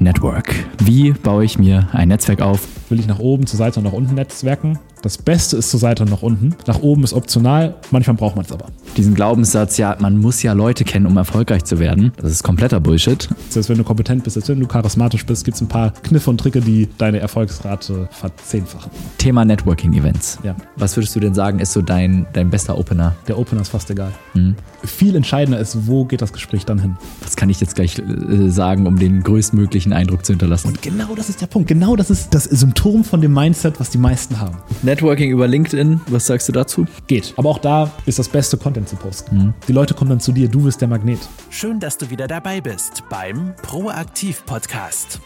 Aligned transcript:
Network. 0.00 0.54
Wie 0.82 1.12
baue 1.12 1.44
ich 1.44 1.58
mir 1.58 1.88
ein 1.92 2.08
Netzwerk 2.08 2.40
auf? 2.40 2.66
Will 2.90 2.98
ich 2.98 3.06
nach 3.06 3.20
oben, 3.20 3.46
zur 3.46 3.56
Seite 3.56 3.78
und 3.78 3.84
nach 3.84 3.92
unten 3.92 4.16
netzwerken? 4.16 4.80
Das 5.02 5.16
Beste 5.16 5.56
ist 5.56 5.70
zur 5.70 5.78
Seite 5.78 6.02
und 6.02 6.10
nach 6.10 6.22
unten. 6.22 6.56
Nach 6.66 6.80
oben 6.80 7.04
ist 7.04 7.14
optional, 7.14 7.76
manchmal 7.92 8.16
braucht 8.16 8.34
man 8.34 8.44
es 8.44 8.52
aber. 8.52 8.66
Diesen 8.96 9.14
Glaubenssatz, 9.14 9.78
ja, 9.78 9.96
man 10.00 10.18
muss 10.18 10.42
ja 10.42 10.52
Leute 10.52 10.84
kennen, 10.84 11.06
um 11.06 11.16
erfolgreich 11.16 11.64
zu 11.64 11.78
werden, 11.78 12.12
das 12.16 12.32
ist 12.32 12.42
kompletter 12.42 12.80
Bullshit. 12.80 13.28
Selbst 13.48 13.70
wenn 13.70 13.78
du 13.78 13.84
kompetent 13.84 14.24
bist, 14.24 14.34
selbst 14.34 14.48
wenn 14.48 14.60
du 14.60 14.66
charismatisch 14.66 15.24
bist, 15.24 15.44
gibt 15.44 15.54
es 15.54 15.62
ein 15.62 15.68
paar 15.68 15.92
Kniffe 16.02 16.28
und 16.28 16.38
Tricke, 16.38 16.60
die 16.60 16.88
deine 16.98 17.20
Erfolgsrate 17.20 18.08
verzehnfachen. 18.10 18.90
Thema 19.18 19.44
Networking-Events. 19.44 20.40
Ja. 20.42 20.56
Was 20.76 20.96
würdest 20.96 21.14
du 21.14 21.20
denn 21.20 21.32
sagen, 21.32 21.60
ist 21.60 21.72
so 21.72 21.82
dein, 21.82 22.26
dein 22.32 22.50
bester 22.50 22.76
Opener? 22.76 23.14
Der 23.28 23.38
Opener 23.38 23.62
ist 23.62 23.68
fast 23.68 23.88
egal. 23.90 24.12
Mhm. 24.34 24.56
Viel 24.82 25.14
entscheidender 25.14 25.60
ist, 25.60 25.86
wo 25.86 26.04
geht 26.04 26.22
das 26.22 26.32
Gespräch 26.32 26.66
dann 26.66 26.78
hin? 26.80 26.96
Was 27.22 27.36
kann 27.36 27.48
ich 27.48 27.60
jetzt 27.60 27.76
gleich 27.76 27.98
äh, 27.98 28.50
sagen, 28.50 28.86
um 28.86 28.98
den 28.98 29.22
größtmöglichen 29.22 29.92
Eindruck 29.92 30.26
zu 30.26 30.32
hinterlassen? 30.32 30.68
Und 30.68 30.82
genau 30.82 31.14
das 31.14 31.28
ist 31.28 31.40
der 31.40 31.46
Punkt. 31.46 31.68
Genau 31.68 31.96
das 31.96 32.10
ist 32.10 32.34
das 32.34 32.44
Symptom 32.44 32.79
von 32.80 33.20
dem 33.20 33.34
Mindset, 33.34 33.78
was 33.78 33.90
die 33.90 33.98
meisten 33.98 34.40
haben. 34.40 34.56
Networking 34.80 35.30
über 35.30 35.46
LinkedIn, 35.46 36.00
was 36.06 36.26
sagst 36.26 36.48
du 36.48 36.52
dazu? 36.52 36.86
Geht. 37.08 37.34
Aber 37.36 37.50
auch 37.50 37.58
da 37.58 37.90
ist 38.06 38.18
das 38.18 38.26
beste 38.26 38.56
Content 38.56 38.88
zu 38.88 38.96
posten. 38.96 39.36
Mhm. 39.36 39.54
Die 39.68 39.74
Leute 39.74 39.92
kommen 39.92 40.08
dann 40.08 40.20
zu 40.20 40.32
dir, 40.32 40.48
du 40.48 40.62
bist 40.62 40.80
der 40.80 40.88
Magnet. 40.88 41.18
Schön, 41.50 41.78
dass 41.78 41.98
du 41.98 42.08
wieder 42.08 42.26
dabei 42.26 42.62
bist 42.62 43.02
beim 43.10 43.52
Proaktiv 43.60 44.46
Podcast. 44.46 45.20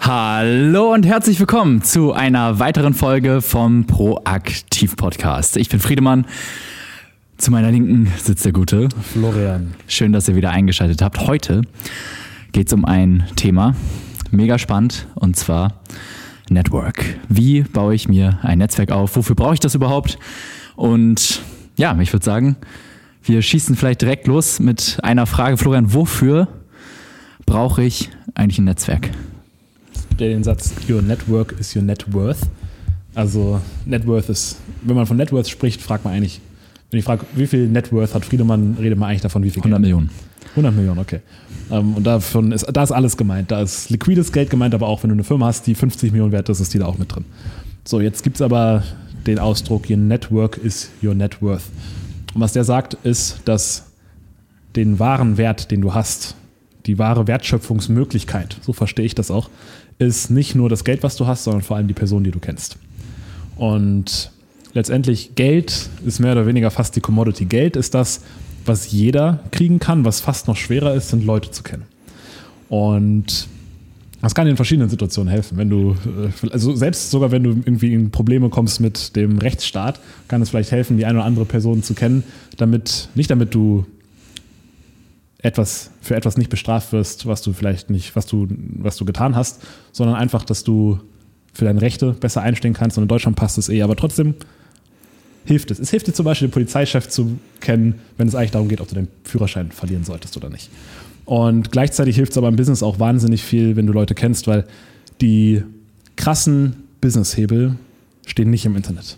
Hallo 0.00 0.94
und 0.94 1.04
herzlich 1.04 1.40
willkommen 1.40 1.82
zu 1.82 2.12
einer 2.12 2.60
weiteren 2.60 2.94
Folge 2.94 3.42
vom 3.42 3.88
Proaktiv 3.88 4.94
Podcast. 4.94 5.56
Ich 5.56 5.68
bin 5.68 5.80
Friedemann. 5.80 6.24
Zu 7.36 7.50
meiner 7.50 7.72
Linken 7.72 8.12
sitzt 8.16 8.44
der 8.44 8.52
gute 8.52 8.90
Florian. 9.12 9.74
Schön, 9.88 10.12
dass 10.12 10.28
ihr 10.28 10.36
wieder 10.36 10.50
eingeschaltet 10.50 11.02
habt. 11.02 11.26
Heute 11.26 11.62
geht 12.52 12.68
es 12.68 12.72
um 12.72 12.84
ein 12.84 13.24
Thema, 13.34 13.74
mega 14.30 14.56
spannend, 14.56 15.08
und 15.16 15.34
zwar 15.34 15.80
Network. 16.48 17.04
Wie 17.28 17.62
baue 17.62 17.94
ich 17.94 18.08
mir 18.08 18.38
ein 18.42 18.58
Netzwerk 18.58 18.90
auf? 18.92 19.16
Wofür 19.16 19.36
brauche 19.36 19.54
ich 19.54 19.60
das 19.60 19.74
überhaupt? 19.74 20.18
Und 20.76 21.42
ja, 21.76 21.98
ich 22.00 22.12
würde 22.12 22.24
sagen, 22.24 22.56
wir 23.22 23.42
schießen 23.42 23.76
vielleicht 23.76 24.02
direkt 24.02 24.26
los 24.26 24.60
mit 24.60 24.98
einer 25.02 25.26
Frage. 25.26 25.56
Florian, 25.56 25.92
wofür 25.92 26.48
brauche 27.44 27.82
ich 27.82 28.10
eigentlich 28.34 28.58
ein 28.58 28.64
Netzwerk? 28.64 29.10
Den 30.18 30.44
Satz, 30.44 30.72
Your 30.88 31.02
Network 31.02 31.54
is 31.58 31.74
your 31.74 31.82
net 31.82 32.12
worth. 32.12 32.38
Also 33.14 33.60
Net 33.86 34.06
Worth 34.06 34.28
ist, 34.28 34.58
wenn 34.82 34.94
man 34.94 35.06
von 35.06 35.16
Net 35.16 35.32
Worth 35.32 35.48
spricht, 35.48 35.80
fragt 35.80 36.04
man 36.04 36.12
eigentlich, 36.12 36.40
wenn 36.90 36.98
ich 36.98 37.04
frage, 37.04 37.24
wie 37.34 37.46
viel 37.46 37.66
Net 37.66 37.90
Worth 37.90 38.14
hat 38.14 38.26
Friedemann, 38.26 38.76
redet 38.78 38.98
man 38.98 39.08
eigentlich 39.08 39.22
davon, 39.22 39.42
wie 39.42 39.50
viel 39.50 39.62
100 39.62 39.78
Geld? 39.78 39.82
Millionen. 39.82 40.10
100 40.56 40.74
Millionen, 40.74 40.98
okay. 40.98 41.20
Ähm, 41.70 41.94
und 41.94 42.04
davon 42.04 42.52
ist, 42.52 42.66
da 42.72 42.82
ist 42.82 42.92
alles 42.92 43.16
gemeint. 43.16 43.50
Da 43.50 43.60
ist 43.60 43.90
liquides 43.90 44.32
Geld 44.32 44.48
gemeint, 44.48 44.74
aber 44.74 44.88
auch 44.88 45.02
wenn 45.02 45.10
du 45.10 45.14
eine 45.14 45.24
Firma 45.24 45.46
hast, 45.46 45.66
die 45.66 45.74
50 45.74 46.12
Millionen 46.12 46.32
wert 46.32 46.48
ist, 46.48 46.60
ist 46.60 46.72
die 46.72 46.78
da 46.78 46.86
auch 46.86 46.98
mit 46.98 47.14
drin. 47.14 47.24
So, 47.84 48.00
jetzt 48.00 48.22
gibt 48.22 48.36
es 48.36 48.42
aber 48.42 48.82
den 49.26 49.38
Ausdruck, 49.38 49.90
your 49.90 49.96
network 49.96 50.56
is 50.58 50.90
your 51.02 51.14
net 51.14 51.42
worth. 51.42 51.64
Und 52.34 52.40
was 52.40 52.52
der 52.52 52.64
sagt, 52.64 52.94
ist, 53.04 53.40
dass 53.44 53.86
den 54.76 54.98
wahren 54.98 55.36
Wert, 55.36 55.70
den 55.70 55.80
du 55.80 55.94
hast, 55.94 56.34
die 56.86 56.98
wahre 56.98 57.26
Wertschöpfungsmöglichkeit, 57.26 58.56
so 58.62 58.72
verstehe 58.72 59.04
ich 59.04 59.14
das 59.14 59.30
auch, 59.30 59.50
ist 59.98 60.30
nicht 60.30 60.54
nur 60.54 60.68
das 60.68 60.84
Geld, 60.84 61.02
was 61.02 61.16
du 61.16 61.26
hast, 61.26 61.44
sondern 61.44 61.62
vor 61.62 61.76
allem 61.76 61.88
die 61.88 61.94
Person, 61.94 62.24
die 62.24 62.30
du 62.30 62.38
kennst. 62.38 62.76
Und 63.56 64.30
letztendlich 64.74 65.34
Geld 65.34 65.88
ist 66.04 66.20
mehr 66.20 66.32
oder 66.32 66.46
weniger 66.46 66.70
fast 66.70 66.94
die 66.94 67.00
Commodity. 67.00 67.46
Geld 67.46 67.76
ist 67.76 67.94
das, 67.94 68.22
was 68.68 68.90
jeder 68.90 69.40
kriegen 69.50 69.78
kann, 69.78 70.04
was 70.04 70.20
fast 70.20 70.48
noch 70.48 70.56
schwerer 70.56 70.94
ist, 70.94 71.10
sind 71.10 71.24
Leute 71.24 71.50
zu 71.50 71.62
kennen. 71.62 71.84
Und 72.68 73.48
das 74.22 74.34
kann 74.34 74.46
in 74.46 74.56
verschiedenen 74.56 74.88
Situationen 74.88 75.30
helfen. 75.30 75.56
Wenn 75.56 75.70
du, 75.70 75.92
äh, 75.92 76.50
also 76.50 76.74
selbst 76.74 77.10
sogar 77.10 77.30
wenn 77.30 77.44
du 77.44 77.50
irgendwie 77.50 77.92
in 77.92 78.10
Probleme 78.10 78.48
kommst 78.48 78.80
mit 78.80 79.14
dem 79.14 79.38
Rechtsstaat, 79.38 80.00
kann 80.28 80.42
es 80.42 80.50
vielleicht 80.50 80.72
helfen, 80.72 80.96
die 80.96 81.04
eine 81.04 81.18
oder 81.18 81.26
andere 81.26 81.44
Person 81.44 81.82
zu 81.82 81.94
kennen, 81.94 82.24
damit, 82.56 83.08
nicht 83.14 83.30
damit 83.30 83.54
du 83.54 83.86
etwas, 85.38 85.90
für 86.00 86.16
etwas 86.16 86.36
nicht 86.36 86.50
bestraft 86.50 86.92
wirst, 86.92 87.26
was 87.26 87.42
du 87.42 87.52
vielleicht 87.52 87.90
nicht, 87.90 88.16
was 88.16 88.26
du, 88.26 88.48
was 88.78 88.96
du 88.96 89.04
getan 89.04 89.36
hast, 89.36 89.62
sondern 89.92 90.16
einfach, 90.16 90.44
dass 90.44 90.64
du 90.64 90.98
für 91.52 91.64
deine 91.64 91.80
Rechte 91.80 92.12
besser 92.12 92.42
einstehen 92.42 92.74
kannst. 92.74 92.98
Und 92.98 93.04
in 93.04 93.08
Deutschland 93.08 93.36
passt 93.36 93.58
es 93.58 93.68
eh, 93.68 93.82
aber 93.82 93.96
trotzdem 93.96 94.34
hilft 95.46 95.70
es. 95.70 95.78
Es 95.78 95.90
hilft 95.90 96.06
dir 96.08 96.12
zum 96.12 96.24
Beispiel, 96.24 96.48
den 96.48 96.52
Polizeichef 96.52 97.08
zu 97.08 97.38
kennen, 97.60 97.96
wenn 98.18 98.28
es 98.28 98.34
eigentlich 98.34 98.50
darum 98.50 98.68
geht, 98.68 98.80
ob 98.80 98.88
du 98.88 98.94
deinen 98.94 99.08
Führerschein 99.24 99.70
verlieren 99.70 100.04
solltest 100.04 100.36
oder 100.36 100.50
nicht. 100.50 100.70
Und 101.24 101.72
gleichzeitig 101.72 102.16
hilft 102.16 102.32
es 102.32 102.38
aber 102.38 102.48
im 102.48 102.56
Business 102.56 102.82
auch 102.82 102.98
wahnsinnig 102.98 103.42
viel, 103.42 103.76
wenn 103.76 103.86
du 103.86 103.92
Leute 103.92 104.14
kennst, 104.14 104.46
weil 104.46 104.64
die 105.20 105.62
krassen 106.16 106.84
Businesshebel 107.00 107.76
stehen 108.26 108.50
nicht 108.50 108.64
im 108.64 108.76
Internet. 108.76 109.16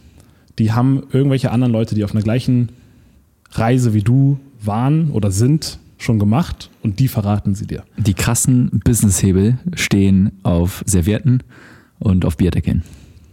Die 0.59 0.72
haben 0.72 1.03
irgendwelche 1.12 1.50
anderen 1.50 1.72
Leute, 1.72 1.94
die 1.94 2.05
auf 2.05 2.12
einer 2.12 2.22
gleichen 2.22 2.71
Reise 3.53 3.95
wie 3.95 4.03
du 4.03 4.39
waren 4.60 5.10
oder 5.10 5.31
sind, 5.31 5.78
schon 5.99 6.19
gemacht 6.19 6.71
und 6.83 7.00
die 7.00 7.09
verraten 7.09 7.55
sie 7.55 7.66
dir. 7.66 7.84
Die 7.97 8.15
krassen 8.15 8.81
Businesshebel 8.84 9.59
stehen 9.75 10.33
auf 10.43 10.83
Servietten 10.87 11.43
und 11.99 12.25
auf 12.25 12.37
Bierdeckeln. 12.37 12.83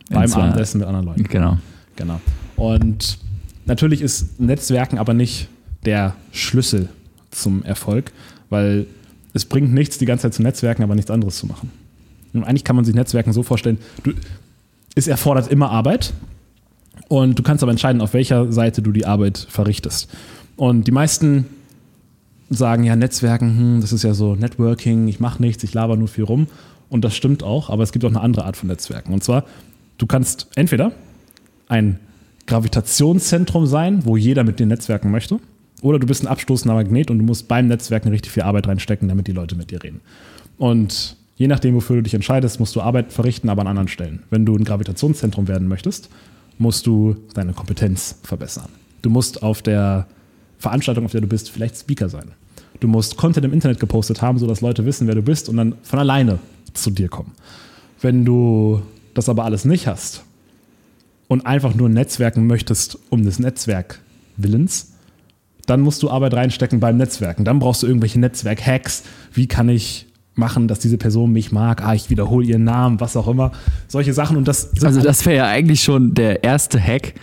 Beim 0.10 0.32
Abendessen 0.34 0.80
mit 0.80 0.88
anderen 0.88 1.06
Leuten. 1.06 1.24
Genau. 1.24 1.58
Genau. 1.96 2.20
Und 2.56 3.20
natürlich 3.66 4.02
ist 4.02 4.40
Netzwerken 4.40 4.98
aber 4.98 5.14
nicht 5.14 5.50
der 5.86 6.16
Schlüssel 6.32 6.90
zum 7.32 7.64
Erfolg, 7.64 8.12
weil 8.50 8.88
es 9.34 9.46
bringt 9.46 9.74
nichts, 9.74 9.98
die 9.98 10.06
ganze 10.06 10.24
Zeit 10.24 10.34
zu 10.34 10.42
netzwerken, 10.42 10.84
aber 10.84 10.96
nichts 10.96 11.12
anderes 11.12 11.38
zu 11.38 11.46
machen. 11.46 11.72
Und 12.34 12.44
eigentlich 12.44 12.64
kann 12.64 12.76
man 12.76 12.86
sich 12.86 12.96
Netzwerken 12.96 13.34
so 13.34 13.44
vorstellen, 13.44 13.78
du, 14.04 14.14
es 14.96 15.08
erfordert 15.08 15.52
immer 15.52 15.72
Arbeit 15.72 16.14
und 17.10 17.38
du 17.38 17.44
kannst 17.44 17.64
aber 17.64 17.72
entscheiden, 17.72 18.02
auf 18.02 18.14
welcher 18.14 18.52
Seite 18.52 18.82
du 18.82 18.92
die 18.92 19.06
Arbeit 19.06 19.46
verrichtest. 19.50 20.10
Und 20.56 20.88
die 20.88 20.92
meisten 20.92 21.46
sagen 22.50 22.84
ja, 22.84 22.96
Netzwerken, 22.96 23.58
hm, 23.58 23.82
das 23.82 23.92
ist 23.92 24.04
ja 24.04 24.14
so 24.14 24.36
Networking, 24.36 25.08
ich 25.08 25.20
mache 25.20 25.42
nichts, 25.42 25.64
ich 25.64 25.74
laber 25.74 25.98
nur 25.98 26.08
viel 26.08 26.24
rum. 26.24 26.48
Und 26.90 27.04
das 27.04 27.16
stimmt 27.16 27.44
auch, 27.44 27.70
aber 27.70 27.84
es 27.84 27.92
gibt 27.92 28.06
auch 28.06 28.10
eine 28.10 28.22
andere 28.22 28.46
Art 28.46 28.56
von 28.56 28.68
Netzwerken. 28.68 29.14
Und 29.14 29.24
zwar, 29.24 29.44
du 29.98 30.06
kannst 30.06 30.48
entweder 30.56 30.92
ein 31.68 32.00
Gravitationszentrum 32.48 33.66
sein, 33.66 34.06
wo 34.06 34.18
jeder 34.18 34.44
mit 34.44 34.60
dir 34.60 34.66
netzwerken 34.66 35.12
möchte. 35.12 35.40
Oder 35.82 36.00
du 36.00 36.08
bist 36.08 36.24
ein 36.24 36.28
abstoßender 36.28 36.76
Magnet 36.76 37.12
und 37.12 37.20
du 37.20 37.26
musst 37.26 37.48
beim 37.48 37.68
Netzwerken 37.68 38.10
richtig 38.10 38.32
viel 38.32 38.44
Arbeit 38.44 38.68
reinstecken, 38.68 39.08
damit 39.08 39.28
die 39.28 39.34
Leute 39.34 39.56
mit 39.56 39.72
dir 39.72 39.84
reden. 39.84 40.02
Und 40.58 41.18
je 41.36 41.48
nachdem, 41.48 41.76
wofür 41.76 41.98
du 41.98 42.04
dich 42.04 42.14
entscheidest, 42.14 42.60
musst 42.60 42.76
du 42.76 42.82
Arbeit 42.82 43.12
verrichten, 43.12 43.50
aber 43.50 43.62
an 43.62 43.68
anderen 43.68 43.88
Stellen. 43.88 44.24
Wenn 44.30 44.46
du 44.46 44.56
ein 44.56 44.64
Gravitationszentrum 44.64 45.48
werden 45.48 45.68
möchtest, 45.68 46.10
musst 46.58 46.88
du 46.88 47.16
deine 47.34 47.54
Kompetenz 47.54 48.20
verbessern. 48.24 48.70
Du 49.02 49.10
musst 49.10 49.44
auf 49.44 49.62
der 49.62 50.08
Veranstaltung, 50.60 51.06
auf 51.06 51.12
der 51.12 51.22
du 51.22 51.28
bist, 51.28 51.52
vielleicht 51.52 51.78
Speaker 51.78 52.10
sein. 52.10 52.32
Du 52.80 52.88
musst 52.88 53.18
Content 53.18 53.46
im 53.46 53.54
Internet 53.54 53.80
gepostet 53.80 54.22
haben, 54.22 54.38
sodass 54.38 54.62
Leute 54.62 54.86
wissen, 54.86 55.08
wer 55.08 55.16
du 55.16 55.22
bist 55.22 55.50
und 55.50 55.58
dann 55.58 55.76
von 55.84 56.00
alleine 56.00 56.40
zu 56.74 56.90
dir 56.90 57.10
kommen. 57.10 57.32
Wenn 58.02 58.26
du 58.26 58.82
das 59.14 59.30
aber 59.30 59.46
alles 59.46 59.66
nicht 59.66 59.88
hast 59.88 60.24
und 61.28 61.46
einfach 61.46 61.76
nur 61.76 61.90
netzwerken 61.90 62.48
möchtest 62.48 62.98
um 63.10 63.24
des 63.24 63.40
Netzwerk 63.40 64.00
Willens, 64.38 64.94
dann 65.66 65.82
musst 65.82 66.04
du 66.04 66.10
Arbeit 66.10 66.34
reinstecken 66.34 66.80
beim 66.80 66.98
Netzwerken. 66.98 67.46
Dann 67.46 67.60
brauchst 67.60 67.84
du 67.84 67.88
irgendwelche 67.88 68.20
Netzwerk-Hacks. 68.20 69.04
Wie 69.34 69.48
kann 69.48 69.70
ich 69.70 70.06
machen, 70.36 70.68
dass 70.68 70.80
diese 70.80 70.98
Person 70.98 71.32
mich 71.32 71.52
mag? 71.52 71.84
Ah, 71.84 71.96
ich 71.96 72.10
wiederhole 72.10 72.46
ihren 72.46 72.64
Namen, 72.64 73.00
was 73.00 73.18
auch 73.18 73.28
immer. 73.28 73.52
Solche 73.88 74.14
Sachen. 74.14 74.38
Und 74.38 74.48
das 74.48 74.72
also 74.84 75.02
das 75.02 75.26
wäre 75.26 75.38
ja 75.38 75.48
eigentlich 75.48 75.84
schon 75.84 76.14
der 76.14 76.44
erste 76.44 76.80
Hack, 76.80 77.14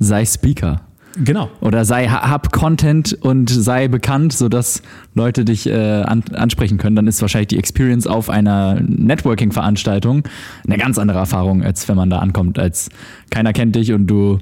sei 0.00 0.24
Speaker. 0.24 0.82
Genau. 1.16 1.50
Oder 1.60 1.84
sei, 1.84 2.08
hab 2.08 2.52
Content 2.52 3.18
und 3.20 3.50
sei 3.50 3.88
bekannt, 3.88 4.32
sodass 4.32 4.82
Leute 5.14 5.44
dich 5.44 5.66
äh, 5.66 6.02
an, 6.02 6.22
ansprechen 6.32 6.78
können. 6.78 6.96
Dann 6.96 7.06
ist 7.06 7.20
wahrscheinlich 7.20 7.48
die 7.48 7.58
Experience 7.58 8.06
auf 8.06 8.30
einer 8.30 8.80
Networking-Veranstaltung 8.80 10.24
eine 10.66 10.78
ganz 10.78 10.98
andere 10.98 11.18
Erfahrung, 11.18 11.62
als 11.62 11.88
wenn 11.88 11.96
man 11.96 12.10
da 12.10 12.18
ankommt, 12.18 12.58
als 12.58 12.88
keiner 13.30 13.52
kennt 13.52 13.76
dich 13.76 13.92
und 13.92 14.06
du 14.06 14.38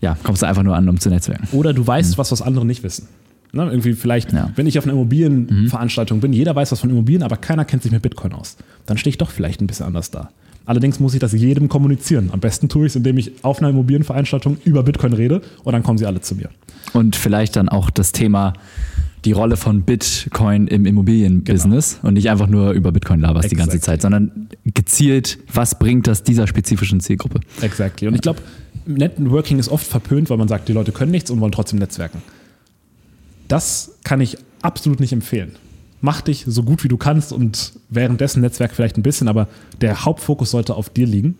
ja, 0.00 0.16
kommst 0.22 0.42
da 0.42 0.48
einfach 0.48 0.62
nur 0.62 0.76
an, 0.76 0.88
um 0.88 0.98
zu 0.98 1.10
netzwerken. 1.10 1.48
Oder 1.52 1.72
du 1.72 1.86
weißt 1.86 2.12
mhm. 2.12 2.18
was, 2.18 2.32
was 2.32 2.42
andere 2.42 2.64
nicht 2.64 2.82
wissen. 2.82 3.08
Ne, 3.52 3.64
irgendwie 3.64 3.94
vielleicht, 3.94 4.32
ja. 4.32 4.50
wenn 4.54 4.68
ich 4.68 4.78
auf 4.78 4.84
einer 4.84 4.92
Immobilienveranstaltung 4.92 6.18
mhm. 6.18 6.22
bin, 6.22 6.32
jeder 6.32 6.54
weiß 6.54 6.70
was 6.70 6.80
von 6.80 6.90
Immobilien, 6.90 7.24
aber 7.24 7.36
keiner 7.36 7.64
kennt 7.64 7.82
sich 7.82 7.90
mit 7.90 8.00
Bitcoin 8.00 8.32
aus. 8.32 8.56
Dann 8.86 8.96
stehe 8.96 9.10
ich 9.10 9.18
doch 9.18 9.30
vielleicht 9.30 9.60
ein 9.60 9.66
bisschen 9.66 9.86
anders 9.86 10.12
da. 10.12 10.30
Allerdings 10.70 11.00
muss 11.00 11.14
ich 11.14 11.18
das 11.18 11.32
jedem 11.32 11.68
kommunizieren. 11.68 12.30
Am 12.30 12.38
besten 12.38 12.68
tue 12.68 12.86
ich 12.86 12.92
es, 12.92 12.96
indem 12.96 13.18
ich 13.18 13.32
auf 13.42 13.58
einer 13.58 13.70
Immobilienveranstaltung 13.70 14.56
über 14.64 14.84
Bitcoin 14.84 15.12
rede 15.12 15.42
und 15.64 15.72
dann 15.72 15.82
kommen 15.82 15.98
sie 15.98 16.06
alle 16.06 16.20
zu 16.20 16.36
mir. 16.36 16.48
Und 16.92 17.16
vielleicht 17.16 17.56
dann 17.56 17.68
auch 17.68 17.90
das 17.90 18.12
Thema 18.12 18.52
die 19.24 19.32
Rolle 19.32 19.56
von 19.56 19.82
Bitcoin 19.82 20.68
im 20.68 20.86
Immobilienbusiness 20.86 21.96
genau. 21.96 22.06
und 22.06 22.14
nicht 22.14 22.30
einfach 22.30 22.46
nur 22.46 22.70
über 22.70 22.92
Bitcoin 22.92 23.18
laberst 23.18 23.46
exactly. 23.46 23.56
die 23.56 23.68
ganze 23.68 23.84
Zeit, 23.84 24.00
sondern 24.00 24.48
gezielt, 24.64 25.40
was 25.52 25.76
bringt 25.76 26.06
das 26.06 26.22
dieser 26.22 26.46
spezifischen 26.46 27.00
Zielgruppe? 27.00 27.40
Exactly. 27.60 28.06
Und 28.06 28.14
ich 28.14 28.20
glaube, 28.20 28.38
Networking 28.86 29.58
ist 29.58 29.70
oft 29.70 29.84
verpönt, 29.84 30.30
weil 30.30 30.36
man 30.36 30.46
sagt, 30.46 30.68
die 30.68 30.72
Leute 30.72 30.92
können 30.92 31.10
nichts 31.10 31.32
und 31.32 31.40
wollen 31.40 31.50
trotzdem 31.50 31.80
netzwerken. 31.80 32.22
Das 33.48 33.98
kann 34.04 34.20
ich 34.20 34.38
absolut 34.62 35.00
nicht 35.00 35.12
empfehlen. 35.12 35.50
Mach 36.00 36.20
dich 36.22 36.44
so 36.46 36.62
gut 36.62 36.82
wie 36.84 36.88
du 36.88 36.96
kannst 36.96 37.32
und 37.32 37.72
währenddessen 37.88 38.40
Netzwerk 38.40 38.72
vielleicht 38.72 38.96
ein 38.96 39.02
bisschen, 39.02 39.28
aber 39.28 39.48
der 39.80 40.04
Hauptfokus 40.04 40.50
sollte 40.50 40.74
auf 40.74 40.88
dir 40.90 41.06
liegen, 41.06 41.36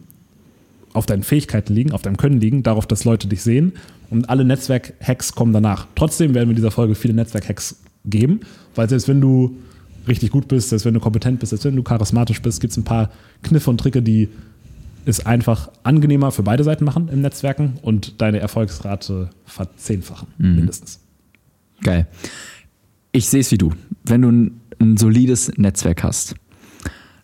auf 0.93 1.07
deinen 1.07 1.23
Fähigkeiten 1.23 1.73
liegen, 1.75 1.93
auf 1.93 2.03
deinem 2.03 2.17
Können 2.17 2.41
liegen, 2.41 2.63
darauf, 2.63 2.87
dass 2.87 3.05
Leute 3.05 3.29
dich 3.29 3.43
sehen 3.43 3.73
und 4.11 4.29
alle 4.29 4.45
Netzwerk-Hacks 4.45 5.35
kommen 5.35 5.53
danach. 5.53 5.87
Trotzdem 5.95 6.35
werden 6.35 6.49
wir 6.49 6.53
in 6.53 6.57
dieser 6.57 6.71
Folge 6.73 6.95
viele 6.95 7.15
Netzwerk-Hacks 7.15 7.77
geben, 8.05 8.41
weil 8.75 8.89
selbst 8.89 9.09
wenn 9.09 9.21
du 9.21 9.57
richtig 10.09 10.31
gut 10.31 10.49
bist, 10.49 10.71
selbst 10.71 10.85
wenn 10.85 10.95
du 10.95 11.01
kompetent 11.01 11.39
bist, 11.41 11.51
selbst 11.51 11.65
wenn 11.65 11.77
du 11.77 11.83
charismatisch 11.83 12.43
bist, 12.43 12.61
gibt 12.61 12.73
es 12.73 12.77
ein 12.77 12.85
paar 12.85 13.11
Kniffe 13.43 13.71
und 13.71 13.79
Tricke, 13.79 14.03
die 14.03 14.29
es 15.07 15.25
einfach 15.25 15.71
angenehmer 15.83 16.31
für 16.31 16.43
beide 16.43 16.65
Seiten 16.65 16.85
machen 16.85 17.09
im 17.09 17.21
Netzwerken 17.21 17.75
und 17.83 18.21
deine 18.21 18.41
Erfolgsrate 18.41 19.31
verzehnfachen, 19.47 20.29
Mhm. 20.39 20.57
mindestens. 20.57 21.01
Geil. 21.83 22.07
Ich 23.13 23.29
sehe 23.29 23.41
es 23.41 23.51
wie 23.51 23.59
du. 23.59 23.73
Wenn 24.05 24.23
du 24.23 24.31
ein, 24.31 24.61
ein 24.79 24.97
solides 24.97 25.51
Netzwerk 25.57 26.05
hast, 26.05 26.37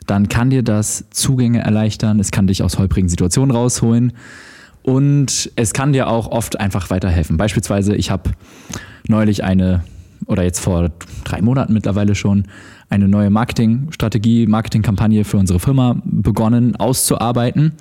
dann 0.06 0.28
kann 0.28 0.50
dir 0.50 0.62
das 0.62 1.04
Zugänge 1.10 1.60
erleichtern, 1.60 2.20
es 2.20 2.30
kann 2.30 2.46
dich 2.46 2.62
aus 2.62 2.78
holprigen 2.78 3.08
Situationen 3.08 3.54
rausholen 3.54 4.12
und 4.82 5.50
es 5.56 5.72
kann 5.72 5.92
dir 5.92 6.08
auch 6.08 6.28
oft 6.28 6.58
einfach 6.60 6.90
weiterhelfen. 6.90 7.36
Beispielsweise, 7.36 7.94
ich 7.94 8.10
habe 8.10 8.30
neulich 9.08 9.44
eine, 9.44 9.84
oder 10.26 10.42
jetzt 10.42 10.60
vor 10.60 10.90
drei 11.24 11.40
Monaten 11.42 11.72
mittlerweile 11.72 12.14
schon, 12.14 12.46
eine 12.88 13.08
neue 13.08 13.30
Marketingstrategie, 13.30 14.46
Marketingkampagne 14.46 15.24
für 15.24 15.38
unsere 15.38 15.58
Firma 15.58 16.00
begonnen 16.04 16.76
auszuarbeiten. 16.76 17.72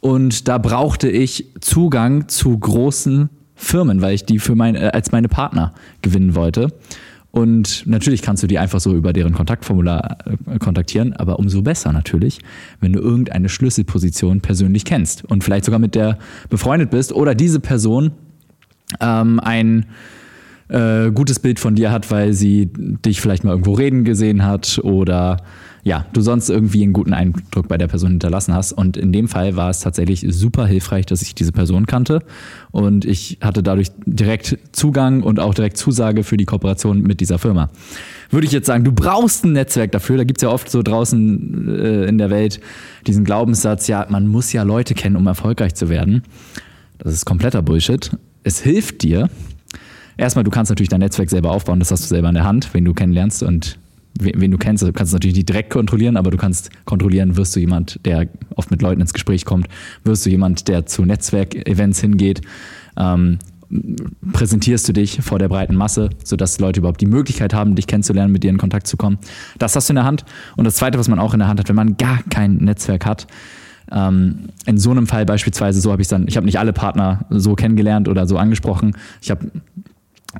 Und 0.00 0.48
da 0.48 0.56
brauchte 0.56 1.10
ich 1.10 1.46
Zugang 1.60 2.28
zu 2.28 2.58
großen 2.58 3.28
Firmen, 3.54 4.00
weil 4.00 4.14
ich 4.14 4.24
die 4.24 4.38
für 4.38 4.54
mein, 4.54 4.76
äh, 4.76 4.90
als 4.94 5.12
meine 5.12 5.28
Partner 5.28 5.74
gewinnen 6.00 6.34
wollte. 6.34 6.72
Und 7.32 7.84
natürlich 7.86 8.22
kannst 8.22 8.42
du 8.42 8.46
die 8.46 8.58
einfach 8.58 8.80
so 8.80 8.94
über 8.94 9.12
deren 9.12 9.32
Kontaktformular 9.32 10.18
äh, 10.24 10.58
kontaktieren, 10.58 11.12
aber 11.12 11.38
umso 11.38 11.62
besser 11.62 11.92
natürlich, 11.92 12.40
wenn 12.80 12.92
du 12.92 13.00
irgendeine 13.00 13.48
Schlüsselposition 13.48 14.40
persönlich 14.40 14.84
kennst 14.84 15.24
und 15.24 15.44
vielleicht 15.44 15.64
sogar 15.64 15.78
mit 15.78 15.94
der 15.94 16.18
befreundet 16.48 16.90
bist 16.90 17.12
oder 17.12 17.34
diese 17.34 17.60
Person 17.60 18.12
ähm, 19.00 19.38
ein 19.40 19.86
äh, 20.68 21.10
gutes 21.12 21.38
Bild 21.38 21.60
von 21.60 21.74
dir 21.76 21.92
hat, 21.92 22.10
weil 22.10 22.32
sie 22.32 22.68
dich 22.74 23.20
vielleicht 23.20 23.44
mal 23.44 23.52
irgendwo 23.52 23.74
reden 23.74 24.04
gesehen 24.04 24.44
hat 24.44 24.80
oder 24.82 25.36
ja, 25.82 26.06
du 26.12 26.20
sonst 26.20 26.50
irgendwie 26.50 26.82
einen 26.82 26.92
guten 26.92 27.14
Eindruck 27.14 27.68
bei 27.68 27.78
der 27.78 27.88
Person 27.88 28.10
hinterlassen 28.10 28.54
hast. 28.54 28.72
Und 28.72 28.96
in 28.96 29.12
dem 29.12 29.28
Fall 29.28 29.56
war 29.56 29.70
es 29.70 29.80
tatsächlich 29.80 30.26
super 30.28 30.66
hilfreich, 30.66 31.06
dass 31.06 31.22
ich 31.22 31.34
diese 31.34 31.52
Person 31.52 31.86
kannte. 31.86 32.20
Und 32.70 33.04
ich 33.04 33.38
hatte 33.40 33.62
dadurch 33.62 33.88
direkt 34.04 34.58
Zugang 34.72 35.22
und 35.22 35.40
auch 35.40 35.54
direkt 35.54 35.76
Zusage 35.76 36.22
für 36.22 36.36
die 36.36 36.44
Kooperation 36.44 37.02
mit 37.02 37.20
dieser 37.20 37.38
Firma. 37.38 37.70
Würde 38.30 38.46
ich 38.46 38.52
jetzt 38.52 38.66
sagen, 38.66 38.84
du 38.84 38.92
brauchst 38.92 39.44
ein 39.44 39.52
Netzwerk 39.52 39.92
dafür. 39.92 40.18
Da 40.18 40.24
gibt's 40.24 40.42
ja 40.42 40.50
oft 40.50 40.70
so 40.70 40.82
draußen 40.82 41.68
äh, 41.68 42.04
in 42.04 42.18
der 42.18 42.30
Welt 42.30 42.60
diesen 43.06 43.24
Glaubenssatz, 43.24 43.88
ja, 43.88 44.06
man 44.08 44.26
muss 44.26 44.52
ja 44.52 44.62
Leute 44.62 44.94
kennen, 44.94 45.16
um 45.16 45.26
erfolgreich 45.26 45.74
zu 45.74 45.88
werden. 45.88 46.22
Das 46.98 47.14
ist 47.14 47.24
kompletter 47.24 47.62
Bullshit. 47.62 48.10
Es 48.44 48.60
hilft 48.60 49.02
dir. 49.02 49.30
Erstmal, 50.16 50.44
du 50.44 50.50
kannst 50.50 50.70
natürlich 50.70 50.90
dein 50.90 51.00
Netzwerk 51.00 51.30
selber 51.30 51.50
aufbauen, 51.50 51.78
das 51.78 51.90
hast 51.90 52.04
du 52.04 52.08
selber 52.08 52.28
in 52.28 52.34
der 52.34 52.44
Hand, 52.44 52.74
wenn 52.74 52.84
du 52.84 52.92
kennenlernst 52.92 53.42
und 53.42 53.78
wen 54.20 54.50
du 54.50 54.58
kennst, 54.58 54.82
du 54.82 54.92
kannst 54.92 55.10
es 55.10 55.14
natürlich 55.14 55.36
nicht 55.36 55.48
direkt 55.48 55.70
kontrollieren, 55.70 56.16
aber 56.16 56.30
du 56.30 56.36
kannst 56.36 56.70
kontrollieren, 56.84 57.36
wirst 57.36 57.56
du 57.56 57.60
jemand, 57.60 58.04
der 58.04 58.28
oft 58.56 58.70
mit 58.70 58.82
Leuten 58.82 59.00
ins 59.00 59.12
Gespräch 59.12 59.44
kommt, 59.44 59.68
wirst 60.04 60.26
du 60.26 60.30
jemand, 60.30 60.68
der 60.68 60.86
zu 60.86 61.04
Netzwerkevents 61.04 62.00
hingeht, 62.00 62.42
ähm, 62.96 63.38
präsentierst 64.32 64.88
du 64.88 64.92
dich 64.92 65.20
vor 65.22 65.38
der 65.38 65.48
breiten 65.48 65.76
Masse, 65.76 66.10
sodass 66.24 66.58
Leute 66.58 66.80
überhaupt 66.80 67.00
die 67.00 67.06
Möglichkeit 67.06 67.54
haben, 67.54 67.76
dich 67.76 67.86
kennenzulernen, 67.86 68.32
mit 68.32 68.42
dir 68.42 68.50
in 68.50 68.58
Kontakt 68.58 68.86
zu 68.86 68.96
kommen. 68.96 69.18
Das 69.58 69.76
hast 69.76 69.88
du 69.88 69.92
in 69.92 69.96
der 69.96 70.04
Hand. 70.04 70.24
Und 70.56 70.64
das 70.64 70.74
Zweite, 70.74 70.98
was 70.98 71.08
man 71.08 71.20
auch 71.20 71.34
in 71.34 71.38
der 71.38 71.48
Hand 71.48 71.60
hat, 71.60 71.68
wenn 71.68 71.76
man 71.76 71.96
gar 71.96 72.20
kein 72.30 72.56
Netzwerk 72.56 73.06
hat, 73.06 73.28
ähm, 73.92 74.50
in 74.66 74.78
so 74.78 74.90
einem 74.90 75.06
Fall 75.06 75.24
beispielsweise, 75.24 75.80
so 75.80 75.92
habe 75.92 76.02
ich 76.02 76.08
dann, 76.08 76.26
ich 76.28 76.36
habe 76.36 76.46
nicht 76.46 76.58
alle 76.58 76.72
Partner 76.72 77.26
so 77.30 77.54
kennengelernt 77.54 78.08
oder 78.08 78.26
so 78.26 78.36
angesprochen. 78.38 78.96
Ich 79.20 79.30
habe 79.30 79.50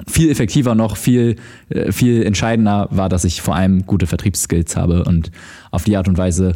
viel 0.06 0.30
effektiver 0.30 0.74
noch, 0.74 0.96
viel, 0.96 1.36
äh, 1.68 1.92
viel 1.92 2.22
entscheidender 2.22 2.88
war, 2.90 3.08
dass 3.08 3.24
ich 3.24 3.42
vor 3.42 3.56
allem 3.56 3.86
gute 3.86 4.06
Vertriebsskills 4.06 4.76
habe 4.76 5.04
und 5.04 5.30
auf 5.70 5.84
die 5.84 5.96
Art 5.96 6.08
und 6.08 6.16
Weise 6.16 6.54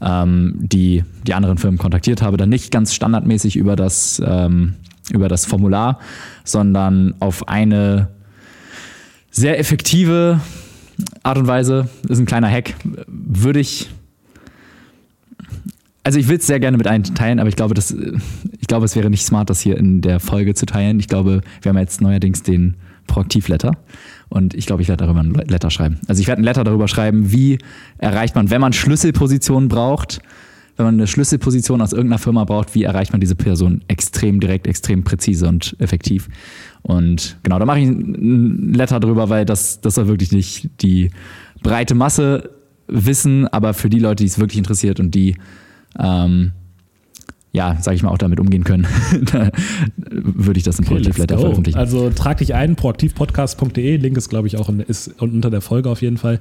ähm, 0.00 0.54
die, 0.58 1.04
die 1.26 1.34
anderen 1.34 1.58
Firmen 1.58 1.78
kontaktiert 1.78 2.22
habe, 2.22 2.36
dann 2.36 2.48
nicht 2.48 2.70
ganz 2.70 2.94
standardmäßig 2.94 3.56
über 3.56 3.76
das, 3.76 4.22
ähm, 4.24 4.74
über 5.10 5.28
das 5.28 5.46
Formular, 5.46 6.00
sondern 6.44 7.14
auf 7.20 7.48
eine 7.48 8.08
sehr 9.30 9.58
effektive 9.58 10.40
Art 11.22 11.38
und 11.38 11.46
Weise, 11.46 11.88
ist 12.08 12.18
ein 12.18 12.26
kleiner 12.26 12.50
Hack, 12.50 12.74
würde 13.06 13.60
ich 13.60 13.88
also 16.06 16.20
ich 16.20 16.28
will 16.28 16.36
es 16.36 16.46
sehr 16.46 16.60
gerne 16.60 16.76
mit 16.76 16.86
allen 16.86 17.02
teilen, 17.02 17.40
aber 17.40 17.48
ich 17.48 17.56
glaube, 17.56 17.74
das, 17.74 17.90
ich 17.90 18.68
glaube, 18.68 18.84
es 18.84 18.94
wäre 18.94 19.10
nicht 19.10 19.26
smart, 19.26 19.50
das 19.50 19.58
hier 19.58 19.76
in 19.76 20.02
der 20.02 20.20
Folge 20.20 20.54
zu 20.54 20.64
teilen. 20.64 21.00
Ich 21.00 21.08
glaube, 21.08 21.40
wir 21.60 21.68
haben 21.68 21.78
jetzt 21.78 22.00
neuerdings 22.00 22.44
den 22.44 22.76
Proaktiv-Letter 23.08 23.72
und 24.28 24.54
ich 24.54 24.66
glaube, 24.66 24.82
ich 24.82 24.88
werde 24.88 25.04
darüber 25.04 25.18
ein 25.18 25.32
Letter 25.32 25.68
schreiben. 25.68 25.98
Also 26.06 26.20
ich 26.20 26.28
werde 26.28 26.42
ein 26.42 26.44
Letter 26.44 26.62
darüber 26.62 26.86
schreiben, 26.86 27.32
wie 27.32 27.58
erreicht 27.98 28.36
man, 28.36 28.50
wenn 28.50 28.60
man 28.60 28.72
Schlüsselpositionen 28.72 29.68
braucht, 29.68 30.20
wenn 30.76 30.86
man 30.86 30.94
eine 30.94 31.08
Schlüsselposition 31.08 31.80
aus 31.80 31.92
irgendeiner 31.92 32.20
Firma 32.20 32.44
braucht, 32.44 32.76
wie 32.76 32.84
erreicht 32.84 33.10
man 33.10 33.20
diese 33.20 33.34
Person 33.34 33.82
extrem 33.88 34.38
direkt, 34.38 34.68
extrem 34.68 35.02
präzise 35.02 35.48
und 35.48 35.74
effektiv. 35.80 36.28
Und 36.82 37.36
genau, 37.42 37.58
da 37.58 37.66
mache 37.66 37.80
ich 37.80 37.88
ein 37.88 38.72
Letter 38.74 39.00
drüber, 39.00 39.28
weil 39.28 39.44
das, 39.44 39.80
das 39.80 39.96
soll 39.96 40.06
wirklich 40.06 40.30
nicht 40.30 40.70
die 40.82 41.10
breite 41.64 41.96
Masse 41.96 42.50
wissen, 42.86 43.48
aber 43.48 43.74
für 43.74 43.90
die 43.90 43.98
Leute, 43.98 44.22
die 44.22 44.28
es 44.28 44.38
wirklich 44.38 44.58
interessiert 44.58 45.00
und 45.00 45.12
die 45.12 45.34
ähm, 45.98 46.52
ja, 47.52 47.78
sage 47.80 47.94
ich 47.94 48.02
mal, 48.02 48.10
auch 48.10 48.18
damit 48.18 48.38
umgehen 48.38 48.64
können, 48.64 48.86
würde 50.10 50.58
ich 50.58 50.64
das 50.64 50.78
im 50.78 50.84
Okay, 50.84 50.94
Proaktivletter 50.96 51.38
veröffentlichen. 51.38 51.78
Also 51.78 52.10
trag 52.10 52.36
dich 52.36 52.54
ein, 52.54 52.76
proaktivpodcast.de, 52.76 53.96
Link 53.96 54.18
ist, 54.18 54.28
glaube 54.28 54.46
ich, 54.46 54.58
auch 54.58 54.68
in, 54.68 54.80
ist 54.80 55.20
unter 55.22 55.48
der 55.48 55.62
Folge 55.62 55.88
auf 55.88 56.02
jeden 56.02 56.18
Fall. 56.18 56.40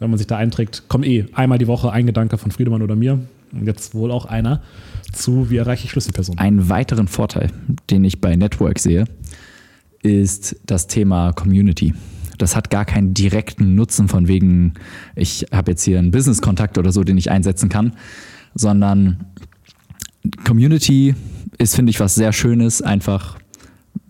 Wenn 0.00 0.10
man 0.10 0.18
sich 0.18 0.26
da 0.26 0.36
einträgt, 0.36 0.88
kommt 0.88 1.06
eh 1.06 1.26
einmal 1.32 1.58
die 1.58 1.68
Woche 1.68 1.92
ein 1.92 2.06
Gedanke 2.06 2.38
von 2.38 2.50
Friedemann 2.50 2.82
oder 2.82 2.96
mir. 2.96 3.20
Und 3.52 3.66
jetzt 3.66 3.94
wohl 3.94 4.10
auch 4.10 4.24
einer 4.24 4.62
zu, 5.12 5.48
wie 5.50 5.58
erreiche 5.58 5.84
ich 5.84 5.92
Schlüsselpersonen. 5.92 6.40
Einen 6.40 6.68
weiteren 6.68 7.06
Vorteil, 7.06 7.50
den 7.90 8.02
ich 8.02 8.20
bei 8.20 8.34
Network 8.34 8.80
sehe, 8.80 9.04
ist 10.02 10.56
das 10.66 10.88
Thema 10.88 11.32
Community. 11.32 11.94
Das 12.38 12.56
hat 12.56 12.70
gar 12.70 12.84
keinen 12.84 13.14
direkten 13.14 13.76
Nutzen 13.76 14.08
von 14.08 14.26
wegen, 14.26 14.74
ich 15.14 15.46
habe 15.52 15.70
jetzt 15.70 15.84
hier 15.84 16.00
einen 16.00 16.10
Business-Kontakt 16.10 16.78
oder 16.78 16.90
so, 16.90 17.04
den 17.04 17.16
ich 17.16 17.30
einsetzen 17.30 17.68
kann, 17.68 17.92
sondern 18.54 19.26
Community 20.44 21.14
ist, 21.58 21.76
finde 21.76 21.90
ich, 21.90 22.00
was 22.00 22.14
sehr 22.14 22.32
Schönes, 22.32 22.82
einfach, 22.82 23.38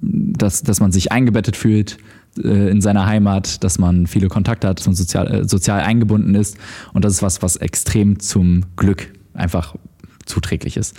dass, 0.01 0.63
dass 0.63 0.81
man 0.81 0.93
sich 0.93 1.13
eingebettet 1.13 1.57
fühlt 1.57 1.99
äh, 2.43 2.71
in 2.71 2.81
seiner 2.81 3.07
Heimat, 3.07 3.63
dass 3.65 3.79
man 3.79 4.07
viele 4.07 4.29
Kontakte 4.29 4.69
hat, 4.69 4.85
man 4.87 4.95
sozial, 4.95 5.27
äh, 5.29 5.49
sozial 5.49 5.81
eingebunden 5.81 6.35
ist 6.35 6.57
und 6.93 7.05
das 7.05 7.15
ist 7.15 7.23
was, 7.23 7.43
was 7.43 7.57
extrem 7.57 8.19
zum 8.19 8.65
Glück 8.77 9.13
einfach 9.35 9.75
zuträglich 10.27 10.77
ist. 10.77 10.97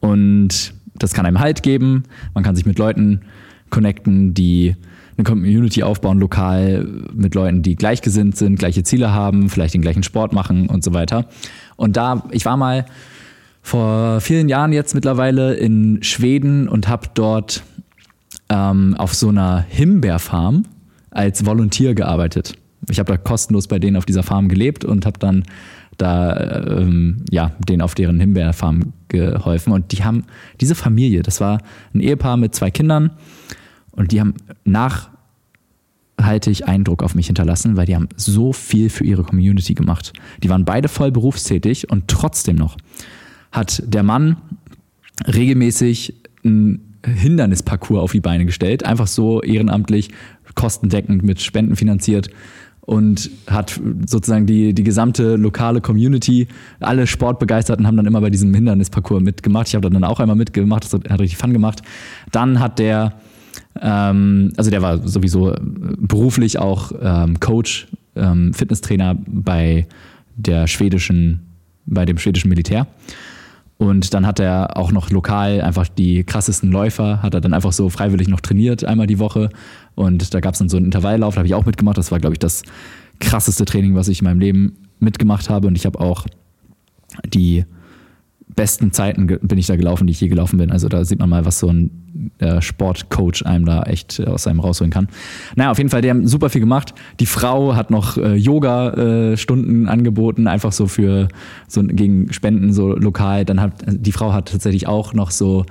Und 0.00 0.74
das 0.94 1.12
kann 1.12 1.26
einem 1.26 1.40
Halt 1.40 1.62
geben, 1.62 2.04
man 2.34 2.44
kann 2.44 2.56
sich 2.56 2.66
mit 2.66 2.78
Leuten 2.78 3.22
connecten, 3.70 4.34
die 4.34 4.76
eine 5.16 5.24
Community 5.24 5.82
aufbauen, 5.82 6.18
lokal 6.18 6.86
mit 7.14 7.34
Leuten, 7.34 7.62
die 7.62 7.74
gleichgesinnt 7.74 8.36
sind, 8.36 8.58
gleiche 8.58 8.82
Ziele 8.82 9.12
haben, 9.12 9.48
vielleicht 9.48 9.74
den 9.74 9.82
gleichen 9.82 10.02
Sport 10.02 10.32
machen 10.32 10.68
und 10.68 10.84
so 10.84 10.92
weiter. 10.92 11.28
Und 11.76 11.96
da, 11.96 12.24
ich 12.30 12.44
war 12.44 12.56
mal 12.56 12.86
vor 13.62 14.20
vielen 14.20 14.48
Jahren 14.48 14.72
jetzt 14.72 14.94
mittlerweile 14.94 15.54
in 15.54 16.02
Schweden 16.02 16.68
und 16.68 16.88
habe 16.88 17.08
dort 17.14 17.62
ähm, 18.48 18.94
auf 18.96 19.14
so 19.14 19.28
einer 19.28 19.64
Himbeerfarm 19.68 20.64
als 21.10 21.46
Volontier 21.46 21.94
gearbeitet. 21.94 22.54
Ich 22.88 22.98
habe 22.98 23.10
da 23.12 23.16
kostenlos 23.16 23.66
bei 23.66 23.78
denen 23.78 23.96
auf 23.96 24.06
dieser 24.06 24.22
Farm 24.22 24.48
gelebt 24.48 24.84
und 24.84 25.06
habe 25.06 25.18
dann 25.18 25.44
da 25.98 26.64
ähm, 26.66 27.24
ja 27.30 27.52
denen 27.68 27.82
auf 27.82 27.94
deren 27.94 28.20
Himbeerfarm 28.20 28.92
geholfen 29.08 29.72
und 29.72 29.92
die 29.92 30.04
haben 30.04 30.24
diese 30.60 30.74
Familie, 30.74 31.22
das 31.22 31.40
war 31.40 31.62
ein 31.94 32.00
Ehepaar 32.00 32.36
mit 32.36 32.54
zwei 32.54 32.70
Kindern 32.70 33.10
und 33.92 34.12
die 34.12 34.20
haben 34.20 34.34
nachhaltig 36.18 36.66
Eindruck 36.66 37.02
auf 37.02 37.14
mich 37.14 37.26
hinterlassen, 37.26 37.76
weil 37.76 37.86
die 37.86 37.94
haben 37.94 38.08
so 38.16 38.52
viel 38.52 38.90
für 38.90 39.04
ihre 39.04 39.22
Community 39.22 39.74
gemacht. 39.74 40.12
Die 40.42 40.48
waren 40.48 40.64
beide 40.64 40.88
voll 40.88 41.12
berufstätig 41.12 41.90
und 41.90 42.08
trotzdem 42.08 42.56
noch 42.56 42.76
hat 43.52 43.82
der 43.86 44.02
Mann 44.02 44.36
regelmäßig 45.26 46.14
ein 46.44 46.80
Hindernisparcours 47.04 48.02
auf 48.02 48.12
die 48.12 48.20
Beine 48.20 48.44
gestellt, 48.44 48.84
einfach 48.84 49.06
so 49.06 49.40
ehrenamtlich, 49.42 50.10
kostendeckend 50.54 51.22
mit 51.22 51.40
Spenden 51.40 51.76
finanziert 51.76 52.30
und 52.80 53.30
hat 53.46 53.80
sozusagen 54.06 54.46
die, 54.46 54.74
die 54.74 54.84
gesamte 54.84 55.36
lokale 55.36 55.80
Community, 55.80 56.48
alle 56.80 57.06
Sportbegeisterten 57.06 57.86
haben 57.86 57.96
dann 57.96 58.06
immer 58.06 58.20
bei 58.20 58.30
diesem 58.30 58.52
Hindernisparcours 58.54 59.22
mitgemacht. 59.22 59.68
Ich 59.68 59.74
habe 59.74 59.90
dann 59.90 60.04
auch 60.04 60.20
einmal 60.20 60.36
mitgemacht, 60.36 60.84
das 60.84 60.92
hat 60.92 61.20
richtig 61.20 61.36
Fun 61.36 61.52
gemacht. 61.52 61.82
Dann 62.32 62.60
hat 62.60 62.78
der, 62.78 63.14
ähm, 63.80 64.52
also 64.56 64.70
der 64.70 64.82
war 64.82 65.06
sowieso 65.06 65.54
beruflich 65.60 66.58
auch 66.58 66.92
ähm, 67.00 67.40
Coach 67.40 67.88
ähm, 68.14 68.52
Fitnesstrainer 68.54 69.16
bei 69.26 69.86
der 70.36 70.66
schwedischen, 70.66 71.40
bei 71.86 72.04
dem 72.04 72.18
schwedischen 72.18 72.48
Militär. 72.48 72.86
Und 73.78 74.14
dann 74.14 74.26
hat 74.26 74.40
er 74.40 74.76
auch 74.76 74.90
noch 74.90 75.10
lokal 75.10 75.60
einfach 75.60 75.86
die 75.88 76.24
krassesten 76.24 76.70
Läufer, 76.70 77.22
hat 77.22 77.34
er 77.34 77.42
dann 77.42 77.52
einfach 77.52 77.72
so 77.72 77.90
freiwillig 77.90 78.26
noch 78.26 78.40
trainiert, 78.40 78.84
einmal 78.84 79.06
die 79.06 79.18
Woche. 79.18 79.50
Und 79.94 80.32
da 80.32 80.40
gab 80.40 80.54
es 80.54 80.58
dann 80.58 80.70
so 80.70 80.78
einen 80.78 80.86
Intervalllauf, 80.86 81.34
da 81.34 81.40
habe 81.40 81.48
ich 81.48 81.54
auch 81.54 81.66
mitgemacht. 81.66 81.98
Das 81.98 82.10
war, 82.10 82.18
glaube 82.18 82.34
ich, 82.34 82.38
das 82.38 82.62
krasseste 83.20 83.66
Training, 83.66 83.94
was 83.94 84.08
ich 84.08 84.20
in 84.20 84.24
meinem 84.24 84.40
Leben 84.40 84.78
mitgemacht 84.98 85.50
habe. 85.50 85.66
Und 85.68 85.76
ich 85.76 85.84
habe 85.84 86.00
auch 86.00 86.26
die 87.26 87.64
besten 88.56 88.90
Zeiten 88.92 89.26
bin 89.26 89.58
ich 89.58 89.66
da 89.66 89.76
gelaufen, 89.76 90.06
die 90.06 90.12
ich 90.12 90.20
je 90.20 90.28
gelaufen 90.28 90.58
bin. 90.58 90.72
Also 90.72 90.88
da 90.88 91.04
sieht 91.04 91.18
man 91.18 91.28
mal, 91.28 91.44
was 91.44 91.60
so 91.60 91.68
ein 91.68 92.32
äh, 92.38 92.60
Sportcoach 92.60 93.44
einem 93.44 93.66
da 93.66 93.82
echt 93.82 94.18
äh, 94.18 94.24
aus 94.24 94.46
einem 94.46 94.60
rausholen 94.60 94.90
kann. 94.90 95.08
Naja, 95.54 95.70
auf 95.70 95.78
jeden 95.78 95.90
Fall, 95.90 96.00
die 96.00 96.10
haben 96.10 96.26
super 96.26 96.48
viel 96.48 96.62
gemacht. 96.62 96.94
Die 97.20 97.26
Frau 97.26 97.76
hat 97.76 97.90
noch 97.90 98.16
äh, 98.16 98.34
Yoga-Stunden 98.34 99.88
angeboten, 99.88 100.46
einfach 100.46 100.72
so 100.72 100.86
für 100.86 101.28
so 101.68 101.82
gegen 101.82 102.32
Spenden 102.32 102.72
so 102.72 102.96
lokal. 102.96 103.44
Dann 103.44 103.60
hat 103.60 103.72
die 103.86 104.12
Frau 104.12 104.32
hat 104.32 104.50
tatsächlich 104.50 104.86
auch 104.88 105.12
noch 105.12 105.30
so 105.30 105.66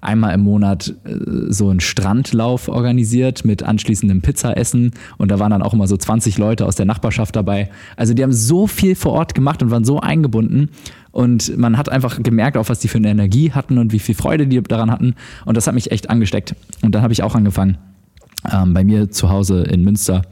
einmal 0.00 0.34
im 0.34 0.40
Monat 0.40 0.94
äh, 1.04 1.52
so 1.52 1.68
einen 1.68 1.80
Strandlauf 1.80 2.68
organisiert 2.68 3.44
mit 3.44 3.62
anschließendem 3.62 4.22
Pizzaessen 4.22 4.92
und 5.16 5.30
da 5.30 5.38
waren 5.38 5.50
dann 5.50 5.62
auch 5.62 5.74
immer 5.74 5.86
so 5.86 5.96
20 5.96 6.38
Leute 6.38 6.66
aus 6.66 6.76
der 6.76 6.86
Nachbarschaft 6.86 7.34
dabei. 7.36 7.70
Also 7.96 8.14
die 8.14 8.22
haben 8.22 8.32
so 8.32 8.66
viel 8.66 8.94
vor 8.94 9.12
Ort 9.12 9.34
gemacht 9.34 9.62
und 9.62 9.70
waren 9.70 9.84
so 9.84 10.00
eingebunden 10.00 10.70
und 11.10 11.56
man 11.56 11.76
hat 11.76 11.88
einfach 11.88 12.22
gemerkt, 12.22 12.56
auch 12.56 12.68
was 12.68 12.80
die 12.80 12.88
für 12.88 12.98
eine 12.98 13.10
Energie 13.10 13.52
hatten 13.52 13.78
und 13.78 13.92
wie 13.92 13.98
viel 13.98 14.14
Freude 14.14 14.46
die 14.46 14.62
daran 14.62 14.90
hatten 14.90 15.14
und 15.44 15.56
das 15.56 15.66
hat 15.66 15.74
mich 15.74 15.90
echt 15.90 16.10
angesteckt. 16.10 16.54
Und 16.82 16.94
dann 16.94 17.02
habe 17.02 17.12
ich 17.12 17.22
auch 17.22 17.34
angefangen, 17.34 17.78
ähm, 18.52 18.74
bei 18.74 18.84
mir 18.84 19.10
zu 19.10 19.30
Hause 19.30 19.62
in 19.64 19.82
Münster, 19.82 20.22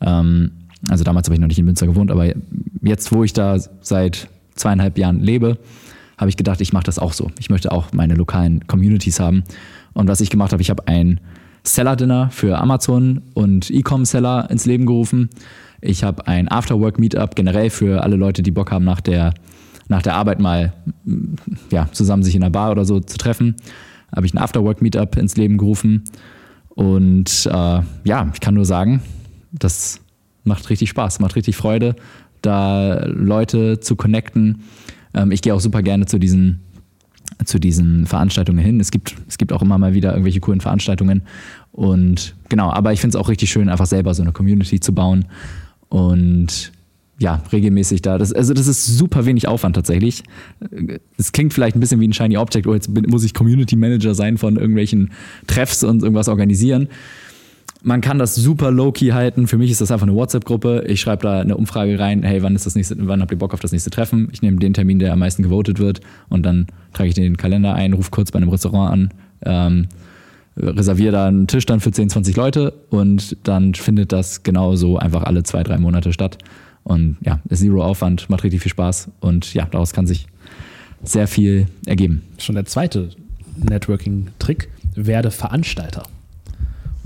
ähm, 0.00 0.52
also 0.88 1.04
damals 1.04 1.28
habe 1.28 1.34
ich 1.34 1.40
noch 1.40 1.48
nicht 1.48 1.58
in 1.58 1.64
Münster 1.64 1.86
gewohnt, 1.86 2.10
aber 2.10 2.32
jetzt, 2.82 3.12
wo 3.12 3.24
ich 3.24 3.32
da 3.32 3.58
seit 3.80 4.28
zweieinhalb 4.54 4.98
Jahren 4.98 5.20
lebe, 5.20 5.58
habe 6.18 6.30
ich 6.30 6.36
gedacht, 6.36 6.60
ich 6.60 6.72
mache 6.72 6.84
das 6.84 6.98
auch 6.98 7.12
so. 7.12 7.30
Ich 7.38 7.50
möchte 7.50 7.72
auch 7.72 7.92
meine 7.92 8.14
lokalen 8.14 8.66
Communities 8.66 9.20
haben. 9.20 9.44
Und 9.92 10.08
was 10.08 10.20
ich 10.20 10.30
gemacht 10.30 10.52
habe, 10.52 10.62
ich 10.62 10.70
habe 10.70 10.86
ein 10.86 11.20
Seller-Dinner 11.64 12.30
für 12.30 12.58
Amazon 12.58 13.22
und 13.34 13.70
E-Com-Seller 13.70 14.50
ins 14.50 14.66
Leben 14.66 14.86
gerufen. 14.86 15.30
Ich 15.80 16.04
habe 16.04 16.26
ein 16.26 16.50
Afterwork-Meetup 16.50 17.34
generell 17.34 17.70
für 17.70 18.02
alle 18.02 18.16
Leute, 18.16 18.42
die 18.42 18.50
Bock 18.50 18.70
haben, 18.70 18.84
nach 18.84 19.00
der, 19.00 19.34
nach 19.88 20.02
der 20.02 20.14
Arbeit 20.14 20.40
mal 20.40 20.72
ja, 21.70 21.88
zusammen 21.92 22.22
sich 22.22 22.34
in 22.34 22.42
einer 22.42 22.50
Bar 22.50 22.70
oder 22.70 22.84
so 22.84 23.00
zu 23.00 23.18
treffen. 23.18 23.56
Habe 24.14 24.26
ich 24.26 24.34
ein 24.34 24.38
Afterwork-Meetup 24.38 25.16
ins 25.16 25.36
Leben 25.36 25.58
gerufen. 25.58 26.04
Und 26.68 27.46
äh, 27.46 27.80
ja, 28.04 28.30
ich 28.32 28.40
kann 28.40 28.54
nur 28.54 28.64
sagen, 28.64 29.02
das 29.52 30.00
macht 30.44 30.68
richtig 30.70 30.90
Spaß, 30.90 31.20
macht 31.20 31.36
richtig 31.36 31.56
Freude, 31.56 31.96
da 32.42 33.04
Leute 33.06 33.80
zu 33.80 33.96
connecten, 33.96 34.64
ähm, 35.14 35.30
ich 35.30 35.42
gehe 35.42 35.54
auch 35.54 35.60
super 35.60 35.82
gerne 35.82 36.06
zu 36.06 36.18
diesen, 36.18 36.60
zu 37.44 37.58
diesen 37.58 38.06
Veranstaltungen 38.06 38.64
hin. 38.64 38.80
Es 38.80 38.90
gibt, 38.90 39.14
es 39.28 39.38
gibt 39.38 39.52
auch 39.52 39.62
immer 39.62 39.78
mal 39.78 39.94
wieder 39.94 40.10
irgendwelche 40.10 40.40
coolen 40.40 40.60
Veranstaltungen. 40.60 41.22
Und 41.72 42.34
genau, 42.48 42.70
aber 42.70 42.92
ich 42.92 43.00
finde 43.00 43.16
es 43.16 43.22
auch 43.22 43.28
richtig 43.28 43.50
schön, 43.50 43.68
einfach 43.68 43.86
selber 43.86 44.14
so 44.14 44.22
eine 44.22 44.32
Community 44.32 44.80
zu 44.80 44.94
bauen. 44.94 45.26
Und 45.88 46.72
ja, 47.18 47.42
regelmäßig 47.52 48.02
da. 48.02 48.18
Das, 48.18 48.32
also 48.32 48.54
das 48.54 48.66
ist 48.66 48.86
super 48.86 49.24
wenig 49.24 49.46
Aufwand 49.46 49.76
tatsächlich. 49.76 50.24
Es 51.16 51.32
klingt 51.32 51.54
vielleicht 51.54 51.76
ein 51.76 51.80
bisschen 51.80 52.00
wie 52.00 52.08
ein 52.08 52.12
Shiny 52.12 52.36
Object, 52.36 52.66
oh, 52.66 52.74
jetzt 52.74 52.88
muss 52.88 53.24
ich 53.24 53.34
Community 53.34 53.76
Manager 53.76 54.14
sein 54.14 54.36
von 54.36 54.56
irgendwelchen 54.56 55.12
Treffs 55.46 55.84
und 55.84 56.02
irgendwas 56.02 56.28
organisieren. 56.28 56.88
Man 57.86 58.00
kann 58.00 58.18
das 58.18 58.34
super 58.34 58.70
low-key 58.70 59.12
halten. 59.12 59.46
Für 59.46 59.58
mich 59.58 59.70
ist 59.70 59.82
das 59.82 59.90
einfach 59.90 60.06
eine 60.06 60.16
WhatsApp-Gruppe. 60.16 60.84
Ich 60.86 61.02
schreibe 61.02 61.24
da 61.24 61.40
eine 61.40 61.54
Umfrage 61.54 61.98
rein, 61.98 62.22
hey, 62.22 62.42
wann 62.42 62.54
ist 62.54 62.64
das 62.64 62.74
nächste, 62.74 62.96
wann 63.06 63.20
habt 63.20 63.30
ihr 63.30 63.36
Bock 63.36 63.52
auf 63.52 63.60
das 63.60 63.72
nächste 63.72 63.90
Treffen? 63.90 64.30
Ich 64.32 64.40
nehme 64.40 64.56
den 64.56 64.72
Termin, 64.72 64.98
der 64.98 65.12
am 65.12 65.18
meisten 65.18 65.42
gewotet 65.42 65.78
wird 65.78 66.00
und 66.30 66.46
dann 66.46 66.66
trage 66.94 67.10
ich 67.10 67.14
den 67.14 67.36
Kalender 67.36 67.74
ein, 67.74 67.92
rufe 67.92 68.10
kurz 68.10 68.32
bei 68.32 68.38
einem 68.38 68.48
Restaurant 68.48 68.90
an, 68.90 69.10
ähm, 69.44 69.88
reserviere 70.56 71.12
da 71.12 71.26
einen 71.26 71.46
Tisch 71.46 71.66
dann 71.66 71.80
für 71.80 71.90
10, 71.90 72.08
20 72.08 72.34
Leute 72.36 72.72
und 72.88 73.36
dann 73.44 73.74
findet 73.74 74.12
das 74.12 74.42
genauso 74.42 74.96
einfach 74.96 75.24
alle 75.24 75.42
zwei, 75.42 75.62
drei 75.62 75.76
Monate 75.76 76.14
statt. 76.14 76.38
Und 76.84 77.18
ja, 77.20 77.40
ist 77.50 77.60
zero 77.60 77.84
Aufwand, 77.84 78.30
macht 78.30 78.44
richtig 78.44 78.62
viel 78.62 78.70
Spaß 78.70 79.10
und 79.20 79.52
ja, 79.52 79.66
daraus 79.70 79.92
kann 79.92 80.06
sich 80.06 80.26
sehr 81.02 81.28
viel 81.28 81.66
ergeben. 81.84 82.22
Schon 82.38 82.54
der 82.54 82.64
zweite 82.64 83.10
Networking-Trick, 83.56 84.70
werde 84.94 85.30
Veranstalter. 85.30 86.04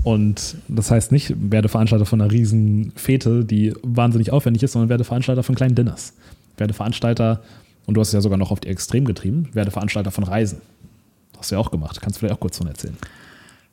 Und 0.03 0.55
das 0.67 0.91
heißt 0.91 1.11
nicht, 1.11 1.33
werde 1.37 1.67
Veranstalter 1.67 2.05
von 2.05 2.21
einer 2.21 2.31
riesen 2.31 2.91
Fete, 2.95 3.43
die 3.43 3.73
wahnsinnig 3.83 4.31
aufwendig 4.31 4.63
ist, 4.63 4.71
sondern 4.71 4.89
werde 4.89 5.03
Veranstalter 5.03 5.43
von 5.43 5.55
kleinen 5.55 5.75
Dinners. 5.75 6.13
Werde 6.57 6.73
Veranstalter, 6.73 7.41
und 7.85 7.95
du 7.95 8.01
hast 8.01 8.09
es 8.09 8.13
ja 8.13 8.21
sogar 8.21 8.37
noch 8.37 8.51
auf 8.51 8.59
die 8.59 8.69
Extrem 8.69 9.05
getrieben, 9.05 9.49
werde 9.53 9.71
Veranstalter 9.71 10.11
von 10.11 10.23
Reisen. 10.23 10.61
Hast 11.37 11.51
du 11.51 11.55
ja 11.55 11.59
auch 11.59 11.71
gemacht. 11.71 12.01
Kannst 12.01 12.17
du 12.17 12.19
vielleicht 12.19 12.35
auch 12.35 12.39
kurz 12.39 12.57
von 12.57 12.67
erzählen? 12.67 12.97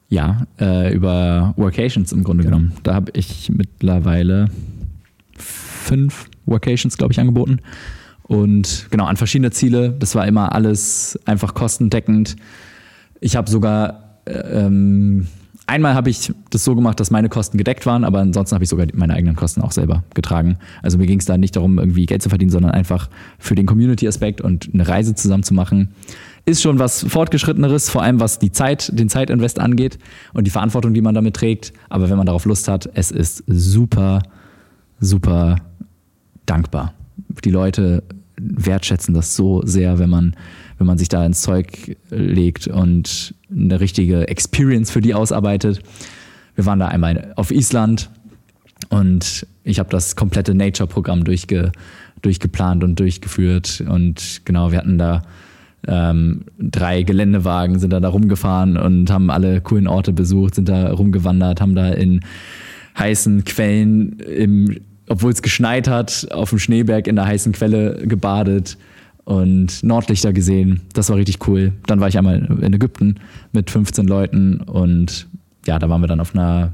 Ja, 0.08 0.46
äh, 0.60 0.94
über 0.94 1.52
Workations 1.56 2.12
im 2.12 2.22
Grunde 2.22 2.44
genau. 2.44 2.58
genommen. 2.58 2.76
Da 2.82 2.94
habe 2.94 3.10
ich 3.14 3.50
mittlerweile 3.50 4.50
fünf 5.36 6.28
Workations, 6.46 6.96
glaube 6.96 7.12
ich, 7.12 7.20
angeboten. 7.20 7.60
Und 8.22 8.86
genau, 8.90 9.06
an 9.06 9.16
verschiedene 9.16 9.50
Ziele. 9.50 9.94
Das 9.98 10.14
war 10.14 10.26
immer 10.26 10.52
alles 10.52 11.18
einfach 11.24 11.54
kostendeckend. 11.54 12.36
Ich 13.20 13.36
habe 13.36 13.50
sogar 13.50 14.20
äh, 14.26 14.32
ähm, 14.32 15.26
Einmal 15.68 15.94
habe 15.94 16.10
ich 16.10 16.32
das 16.50 16.62
so 16.62 16.76
gemacht, 16.76 17.00
dass 17.00 17.10
meine 17.10 17.28
Kosten 17.28 17.58
gedeckt 17.58 17.86
waren, 17.86 18.04
aber 18.04 18.20
ansonsten 18.20 18.54
habe 18.54 18.62
ich 18.62 18.70
sogar 18.70 18.86
meine 18.94 19.14
eigenen 19.14 19.34
Kosten 19.34 19.62
auch 19.62 19.72
selber 19.72 20.04
getragen. 20.14 20.58
Also 20.80 20.96
mir 20.96 21.06
ging 21.06 21.18
es 21.18 21.24
da 21.24 21.36
nicht 21.36 21.56
darum, 21.56 21.78
irgendwie 21.78 22.06
Geld 22.06 22.22
zu 22.22 22.28
verdienen, 22.28 22.52
sondern 22.52 22.70
einfach 22.70 23.10
für 23.40 23.56
den 23.56 23.66
Community-Aspekt 23.66 24.40
und 24.40 24.70
eine 24.72 24.86
Reise 24.86 25.16
zusammen 25.16 25.42
zu 25.42 25.54
machen. 25.54 25.88
Ist 26.44 26.62
schon 26.62 26.78
was 26.78 27.02
Fortgeschritteneres, 27.02 27.90
vor 27.90 28.02
allem 28.02 28.20
was 28.20 28.38
die 28.38 28.52
Zeit, 28.52 28.96
den 28.96 29.08
Zeitinvest 29.08 29.58
angeht 29.58 29.98
und 30.34 30.46
die 30.46 30.52
Verantwortung, 30.52 30.94
die 30.94 31.00
man 31.00 31.16
damit 31.16 31.34
trägt. 31.34 31.72
Aber 31.88 32.08
wenn 32.08 32.16
man 32.16 32.26
darauf 32.26 32.44
Lust 32.44 32.68
hat, 32.68 32.88
es 32.94 33.10
ist 33.10 33.42
super, 33.48 34.22
super 35.00 35.56
dankbar. 36.46 36.94
Die 37.44 37.50
Leute 37.50 38.04
wertschätzen 38.38 39.14
das 39.14 39.34
so 39.34 39.62
sehr, 39.64 39.98
wenn 39.98 40.10
man 40.10 40.36
wenn 40.78 40.86
man 40.86 40.98
sich 40.98 41.08
da 41.08 41.24
ins 41.24 41.42
Zeug 41.42 41.96
legt 42.10 42.68
und 42.68 43.34
eine 43.50 43.80
richtige 43.80 44.28
Experience 44.28 44.90
für 44.90 45.00
die 45.00 45.14
ausarbeitet. 45.14 45.80
Wir 46.54 46.66
waren 46.66 46.78
da 46.78 46.88
einmal 46.88 47.32
auf 47.36 47.50
Island 47.50 48.10
und 48.88 49.46
ich 49.64 49.78
habe 49.78 49.90
das 49.90 50.16
komplette 50.16 50.54
Nature-Programm 50.54 51.24
durchge, 51.24 51.72
durchgeplant 52.22 52.84
und 52.84 52.98
durchgeführt. 53.00 53.82
Und 53.88 54.42
genau, 54.44 54.70
wir 54.70 54.78
hatten 54.78 54.98
da 54.98 55.22
ähm, 55.86 56.44
drei 56.58 57.02
Geländewagen, 57.02 57.78
sind 57.78 57.92
da, 57.92 58.00
da 58.00 58.08
rumgefahren 58.08 58.76
und 58.76 59.10
haben 59.10 59.30
alle 59.30 59.60
coolen 59.60 59.86
Orte 59.86 60.12
besucht, 60.12 60.54
sind 60.54 60.68
da 60.68 60.92
rumgewandert, 60.92 61.60
haben 61.60 61.74
da 61.74 61.88
in 61.88 62.20
heißen 62.98 63.44
Quellen, 63.44 64.80
obwohl 65.08 65.32
es 65.32 65.42
geschneit 65.42 65.88
hat, 65.88 66.28
auf 66.30 66.50
dem 66.50 66.58
Schneeberg 66.58 67.06
in 67.06 67.16
der 67.16 67.26
heißen 67.26 67.52
Quelle 67.52 68.06
gebadet 68.06 68.78
und 69.26 69.82
Nordlichter 69.82 70.32
gesehen. 70.32 70.82
Das 70.94 71.10
war 71.10 71.16
richtig 71.16 71.46
cool. 71.48 71.72
Dann 71.86 72.00
war 72.00 72.08
ich 72.08 72.16
einmal 72.16 72.38
in 72.62 72.72
Ägypten 72.72 73.16
mit 73.52 73.70
15 73.70 74.06
Leuten 74.06 74.60
und 74.60 75.26
ja, 75.66 75.80
da 75.80 75.90
waren 75.90 76.00
wir 76.00 76.06
dann 76.06 76.20
auf 76.20 76.32
einer 76.32 76.72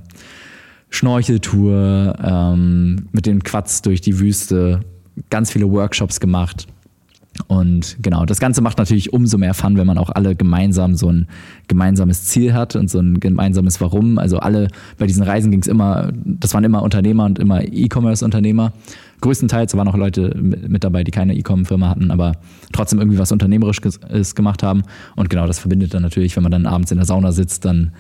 Schnorcheltour 0.90 2.14
ähm, 2.22 3.08
mit 3.10 3.24
dem 3.24 3.42
Quatz 3.42 3.80
durch 3.80 4.02
die 4.02 4.18
Wüste, 4.18 4.80
ganz 5.30 5.50
viele 5.50 5.70
Workshops 5.70 6.20
gemacht. 6.20 6.66
Und 7.48 7.96
genau, 8.02 8.24
das 8.24 8.40
Ganze 8.40 8.60
macht 8.62 8.78
natürlich 8.78 9.12
umso 9.12 9.38
mehr 9.38 9.54
Fun, 9.54 9.76
wenn 9.76 9.86
man 9.86 9.98
auch 9.98 10.10
alle 10.10 10.34
gemeinsam 10.34 10.94
so 10.94 11.10
ein 11.10 11.28
gemeinsames 11.68 12.24
Ziel 12.24 12.54
hat 12.54 12.76
und 12.76 12.90
so 12.90 12.98
ein 12.98 13.20
gemeinsames 13.20 13.80
Warum. 13.80 14.18
Also 14.18 14.38
alle 14.38 14.68
bei 14.98 15.06
diesen 15.06 15.22
Reisen 15.22 15.50
ging 15.50 15.60
es 15.60 15.68
immer, 15.68 16.10
das 16.24 16.54
waren 16.54 16.64
immer 16.64 16.82
Unternehmer 16.82 17.24
und 17.24 17.38
immer 17.38 17.62
E-Commerce-Unternehmer 17.62 18.72
größtenteils 19.22 19.74
waren 19.76 19.88
auch 19.88 19.96
Leute 19.96 20.36
mit 20.36 20.84
dabei, 20.84 21.02
die 21.04 21.10
keine 21.10 21.34
E-Com-Firma 21.34 21.88
hatten, 21.88 22.10
aber 22.10 22.32
trotzdem 22.72 22.98
irgendwie 22.98 23.18
was 23.18 23.32
Unternehmerisches 23.32 24.34
gemacht 24.34 24.62
haben. 24.62 24.82
Und 25.16 25.30
genau 25.30 25.46
das 25.46 25.58
verbindet 25.58 25.94
dann 25.94 26.02
natürlich, 26.02 26.36
wenn 26.36 26.42
man 26.42 26.52
dann 26.52 26.66
abends 26.66 26.90
in 26.90 26.98
der 26.98 27.06
Sauna 27.06 27.32
sitzt, 27.32 27.64
dann 27.64 27.92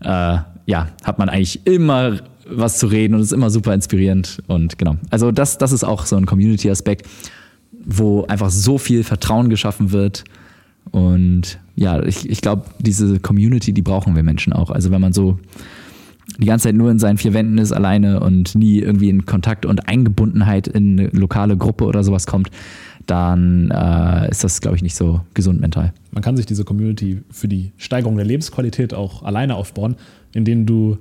äh, 0.00 0.38
ja, 0.66 0.88
hat 1.04 1.18
man 1.18 1.28
eigentlich 1.28 1.64
immer 1.66 2.18
was 2.48 2.78
zu 2.78 2.88
reden 2.88 3.14
und 3.14 3.20
es 3.20 3.28
ist 3.28 3.32
immer 3.32 3.50
super 3.50 3.72
inspirierend. 3.72 4.42
Und 4.48 4.78
genau, 4.78 4.96
also 5.10 5.30
das, 5.30 5.58
das 5.58 5.70
ist 5.72 5.84
auch 5.84 6.06
so 6.06 6.16
ein 6.16 6.26
Community-Aspekt, 6.26 7.06
wo 7.84 8.24
einfach 8.26 8.50
so 8.50 8.78
viel 8.78 9.04
Vertrauen 9.04 9.50
geschaffen 9.50 9.92
wird. 9.92 10.24
Und 10.90 11.58
ja, 11.76 12.02
ich, 12.02 12.28
ich 12.28 12.40
glaube, 12.40 12.64
diese 12.78 13.18
Community, 13.20 13.72
die 13.72 13.82
brauchen 13.82 14.14
wir 14.14 14.22
Menschen 14.22 14.52
auch. 14.52 14.70
Also 14.70 14.90
wenn 14.90 15.00
man 15.00 15.12
so 15.12 15.38
die 16.38 16.46
ganze 16.46 16.64
Zeit 16.64 16.74
nur 16.74 16.90
in 16.90 16.98
seinen 16.98 17.18
vier 17.18 17.34
Wänden 17.34 17.58
ist, 17.58 17.72
alleine 17.72 18.20
und 18.20 18.54
nie 18.54 18.78
irgendwie 18.78 19.08
in 19.08 19.26
Kontakt 19.26 19.66
und 19.66 19.88
Eingebundenheit 19.88 20.68
in 20.68 20.98
eine 20.98 21.08
lokale 21.08 21.56
Gruppe 21.56 21.84
oder 21.84 22.02
sowas 22.02 22.26
kommt, 22.26 22.50
dann 23.06 23.70
äh, 23.70 24.30
ist 24.30 24.44
das, 24.44 24.60
glaube 24.60 24.76
ich, 24.76 24.82
nicht 24.82 24.96
so 24.96 25.20
gesund 25.34 25.60
mental. 25.60 25.92
Man 26.10 26.22
kann 26.22 26.36
sich 26.36 26.46
diese 26.46 26.64
Community 26.64 27.22
für 27.30 27.48
die 27.48 27.72
Steigerung 27.76 28.16
der 28.16 28.24
Lebensqualität 28.24 28.94
auch 28.94 29.22
alleine 29.22 29.56
aufbauen, 29.56 29.96
indem 30.32 30.64
du 30.64 30.98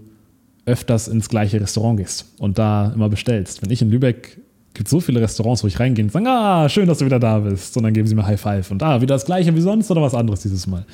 öfters 0.66 1.08
ins 1.08 1.30
gleiche 1.30 1.60
Restaurant 1.60 1.98
gehst 1.98 2.34
und 2.40 2.58
da 2.58 2.92
immer 2.94 3.10
bestellst. 3.10 3.62
Wenn 3.62 3.72
ich 3.72 3.82
in 3.82 3.90
Lübeck 3.90 4.38
gibt 4.74 4.90
so 4.90 5.00
viele 5.00 5.22
Restaurants, 5.22 5.64
wo 5.64 5.68
ich 5.68 5.80
reingehe 5.80 6.06
und 6.06 6.12
sage, 6.12 6.28
ah, 6.28 6.68
schön, 6.68 6.88
dass 6.88 7.00
du 7.00 7.06
wieder 7.06 7.20
da 7.20 7.40
bist. 7.40 7.78
Und 7.78 7.84
dann 7.84 7.94
geben 7.94 8.08
sie 8.08 8.16
mir 8.16 8.26
High 8.26 8.40
Five. 8.40 8.72
Und 8.72 8.82
ah, 8.82 9.02
wieder 9.02 9.16
das 9.16 9.26
gleiche 9.26 9.56
wie 9.56 9.62
sonst 9.62 9.92
oder 9.92 10.02
was 10.02 10.16
anderes 10.16 10.42
dieses 10.42 10.68
Mal. 10.68 10.86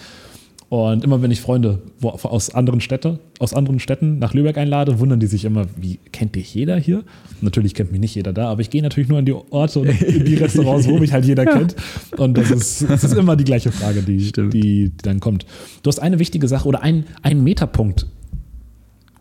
Und 0.69 1.03
immer 1.03 1.19
wenn 1.23 1.31
ich 1.31 1.41
Freunde 1.41 1.79
wo, 1.99 2.09
aus 2.09 2.53
anderen 2.53 2.79
Städte, 2.79 3.17
aus 3.39 3.55
anderen 3.55 3.79
Städten 3.79 4.19
nach 4.19 4.35
Lübeck 4.35 4.55
einlade, 4.55 4.99
wundern 4.99 5.19
die 5.19 5.25
sich 5.25 5.43
immer, 5.45 5.65
wie 5.75 5.97
kennt 6.11 6.35
dich 6.35 6.53
jeder 6.53 6.77
hier? 6.77 7.03
Natürlich 7.41 7.73
kennt 7.73 7.91
mich 7.91 7.99
nicht 7.99 8.13
jeder 8.13 8.33
da, 8.33 8.49
aber 8.49 8.61
ich 8.61 8.69
gehe 8.69 8.83
natürlich 8.83 9.09
nur 9.09 9.17
an 9.17 9.25
die 9.25 9.33
Orte 9.33 9.79
und 9.79 9.89
in 10.01 10.25
die 10.25 10.35
Restaurants, 10.35 10.87
wo 10.87 10.99
mich 10.99 11.11
halt 11.11 11.25
jeder 11.25 11.45
kennt. 11.47 11.75
Und 12.17 12.37
das 12.37 12.51
ist, 12.51 12.87
das 12.87 13.03
ist 13.03 13.15
immer 13.15 13.35
die 13.35 13.45
gleiche 13.45 13.71
Frage, 13.71 14.03
die, 14.03 14.31
die, 14.31 14.49
die, 14.49 14.91
dann 15.01 15.19
kommt. 15.19 15.47
Du 15.81 15.87
hast 15.87 15.97
eine 15.97 16.19
wichtige 16.19 16.47
Sache 16.47 16.67
oder 16.67 16.83
einen, 16.83 17.05
einen 17.23 17.43
Metapunkt 17.43 18.05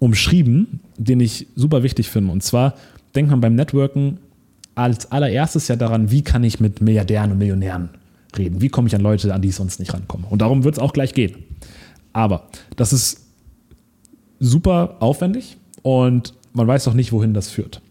umschrieben, 0.01 0.81
den 0.99 1.21
ich 1.21 1.47
super 1.57 1.83
wichtig 1.83 2.11
finde. 2.11 2.31
Und 2.31 2.43
zwar 2.43 2.75
denkt 3.15 3.31
man 3.31 3.41
beim 3.41 3.55
Networken 3.55 4.19
als 4.79 5.11
allererstes 5.11 5.67
ja 5.67 5.77
daran, 5.77 6.11
wie 6.11 6.23
kann 6.23 6.45
ich 6.45 6.61
mit 6.61 6.81
Milliardären 6.81 7.33
und 7.33 7.39
Millionären 7.39 7.91
reden? 8.37 8.61
Wie 8.61 8.69
komme 8.69 8.87
ich 8.87 8.95
an 8.95 9.01
Leute, 9.01 9.35
an 9.35 9.43
die 9.43 9.49
ich 9.49 9.57
sonst 9.57 9.81
nicht 9.81 9.93
rankomme? 9.93 10.27
Und 10.31 10.41
darum 10.41 10.63
wird 10.63 10.77
es 10.77 10.79
auch 10.79 10.93
gleich 10.93 11.15
gehen. 11.15 11.37
Aber 12.13 12.45
das 12.77 12.93
ist 12.93 13.27
super 14.39 14.97
aufwendig 15.01 15.57
und 15.83 16.35
man 16.53 16.69
weiß 16.69 16.87
auch 16.87 16.95
nicht, 16.95 17.13
wohin 17.13 17.35
das 17.35 17.51
führt. 17.51 17.83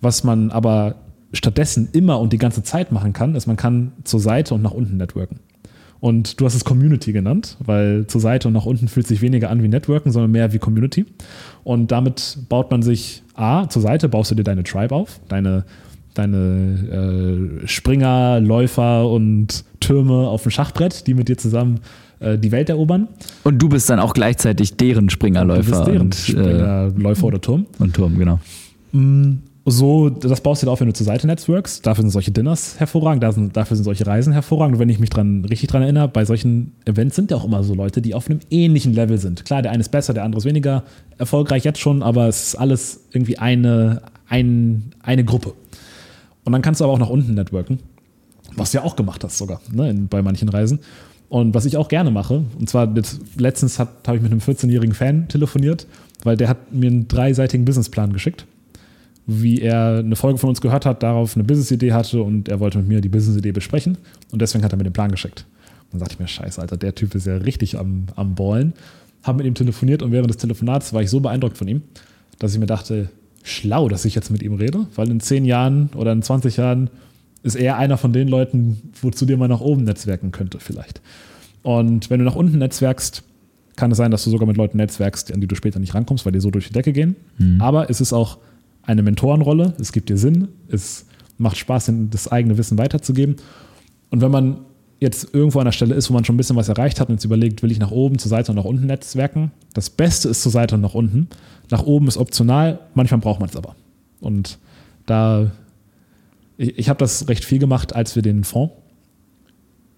Was 0.00 0.22
man 0.22 0.50
aber 0.50 0.94
stattdessen 1.32 1.88
immer 1.92 2.20
und 2.20 2.32
die 2.32 2.38
ganze 2.38 2.62
Zeit 2.62 2.92
machen 2.92 3.12
kann, 3.12 3.34
ist, 3.34 3.46
man 3.46 3.56
kann 3.56 3.92
zur 4.04 4.20
Seite 4.20 4.54
und 4.54 4.62
nach 4.62 4.72
unten 4.72 4.98
networken. 4.98 5.40
Und 5.98 6.40
du 6.40 6.46
hast 6.46 6.54
es 6.54 6.64
Community 6.64 7.12
genannt, 7.12 7.56
weil 7.60 8.06
zur 8.06 8.20
Seite 8.20 8.48
und 8.48 8.54
nach 8.54 8.66
unten 8.66 8.86
fühlt 8.88 9.06
sich 9.06 9.22
weniger 9.22 9.50
an 9.50 9.62
wie 9.62 9.68
Networken, 9.68 10.12
sondern 10.12 10.30
mehr 10.30 10.52
wie 10.52 10.58
Community. 10.58 11.06
Und 11.64 11.90
damit 11.90 12.38
baut 12.48 12.70
man 12.70 12.82
sich 12.82 13.22
A, 13.34 13.68
zur 13.68 13.82
Seite 13.82 14.08
baust 14.08 14.30
du 14.30 14.34
dir 14.34 14.42
deine 14.42 14.64
Tribe 14.64 14.94
auf, 14.94 15.20
deine, 15.28 15.64
deine 16.14 17.62
äh, 17.62 17.66
Springer, 17.66 18.40
Läufer 18.40 19.08
und 19.08 19.64
Türme 19.80 20.28
auf 20.28 20.42
dem 20.42 20.50
Schachbrett, 20.50 21.06
die 21.06 21.14
mit 21.14 21.28
dir 21.28 21.38
zusammen 21.38 21.80
äh, 22.20 22.38
die 22.38 22.52
Welt 22.52 22.68
erobern. 22.68 23.08
Und 23.44 23.58
du 23.58 23.68
bist 23.68 23.90
dann 23.90 23.98
auch 23.98 24.14
gleichzeitig 24.14 24.76
deren 24.76 25.10
Springerläufer. 25.10 25.62
Du 25.62 25.70
bist 25.70 25.86
deren 25.86 26.00
und, 26.02 26.14
Springerläufer 26.14 27.22
äh, 27.22 27.26
oder 27.26 27.40
Turm. 27.40 27.66
Und 27.78 27.94
Turm, 27.94 28.18
genau. 28.18 28.40
Mm, 28.92 29.38
so, 29.64 30.10
das 30.10 30.40
baust 30.40 30.62
du 30.62 30.66
dir 30.66 30.72
auf, 30.72 30.80
wenn 30.80 30.88
du 30.88 30.92
zur 30.92 31.06
Seite 31.06 31.26
networks. 31.26 31.82
Dafür 31.82 32.02
sind 32.02 32.10
solche 32.10 32.32
Dinners 32.32 32.80
hervorragend, 32.80 33.22
dafür 33.22 33.76
sind 33.76 33.84
solche 33.84 34.06
Reisen 34.06 34.32
hervorragend. 34.32 34.74
Und 34.74 34.80
wenn 34.80 34.88
ich 34.88 34.98
mich 34.98 35.10
dran, 35.10 35.44
richtig 35.44 35.68
dran 35.68 35.82
erinnere, 35.82 36.08
bei 36.08 36.24
solchen 36.24 36.72
Events 36.84 37.14
sind 37.14 37.30
ja 37.30 37.36
auch 37.36 37.44
immer 37.44 37.62
so 37.62 37.74
Leute, 37.74 38.02
die 38.02 38.14
auf 38.14 38.28
einem 38.28 38.40
ähnlichen 38.50 38.92
Level 38.92 39.18
sind. 39.18 39.44
Klar, 39.44 39.62
der 39.62 39.70
eine 39.70 39.80
ist 39.80 39.90
besser, 39.90 40.14
der 40.14 40.24
andere 40.24 40.38
ist 40.38 40.44
weniger 40.44 40.82
erfolgreich 41.18 41.64
jetzt 41.64 41.78
schon, 41.78 42.02
aber 42.02 42.26
es 42.26 42.48
ist 42.48 42.54
alles 42.56 43.04
irgendwie 43.12 43.38
eine, 43.38 44.02
ein, 44.28 44.92
eine 45.02 45.24
Gruppe. 45.24 45.54
Und 46.44 46.52
dann 46.52 46.62
kannst 46.62 46.80
du 46.80 46.84
aber 46.84 46.92
auch 46.94 46.98
nach 46.98 47.10
unten 47.10 47.34
networken, 47.34 47.78
was 48.56 48.72
du 48.72 48.78
ja 48.78 48.84
auch 48.84 48.96
gemacht 48.96 49.22
hast 49.24 49.38
sogar, 49.38 49.60
ne, 49.72 49.94
bei 50.10 50.22
manchen 50.22 50.48
Reisen. 50.48 50.80
Und 51.28 51.54
was 51.54 51.64
ich 51.64 51.76
auch 51.76 51.88
gerne 51.88 52.10
mache, 52.10 52.44
und 52.58 52.68
zwar 52.68 52.92
letztens 53.38 53.78
habe 53.78 54.16
ich 54.16 54.22
mit 54.22 54.30
einem 54.30 54.40
14-jährigen 54.40 54.94
Fan 54.94 55.28
telefoniert, 55.28 55.86
weil 56.24 56.36
der 56.36 56.48
hat 56.48 56.72
mir 56.72 56.88
einen 56.88 57.08
dreiseitigen 57.08 57.64
Businessplan 57.64 58.12
geschickt 58.12 58.46
wie 59.26 59.60
er 59.60 59.98
eine 59.98 60.16
Folge 60.16 60.38
von 60.38 60.48
uns 60.48 60.60
gehört 60.60 60.84
hat, 60.84 61.02
darauf 61.02 61.36
eine 61.36 61.44
Business-Idee 61.44 61.92
hatte 61.92 62.22
und 62.22 62.48
er 62.48 62.60
wollte 62.60 62.78
mit 62.78 62.88
mir 62.88 63.00
die 63.00 63.08
Business-Idee 63.08 63.52
besprechen 63.52 63.98
und 64.30 64.42
deswegen 64.42 64.64
hat 64.64 64.72
er 64.72 64.76
mir 64.76 64.84
den 64.84 64.92
Plan 64.92 65.10
geschickt. 65.10 65.46
Dann 65.90 66.00
dachte 66.00 66.14
ich 66.14 66.18
mir, 66.18 66.26
scheiße, 66.26 66.60
Alter, 66.60 66.76
der 66.76 66.94
Typ 66.94 67.14
ist 67.14 67.26
ja 67.26 67.36
richtig 67.36 67.78
am, 67.78 68.06
am 68.16 68.34
Ballen. 68.34 68.72
Habe 69.22 69.38
mit 69.38 69.46
ihm 69.46 69.54
telefoniert 69.54 70.02
und 70.02 70.10
während 70.10 70.30
des 70.30 70.38
Telefonats 70.38 70.92
war 70.92 71.02
ich 71.02 71.10
so 71.10 71.20
beeindruckt 71.20 71.56
von 71.56 71.68
ihm, 71.68 71.82
dass 72.38 72.52
ich 72.52 72.58
mir 72.58 72.66
dachte, 72.66 73.10
schlau, 73.42 73.88
dass 73.88 74.04
ich 74.04 74.14
jetzt 74.14 74.30
mit 74.30 74.42
ihm 74.42 74.54
rede, 74.54 74.86
weil 74.94 75.10
in 75.10 75.20
10 75.20 75.44
Jahren 75.44 75.90
oder 75.96 76.12
in 76.12 76.22
20 76.22 76.56
Jahren 76.56 76.90
ist 77.42 77.56
er 77.56 77.76
einer 77.76 77.96
von 77.96 78.12
den 78.12 78.28
Leuten, 78.28 78.92
wozu 79.00 79.26
dir 79.26 79.36
mal 79.36 79.48
nach 79.48 79.60
oben 79.60 79.84
netzwerken 79.84 80.30
könnte 80.30 80.58
vielleicht. 80.60 81.00
Und 81.62 82.10
wenn 82.10 82.18
du 82.18 82.24
nach 82.24 82.36
unten 82.36 82.58
netzwerkst, 82.58 83.22
kann 83.76 83.90
es 83.90 83.96
sein, 83.96 84.10
dass 84.10 84.24
du 84.24 84.30
sogar 84.30 84.46
mit 84.46 84.56
Leuten 84.56 84.76
netzwerkst, 84.76 85.32
an 85.32 85.40
die 85.40 85.46
du 85.46 85.54
später 85.54 85.80
nicht 85.80 85.94
rankommst, 85.94 86.24
weil 86.24 86.32
die 86.32 86.40
so 86.40 86.50
durch 86.50 86.68
die 86.68 86.72
Decke 86.72 86.92
gehen. 86.92 87.16
Mhm. 87.38 87.60
Aber 87.60 87.90
es 87.90 88.00
ist 88.00 88.12
auch 88.12 88.38
eine 88.82 89.02
Mentorenrolle, 89.02 89.74
es 89.80 89.92
gibt 89.92 90.08
dir 90.08 90.18
Sinn, 90.18 90.48
es 90.68 91.06
macht 91.38 91.56
Spaß, 91.56 91.92
das 92.10 92.30
eigene 92.30 92.58
Wissen 92.58 92.78
weiterzugeben. 92.78 93.36
Und 94.10 94.20
wenn 94.20 94.30
man 94.30 94.58
jetzt 95.02 95.34
irgendwo 95.34 95.58
an 95.58 95.64
der 95.64 95.72
Stelle 95.72 95.96
ist, 95.96 96.08
wo 96.08 96.14
man 96.14 96.24
schon 96.24 96.36
ein 96.36 96.38
bisschen 96.38 96.54
was 96.54 96.68
erreicht 96.68 97.00
hat 97.00 97.08
und 97.08 97.16
jetzt 97.16 97.24
überlegt, 97.24 97.62
will 97.62 97.72
ich 97.72 97.80
nach 97.80 97.90
oben, 97.90 98.18
zur 98.18 98.28
Seite 98.28 98.52
und 98.52 98.56
nach 98.56 98.64
unten 98.64 98.86
netzwerken, 98.86 99.50
das 99.74 99.90
Beste 99.90 100.28
ist 100.28 100.42
zur 100.42 100.52
Seite 100.52 100.76
und 100.76 100.80
nach 100.80 100.94
unten. 100.94 101.28
Nach 101.70 101.82
oben 101.82 102.06
ist 102.06 102.16
optional, 102.16 102.78
manchmal 102.94 103.20
braucht 103.20 103.40
man 103.40 103.48
es 103.48 103.56
aber. 103.56 103.74
Und 104.20 104.58
da, 105.06 105.50
ich, 106.56 106.78
ich 106.78 106.88
habe 106.88 106.98
das 106.98 107.28
recht 107.28 107.44
viel 107.44 107.58
gemacht, 107.58 107.96
als 107.96 108.14
wir 108.14 108.22
den 108.22 108.44
Fonds 108.44 108.74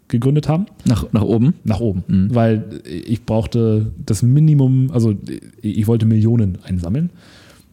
gegründet 0.09 0.49
haben. 0.49 0.67
Nach, 0.87 1.13
nach 1.13 1.23
oben? 1.23 1.55
Nach 1.65 1.81
oben. 1.81 2.05
Mhm. 2.07 2.35
Weil 2.35 2.81
ich 2.85 3.27
brauchte 3.27 3.93
das 4.07 4.23
Minimum, 4.23 4.91
also 4.91 5.15
ich 5.61 5.87
wollte 5.87 6.07
Millionen 6.07 6.59
einsammeln. 6.65 7.11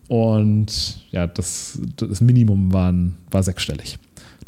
Und 0.09 0.99
ja, 1.11 1.27
das, 1.27 1.79
das 1.95 2.19
Minimum 2.19 2.73
waren, 2.73 3.15
war 3.29 3.43
sechsstellig. 3.43 3.99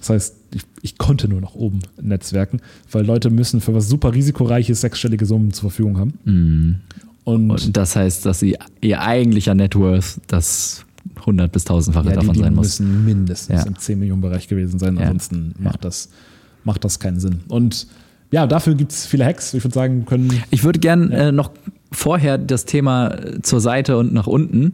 Das 0.03 0.09
heißt, 0.09 0.35
ich, 0.53 0.63
ich, 0.81 0.97
konnte 0.97 1.29
nur 1.29 1.39
nach 1.39 1.55
oben 1.55 1.79
netzwerken, 2.01 2.59
weil 2.91 3.05
Leute 3.05 3.29
müssen 3.29 3.61
für 3.61 3.73
was 3.73 3.87
super 3.87 4.13
risikoreiches 4.13 4.81
sechsstellige 4.81 5.25
Summen 5.25 5.53
zur 5.53 5.69
Verfügung 5.69 5.97
haben. 5.97 6.13
Mm. 6.25 6.81
Und, 7.23 7.51
Und, 7.51 7.77
das 7.77 7.95
heißt, 7.95 8.25
dass 8.25 8.41
sie 8.41 8.57
ihr 8.81 9.01
eigentlicher 9.01 9.55
Net 9.55 9.77
Worth 9.77 10.19
das 10.27 10.85
100 11.19 11.49
bis 11.49 11.65
1000-fache 11.65 12.09
ja, 12.09 12.15
davon 12.15 12.33
die, 12.33 12.39
die 12.39 12.43
sein 12.43 12.53
muss. 12.53 12.81
müssen 12.81 13.05
mindestens 13.05 13.61
ja. 13.61 13.65
im 13.65 13.77
10 13.77 13.97
Millionen 13.97 14.21
Bereich 14.21 14.49
gewesen 14.49 14.77
sein, 14.77 14.97
ansonsten 14.97 15.55
ja. 15.57 15.63
macht, 15.63 15.85
das, 15.85 16.09
macht 16.65 16.83
das 16.83 16.99
keinen 16.99 17.21
Sinn. 17.21 17.39
Und 17.47 17.87
ja, 18.29 18.45
dafür 18.45 18.75
gibt 18.75 18.91
es 18.91 19.05
viele 19.05 19.23
Hacks. 19.23 19.53
Ich 19.53 19.63
würde 19.63 19.73
sagen, 19.73 20.05
können. 20.05 20.43
Ich 20.49 20.65
würde 20.65 20.79
gerne 20.79 21.15
äh, 21.15 21.31
noch 21.31 21.51
vorher 21.93 22.37
das 22.37 22.65
Thema 22.65 23.15
zur 23.41 23.61
Seite 23.61 23.97
und 23.97 24.13
nach 24.13 24.27
unten 24.27 24.73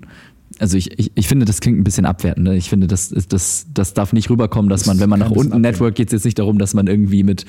also 0.57 0.77
ich, 0.77 0.97
ich, 0.99 1.11
ich 1.15 1.27
finde, 1.27 1.45
das 1.45 1.61
klingt 1.61 1.79
ein 1.79 1.83
bisschen 1.83 2.05
abwertend. 2.05 2.47
Ne? 2.47 2.55
Ich 2.55 2.69
finde, 2.69 2.87
das, 2.87 3.09
das, 3.09 3.67
das 3.73 3.93
darf 3.93 4.13
nicht 4.13 4.29
rüberkommen, 4.29 4.69
dass 4.69 4.81
das 4.81 4.87
man, 4.87 4.99
wenn 4.99 5.09
man 5.09 5.19
nach 5.19 5.31
unten 5.31 5.61
network, 5.61 5.95
geht 5.95 6.07
es 6.07 6.13
jetzt 6.13 6.25
nicht 6.25 6.39
darum, 6.39 6.57
dass 6.57 6.73
man 6.73 6.87
irgendwie 6.87 7.23
mit 7.23 7.45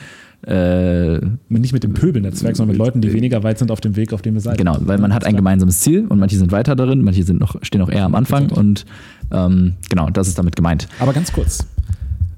äh, 0.46 1.18
nicht 1.48 1.72
mit 1.72 1.82
dem 1.82 1.92
Pöbelnetzwerk, 1.92 2.56
sondern 2.56 2.76
mit 2.76 2.78
Leuten, 2.78 3.00
die 3.00 3.12
weniger 3.12 3.42
weit 3.42 3.58
sind 3.58 3.70
auf 3.70 3.80
dem 3.80 3.96
Weg, 3.96 4.12
auf 4.12 4.22
dem 4.22 4.34
wir 4.34 4.40
seid. 4.40 4.58
Genau, 4.58 4.76
weil 4.80 4.98
man 4.98 5.12
hat 5.12 5.24
ein 5.24 5.36
gemeinsames 5.36 5.80
Ziel 5.80 6.06
und 6.06 6.18
manche 6.18 6.36
sind 6.36 6.52
weiter 6.52 6.76
darin, 6.76 7.02
manche 7.02 7.22
sind 7.24 7.40
noch, 7.40 7.56
stehen 7.62 7.80
noch 7.80 7.90
eher 7.90 8.04
am 8.04 8.14
Anfang 8.14 8.50
und 8.50 8.86
ähm, 9.30 9.74
genau, 9.88 10.08
das 10.10 10.28
ist 10.28 10.38
damit 10.38 10.56
gemeint. 10.56 10.88
Aber 10.98 11.12
ganz 11.12 11.32
kurz, 11.32 11.66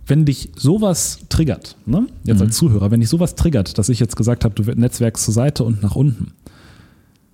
wenn 0.07 0.25
dich 0.25 0.51
sowas 0.57 1.21
triggert, 1.29 1.77
ne? 1.87 2.07
jetzt 2.25 2.39
mhm. 2.39 2.47
als 2.47 2.57
Zuhörer, 2.57 2.91
wenn 2.91 3.01
dich 3.01 3.09
sowas 3.09 3.35
triggert, 3.37 3.79
dass 3.79 3.89
ich 3.89 4.01
jetzt 4.01 4.17
gesagt 4.17 4.45
habe, 4.45 4.55
du 4.55 4.65
netzwerkst 4.65 5.25
zur 5.25 5.35
Seite 5.35 5.63
und 5.63 5.83
nach 5.83 5.95
unten, 5.95 6.33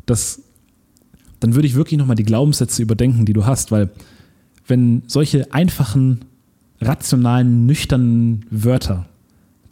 das 0.05 0.43
dann 1.41 1.55
würde 1.55 1.67
ich 1.67 1.75
wirklich 1.75 1.99
nochmal 1.99 2.17
die 2.17 2.25
Glaubenssätze 2.25 2.83
überdenken, 2.83 3.25
die 3.25 3.33
du 3.33 3.47
hast, 3.47 3.71
weil 3.71 3.91
wenn 4.67 5.03
solche 5.07 5.53
einfachen, 5.53 6.25
rationalen, 6.81 7.67
nüchternen 7.67 8.47
Wörter 8.51 9.07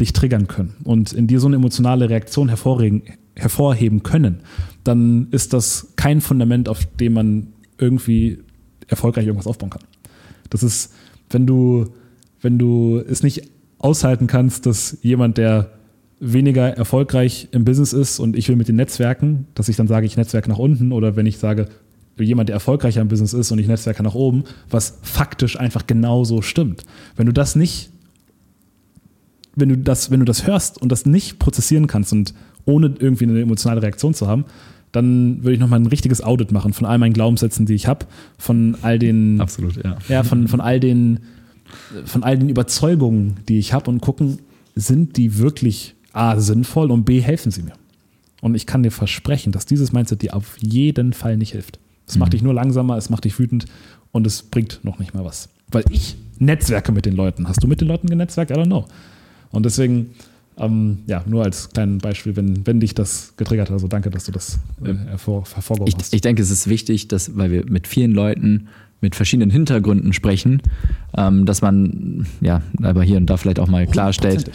dich 0.01 0.13
triggern 0.13 0.47
können 0.47 0.75
und 0.85 1.13
in 1.13 1.27
dir 1.27 1.41
so 1.41 1.47
eine 1.47 1.57
emotionale 1.57 2.11
Reaktion 2.11 2.49
hervorheben 2.49 4.03
können, 4.03 4.41
dann 4.85 5.29
ist 5.31 5.53
das 5.53 5.93
kein 5.97 6.21
Fundament, 6.21 6.69
auf 6.69 6.85
dem 6.85 7.15
man 7.15 7.49
irgendwie 7.79 8.39
erfolgreich 8.89 9.27
irgendwas 9.27 9.47
aufbauen 9.47 9.71
kann. 9.71 9.83
Das 10.51 10.63
ist, 10.63 10.93
wenn 11.31 11.47
du, 11.47 11.87
wenn 12.41 12.59
du 12.59 12.99
es 12.99 13.23
nicht 13.23 13.51
aushalten 13.79 14.27
kannst, 14.27 14.67
dass 14.67 14.99
jemand, 15.03 15.39
der 15.39 15.71
weniger 16.19 16.69
erfolgreich 16.77 17.49
im 17.53 17.65
Business 17.65 17.93
ist 17.93 18.19
und 18.19 18.37
ich 18.37 18.49
will 18.49 18.57
mit 18.57 18.69
den 18.69 18.77
Netzwerken, 18.77 19.47
dass 19.55 19.69
ich 19.69 19.77
dann 19.77 19.87
sage, 19.87 20.07
ich 20.07 20.17
netzwerke 20.17 20.49
nach 20.49 20.59
unten 20.59 20.93
oder 20.93 21.17
wenn 21.17 21.27
ich 21.27 21.39
sage, 21.39 21.69
jemand, 22.19 22.49
der 22.49 22.55
erfolgreicher 22.55 23.03
im 23.03 23.09
Business 23.09 23.35
ist 23.35 23.53
und 23.53 23.59
ich 23.59 23.69
netzwerke 23.69 24.03
nach 24.03 24.15
oben, 24.15 24.45
was 24.71 24.99
faktisch 25.03 25.59
einfach 25.61 25.87
genauso 25.87 26.41
stimmt. 26.41 26.85
Wenn 27.17 27.27
du 27.27 27.33
das 27.33 27.57
nicht, 27.57 27.91
wenn 29.55 29.69
du 29.69 29.77
das, 29.77 30.11
wenn 30.11 30.21
du 30.21 30.25
das 30.25 30.47
hörst 30.47 30.81
und 30.81 30.91
das 30.91 31.05
nicht 31.05 31.39
prozessieren 31.39 31.87
kannst 31.87 32.13
und 32.13 32.33
ohne 32.65 32.95
irgendwie 32.99 33.25
eine 33.25 33.41
emotionale 33.41 33.83
Reaktion 33.83 34.15
zu 34.15 34.27
haben, 34.27 34.47
dann 34.93 35.43
würde 35.43 35.55
ich 35.55 35.61
nochmal 35.61 35.81
ein 35.81 35.87
richtiges 35.87 36.23
Audit 36.23 36.53
machen 36.53 36.73
von 36.73 36.87
all 36.87 36.97
meinen 36.97 37.13
Glaubenssätzen, 37.13 37.67
die 37.67 37.75
ich 37.75 37.87
habe, 37.87 38.07
von 38.39 38.79
all 38.81 38.99
den, 38.99 39.41
absolut, 39.41 39.77
ja, 39.85 39.99
ja 40.09 40.23
von, 40.23 40.49
von 40.49 40.63
all 40.63 40.81
den, 40.81 41.21
von 42.07 42.23
all 42.23 42.39
den 42.39 42.49
Überzeugungen, 42.49 43.37
die 43.49 43.59
ich 43.59 43.75
habe 43.75 43.91
und 43.91 44.01
gucken, 44.01 44.39
sind 44.75 45.17
die 45.17 45.39
wirklich 45.39 45.96
A, 46.17 46.39
sinnvoll 46.41 46.91
und 46.91 47.05
B, 47.05 47.21
helfen 47.21 47.53
sie 47.53 47.63
mir. 47.63 47.75
Und 48.41 48.55
ich 48.55 48.67
kann 48.67 48.83
dir 48.83 48.91
versprechen, 48.91 49.53
dass 49.53 49.67
dieses 49.67 49.93
Mindset 49.93 50.23
dir 50.23 50.35
auf 50.35 50.57
jeden 50.61 51.13
Fall 51.13 51.37
nicht 51.37 51.53
hilft. 51.53 51.79
Es 52.07 52.15
mhm. 52.15 52.21
macht 52.21 52.33
dich 52.33 52.43
nur 52.43 52.55
langsamer, 52.55 52.97
es 52.97 53.11
macht 53.11 53.25
dich 53.25 53.39
wütend 53.39 53.67
und 54.13 54.27
es 54.27 54.43
bringt 54.43 54.81
noch 54.83 54.99
nicht 54.99 55.15
mal 55.15 55.25
was. 55.25 55.49
Weil 55.71 55.85
ich 55.91 56.17
netzwerke 56.39 56.93
mit 56.93 57.07
den 57.07 57.17
Leuten. 57.17 57.49
Hast 57.49 57.63
du 57.63 57.67
mit 57.67 57.81
den 57.81 57.89
Leuten 57.89 58.09
genetzwerkt? 58.09 58.51
I 58.51 58.55
don't 58.55 58.67
know. 58.67 58.85
Und 59.51 59.65
deswegen 59.65 60.11
Ähm, 60.59 61.01
ja, 61.07 61.23
nur 61.27 61.45
als 61.45 61.69
kleines 61.69 62.01
Beispiel, 62.01 62.35
wenn, 62.35 62.67
wenn 62.67 62.81
dich 62.81 62.95
das 62.95 63.35
getriggert 63.37 63.69
hat. 63.69 63.75
Also 63.75 63.89
danke, 63.89 64.09
dass 64.09 64.25
du 64.25 64.33
das 64.33 64.59
äh, 64.83 64.95
hervor, 65.11 65.45
hervorgehoben 65.53 65.89
Ich, 65.89 65.97
hast. 66.03 66.15
ich 66.15 66.23
denke, 66.23 66.41
es 66.41 66.51
ist 66.51 66.67
wichtig, 66.67 67.09
dass, 67.09 67.37
weil 67.37 67.51
wir 67.51 67.67
mit 67.67 67.87
vielen 67.87 68.13
Leuten 68.13 68.69
mit 69.03 69.15
verschiedenen 69.15 69.51
Hintergründen 69.51 70.15
sprechen, 70.15 70.63
ähm, 71.15 71.45
dass 71.45 71.61
man, 71.61 72.27
ja, 72.41 72.63
aber 72.83 73.03
hier 73.03 73.19
und 73.19 73.27
da 73.27 73.37
vielleicht 73.37 73.59
auch 73.59 73.69
mal 73.69 73.87
klarstellt, 73.87 74.51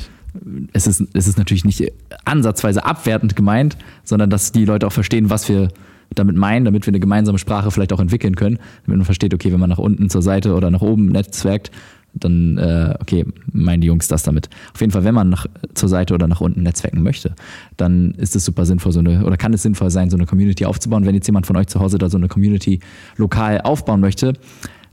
es 0.74 0.88
ist, 0.88 1.04
es 1.14 1.28
ist 1.28 1.38
natürlich 1.38 1.66
nicht 1.66 1.84
ansatzweise 2.26 2.86
abwertend 2.86 3.36
gemeint, 3.36 3.78
sondern 4.04 4.30
dass 4.30 4.52
die 4.52 4.66
Leute 4.66 4.88
auch 4.88 4.92
verstehen, 4.92 5.30
was 5.30 5.50
wir 5.50 5.70
damit 6.14 6.36
meinen, 6.36 6.66
damit 6.66 6.86
wir 6.86 6.92
eine 6.92 7.00
gemeinsame 7.00 7.38
Sprache 7.38 7.72
vielleicht 7.72 7.94
auch 7.94 8.00
entwickeln 8.00 8.36
können, 8.36 8.60
damit 8.86 8.98
man 8.98 9.06
versteht, 9.06 9.34
okay, 9.34 9.52
wenn 9.52 9.60
man 9.60 9.70
nach 9.70 9.78
unten 9.78 10.10
zur 10.10 10.22
Seite 10.22 10.56
oder 10.56 10.72
nach 10.72 10.82
oben 10.82 11.08
netzwerkt, 11.08 11.72
dann, 12.14 12.58
äh, 12.58 12.94
okay, 13.00 13.26
meinen 13.54 13.80
die 13.80 13.88
Jungs 13.88 14.10
das 14.10 14.24
damit. 14.24 14.50
Auf 14.74 14.82
jeden 14.82 14.92
Fall, 14.92 15.06
wenn 15.06 15.16
man 15.16 15.30
nach, 15.30 15.46
zur 15.74 15.88
Seite 15.88 16.14
oder 16.14 16.28
nach 16.28 16.42
unten 16.42 16.64
netzwerken 16.64 17.02
möchte, 17.02 17.36
dann 17.78 18.12
ist 18.16 18.36
es 18.36 18.44
super 18.44 18.66
sinnvoll, 18.66 18.92
so 18.92 19.00
eine, 19.00 19.26
oder 19.26 19.38
kann 19.38 19.54
es 19.54 19.64
sinnvoll 19.64 19.90
sein, 19.90 20.10
so 20.10 20.18
eine 20.18 20.26
Community 20.26 20.66
aufzubauen. 20.66 21.06
Wenn 21.06 21.16
jetzt 21.16 21.28
jemand 21.28 21.48
von 21.48 21.56
euch 21.56 21.68
zu 21.68 21.80
Hause 21.80 21.98
da 21.98 22.10
so 22.10 22.18
eine 22.18 22.28
Community 22.28 22.82
lokal 23.16 23.62
aufbauen 23.62 24.02
möchte, 24.02 24.34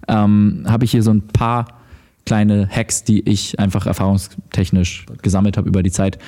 ähm, 0.06 0.64
habe 0.66 0.84
ich 0.84 0.92
hier 0.92 1.02
so 1.02 1.10
ein 1.10 1.22
paar 1.22 1.77
kleine 2.28 2.68
Hacks, 2.68 3.04
die 3.04 3.26
ich 3.26 3.58
einfach 3.58 3.86
erfahrungstechnisch 3.86 5.06
gesammelt 5.22 5.56
habe 5.56 5.66
über 5.66 5.82
die 5.82 5.90
Zeit. 5.90 6.18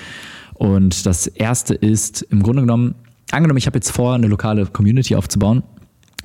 Und 0.54 1.04
das 1.04 1.26
erste 1.26 1.74
ist 1.74 2.22
im 2.22 2.42
Grunde 2.42 2.62
genommen, 2.62 2.94
angenommen, 3.30 3.58
ich 3.58 3.66
habe 3.66 3.76
jetzt 3.76 3.90
vor, 3.90 4.14
eine 4.14 4.26
lokale 4.26 4.64
Community 4.64 5.14
aufzubauen, 5.14 5.62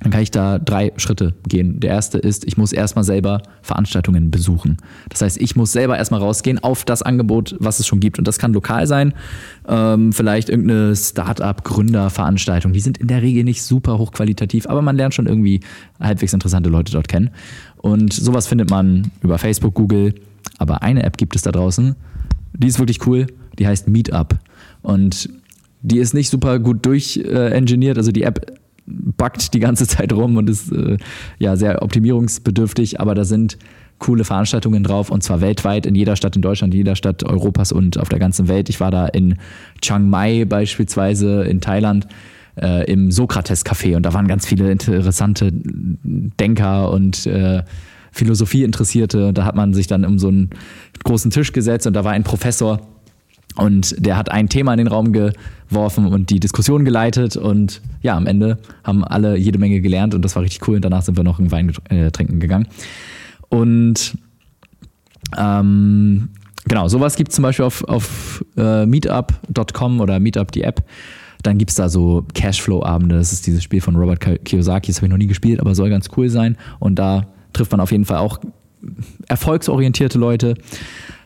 dann 0.02 0.12
kann 0.12 0.22
ich 0.22 0.32
da 0.32 0.60
drei 0.60 0.92
Schritte 0.98 1.34
gehen. 1.48 1.80
Der 1.80 1.92
erste 1.92 2.18
ist, 2.18 2.46
ich 2.46 2.58
muss 2.58 2.74
erstmal 2.74 3.04
selber 3.04 3.42
Veranstaltungen 3.62 4.30
besuchen. 4.30 4.78
Das 5.10 5.22
heißt, 5.22 5.38
ich 5.42 5.56
muss 5.56 5.72
selber 5.72 5.98
erstmal 5.98 6.20
rausgehen 6.20 6.60
auf 6.60 6.84
das 6.84 7.02
Angebot, 7.02 7.56
was 7.60 7.80
es 7.80 7.88
schon 7.88 8.00
gibt. 8.00 8.20
Und 8.20 8.28
das 8.28 8.38
kann 8.38 8.54
lokal 8.54 8.88
sein, 8.88 9.14
ähm, 9.68 10.12
vielleicht 10.12 10.50
irgendeine 10.50 10.96
Start-up-Gründer-Veranstaltung. 10.96 12.74
Die 12.74 12.82
sind 12.82 12.98
in 12.98 13.08
der 13.08 13.22
Regel 13.22 13.44
nicht 13.44 13.64
super 13.64 13.98
hochqualitativ, 13.98 14.68
aber 14.68 14.82
man 14.82 14.98
lernt 14.98 15.14
schon 15.14 15.28
irgendwie 15.28 15.62
halbwegs 16.00 16.34
interessante 16.34 16.70
Leute 16.70 16.92
dort 16.92 17.08
kennen. 17.08 17.30
Und 17.78 18.14
sowas 18.14 18.48
findet 18.48 18.70
man 18.70 19.12
über 19.22 19.38
Facebook, 19.38 19.76
Google. 19.76 20.16
Aber 20.58 20.84
eine 20.84 21.04
App 21.04 21.18
gibt 21.18 21.36
es 21.36 21.42
da 21.42 21.52
draußen, 21.52 21.96
die 22.54 22.68
ist 22.68 22.80
wirklich 22.80 23.06
cool. 23.08 23.28
Die 23.58 23.68
heißt 23.68 23.88
Meetup. 23.88 24.38
Und 24.82 25.30
die 25.82 26.00
ist 26.00 26.14
nicht 26.14 26.30
super 26.30 26.60
gut 26.60 26.86
durchengineert. 26.86 27.98
also 27.98 28.12
die 28.12 28.24
App 28.24 28.52
backt 28.86 29.54
die 29.54 29.60
ganze 29.60 29.88
Zeit 29.88 30.14
rum 30.14 30.38
und 30.38 30.50
ist 30.50 30.72
äh, 30.72 30.98
ja 31.40 31.56
sehr 31.56 31.82
optimierungsbedürftig, 31.82 33.00
aber 33.00 33.16
da 33.16 33.26
sind 33.26 33.58
coole 33.98 34.26
Veranstaltungen 34.26 34.84
drauf 34.84 35.10
und 35.10 35.24
zwar 35.24 35.42
weltweit 35.42 35.86
in 35.86 35.96
jeder 35.96 36.16
Stadt 36.16 36.36
in 36.36 36.42
Deutschland, 36.42 36.74
in 36.74 36.80
jeder 36.80 36.96
Stadt 36.96 37.24
Europas 37.24 37.72
und 37.72 37.98
auf 37.98 38.10
der 38.10 38.20
ganzen 38.20 38.48
Welt. 38.48 38.70
Ich 38.70 38.80
war 38.80 38.92
da 38.92 39.08
in 39.08 39.38
Chiang 39.82 40.10
Mai 40.10 40.46
beispielsweise 40.46 41.44
in 41.44 41.62
Thailand 41.62 42.08
äh, 42.62 42.92
im 42.92 43.12
Sokrates 43.12 43.66
Café 43.66 43.96
und 43.96 44.06
da 44.06 44.14
waren 44.14 44.28
ganz 44.28 44.46
viele 44.46 44.70
interessante 44.70 45.52
Denker 45.54 46.92
und 46.92 47.26
äh, 47.26 47.64
Philosophieinteressierte. 48.12 49.34
Da 49.34 49.46
hat 49.46 49.56
man 49.56 49.74
sich 49.74 49.88
dann 49.88 50.06
um 50.06 50.20
so 50.20 50.30
einen 50.30 50.50
großen 51.04 51.32
Tisch 51.32 51.52
gesetzt 51.52 51.88
und 51.88 51.94
da 51.94 52.04
war 52.04 52.14
ein 52.14 52.24
Professor 52.24 52.82
und 53.58 53.96
der 53.98 54.18
hat 54.18 54.32
ein 54.32 54.50
Thema 54.50 54.74
in 54.74 54.80
den 54.80 54.88
Raum 54.88 55.14
geworfen 55.14 56.08
und 56.08 56.30
die 56.30 56.40
Diskussion 56.40 56.84
geleitet. 56.84 57.38
Und 57.38 57.82
ja, 58.02 58.16
am 58.18 58.28
Ende 58.28 58.58
haben 58.84 59.04
alle 59.04 59.38
jede 59.38 59.60
Menge 59.60 59.82
gelernt 59.82 60.14
und 60.14 60.24
das 60.24 60.36
war 60.36 60.44
richtig 60.44 60.68
cool. 60.68 60.76
Und 60.76 60.86
danach 60.86 61.04
sind 61.04 61.18
wir 61.18 61.24
noch 61.24 61.40
einen 61.40 61.52
Wein 61.52 61.72
äh, 61.90 62.12
trinken 62.12 62.40
gegangen. 62.40 62.68
Und 63.50 64.18
ähm, 65.38 66.30
genau, 66.66 66.88
sowas 66.88 67.16
gibt 67.16 67.30
es 67.30 67.36
zum 67.36 67.44
Beispiel 67.44 67.66
auf, 67.66 67.84
auf 67.86 68.44
äh, 68.58 68.86
meetup.com 68.86 70.02
oder 70.02 70.20
Meetup 70.20 70.52
die 70.52 70.64
App. 70.64 70.84
Dann 71.44 71.58
gibt 71.58 71.72
es 71.72 71.78
da 71.78 71.90
so 71.90 72.26
Cashflow-Abende. 72.34 73.16
Das 73.16 73.32
ist 73.32 73.48
dieses 73.48 73.64
Spiel 73.64 73.80
von 73.80 73.96
Robert 73.96 74.20
Kiyosaki. 74.46 74.92
Das 74.92 74.98
habe 74.98 75.08
ich 75.08 75.12
noch 75.12 75.18
nie 75.18 75.28
gespielt, 75.28 75.60
aber 75.60 75.76
soll 75.76 75.90
ganz 75.90 76.10
cool 76.18 76.28
sein. 76.28 76.58
Und 76.80 76.96
da 76.96 77.28
trifft 77.54 77.72
man 77.72 77.80
auf 77.80 77.92
jeden 77.92 78.06
Fall 78.06 78.18
auch 78.18 78.40
erfolgsorientierte 79.28 80.18
Leute. 80.18 80.56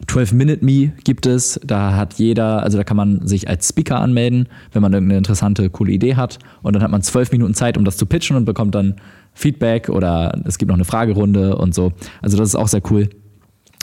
12 0.09 0.33
Minute 0.33 0.65
Me 0.65 0.91
gibt 1.03 1.27
es. 1.27 1.59
Da 1.63 1.95
hat 1.95 2.15
jeder, 2.15 2.63
also 2.63 2.79
da 2.79 2.83
kann 2.83 2.97
man 2.97 3.27
sich 3.27 3.47
als 3.47 3.69
Speaker 3.69 3.99
anmelden, 3.99 4.47
wenn 4.71 4.81
man 4.81 4.91
irgendeine 4.91 5.19
interessante, 5.19 5.69
coole 5.69 5.91
Idee 5.91 6.15
hat. 6.15 6.39
Und 6.63 6.73
dann 6.73 6.81
hat 6.81 6.89
man 6.89 7.03
zwölf 7.03 7.31
Minuten 7.31 7.53
Zeit, 7.53 7.77
um 7.77 7.85
das 7.85 7.95
zu 7.95 8.07
pitchen 8.07 8.35
und 8.35 8.45
bekommt 8.45 8.73
dann 8.73 8.95
Feedback 9.33 9.87
oder 9.87 10.41
es 10.45 10.57
gibt 10.57 10.69
noch 10.69 10.75
eine 10.75 10.85
Fragerunde 10.85 11.55
und 11.55 11.75
so. 11.75 11.93
Also 12.23 12.37
das 12.37 12.49
ist 12.49 12.55
auch 12.55 12.67
sehr 12.67 12.81
cool. 12.89 13.09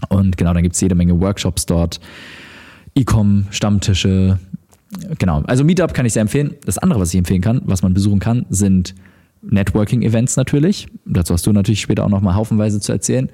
Und 0.08 0.36
genau, 0.36 0.52
dann 0.52 0.64
gibt 0.64 0.74
es 0.74 0.80
jede 0.80 0.96
Menge 0.96 1.20
Workshops 1.20 1.64
dort, 1.64 2.00
E-Com, 2.96 3.46
Stammtische. 3.50 4.38
Genau, 5.18 5.42
also 5.46 5.62
Meetup 5.62 5.94
kann 5.94 6.06
ich 6.06 6.12
sehr 6.12 6.22
empfehlen. 6.22 6.54
Das 6.64 6.76
andere, 6.78 7.00
was 7.00 7.14
ich 7.14 7.18
empfehlen 7.18 7.40
kann, 7.40 7.62
was 7.64 7.82
man 7.82 7.94
besuchen 7.94 8.18
kann, 8.18 8.46
sind 8.50 8.96
Networking-Events 9.42 10.36
natürlich. 10.36 10.88
Dazu 11.04 11.34
hast 11.34 11.46
du 11.46 11.52
natürlich 11.52 11.80
später 11.80 12.04
auch 12.04 12.08
noch 12.08 12.20
mal 12.20 12.34
haufenweise 12.34 12.80
zu 12.80 12.90
erzählen. 12.90 13.30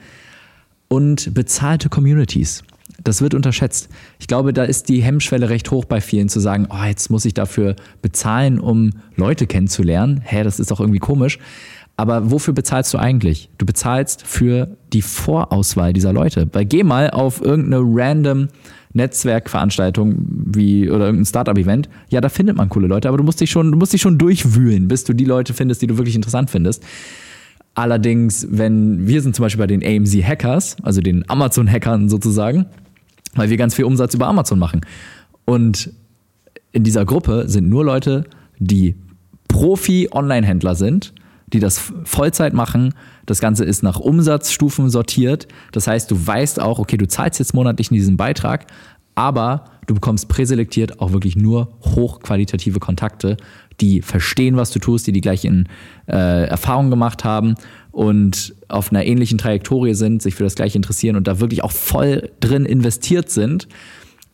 Und 0.88 1.32
bezahlte 1.32 1.88
Communities. 1.88 2.62
Das 3.04 3.20
wird 3.20 3.34
unterschätzt. 3.34 3.88
Ich 4.20 4.26
glaube, 4.26 4.52
da 4.52 4.64
ist 4.64 4.88
die 4.88 5.02
Hemmschwelle 5.02 5.48
recht 5.48 5.70
hoch 5.70 5.84
bei 5.84 6.00
vielen 6.00 6.28
zu 6.28 6.40
sagen, 6.40 6.68
oh, 6.70 6.84
jetzt 6.84 7.10
muss 7.10 7.24
ich 7.24 7.34
dafür 7.34 7.76
bezahlen, 8.00 8.58
um 8.58 8.90
Leute 9.16 9.46
kennenzulernen. 9.46 10.20
Hä, 10.24 10.44
das 10.44 10.60
ist 10.60 10.70
doch 10.70 10.80
irgendwie 10.80 10.98
komisch. 10.98 11.38
Aber 11.96 12.30
wofür 12.30 12.54
bezahlst 12.54 12.94
du 12.94 12.98
eigentlich? 12.98 13.50
Du 13.58 13.66
bezahlst 13.66 14.26
für 14.26 14.76
die 14.92 15.02
Vorauswahl 15.02 15.92
dieser 15.92 16.12
Leute. 16.12 16.48
Weil 16.52 16.64
geh 16.64 16.84
mal 16.84 17.10
auf 17.10 17.42
irgendeine 17.42 17.82
random 17.84 18.48
Netzwerkveranstaltung 18.94 20.16
wie 20.26 20.90
oder 20.90 21.06
irgendein 21.06 21.26
Startup-Event, 21.26 21.88
ja, 22.10 22.20
da 22.20 22.28
findet 22.28 22.56
man 22.56 22.68
coole 22.68 22.86
Leute, 22.86 23.08
aber 23.08 23.16
du 23.16 23.24
musst 23.24 23.40
dich 23.40 23.50
schon, 23.50 23.72
du 23.72 23.78
musst 23.78 23.92
dich 23.92 24.02
schon 24.02 24.18
durchwühlen, 24.18 24.88
bis 24.88 25.04
du 25.04 25.14
die 25.14 25.24
Leute 25.24 25.54
findest, 25.54 25.82
die 25.82 25.86
du 25.86 25.96
wirklich 25.96 26.14
interessant 26.14 26.50
findest. 26.50 26.82
Allerdings, 27.74 28.46
wenn 28.50 29.06
wir 29.06 29.22
sind 29.22 29.34
zum 29.34 29.44
Beispiel 29.44 29.60
bei 29.60 29.66
den 29.66 29.82
AMZ 29.82 30.14
Hackers, 30.22 30.76
also 30.82 31.00
den 31.00 31.28
Amazon-Hackern 31.28 32.10
sozusagen, 32.10 32.66
weil 33.34 33.50
wir 33.50 33.56
ganz 33.56 33.74
viel 33.74 33.84
Umsatz 33.84 34.14
über 34.14 34.26
Amazon 34.26 34.58
machen. 34.58 34.82
Und 35.44 35.92
in 36.72 36.84
dieser 36.84 37.04
Gruppe 37.04 37.48
sind 37.48 37.68
nur 37.68 37.84
Leute, 37.84 38.24
die 38.58 38.96
Profi-Online-Händler 39.48 40.74
sind, 40.74 41.12
die 41.52 41.60
das 41.60 41.92
Vollzeit 42.04 42.54
machen. 42.54 42.94
Das 43.26 43.40
Ganze 43.40 43.64
ist 43.64 43.82
nach 43.82 44.00
Umsatzstufen 44.00 44.88
sortiert. 44.88 45.48
Das 45.72 45.86
heißt, 45.86 46.10
du 46.10 46.26
weißt 46.26 46.60
auch, 46.60 46.78
okay, 46.78 46.96
du 46.96 47.06
zahlst 47.06 47.38
jetzt 47.38 47.54
monatlich 47.54 47.90
in 47.90 47.96
diesen 47.96 48.16
Beitrag, 48.16 48.66
aber 49.14 49.64
du 49.86 49.94
bekommst 49.94 50.28
präselektiert 50.28 51.00
auch 51.00 51.12
wirklich 51.12 51.36
nur 51.36 51.68
hochqualitative 51.82 52.80
Kontakte, 52.80 53.36
die 53.80 54.00
verstehen, 54.00 54.56
was 54.56 54.70
du 54.70 54.78
tust, 54.78 55.06
die 55.06 55.12
die 55.12 55.20
gleichen 55.20 55.68
äh, 56.06 56.46
Erfahrungen 56.46 56.90
gemacht 56.90 57.24
haben 57.24 57.54
und 57.92 58.54
auf 58.68 58.90
einer 58.90 59.04
ähnlichen 59.04 59.38
Trajektorie 59.38 59.94
sind, 59.94 60.22
sich 60.22 60.34
für 60.34 60.44
das 60.44 60.54
Gleiche 60.54 60.76
interessieren 60.76 61.16
und 61.16 61.28
da 61.28 61.40
wirklich 61.40 61.62
auch 61.62 61.72
voll 61.72 62.30
drin 62.40 62.64
investiert 62.64 63.30
sind. 63.30 63.68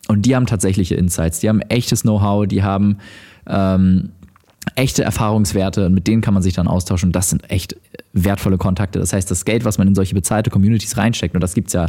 Und 0.07 0.25
die 0.25 0.35
haben 0.35 0.47
tatsächliche 0.47 0.95
Insights, 0.95 1.39
die 1.39 1.49
haben 1.49 1.61
echtes 1.61 2.01
Know-how, 2.01 2.47
die 2.47 2.63
haben 2.63 2.97
ähm, 3.45 4.09
echte 4.75 5.03
Erfahrungswerte 5.03 5.85
und 5.85 5.93
mit 5.93 6.07
denen 6.07 6.21
kann 6.21 6.33
man 6.33 6.41
sich 6.41 6.53
dann 6.53 6.67
austauschen. 6.67 7.11
Das 7.11 7.29
sind 7.29 7.49
echt 7.51 7.75
wertvolle 8.13 8.57
Kontakte. 8.57 8.99
Das 8.99 9.13
heißt, 9.13 9.29
das 9.29 9.45
Geld, 9.45 9.65
was 9.65 9.77
man 9.77 9.87
in 9.87 9.95
solche 9.95 10.15
bezahlte 10.15 10.49
Communities 10.49 10.97
reinsteckt, 10.97 11.35
und 11.35 11.41
das 11.41 11.53
gibt 11.53 11.67
es 11.67 11.73
ja 11.73 11.87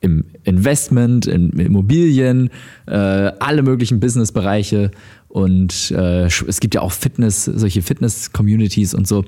im 0.00 0.24
Investment, 0.44 1.26
in 1.26 1.50
Immobilien, 1.50 2.50
äh, 2.86 2.92
alle 2.94 3.62
möglichen 3.62 4.00
Businessbereiche 4.00 4.90
und 5.28 5.90
äh, 5.90 6.24
es 6.24 6.58
gibt 6.60 6.74
ja 6.74 6.80
auch 6.80 6.92
Fitness, 6.92 7.44
solche 7.44 7.82
Fitness-Communities 7.82 8.94
und 8.94 9.06
so. 9.06 9.24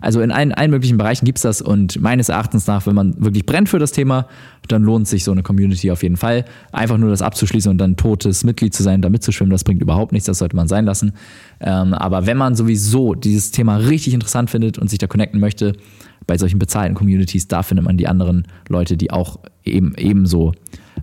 Also 0.00 0.20
in 0.20 0.32
allen, 0.32 0.52
allen 0.52 0.70
möglichen 0.72 0.98
Bereichen 0.98 1.24
gibt 1.26 1.38
es 1.38 1.42
das 1.42 1.62
und 1.62 2.00
meines 2.00 2.28
Erachtens 2.28 2.66
nach, 2.66 2.86
wenn 2.86 2.94
man 2.96 3.14
wirklich 3.22 3.46
brennt 3.46 3.68
für 3.68 3.78
das 3.78 3.92
Thema, 3.92 4.26
dann 4.66 4.82
lohnt 4.82 5.06
sich 5.06 5.22
so 5.22 5.30
eine 5.30 5.42
Community 5.44 5.92
auf 5.92 6.02
jeden 6.02 6.16
Fall. 6.16 6.44
Einfach 6.72 6.98
nur 6.98 7.08
das 7.10 7.22
abzuschließen 7.22 7.70
und 7.70 7.78
dann 7.78 7.96
totes 7.96 8.42
Mitglied 8.42 8.74
zu 8.74 8.82
sein, 8.82 9.00
da 9.00 9.08
mitzuschwimmen, 9.10 9.50
das 9.52 9.62
bringt 9.62 9.80
überhaupt 9.80 10.10
nichts, 10.12 10.26
das 10.26 10.38
sollte 10.38 10.56
man 10.56 10.66
sein 10.66 10.86
lassen. 10.86 11.12
Ähm, 11.60 11.94
aber 11.94 12.26
wenn 12.26 12.36
man 12.36 12.56
sowieso 12.56 13.14
dieses 13.14 13.52
Thema 13.52 13.76
richtig 13.76 14.12
interessant 14.12 14.50
findet 14.50 14.78
und 14.78 14.90
sich 14.90 14.98
da 14.98 15.06
connecten 15.06 15.38
möchte, 15.38 15.74
bei 16.26 16.36
solchen 16.36 16.58
bezahlten 16.58 16.94
Communities, 16.94 17.46
da 17.48 17.62
findet 17.62 17.84
man 17.84 17.96
die 17.96 18.08
anderen 18.08 18.48
Leute, 18.68 18.96
die 18.96 19.10
auch 19.12 19.38
eben 19.62 19.94
ebenso 19.96 20.52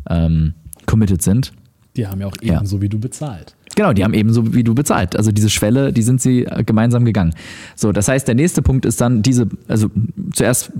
ähm, 0.09 0.55
committed 0.87 1.21
sind. 1.21 1.53
Die 1.95 2.07
haben 2.07 2.19
ja 2.19 2.27
auch 2.27 2.35
Ja. 2.41 2.55
ebenso 2.55 2.81
wie 2.81 2.89
du 2.89 2.99
bezahlt. 2.99 3.55
Genau, 3.75 3.93
die 3.93 4.03
haben 4.03 4.13
ebenso 4.13 4.53
wie 4.53 4.63
du 4.63 4.75
bezahlt. 4.75 5.15
Also 5.15 5.31
diese 5.31 5.49
Schwelle, 5.49 5.93
die 5.93 6.01
sind 6.01 6.21
sie 6.21 6.45
äh, 6.45 6.63
gemeinsam 6.63 7.05
gegangen. 7.05 7.34
So, 7.75 7.91
das 7.91 8.07
heißt, 8.07 8.27
der 8.27 8.36
nächste 8.36 8.62
Punkt 8.62 8.86
ist 8.86 9.01
dann 9.01 9.21
diese, 9.21 9.47
also 9.67 9.89
zuerst 10.34 10.71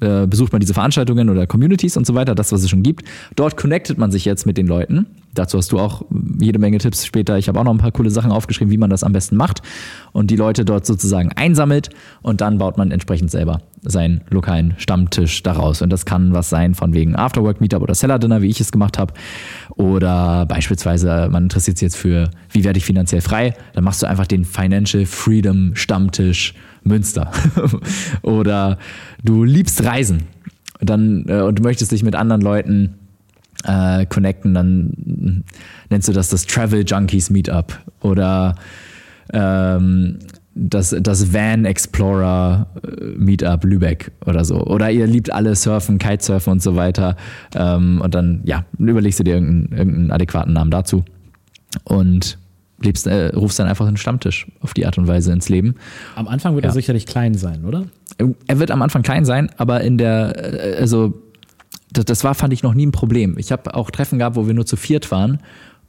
äh, 0.00 0.26
besucht 0.26 0.52
man 0.52 0.60
diese 0.60 0.74
Veranstaltungen 0.74 1.28
oder 1.28 1.46
Communities 1.46 1.96
und 1.96 2.06
so 2.06 2.14
weiter, 2.14 2.34
das, 2.34 2.52
was 2.52 2.62
es 2.62 2.70
schon 2.70 2.82
gibt. 2.82 3.04
Dort 3.36 3.56
connectet 3.56 3.98
man 3.98 4.10
sich 4.10 4.24
jetzt 4.24 4.46
mit 4.46 4.56
den 4.56 4.66
Leuten. 4.66 5.06
Dazu 5.34 5.56
hast 5.58 5.72
du 5.72 5.78
auch 5.78 6.02
jede 6.40 6.58
Menge 6.58 6.78
Tipps 6.78 7.06
später. 7.06 7.38
Ich 7.38 7.48
habe 7.48 7.58
auch 7.58 7.64
noch 7.64 7.72
ein 7.72 7.78
paar 7.78 7.92
coole 7.92 8.10
Sachen 8.10 8.30
aufgeschrieben, 8.30 8.70
wie 8.70 8.76
man 8.76 8.90
das 8.90 9.02
am 9.02 9.12
besten 9.12 9.36
macht 9.36 9.62
und 10.12 10.30
die 10.30 10.36
Leute 10.36 10.64
dort 10.64 10.84
sozusagen 10.84 11.30
einsammelt 11.32 11.88
und 12.20 12.40
dann 12.40 12.58
baut 12.58 12.76
man 12.76 12.90
entsprechend 12.90 13.30
selber 13.30 13.62
seinen 13.82 14.20
lokalen 14.30 14.74
Stammtisch 14.76 15.42
daraus. 15.42 15.82
Und 15.82 15.90
das 15.90 16.04
kann 16.04 16.34
was 16.34 16.50
sein 16.50 16.74
von 16.74 16.92
wegen 16.92 17.16
Afterwork 17.16 17.60
Meetup 17.60 17.82
oder 17.82 17.94
Seller 17.94 18.18
Dinner, 18.18 18.42
wie 18.42 18.48
ich 18.48 18.60
es 18.60 18.70
gemacht 18.70 18.98
habe. 18.98 19.14
Oder 19.70 20.46
beispielsweise, 20.46 21.28
man 21.30 21.44
interessiert 21.44 21.78
sich 21.78 21.86
jetzt 21.86 21.96
für, 21.96 22.30
wie 22.50 22.64
werde 22.64 22.78
ich 22.78 22.84
finanziell 22.84 23.22
frei? 23.22 23.54
Dann 23.72 23.84
machst 23.84 24.02
du 24.02 24.06
einfach 24.06 24.26
den 24.26 24.44
Financial 24.44 25.06
Freedom 25.06 25.74
Stammtisch 25.74 26.54
Münster. 26.84 27.30
oder 28.22 28.78
du 29.24 29.44
liebst 29.44 29.84
Reisen. 29.84 30.24
Dann, 30.80 31.24
äh, 31.28 31.40
und 31.42 31.58
du 31.58 31.62
möchtest 31.62 31.92
dich 31.92 32.02
mit 32.02 32.14
anderen 32.14 32.42
Leuten 32.42 32.94
äh, 33.64 34.06
connecten, 34.06 34.54
dann 34.54 35.44
nennst 35.90 36.08
du 36.08 36.12
das 36.12 36.28
das 36.28 36.46
Travel 36.46 36.84
Junkies 36.86 37.30
Meetup 37.30 37.78
oder 38.00 38.54
ähm, 39.32 40.18
das, 40.54 40.94
das 41.00 41.32
Van 41.32 41.64
Explorer 41.64 42.66
äh, 42.84 43.04
Meetup 43.16 43.64
Lübeck 43.64 44.12
oder 44.26 44.44
so. 44.44 44.60
Oder 44.66 44.90
ihr 44.90 45.06
liebt 45.06 45.32
alle 45.32 45.54
Surfen, 45.56 45.98
Kitesurfen 45.98 46.52
und 46.52 46.62
so 46.62 46.76
weiter. 46.76 47.16
Ähm, 47.54 48.00
und 48.02 48.14
dann, 48.14 48.42
ja, 48.44 48.64
überlegst 48.78 49.18
du 49.20 49.24
dir 49.24 49.34
irgendeinen, 49.34 49.78
irgendeinen 49.78 50.10
adäquaten 50.10 50.52
Namen 50.52 50.70
dazu. 50.70 51.04
Und 51.84 52.38
lebst, 52.82 53.06
äh, 53.06 53.28
rufst 53.28 53.58
dann 53.60 53.66
einfach 53.68 53.86
einen 53.86 53.96
Stammtisch 53.96 54.46
auf 54.60 54.74
die 54.74 54.84
Art 54.84 54.98
und 54.98 55.06
Weise 55.06 55.32
ins 55.32 55.48
Leben. 55.48 55.76
Am 56.16 56.28
Anfang 56.28 56.54
wird 56.54 56.64
Ja. 56.64 56.70
er 56.70 56.74
sicherlich 56.74 57.06
klein 57.06 57.34
sein, 57.34 57.64
oder? 57.64 57.84
Er 58.46 58.58
wird 58.58 58.70
am 58.70 58.82
Anfang 58.82 59.02
klein 59.02 59.24
sein, 59.24 59.48
aber 59.56 59.80
in 59.80 59.96
der, 59.96 60.74
äh, 60.76 60.80
also 60.80 61.14
das, 61.92 62.04
das 62.04 62.24
war, 62.24 62.34
fand 62.34 62.52
ich, 62.52 62.62
noch 62.62 62.74
nie 62.74 62.86
ein 62.86 62.92
Problem. 62.92 63.36
Ich 63.38 63.52
habe 63.52 63.74
auch 63.74 63.90
Treffen 63.90 64.18
gehabt, 64.18 64.36
wo 64.36 64.46
wir 64.46 64.52
nur 64.54 64.66
zu 64.66 64.76
viert 64.76 65.10
waren 65.10 65.40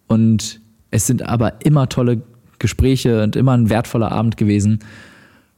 und 0.07 0.61
es 0.91 1.07
sind 1.07 1.23
aber 1.23 1.65
immer 1.65 1.89
tolle 1.89 2.21
Gespräche 2.59 3.23
und 3.23 3.35
immer 3.35 3.51
ein 3.53 3.69
wertvoller 3.69 4.11
Abend 4.11 4.37
gewesen. 4.37 4.79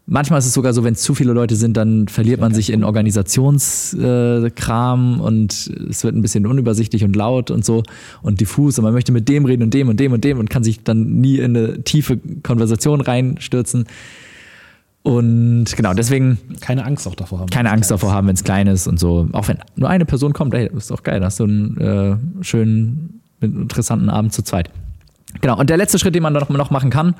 Manchmal 0.07 0.37
ist 0.37 0.45
es 0.45 0.53
sogar 0.53 0.71
so, 0.71 0.83
wenn 0.83 0.93
es 0.93 1.01
zu 1.01 1.15
viele 1.15 1.33
Leute 1.33 1.55
sind, 1.55 1.75
dann 1.77 2.07
verliert 2.07 2.39
man 2.39 2.53
sich 2.53 2.71
in 2.71 2.83
Organisationskram 2.83 5.17
äh, 5.17 5.21
und 5.21 5.71
es 5.89 6.03
wird 6.03 6.15
ein 6.15 6.21
bisschen 6.21 6.45
unübersichtlich 6.45 7.03
und 7.03 7.15
laut 7.15 7.49
und 7.49 7.65
so 7.65 7.81
und 8.21 8.39
diffus 8.39 8.77
und 8.77 8.83
man 8.83 8.93
möchte 8.93 9.11
mit 9.11 9.27
dem 9.27 9.45
reden 9.45 9.63
und 9.63 9.73
dem 9.73 9.89
und 9.89 9.99
dem 9.99 10.13
und 10.13 10.23
dem 10.23 10.37
und 10.37 10.51
kann 10.51 10.63
sich 10.63 10.83
dann 10.83 11.21
nie 11.21 11.39
in 11.39 11.57
eine 11.57 11.83
tiefe 11.83 12.19
Konversation 12.43 13.01
reinstürzen. 13.01 13.85
Und 15.05 15.65
genau, 15.75 15.93
deswegen 15.93 16.39
Keine 16.61 16.83
Angst 16.83 17.07
auch 17.07 17.13
davor 17.13 17.41
haben. 17.41 17.49
keine 17.51 17.69
Angst 17.71 17.91
davor 17.91 18.11
haben, 18.11 18.25
wenn 18.27 18.33
es 18.33 18.43
klein 18.43 18.65
ist 18.65 18.87
und 18.87 18.99
so. 18.99 19.27
Auch 19.33 19.47
wenn 19.47 19.59
nur 19.75 19.87
eine 19.87 20.03
Person 20.03 20.33
kommt, 20.33 20.55
ey, 20.55 20.67
ist 20.75 20.89
doch 20.89 21.03
geil. 21.03 21.19
Da 21.19 21.27
hast 21.27 21.39
du 21.39 21.43
einen 21.43 21.77
äh, 21.77 22.43
schönen, 22.43 23.21
interessanten 23.39 24.09
Abend 24.09 24.33
zu 24.33 24.41
zweit. 24.41 24.71
Genau, 25.41 25.59
und 25.59 25.69
der 25.69 25.77
letzte 25.77 25.99
Schritt, 25.99 26.15
den 26.15 26.23
man 26.23 26.33
noch, 26.33 26.49
noch 26.49 26.71
machen 26.71 26.89
kann, 26.89 27.13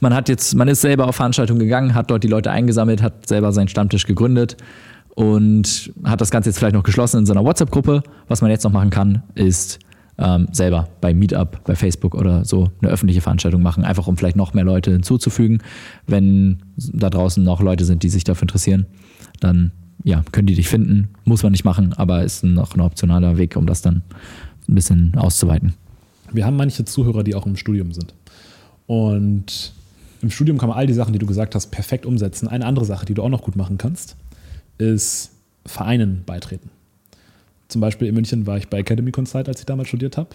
man 0.00 0.14
hat 0.14 0.28
jetzt, 0.28 0.56
man 0.56 0.66
ist 0.66 0.80
selber 0.80 1.06
auf 1.06 1.14
Veranstaltungen 1.14 1.60
gegangen, 1.60 1.94
hat 1.94 2.10
dort 2.10 2.24
die 2.24 2.28
Leute 2.28 2.50
eingesammelt, 2.50 3.02
hat 3.02 3.28
selber 3.28 3.52
seinen 3.52 3.68
Stammtisch 3.68 4.04
gegründet 4.04 4.56
und 5.14 5.92
hat 6.02 6.20
das 6.20 6.32
Ganze 6.32 6.48
jetzt 6.48 6.58
vielleicht 6.58 6.74
noch 6.74 6.82
geschlossen 6.82 7.18
in 7.18 7.26
so 7.26 7.32
einer 7.34 7.44
WhatsApp-Gruppe. 7.44 8.02
Was 8.26 8.40
man 8.42 8.50
jetzt 8.50 8.64
noch 8.64 8.72
machen 8.72 8.90
kann, 8.90 9.22
ist 9.36 9.78
ähm, 10.18 10.48
selber 10.52 10.88
bei 11.00 11.14
Meetup, 11.14 11.64
bei 11.64 11.76
Facebook 11.76 12.14
oder 12.14 12.44
so 12.44 12.70
eine 12.80 12.90
öffentliche 12.90 13.20
Veranstaltung 13.20 13.62
machen, 13.62 13.84
einfach 13.84 14.06
um 14.06 14.16
vielleicht 14.16 14.36
noch 14.36 14.54
mehr 14.54 14.64
Leute 14.64 14.90
hinzuzufügen. 14.90 15.62
Wenn 16.06 16.62
da 16.76 17.10
draußen 17.10 17.42
noch 17.42 17.60
Leute 17.60 17.84
sind, 17.84 18.02
die 18.02 18.08
sich 18.08 18.24
dafür 18.24 18.42
interessieren, 18.42 18.86
dann 19.40 19.72
ja, 20.04 20.24
können 20.32 20.46
die 20.46 20.54
dich 20.54 20.68
finden. 20.68 21.08
Muss 21.24 21.42
man 21.42 21.52
nicht 21.52 21.64
machen, 21.64 21.92
aber 21.94 22.24
ist 22.24 22.44
noch 22.44 22.74
ein 22.74 22.80
optionaler 22.80 23.36
Weg, 23.36 23.56
um 23.56 23.66
das 23.66 23.82
dann 23.82 24.02
ein 24.68 24.74
bisschen 24.74 25.14
auszuweiten. 25.16 25.74
Wir 26.32 26.44
haben 26.44 26.56
manche 26.56 26.84
Zuhörer, 26.84 27.24
die 27.24 27.34
auch 27.34 27.46
im 27.46 27.56
Studium 27.56 27.92
sind. 27.92 28.14
Und 28.86 29.72
im 30.20 30.30
Studium 30.30 30.58
kann 30.58 30.68
man 30.68 30.78
all 30.78 30.86
die 30.86 30.94
Sachen, 30.94 31.12
die 31.12 31.18
du 31.18 31.26
gesagt 31.26 31.54
hast, 31.54 31.68
perfekt 31.68 32.06
umsetzen. 32.06 32.48
Eine 32.48 32.66
andere 32.66 32.84
Sache, 32.84 33.06
die 33.06 33.14
du 33.14 33.22
auch 33.22 33.28
noch 33.28 33.42
gut 33.42 33.56
machen 33.56 33.78
kannst, 33.78 34.16
ist 34.78 35.30
Vereinen 35.64 36.22
beitreten. 36.26 36.70
Zum 37.68 37.80
Beispiel 37.80 38.08
in 38.08 38.14
München 38.14 38.46
war 38.46 38.56
ich 38.56 38.68
bei 38.68 38.78
Academy 38.78 39.10
Consult, 39.10 39.48
als 39.48 39.60
ich 39.60 39.66
damals 39.66 39.88
studiert 39.88 40.16
habe. 40.16 40.30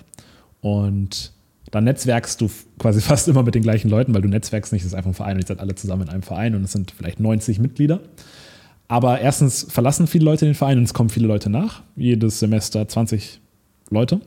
Und 0.62 1.34
da 1.72 1.82
netzwerkst 1.82 2.40
du 2.40 2.50
quasi 2.80 3.02
fast 3.02 3.28
immer 3.28 3.44
mit 3.44 3.56
den 3.56 3.64
gleichen 3.64 3.90
Leuten, 3.90 4.14
weil 4.14 4.22
du 4.22 4.30
netzwerkst 4.30 4.72
nicht, 4.72 4.86
das 4.86 4.92
ist 4.92 4.96
einfach 4.96 5.12
ein 5.12 5.16
Verein 5.16 5.36
und 5.36 5.44
ihr 5.44 5.48
seid 5.48 5.60
alle 5.60 5.76
zusammen 5.76 6.04
in 6.04 6.10
einem 6.10 6.24
Verein 6.24 6.56
und 6.56 6.64
es 6.64 6.72
sind 6.72 6.92
vielleicht 6.92 7.20
90 7.20 7.60
Mitglieder. 7.60 8.00
Aber 8.88 9.20
erstens 9.20 9.66
verlassen 9.70 10.08
viele 10.08 10.26
Leute 10.26 10.46
den 10.46 10.56
Verein 10.56 10.78
und 10.78 10.84
es 10.84 10.94
kommen 10.94 11.10
viele 11.10 11.28
Leute 11.28 11.50
nach. 11.50 11.82
Jedes 11.96 12.40
Semester 12.40 12.88
20 12.88 13.40
Leute. 13.90 14.22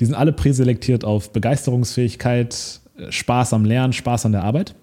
Die 0.00 0.04
sind 0.04 0.14
alle 0.14 0.32
präselektiert 0.32 1.04
auf 1.04 1.32
Begeisterungsfähigkeit, 1.32 2.80
Spaß 3.08 3.52
am 3.52 3.64
Lernen, 3.64 3.92
Spaß 3.92 4.26
an 4.26 4.32
der 4.32 4.44
Arbeit. 4.44 4.74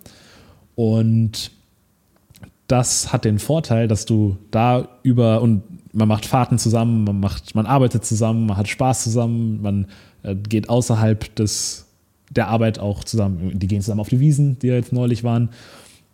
Und 0.76 1.52
das 2.68 3.12
hat 3.12 3.26
den 3.26 3.40
Vorteil, 3.40 3.88
dass 3.88 4.06
du 4.06 4.38
da 4.52 4.88
über 5.04 5.42
und 5.42 5.64
man 5.94 6.08
macht 6.08 6.26
Fahrten 6.26 6.58
zusammen, 6.60 7.04
man 7.04 7.20
macht, 7.20 7.56
man 7.56 7.66
arbeitet 7.66 8.06
zusammen, 8.06 8.46
man 8.46 8.58
hat 8.58 8.68
Spaß 8.68 9.04
zusammen, 9.04 9.62
man 9.62 9.88
äh, 10.24 10.36
geht 10.36 10.70
außerhalb 10.70 11.36
des, 11.36 11.86
der 12.30 12.48
Arbeit 12.48 12.80
auch 12.80 13.04
zusammen. 13.04 13.58
Die 13.58 13.68
gehen 13.68 13.82
zusammen 13.82 14.02
auf 14.02 14.10
die 14.10 14.20
Wiesen, 14.20 14.60
die 14.60 14.68
ja 14.68 14.76
jetzt 14.76 14.94
neulich 14.94 15.24
waren. 15.24 15.50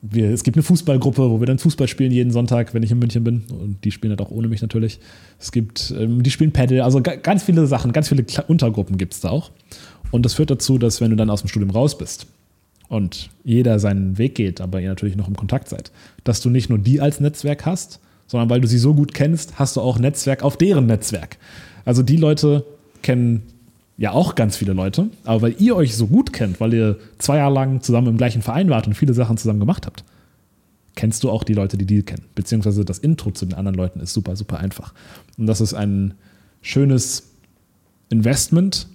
Wir, 0.02 0.30
es 0.30 0.44
gibt 0.44 0.56
eine 0.56 0.64
Fußballgruppe, 0.64 1.32
wo 1.32 1.40
wir 1.40 1.48
dann 1.48 1.58
Fußball 1.58 1.88
spielen 1.88 2.12
jeden 2.12 2.32
Sonntag, 2.32 2.74
wenn 2.74 2.84
ich 2.84 2.92
in 2.92 3.00
München 3.00 3.24
bin. 3.24 3.44
Und 3.50 3.84
die 3.84 3.92
spielen 3.92 4.12
halt 4.12 4.22
auch 4.22 4.30
ohne 4.30 4.48
mich 4.48 4.62
natürlich. 4.62 5.00
Es 5.40 5.52
gibt, 5.52 5.94
ähm, 5.98 6.22
die 6.22 6.30
spielen 6.30 6.52
Paddle, 6.52 6.84
also 6.84 7.02
ga- 7.02 7.16
ganz 7.16 7.44
viele 7.44 7.66
Sachen, 7.66 7.92
ganz 7.92 8.08
viele 8.10 8.22
Kle- 8.24 8.46
Untergruppen 8.46 8.98
gibt 8.98 9.14
es 9.14 9.22
da 9.22 9.30
auch. 9.30 9.52
Und 10.12 10.24
das 10.24 10.36
führt 10.36 10.52
dazu, 10.52 10.78
dass 10.78 11.02
wenn 11.02 11.10
du 11.10 11.16
dann 11.16 11.30
aus 11.32 11.42
dem 11.42 11.48
Studium 11.50 11.72
raus 11.72 11.98
bist 11.98 12.28
und 12.88 13.32
jeder 13.44 13.80
seinen 13.80 14.20
Weg 14.20 14.36
geht, 14.36 14.62
aber 14.62 14.80
ihr 14.80 14.90
natürlich 14.90 15.16
noch 15.16 15.28
im 15.28 15.36
Kontakt 15.36 15.68
seid, 15.70 15.92
dass 16.24 16.40
du 16.40 16.52
nicht 16.52 16.70
nur 16.70 16.78
die 16.78 17.02
als 17.02 17.20
Netzwerk 17.20 17.66
hast, 17.66 18.00
sondern 18.28 18.50
weil 18.50 18.62
du 18.62 18.68
sie 18.68 18.78
so 18.78 18.94
gut 18.94 19.14
kennst, 19.14 19.60
hast 19.60 19.76
du 19.76 19.82
auch 19.82 20.00
Netzwerk 20.00 20.44
auf 20.44 20.58
deren 20.58 20.86
Netzwerk. 20.86 21.38
Also 21.86 22.04
die 22.04 22.18
Leute 22.18 22.66
kennen 23.02 23.44
ja 23.98 24.12
auch 24.12 24.36
ganz 24.36 24.58
viele 24.58 24.74
Leute, 24.74 25.10
aber 25.24 25.44
weil 25.44 25.56
ihr 25.60 25.76
euch 25.76 25.96
so 25.96 26.08
gut 26.08 26.34
kennt, 26.34 26.60
weil 26.60 26.74
ihr 26.74 26.98
zwei 27.18 27.38
Jahre 27.38 27.54
lang 27.54 27.82
zusammen 27.82 28.08
im 28.08 28.18
gleichen 28.18 28.42
Verein 28.42 28.70
wart 28.70 28.88
und 28.88 28.94
viele 28.94 29.14
Sachen 29.14 29.38
zusammen 29.38 29.60
gemacht 29.60 29.86
habt, 29.86 30.04
kennst 30.96 31.24
du 31.24 31.30
auch 31.30 31.44
die 31.44 31.54
Leute, 31.54 31.78
die 31.78 31.86
die 31.86 32.04
kennen. 32.04 32.26
Beziehungsweise 32.36 32.84
das 32.84 33.00
Intro 33.00 33.32
zu 33.32 33.46
den 33.46 33.54
anderen 33.54 33.76
Leuten 33.76 34.00
ist 34.00 34.14
super, 34.14 34.36
super 34.36 34.60
einfach. 34.60 34.94
Und 35.38 35.48
das 35.48 35.62
ist 35.62 35.74
ein 35.74 36.14
schönes 36.62 37.32
Investment, 38.10 38.88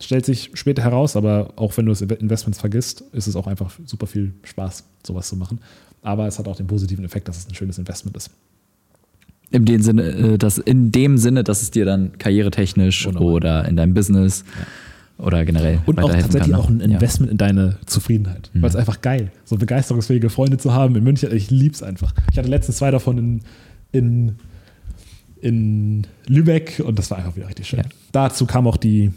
stellt 0.00 0.24
sich 0.24 0.50
später 0.54 0.82
heraus, 0.82 1.16
aber 1.16 1.52
auch 1.56 1.76
wenn 1.76 1.86
du 1.86 1.92
das 1.92 2.02
Investments 2.02 2.60
vergisst, 2.60 3.02
ist 3.12 3.26
es 3.26 3.36
auch 3.36 3.46
einfach 3.46 3.72
super 3.84 4.06
viel 4.06 4.32
Spaß, 4.44 4.84
sowas 5.04 5.28
zu 5.28 5.36
machen. 5.36 5.60
Aber 6.02 6.26
es 6.26 6.38
hat 6.38 6.46
auch 6.48 6.56
den 6.56 6.66
positiven 6.66 7.04
Effekt, 7.04 7.28
dass 7.28 7.38
es 7.38 7.48
ein 7.48 7.54
schönes 7.54 7.78
Investment 7.78 8.16
ist. 8.16 8.30
In 9.50 9.64
dem 9.64 9.82
Sinne, 9.82 10.02
äh, 10.02 10.38
dass, 10.38 10.58
in 10.58 10.92
dem 10.92 11.16
Sinne, 11.18 11.42
dass 11.44 11.62
es 11.62 11.70
dir 11.70 11.84
dann 11.84 12.18
karrieretechnisch 12.18 13.06
Wunderbar. 13.06 13.28
oder 13.28 13.64
in 13.68 13.76
deinem 13.76 13.94
Business 13.94 14.44
oder 15.16 15.44
generell 15.44 15.80
Und 15.86 15.98
auch 16.00 16.10
tatsächlich 16.10 16.40
kann. 16.42 16.50
ne? 16.50 16.58
auch 16.58 16.68
ein 16.68 16.80
Ja. 16.80 16.86
Mhm. 16.86 16.92
Investment 16.94 17.32
in 17.32 17.38
deine 17.38 17.76
Zufriedenheit. 17.86 18.50
Weil 18.54 18.68
es 18.70 18.76
einfach 18.76 19.00
geil, 19.00 19.32
so 19.44 19.56
begeisterungsfähige 19.56 20.30
Freunde 20.30 20.58
zu 20.58 20.72
haben 20.74 20.94
in 20.96 21.02
München. 21.02 21.34
Ich 21.34 21.50
lieb's 21.50 21.82
einfach. 21.82 22.14
Ich 22.30 22.38
hatte 22.38 22.48
letztens 22.48 22.76
zwei 22.76 22.90
davon 22.90 23.18
in, 23.18 23.40
in, 23.90 24.36
in 25.40 26.06
Lübeck 26.26 26.82
und 26.84 26.98
das 26.98 27.10
war 27.10 27.18
einfach 27.18 27.34
wieder 27.36 27.48
richtig 27.48 27.68
schön. 27.68 27.80
Ja. 27.80 27.84
Dazu 28.12 28.46
kam 28.46 28.66
auch 28.66 28.76
die 28.76 29.12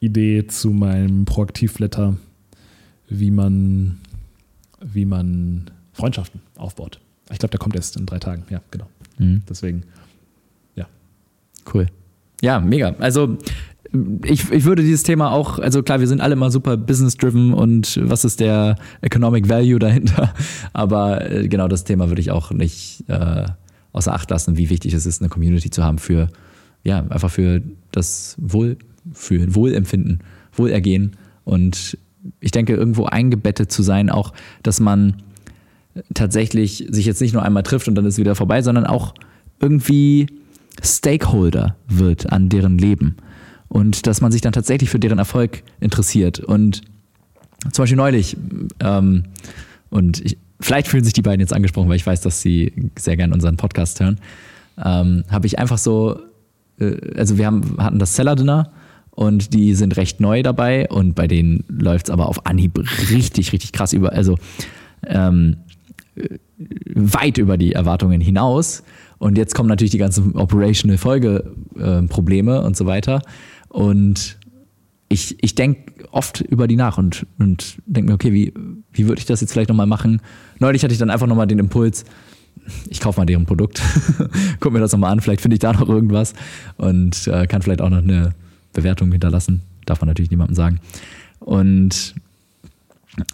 Idee 0.00 0.46
zu 0.46 0.70
meinem 0.70 1.24
Proaktivletter, 1.24 2.16
wie 3.08 3.30
man, 3.30 3.98
wie 4.82 5.04
man 5.04 5.70
Freundschaften 5.94 6.40
aufbaut. 6.56 7.00
Ich 7.32 7.38
glaube, 7.38 7.52
der 7.52 7.58
kommt 7.58 7.74
erst 7.74 7.96
in 7.96 8.04
drei 8.04 8.18
Tagen. 8.18 8.44
Ja, 8.50 8.60
genau. 8.70 8.86
Mhm. 9.18 9.42
Deswegen, 9.48 9.84
ja. 10.76 10.86
Cool. 11.72 11.86
Ja, 12.42 12.60
mega. 12.60 12.94
Also 12.98 13.38
ich, 14.24 14.50
ich 14.50 14.64
würde 14.64 14.82
dieses 14.82 15.04
Thema 15.04 15.30
auch, 15.30 15.58
also 15.58 15.82
klar, 15.82 16.00
wir 16.00 16.08
sind 16.08 16.20
alle 16.20 16.32
immer 16.34 16.50
super 16.50 16.76
business-driven 16.76 17.54
und 17.54 17.98
was 18.02 18.24
ist 18.24 18.40
der 18.40 18.76
Economic 19.00 19.48
Value 19.48 19.78
dahinter? 19.78 20.34
Aber 20.72 21.30
äh, 21.30 21.48
genau 21.48 21.68
das 21.68 21.84
Thema 21.84 22.08
würde 22.08 22.20
ich 22.20 22.30
auch 22.30 22.50
nicht 22.50 23.04
äh, 23.08 23.46
außer 23.92 24.12
Acht 24.12 24.30
lassen, 24.30 24.56
wie 24.56 24.68
wichtig 24.68 24.92
es 24.94 25.06
ist, 25.06 25.22
eine 25.22 25.28
Community 25.28 25.70
zu 25.70 25.84
haben 25.84 25.98
für, 25.98 26.28
ja, 26.82 27.06
einfach 27.08 27.30
für 27.30 27.62
das 27.92 28.36
Wohl, 28.38 28.76
für 29.12 29.54
Wohlempfinden, 29.54 30.20
Wohlergehen 30.52 31.16
und 31.44 31.96
ich 32.40 32.50
denke, 32.50 32.74
irgendwo 32.74 33.04
eingebettet 33.04 33.70
zu 33.70 33.82
sein, 33.82 34.10
auch, 34.10 34.32
dass 34.62 34.80
man 34.80 35.22
tatsächlich 36.12 36.86
sich 36.88 37.06
jetzt 37.06 37.20
nicht 37.20 37.32
nur 37.32 37.42
einmal 37.42 37.62
trifft 37.62 37.88
und 37.88 37.94
dann 37.94 38.06
ist 38.06 38.18
wieder 38.18 38.34
vorbei, 38.34 38.62
sondern 38.62 38.86
auch 38.86 39.14
irgendwie 39.60 40.26
Stakeholder 40.82 41.76
wird 41.88 42.32
an 42.32 42.48
deren 42.48 42.78
Leben 42.78 43.16
und 43.68 44.06
dass 44.06 44.20
man 44.20 44.32
sich 44.32 44.40
dann 44.40 44.52
tatsächlich 44.52 44.90
für 44.90 44.98
deren 44.98 45.18
Erfolg 45.18 45.62
interessiert. 45.80 46.40
Und 46.40 46.82
zum 47.72 47.82
Beispiel 47.82 47.96
neulich, 47.96 48.36
ähm, 48.80 49.24
und 49.90 50.24
ich, 50.24 50.38
vielleicht 50.60 50.88
fühlen 50.88 51.04
sich 51.04 51.12
die 51.12 51.22
beiden 51.22 51.40
jetzt 51.40 51.52
angesprochen, 51.52 51.88
weil 51.88 51.96
ich 51.96 52.06
weiß, 52.06 52.20
dass 52.20 52.40
sie 52.40 52.90
sehr 52.98 53.16
gern 53.16 53.32
unseren 53.32 53.56
Podcast 53.56 54.00
hören, 54.00 54.20
ähm, 54.84 55.24
habe 55.30 55.46
ich 55.46 55.58
einfach 55.58 55.78
so, 55.78 56.20
äh, 56.78 56.96
also 57.16 57.38
wir 57.38 57.46
haben, 57.46 57.76
hatten 57.78 57.98
das 57.98 58.14
Seller-Dinner 58.16 58.70
und 59.10 59.54
die 59.54 59.74
sind 59.74 59.96
recht 59.96 60.20
neu 60.20 60.42
dabei 60.42 60.88
und 60.88 61.14
bei 61.14 61.26
denen 61.26 61.64
läuft 61.68 62.06
es 62.06 62.10
aber 62.10 62.28
auf 62.28 62.46
Anhieb 62.46 62.78
richtig, 63.10 63.52
richtig 63.52 63.72
krass 63.72 63.92
über, 63.92 64.12
also 64.12 64.36
ähm, 65.06 65.56
weit 66.94 67.38
über 67.38 67.56
die 67.56 67.72
Erwartungen 67.72 68.20
hinaus. 68.20 68.82
Und 69.18 69.38
jetzt 69.38 69.54
kommen 69.54 69.68
natürlich 69.68 69.90
die 69.90 69.98
ganzen 69.98 70.36
operational 70.36 70.98
Folgeprobleme 70.98 72.56
äh, 72.56 72.64
und 72.64 72.76
so 72.76 72.86
weiter. 72.86 73.22
Und 73.68 74.38
ich, 75.08 75.42
ich 75.42 75.54
denke 75.54 76.08
oft 76.10 76.40
über 76.40 76.66
die 76.66 76.76
nach 76.76 76.98
und, 76.98 77.26
und 77.38 77.78
denke 77.86 78.10
mir, 78.10 78.14
okay, 78.14 78.32
wie, 78.32 78.52
wie 78.92 79.06
würde 79.08 79.18
ich 79.18 79.26
das 79.26 79.40
jetzt 79.40 79.52
vielleicht 79.52 79.68
nochmal 79.68 79.86
machen? 79.86 80.20
Neulich 80.58 80.82
hatte 80.82 80.92
ich 80.92 80.98
dann 80.98 81.10
einfach 81.10 81.26
nochmal 81.26 81.46
den 81.46 81.58
Impuls, 81.58 82.04
ich 82.88 83.00
kaufe 83.00 83.20
mal 83.20 83.26
deren 83.26 83.46
Produkt, 83.46 83.82
guck 84.60 84.72
mir 84.72 84.80
das 84.80 84.92
nochmal 84.92 85.12
an, 85.12 85.20
vielleicht 85.20 85.40
finde 85.40 85.54
ich 85.54 85.60
da 85.60 85.72
noch 85.72 85.88
irgendwas 85.88 86.34
und 86.76 87.26
äh, 87.26 87.46
kann 87.46 87.62
vielleicht 87.62 87.80
auch 87.80 87.90
noch 87.90 87.98
eine 87.98 88.34
Bewertung 88.72 89.12
hinterlassen. 89.12 89.62
Darf 89.86 90.00
man 90.00 90.08
natürlich 90.08 90.30
niemandem 90.30 90.54
sagen. 90.54 90.80
Und 91.40 92.14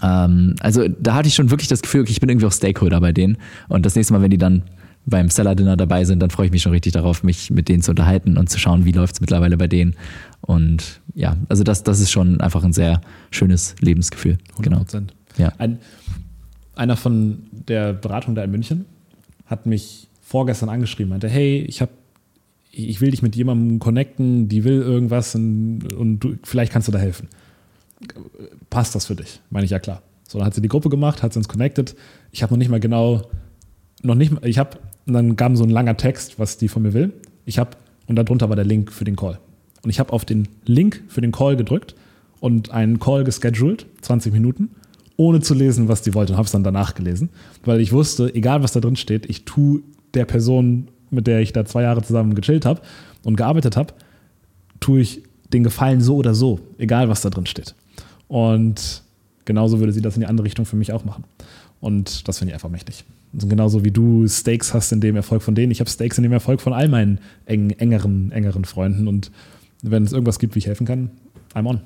ähm, 0.03 0.55
also 0.61 0.87
da 0.89 1.15
hatte 1.15 1.29
ich 1.29 1.35
schon 1.35 1.51
wirklich 1.51 1.69
das 1.69 1.83
Gefühl, 1.83 2.03
okay, 2.03 2.13
ich 2.13 2.21
bin 2.21 2.29
irgendwie 2.29 2.47
auch 2.47 2.53
Stakeholder 2.53 3.01
bei 3.01 3.13
denen. 3.13 3.39
Und 3.69 3.87
das 3.87 3.95
nächste 3.95 4.13
Mal, 4.13 4.23
wenn 4.23 4.31
die 4.31 4.39
dann 4.39 4.63
beim 5.07 5.31
Seller 5.31 5.55
Dinner 5.55 5.77
dabei 5.77 6.05
sind, 6.05 6.21
dann 6.21 6.31
freue 6.31 6.47
ich 6.47 6.53
mich 6.53 6.63
schon 6.63 6.73
richtig 6.73 6.93
darauf, 6.93 7.23
mich 7.23 7.51
mit 7.51 7.69
denen 7.69 7.83
zu 7.83 7.91
unterhalten 7.91 8.37
und 8.37 8.51
zu 8.51 8.59
schauen, 8.59 8.85
wie 8.85 8.93
läuft 8.93 9.15
es 9.15 9.21
mittlerweile 9.21 9.57
bei 9.57 9.67
denen. 9.67 9.95
Und 10.43 11.01
ja, 11.15 11.37
also 11.49 11.65
das, 11.65 11.83
das 11.83 12.01
ist 12.01 12.11
schon 12.11 12.41
einfach 12.41 12.63
ein 12.65 12.73
sehr 12.73 13.01
schönes 13.31 13.75
Lebensgefühl. 13.81 14.39
100%. 14.59 14.63
Genau. 14.63 14.85
Ja. 15.39 15.53
Ein, 15.59 15.79
einer 16.75 16.97
von 16.97 17.43
der 17.51 17.93
Beratung 17.93 18.35
da 18.35 18.45
in 18.45 18.51
München 18.51 18.85
hat 19.47 19.67
mich 19.67 20.09
vorgestern 20.21 20.69
angeschrieben, 20.69 21.11
meinte, 21.11 21.29
hey, 21.29 21.65
ich 21.67 21.81
habe 21.81 21.93
ich 22.73 23.01
will 23.01 23.11
dich 23.11 23.23
mit 23.23 23.35
jemandem 23.35 23.81
connecten, 23.81 24.49
die 24.49 24.63
will 24.63 24.81
irgendwas 24.81 25.35
und, 25.35 25.93
und 25.93 26.21
du, 26.21 26.37
vielleicht 26.45 26.73
kannst 26.73 26.87
du 26.87 26.93
da 26.93 26.99
helfen. 26.99 27.29
Passt 28.71 28.95
das 28.95 29.07
für 29.07 29.15
dich? 29.15 29.41
Meine 29.51 29.65
ich 29.65 29.71
ja 29.71 29.79
klar. 29.79 30.03
So, 30.29 30.39
dann 30.39 30.47
hat 30.47 30.55
sie 30.55 30.63
die 30.63 30.69
Gruppe 30.69 30.89
gemacht, 30.89 31.23
hat 31.23 31.33
sie 31.33 31.39
uns 31.39 31.49
connected. 31.49 31.97
Ich 32.31 32.43
habe 32.43 32.53
noch 32.53 32.59
nicht 32.59 32.71
mal 32.71 32.81
genau, 32.81 33.23
noch 34.03 34.15
nicht, 34.15 34.33
ich 34.45 34.59
habe, 34.59 34.79
dann 35.07 35.37
kam 35.37 35.57
so 35.57 35.65
ein 35.65 35.71
langer 35.71 35.97
Text, 35.97 36.39
was 36.39 36.57
die 36.57 36.69
von 36.69 36.83
mir 36.83 36.95
will. 36.95 37.13
Ich 37.45 37.59
habe, 37.59 37.71
und 38.07 38.17
darunter 38.17 38.49
war 38.49 38.57
der 38.57 38.65
Link 38.65 38.93
für 38.93 39.05
den 39.05 39.17
Call. 39.17 39.39
Und 39.83 39.91
ich 39.91 39.99
habe 39.99 40.13
auf 40.13 40.25
den 40.25 40.49
Link 40.65 41.03
für 41.09 41.21
den 41.21 41.33
Call 41.33 41.57
gedrückt 41.57 41.95
und 42.39 42.71
einen 42.71 43.01
Call 43.01 43.25
gescheduled, 43.25 43.87
20 44.03 44.33
Minuten, 44.33 44.71
ohne 45.17 45.41
zu 45.41 45.55
lesen, 45.55 45.89
was 45.89 46.03
die 46.03 46.15
wollte 46.15 46.33
und 46.33 46.37
habe 46.39 46.47
es 46.47 46.53
dann 46.53 46.65
danach 46.65 46.95
gelesen, 46.95 47.31
weil 47.65 47.81
ich 47.81 47.93
wusste, 47.93 48.35
egal 48.35 48.63
was 48.63 48.73
da 48.73 48.81
drin 48.81 48.97
steht, 48.97 49.29
ich 49.29 49.45
tue 49.45 49.83
der 50.15 50.25
Person 50.25 50.89
mit 51.11 51.27
der 51.27 51.41
ich 51.41 51.53
da 51.53 51.65
zwei 51.65 51.83
Jahre 51.83 52.03
zusammen 52.03 52.35
gechillt 52.35 52.65
habe 52.65 52.81
und 53.25 53.37
gearbeitet 53.37 53.77
habe, 53.77 53.93
tue 54.79 55.01
ich 55.01 55.23
den 55.53 55.65
Gefallen 55.65 56.01
so 56.01 56.17
oder 56.17 56.35
so, 56.35 56.61
egal 56.79 57.09
was 57.09 57.23
da 57.23 57.31
drin 57.31 57.47
steht. 57.47 57.75
Und 58.29 59.03
genauso 59.45 59.81
würde 59.81 59.93
sie 59.93 60.01
das 60.01 60.15
in 60.15 60.21
die 60.21 60.27
andere 60.27 60.45
Richtung 60.45 60.65
für 60.65 60.77
mich 60.77 60.93
auch 60.93 61.05
machen. 61.05 61.25
Und 61.81 62.29
das 62.29 62.39
finde 62.39 62.51
ich 62.51 62.55
einfach 62.55 62.69
mächtig. 62.69 63.05
Also 63.33 63.47
genauso 63.47 63.85
wie 63.85 63.91
du 63.91 64.27
Stakes 64.27 64.75
hast 64.75 64.93
in 64.93 65.01
dem 65.01 65.17
Erfolg 65.17 65.43
von 65.43 65.55
denen, 65.55 65.71
ich 65.71 65.81
habe 65.81 65.89
Stakes 65.89 66.19
in 66.19 66.23
dem 66.23 66.33
Erfolg 66.33 66.61
von 66.61 66.73
all 66.73 66.89
meinen 66.89 67.19
eng, 67.47 67.71
engeren, 67.71 68.33
engeren 68.33 68.65
Freunden. 68.65 69.09
Und 69.09 69.31
wenn 69.83 70.05
es 70.05 70.13
irgendwas 70.13 70.39
gibt, 70.39 70.55
wie 70.55 70.59
ich 70.59 70.67
helfen 70.67 70.87
kann, 70.87 71.11
I'm 71.55 71.67
on. 71.67 71.81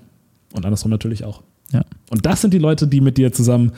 Und 0.52 0.64
andersrum 0.64 0.90
natürlich 0.90 1.24
auch. 1.24 1.42
Ja. 1.72 1.84
Und 2.10 2.26
das 2.26 2.40
sind 2.40 2.54
die 2.54 2.58
Leute, 2.58 2.86
die 2.86 3.00
mit 3.00 3.18
dir 3.18 3.32
zusammen 3.32 3.72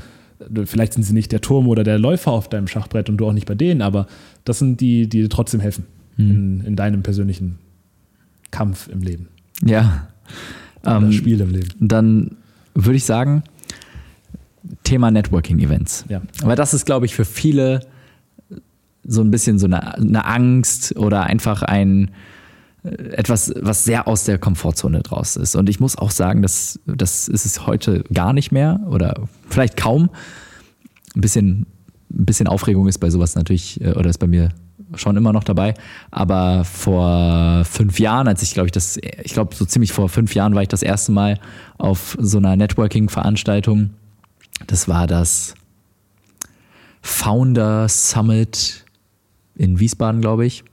vielleicht 0.64 0.94
sind 0.94 1.02
sie 1.02 1.12
nicht 1.12 1.32
der 1.32 1.40
Turm 1.40 1.68
oder 1.68 1.84
der 1.84 1.98
Läufer 1.98 2.32
auf 2.32 2.48
deinem 2.48 2.68
Schachbrett 2.68 3.08
und 3.08 3.16
du 3.16 3.26
auch 3.26 3.32
nicht 3.32 3.46
bei 3.46 3.54
denen, 3.54 3.82
aber 3.82 4.06
das 4.44 4.58
sind 4.58 4.80
die, 4.80 5.08
die 5.08 5.22
dir 5.22 5.30
trotzdem 5.30 5.60
helfen 5.60 5.86
mhm. 6.16 6.30
in, 6.30 6.60
in, 6.62 6.76
deinem 6.76 7.02
persönlichen 7.02 7.58
Kampf 8.50 8.88
im 8.88 9.02
Leben. 9.02 9.28
Ja. 9.64 10.08
Ähm, 10.84 11.12
Spiel 11.12 11.40
im 11.40 11.50
Leben. 11.50 11.68
Dann 11.80 12.36
würde 12.74 12.96
ich 12.96 13.04
sagen, 13.04 13.42
Thema 14.84 15.10
Networking-Events. 15.10 16.04
Ja. 16.08 16.22
Aber 16.42 16.56
das 16.56 16.74
ist, 16.74 16.86
glaube 16.86 17.06
ich, 17.06 17.14
für 17.14 17.24
viele 17.24 17.80
so 19.04 19.20
ein 19.20 19.30
bisschen 19.30 19.58
so 19.58 19.66
eine, 19.66 19.94
eine 19.96 20.24
Angst 20.24 20.96
oder 20.96 21.24
einfach 21.24 21.62
ein, 21.62 22.10
etwas, 22.82 23.52
was 23.60 23.84
sehr 23.84 24.08
aus 24.08 24.24
der 24.24 24.38
Komfortzone 24.38 25.00
draus 25.02 25.36
ist. 25.36 25.54
Und 25.56 25.68
ich 25.68 25.80
muss 25.80 25.96
auch 25.96 26.10
sagen, 26.10 26.42
dass 26.42 26.80
das 26.86 27.28
ist 27.28 27.46
es 27.46 27.66
heute 27.66 28.04
gar 28.12 28.32
nicht 28.32 28.52
mehr 28.52 28.80
oder 28.88 29.28
vielleicht 29.48 29.76
kaum. 29.76 30.10
Ein 31.14 31.20
bisschen, 31.20 31.66
ein 32.10 32.26
bisschen 32.26 32.46
Aufregung 32.46 32.88
ist 32.88 32.98
bei 32.98 33.10
sowas 33.10 33.34
natürlich, 33.34 33.80
äh, 33.80 33.92
oder 33.92 34.10
ist 34.10 34.18
bei 34.18 34.26
mir 34.26 34.50
schon 34.94 35.16
immer 35.16 35.32
noch 35.32 35.44
dabei. 35.44 35.74
Aber 36.10 36.64
vor 36.64 37.64
fünf 37.64 37.98
Jahren, 37.98 38.28
als 38.28 38.42
ich 38.42 38.54
glaube 38.54 38.68
ich 38.68 38.72
das, 38.72 38.96
ich 38.96 39.32
glaube 39.32 39.54
so 39.54 39.64
ziemlich 39.64 39.92
vor 39.92 40.08
fünf 40.08 40.34
Jahren 40.34 40.54
war 40.54 40.62
ich 40.62 40.68
das 40.68 40.82
erste 40.82 41.12
Mal 41.12 41.38
auf 41.78 42.16
so 42.20 42.38
einer 42.38 42.56
Networking-Veranstaltung. 42.56 43.90
Das 44.66 44.88
war 44.88 45.06
das 45.06 45.54
Founder 47.02 47.88
Summit 47.88 48.84
in 49.54 49.78
Wiesbaden, 49.80 50.20
glaube 50.20 50.46
ich 50.46 50.64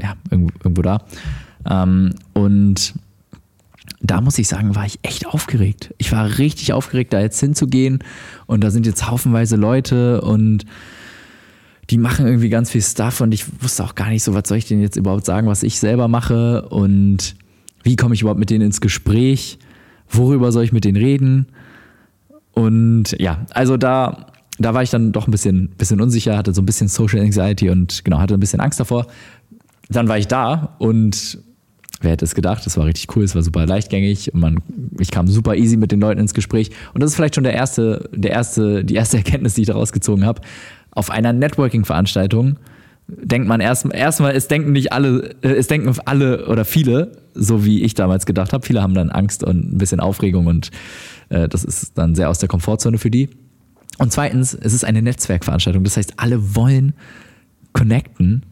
ja, 0.00 0.16
irgendwo, 0.30 0.54
irgendwo 0.62 0.82
da. 0.82 0.98
Ähm, 1.68 2.14
und 2.34 2.94
da 4.00 4.20
muss 4.20 4.38
ich 4.38 4.48
sagen, 4.48 4.74
war 4.74 4.86
ich 4.86 4.98
echt 5.02 5.26
aufgeregt. 5.26 5.94
Ich 5.98 6.12
war 6.12 6.38
richtig 6.38 6.72
aufgeregt, 6.72 7.12
da 7.12 7.20
jetzt 7.20 7.40
hinzugehen. 7.40 8.00
Und 8.46 8.62
da 8.64 8.70
sind 8.70 8.86
jetzt 8.86 9.08
haufenweise 9.08 9.56
Leute 9.56 10.20
und 10.22 10.64
die 11.90 11.98
machen 11.98 12.26
irgendwie 12.26 12.48
ganz 12.48 12.70
viel 12.70 12.82
Stuff 12.82 13.20
und 13.20 13.32
ich 13.32 13.44
wusste 13.62 13.84
auch 13.84 13.94
gar 13.94 14.08
nicht 14.08 14.22
so, 14.22 14.34
was 14.34 14.48
soll 14.48 14.58
ich 14.58 14.66
denen 14.66 14.82
jetzt 14.82 14.96
überhaupt 14.96 15.24
sagen, 15.24 15.46
was 15.48 15.62
ich 15.62 15.78
selber 15.78 16.08
mache 16.08 16.68
und 16.68 17.34
wie 17.82 17.96
komme 17.96 18.14
ich 18.14 18.22
überhaupt 18.22 18.40
mit 18.40 18.50
denen 18.50 18.66
ins 18.66 18.80
Gespräch, 18.80 19.58
worüber 20.08 20.52
soll 20.52 20.64
ich 20.64 20.72
mit 20.72 20.84
denen 20.84 20.96
reden. 20.96 21.46
Und 22.52 23.16
ja, 23.18 23.44
also 23.50 23.76
da, 23.76 24.26
da 24.58 24.74
war 24.74 24.82
ich 24.82 24.90
dann 24.90 25.12
doch 25.12 25.26
ein 25.26 25.32
bisschen, 25.32 25.70
bisschen 25.70 26.00
unsicher, 26.00 26.36
hatte 26.36 26.54
so 26.54 26.62
ein 26.62 26.66
bisschen 26.66 26.88
Social 26.88 27.20
Anxiety 27.20 27.70
und 27.70 28.04
genau, 28.04 28.18
hatte 28.18 28.34
ein 28.34 28.40
bisschen 28.40 28.60
Angst 28.60 28.78
davor, 28.78 29.06
dann 29.88 30.08
war 30.08 30.18
ich 30.18 30.28
da 30.28 30.76
und 30.78 31.38
wer 32.02 32.12
hätte 32.12 32.24
es 32.24 32.34
gedacht, 32.34 32.66
das 32.66 32.76
war 32.76 32.86
richtig 32.86 33.14
cool, 33.16 33.24
es 33.24 33.34
war 33.34 33.42
super 33.42 33.66
leichtgängig 33.66 34.32
und 34.34 34.40
man, 34.40 34.60
ich 34.98 35.10
kam 35.10 35.26
super 35.28 35.56
easy 35.56 35.76
mit 35.76 35.92
den 35.92 36.00
Leuten 36.00 36.20
ins 36.20 36.34
Gespräch. 36.34 36.70
Und 36.94 37.02
das 37.02 37.10
ist 37.10 37.16
vielleicht 37.16 37.34
schon 37.34 37.44
der 37.44 37.54
erste, 37.54 38.08
der 38.12 38.32
erste, 38.32 38.84
die 38.84 38.94
erste 38.94 39.18
Erkenntnis, 39.18 39.54
die 39.54 39.62
ich 39.62 39.68
daraus 39.68 39.92
gezogen 39.92 40.24
habe. 40.24 40.42
Auf 40.92 41.10
einer 41.10 41.32
Networking-Veranstaltung 41.32 42.58
denkt 43.08 43.48
man 43.48 43.60
erst, 43.60 43.86
erstmal, 43.92 44.34
es 44.34 44.48
denken 44.48 44.72
nicht 44.72 44.92
alle, 44.92 45.34
äh, 45.42 45.48
es 45.48 45.66
denken 45.66 45.94
alle 46.04 46.46
oder 46.46 46.64
viele, 46.64 47.12
so 47.34 47.64
wie 47.64 47.82
ich 47.82 47.94
damals 47.94 48.26
gedacht 48.26 48.52
habe. 48.52 48.64
Viele 48.64 48.82
haben 48.82 48.94
dann 48.94 49.10
Angst 49.10 49.42
und 49.42 49.74
ein 49.74 49.78
bisschen 49.78 50.00
Aufregung 50.00 50.46
und 50.46 50.70
äh, 51.28 51.48
das 51.48 51.64
ist 51.64 51.98
dann 51.98 52.14
sehr 52.14 52.30
aus 52.30 52.38
der 52.38 52.48
Komfortzone 52.48 52.98
für 52.98 53.10
die. 53.10 53.30
Und 53.98 54.12
zweitens, 54.12 54.54
es 54.54 54.72
ist 54.72 54.84
eine 54.84 55.02
Netzwerkveranstaltung. 55.02 55.84
Das 55.84 55.96
heißt, 55.96 56.14
alle 56.16 56.54
wollen 56.54 56.94
connecten 57.72 58.44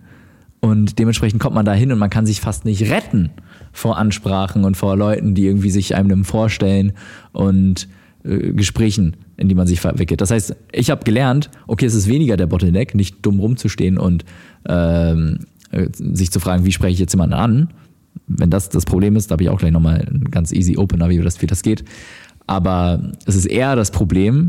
und 0.60 0.98
dementsprechend 0.98 1.40
kommt 1.40 1.54
man 1.54 1.64
da 1.64 1.72
hin 1.72 1.90
und 1.92 1.98
man 1.98 2.10
kann 2.10 2.26
sich 2.26 2.40
fast 2.40 2.64
nicht 2.64 2.90
retten 2.90 3.30
vor 3.72 3.96
Ansprachen 3.96 4.64
und 4.64 4.76
vor 4.76 4.96
Leuten, 4.96 5.34
die 5.34 5.46
irgendwie 5.46 5.70
sich 5.70 5.94
einem 5.94 6.24
vorstellen 6.24 6.92
und 7.32 7.88
äh, 8.24 8.52
Gesprächen, 8.52 9.16
in 9.40 9.48
die 9.48 9.54
man 9.54 9.66
sich 9.66 9.80
verwickelt. 9.80 10.20
Das 10.20 10.30
heißt, 10.30 10.54
ich 10.72 10.90
habe 10.90 11.02
gelernt, 11.02 11.50
okay, 11.66 11.86
es 11.86 11.94
ist 11.94 12.06
weniger 12.06 12.36
der 12.36 12.46
Bottleneck, 12.46 12.94
nicht 12.94 13.24
dumm 13.24 13.40
rumzustehen 13.40 13.96
und 13.98 14.24
ähm, 14.68 15.40
äh, 15.72 15.88
sich 15.92 16.30
zu 16.30 16.40
fragen, 16.40 16.64
wie 16.66 16.72
spreche 16.72 16.92
ich 16.92 16.98
jetzt 16.98 17.14
jemanden 17.14 17.34
an. 17.34 17.68
Wenn 18.26 18.50
das 18.50 18.68
das 18.68 18.84
Problem 18.84 19.16
ist, 19.16 19.30
da 19.30 19.32
habe 19.32 19.44
ich 19.44 19.48
auch 19.48 19.58
gleich 19.58 19.72
nochmal 19.72 20.06
einen 20.06 20.30
ganz 20.30 20.52
easy 20.52 20.76
Opener, 20.76 21.08
wie 21.08 21.18
das, 21.18 21.40
wie 21.40 21.46
das 21.46 21.62
geht. 21.62 21.84
Aber 22.46 23.12
es 23.24 23.34
ist 23.34 23.46
eher 23.46 23.76
das 23.76 23.90
Problem, 23.90 24.48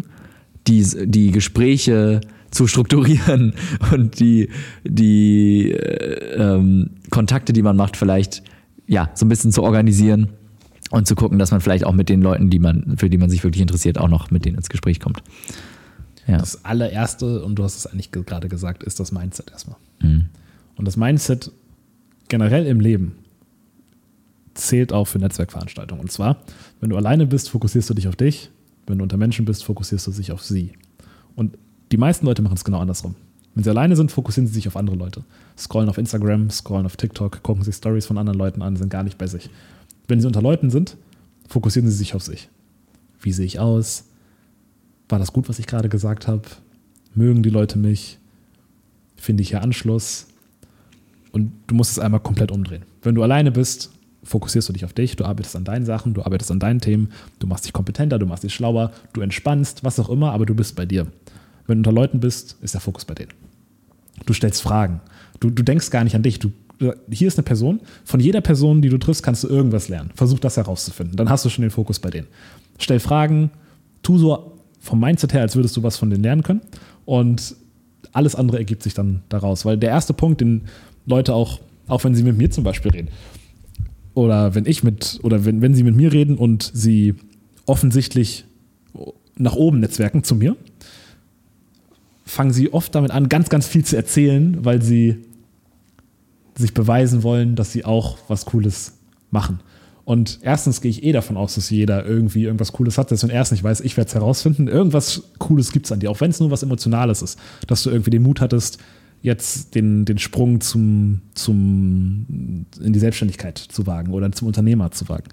die, 0.67 0.85
die 1.05 1.31
Gespräche 1.31 2.19
zu 2.51 2.67
strukturieren 2.67 3.53
und 3.93 4.19
die, 4.19 4.49
die 4.83 5.71
äh, 5.71 6.35
ähm, 6.35 6.89
Kontakte, 7.09 7.53
die 7.53 7.61
man 7.61 7.77
macht, 7.77 7.95
vielleicht 7.95 8.43
ja, 8.87 9.09
so 9.13 9.25
ein 9.25 9.29
bisschen 9.29 9.53
zu 9.53 9.63
organisieren 9.63 10.31
und 10.91 11.07
zu 11.07 11.15
gucken, 11.15 11.39
dass 11.39 11.51
man 11.51 11.61
vielleicht 11.61 11.85
auch 11.85 11.93
mit 11.93 12.09
den 12.09 12.21
Leuten, 12.21 12.49
die 12.49 12.59
man, 12.59 12.97
für 12.97 13.09
die 13.09 13.17
man 13.17 13.29
sich 13.29 13.43
wirklich 13.43 13.61
interessiert, 13.61 13.97
auch 13.97 14.09
noch 14.09 14.29
mit 14.29 14.45
denen 14.45 14.57
ins 14.57 14.69
Gespräch 14.69 14.99
kommt. 14.99 15.23
Ja. 16.27 16.37
Das 16.37 16.63
allererste, 16.63 17.43
und 17.43 17.55
du 17.55 17.63
hast 17.63 17.77
es 17.77 17.87
eigentlich 17.87 18.11
gerade 18.11 18.47
gesagt, 18.47 18.83
ist 18.83 18.99
das 18.99 19.11
Mindset 19.11 19.51
erstmal. 19.51 19.77
Mhm. 20.01 20.25
Und 20.75 20.85
das 20.85 20.97
Mindset 20.97 21.51
generell 22.27 22.65
im 22.65 22.79
Leben 22.79 23.15
zählt 24.53 24.93
auch 24.93 25.05
für 25.05 25.19
Netzwerkveranstaltungen. 25.19 26.01
Und 26.01 26.11
zwar, 26.11 26.37
wenn 26.79 26.89
du 26.89 26.97
alleine 26.97 27.25
bist, 27.25 27.49
fokussierst 27.49 27.89
du 27.89 27.93
dich 27.93 28.07
auf 28.07 28.15
dich. 28.15 28.49
Wenn 28.85 28.97
du 28.97 29.03
unter 29.03 29.17
Menschen 29.17 29.45
bist, 29.45 29.63
fokussierst 29.63 30.07
du 30.07 30.11
dich 30.11 30.31
auf 30.31 30.43
sie. 30.43 30.73
Und 31.35 31.57
die 31.91 31.97
meisten 31.97 32.25
Leute 32.25 32.41
machen 32.41 32.55
es 32.55 32.63
genau 32.63 32.79
andersrum. 32.79 33.15
Wenn 33.53 33.63
sie 33.63 33.69
alleine 33.69 33.95
sind, 33.95 34.11
fokussieren 34.11 34.47
sie 34.47 34.53
sich 34.53 34.67
auf 34.67 34.77
andere 34.77 34.95
Leute. 34.95 35.23
Scrollen 35.57 35.89
auf 35.89 35.97
Instagram, 35.97 36.49
scrollen 36.49 36.85
auf 36.85 36.95
TikTok, 36.95 37.43
gucken 37.43 37.63
sich 37.63 37.75
Stories 37.75 38.05
von 38.05 38.17
anderen 38.17 38.39
Leuten 38.39 38.61
an, 38.61 38.75
sind 38.75 38.89
gar 38.89 39.03
nicht 39.03 39.17
bei 39.17 39.27
sich. 39.27 39.49
Wenn 40.07 40.19
sie 40.19 40.27
unter 40.27 40.41
Leuten 40.41 40.69
sind, 40.69 40.97
fokussieren 41.47 41.89
sie 41.89 41.95
sich 41.95 42.15
auf 42.15 42.23
sich. 42.23 42.49
Wie 43.21 43.31
sehe 43.31 43.45
ich 43.45 43.59
aus? 43.59 44.05
War 45.09 45.19
das 45.19 45.33
gut, 45.33 45.49
was 45.49 45.59
ich 45.59 45.67
gerade 45.67 45.89
gesagt 45.89 46.27
habe? 46.27 46.43
Mögen 47.13 47.43
die 47.43 47.49
Leute 47.49 47.77
mich? 47.77 48.17
Finde 49.15 49.43
ich 49.43 49.49
hier 49.49 49.61
Anschluss? 49.61 50.27
Und 51.31 51.51
du 51.67 51.75
musst 51.75 51.91
es 51.91 51.99
einmal 51.99 52.19
komplett 52.19 52.51
umdrehen. 52.51 52.83
Wenn 53.01 53.15
du 53.15 53.23
alleine 53.23 53.51
bist, 53.51 53.91
fokussierst 54.23 54.69
du 54.69 54.73
dich 54.73 54.85
auf 54.85 54.93
dich, 54.93 55.15
du 55.15 55.25
arbeitest 55.25 55.55
an 55.55 55.63
deinen 55.63 55.85
Sachen, 55.85 56.13
du 56.13 56.23
arbeitest 56.23 56.51
an 56.51 56.59
deinen 56.59 56.79
Themen, 56.79 57.09
du 57.39 57.47
machst 57.47 57.65
dich 57.65 57.73
kompetenter, 57.73 58.19
du 58.19 58.25
machst 58.25 58.43
dich 58.43 58.53
schlauer, 58.53 58.91
du 59.13 59.21
entspannst, 59.21 59.83
was 59.83 59.99
auch 59.99 60.09
immer, 60.09 60.31
aber 60.31 60.45
du 60.45 60.53
bist 60.53 60.75
bei 60.75 60.85
dir. 60.85 61.07
Wenn 61.67 61.81
du 61.81 61.89
unter 61.89 61.91
Leuten 61.91 62.19
bist, 62.19 62.57
ist 62.61 62.73
der 62.73 62.81
Fokus 62.81 63.05
bei 63.05 63.13
denen. 63.13 63.31
Du 64.25 64.33
stellst 64.33 64.61
Fragen. 64.61 65.01
Du, 65.39 65.49
du 65.49 65.63
denkst 65.63 65.89
gar 65.89 66.03
nicht 66.03 66.15
an 66.15 66.23
dich. 66.23 66.39
Du, 66.39 66.51
hier 67.09 67.27
ist 67.27 67.37
eine 67.37 67.43
Person. 67.43 67.81
Von 68.03 68.19
jeder 68.19 68.41
Person, 68.41 68.81
die 68.81 68.89
du 68.89 68.97
triffst, 68.97 69.23
kannst 69.23 69.43
du 69.43 69.47
irgendwas 69.47 69.89
lernen. 69.89 70.11
Versuch 70.15 70.39
das 70.39 70.57
herauszufinden. 70.57 71.15
Dann 71.15 71.29
hast 71.29 71.45
du 71.45 71.49
schon 71.49 71.61
den 71.61 71.71
Fokus 71.71 71.99
bei 71.99 72.09
denen. 72.09 72.27
Stell 72.79 72.99
Fragen, 72.99 73.51
tu 74.03 74.17
so 74.17 74.57
vom 74.79 74.99
Mindset 74.99 75.33
her, 75.33 75.41
als 75.41 75.55
würdest 75.55 75.77
du 75.77 75.83
was 75.83 75.97
von 75.97 76.09
denen 76.09 76.23
lernen 76.23 76.43
können. 76.43 76.61
Und 77.05 77.55
alles 78.11 78.35
andere 78.35 78.57
ergibt 78.57 78.83
sich 78.83 78.93
dann 78.93 79.21
daraus. 79.29 79.65
Weil 79.65 79.77
der 79.77 79.89
erste 79.89 80.13
Punkt, 80.13 80.41
den 80.41 80.63
Leute 81.05 81.33
auch, 81.33 81.59
auch 81.87 82.03
wenn 82.03 82.15
sie 82.15 82.23
mit 82.23 82.37
mir 82.37 82.49
zum 82.49 82.63
Beispiel 82.63 82.91
reden, 82.91 83.09
oder 84.13 84.55
wenn 84.55 84.65
ich 84.65 84.83
mit, 84.83 85.19
oder 85.23 85.45
wenn, 85.45 85.61
wenn 85.61 85.73
sie 85.73 85.83
mit 85.83 85.95
mir 85.95 86.11
reden 86.11 86.37
und 86.37 86.69
sie 86.73 87.15
offensichtlich 87.65 88.45
nach 89.37 89.55
oben 89.55 89.79
netzwerken 89.79 90.23
zu 90.23 90.35
mir, 90.35 90.57
fangen 92.25 92.51
sie 92.51 92.73
oft 92.73 92.93
damit 92.95 93.11
an, 93.11 93.29
ganz, 93.29 93.49
ganz 93.49 93.67
viel 93.67 93.85
zu 93.85 93.95
erzählen, 93.95 94.57
weil 94.63 94.81
sie 94.81 95.17
sich 96.61 96.73
beweisen 96.73 97.23
wollen, 97.23 97.55
dass 97.55 97.71
sie 97.71 97.85
auch 97.85 98.17
was 98.27 98.45
Cooles 98.45 98.93
machen. 99.31 99.59
Und 100.03 100.39
erstens 100.41 100.81
gehe 100.81 100.89
ich 100.89 101.03
eh 101.03 101.11
davon 101.11 101.37
aus, 101.37 101.55
dass 101.55 101.69
jeder 101.69 102.05
irgendwie 102.05 102.43
irgendwas 102.43 102.71
Cooles 102.73 102.97
hat. 102.97 103.09
Selbst 103.09 103.23
er 103.23 103.41
es 103.41 103.51
nicht 103.51 103.63
weiß, 103.63 103.81
ich 103.81 103.97
werde 103.97 104.07
es 104.07 104.15
herausfinden. 104.15 104.67
Irgendwas 104.67 105.23
Cooles 105.37 105.71
gibt 105.71 105.85
es 105.85 105.91
an 105.91 105.99
dir, 105.99 106.09
auch 106.09 106.19
wenn 106.21 106.31
es 106.31 106.39
nur 106.39 106.51
was 106.51 106.63
Emotionales 106.63 107.21
ist. 107.21 107.39
Dass 107.67 107.83
du 107.83 107.91
irgendwie 107.91 108.09
den 108.09 108.23
Mut 108.23 108.41
hattest, 108.41 108.79
jetzt 109.21 109.75
den, 109.75 110.05
den 110.05 110.17
Sprung 110.17 110.61
zum, 110.61 111.21
zum, 111.35 112.65
in 112.81 112.93
die 112.93 112.99
Selbstständigkeit 112.99 113.57
zu 113.57 113.85
wagen 113.85 114.13
oder 114.13 114.31
zum 114.31 114.47
Unternehmer 114.47 114.91
zu 114.91 115.07
wagen. 115.07 115.29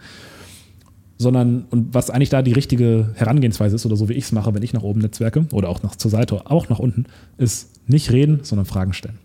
Sondern, 1.17 1.65
und 1.71 1.95
was 1.95 2.11
eigentlich 2.11 2.29
da 2.29 2.43
die 2.43 2.53
richtige 2.53 3.11
Herangehensweise 3.15 3.75
ist, 3.75 3.87
oder 3.87 3.97
so 3.97 4.09
wie 4.09 4.13
ich 4.13 4.25
es 4.25 4.33
mache, 4.33 4.55
wenn 4.55 4.63
ich 4.63 4.73
nach 4.73 4.83
oben 4.83 5.01
netzwerke 5.01 5.47
oder 5.53 5.69
auch 5.69 5.83
nach 5.83 5.97
zur 5.97 6.11
Seite, 6.11 6.49
auch 6.49 6.69
nach 6.69 6.79
unten, 6.79 7.07
ist 7.39 7.89
nicht 7.89 8.13
reden, 8.13 8.41
sondern 8.43 8.67
Fragen 8.67 8.93
stellen. 8.93 9.19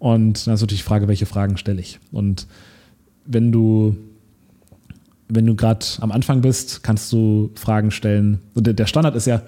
Und 0.00 0.46
dann 0.46 0.54
ist 0.54 0.62
natürlich 0.62 0.80
die 0.80 0.88
Frage, 0.88 1.06
welche 1.06 1.26
Fragen 1.26 1.58
stelle 1.58 1.80
ich. 1.80 2.00
Und 2.10 2.48
wenn 3.26 3.52
du, 3.52 3.96
wenn 5.28 5.46
du 5.46 5.54
gerade 5.54 5.84
am 6.00 6.10
Anfang 6.10 6.40
bist, 6.40 6.82
kannst 6.82 7.12
du 7.12 7.50
Fragen 7.54 7.92
stellen. 7.92 8.40
Und 8.54 8.66
der 8.66 8.86
Standard 8.86 9.14
ist 9.14 9.26
ja, 9.26 9.42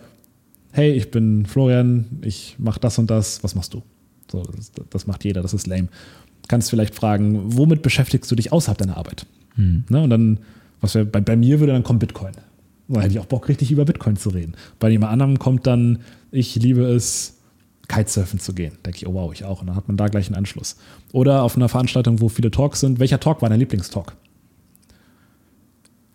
hey, 0.70 0.92
ich 0.92 1.10
bin 1.10 1.46
Florian, 1.46 2.04
ich 2.20 2.56
mache 2.58 2.78
das 2.78 2.98
und 2.98 3.10
das, 3.10 3.42
was 3.42 3.54
machst 3.54 3.72
du? 3.72 3.82
So, 4.30 4.42
das, 4.42 4.72
das, 4.90 5.06
macht 5.06 5.24
jeder, 5.24 5.40
das 5.40 5.54
ist 5.54 5.66
lame. 5.66 5.88
Kannst 6.48 6.68
vielleicht 6.68 6.94
fragen, 6.94 7.56
womit 7.56 7.82
beschäftigst 7.82 8.30
du 8.30 8.34
dich 8.34 8.52
außerhalb 8.52 8.76
deiner 8.76 8.98
Arbeit? 8.98 9.26
Hm. 9.54 9.84
Ne, 9.88 10.02
und 10.02 10.10
dann, 10.10 10.38
was 10.82 10.94
wär, 10.94 11.06
bei, 11.06 11.22
bei 11.22 11.36
mir 11.36 11.60
würde 11.60 11.72
dann 11.72 11.82
kommen 11.82 11.98
Bitcoin. 11.98 12.32
Da 12.88 13.00
hätte 13.00 13.14
ich 13.14 13.20
auch 13.20 13.26
Bock, 13.26 13.48
richtig 13.48 13.70
über 13.70 13.86
Bitcoin 13.86 14.16
zu 14.16 14.28
reden. 14.28 14.54
Bei 14.78 14.90
jemand 14.90 15.12
anderem 15.12 15.38
kommt 15.38 15.66
dann, 15.66 16.00
ich 16.30 16.54
liebe 16.56 16.82
es, 16.82 17.38
Kitesurfen 17.92 18.40
zu 18.40 18.54
gehen. 18.54 18.72
Denke 18.84 18.98
ich, 18.98 19.06
oh 19.06 19.14
wow, 19.14 19.32
ich 19.32 19.44
auch. 19.44 19.60
Und 19.60 19.68
dann 19.68 19.76
hat 19.76 19.88
man 19.88 19.96
da 19.96 20.08
gleich 20.08 20.26
einen 20.26 20.36
Anschluss. 20.36 20.76
Oder 21.12 21.42
auf 21.42 21.56
einer 21.56 21.68
Veranstaltung, 21.68 22.20
wo 22.20 22.28
viele 22.28 22.50
Talks 22.50 22.80
sind. 22.80 22.98
Welcher 22.98 23.20
Talk 23.20 23.42
war 23.42 23.48
dein 23.48 23.60
Lieblingstalk? 23.60 24.16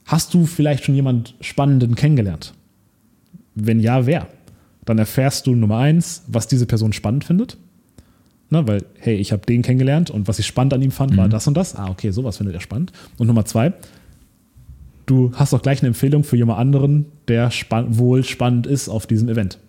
Hast 0.06 0.34
du 0.34 0.46
vielleicht 0.46 0.86
schon 0.86 0.96
jemand 0.96 1.36
Spannenden 1.42 1.96
kennengelernt? 1.96 2.54
Wenn 3.56 3.80
ja, 3.80 4.06
wer? 4.06 4.28
Dann 4.86 4.98
erfährst 4.98 5.48
du 5.48 5.56
Nummer 5.56 5.78
eins, 5.80 6.24
was 6.28 6.48
diese 6.48 6.66
Person 6.66 6.94
spannend 6.94 7.26
findet. 7.26 7.58
Ne, 8.50 8.66
weil, 8.66 8.86
hey, 9.00 9.16
ich 9.16 9.34
habe 9.34 9.46
den 9.46 9.62
kennengelernt 9.62 10.10
und 10.10 10.30
was 10.30 10.40
ich 10.40 10.48
spannend 10.48 10.74
an 10.74 10.82
ihm 10.82 10.92
fand, 10.92 11.12
mhm. 11.12 11.18
war 11.18 11.30
das 11.30 11.48
und 11.48 11.58
das. 11.58 11.76
Ah, 11.76 11.90
okay, 11.90 12.12
sowas 12.12 12.38
findet 12.38 12.56
er 12.56 12.62
spannend. 12.62 12.94
Und 13.18 13.28
Nummer 13.28 13.44
zwei, 13.44 13.74
du 15.06 15.34
hast 15.36 15.54
auch 15.54 15.62
gleich 15.62 15.82
eine 15.82 15.90
Empfehlung 15.90 16.24
für 16.24 16.38
jemand 16.38 16.60
anderen, 16.60 17.08
der 17.28 17.52
spann 17.52 17.98
wohl 17.98 18.24
spannend 18.24 18.66
ist 18.66 18.88
auf 18.88 19.06
diesem 19.06 19.28
Event. 19.28 19.60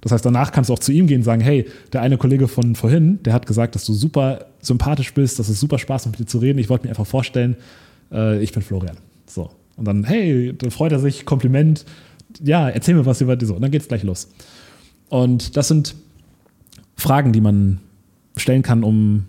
Das 0.00 0.12
heißt, 0.12 0.24
danach 0.24 0.52
kannst 0.52 0.70
du 0.70 0.74
auch 0.74 0.78
zu 0.78 0.92
ihm 0.92 1.06
gehen 1.06 1.18
und 1.18 1.24
sagen, 1.24 1.40
hey, 1.40 1.66
der 1.92 2.02
eine 2.02 2.18
Kollege 2.18 2.48
von 2.48 2.74
vorhin, 2.74 3.22
der 3.22 3.32
hat 3.32 3.46
gesagt, 3.46 3.74
dass 3.74 3.84
du 3.84 3.94
super 3.94 4.46
sympathisch 4.60 5.14
bist, 5.14 5.38
dass 5.38 5.48
es 5.48 5.58
super 5.60 5.78
Spaß 5.78 6.06
macht, 6.06 6.18
mit 6.18 6.28
dir 6.28 6.30
zu 6.30 6.38
reden. 6.38 6.58
Ich 6.58 6.68
wollte 6.68 6.84
mir 6.84 6.90
einfach 6.90 7.06
vorstellen, 7.06 7.56
äh, 8.12 8.42
ich 8.42 8.52
bin 8.52 8.62
Florian. 8.62 8.96
So. 9.26 9.50
Und 9.76 9.86
dann, 9.86 10.04
hey, 10.04 10.54
dann 10.56 10.70
freut 10.70 10.92
er 10.92 10.98
sich, 10.98 11.24
Kompliment. 11.24 11.84
Ja, 12.42 12.68
erzähl 12.68 12.94
mir 12.94 13.06
was 13.06 13.20
über 13.20 13.36
die 13.36 13.46
so. 13.46 13.54
Und 13.54 13.62
dann 13.62 13.70
geht's 13.70 13.88
gleich 13.88 14.02
los. 14.02 14.28
Und 15.08 15.56
das 15.56 15.68
sind 15.68 15.94
Fragen, 16.96 17.32
die 17.32 17.40
man 17.40 17.80
stellen 18.36 18.62
kann, 18.62 18.84
um 18.84 19.24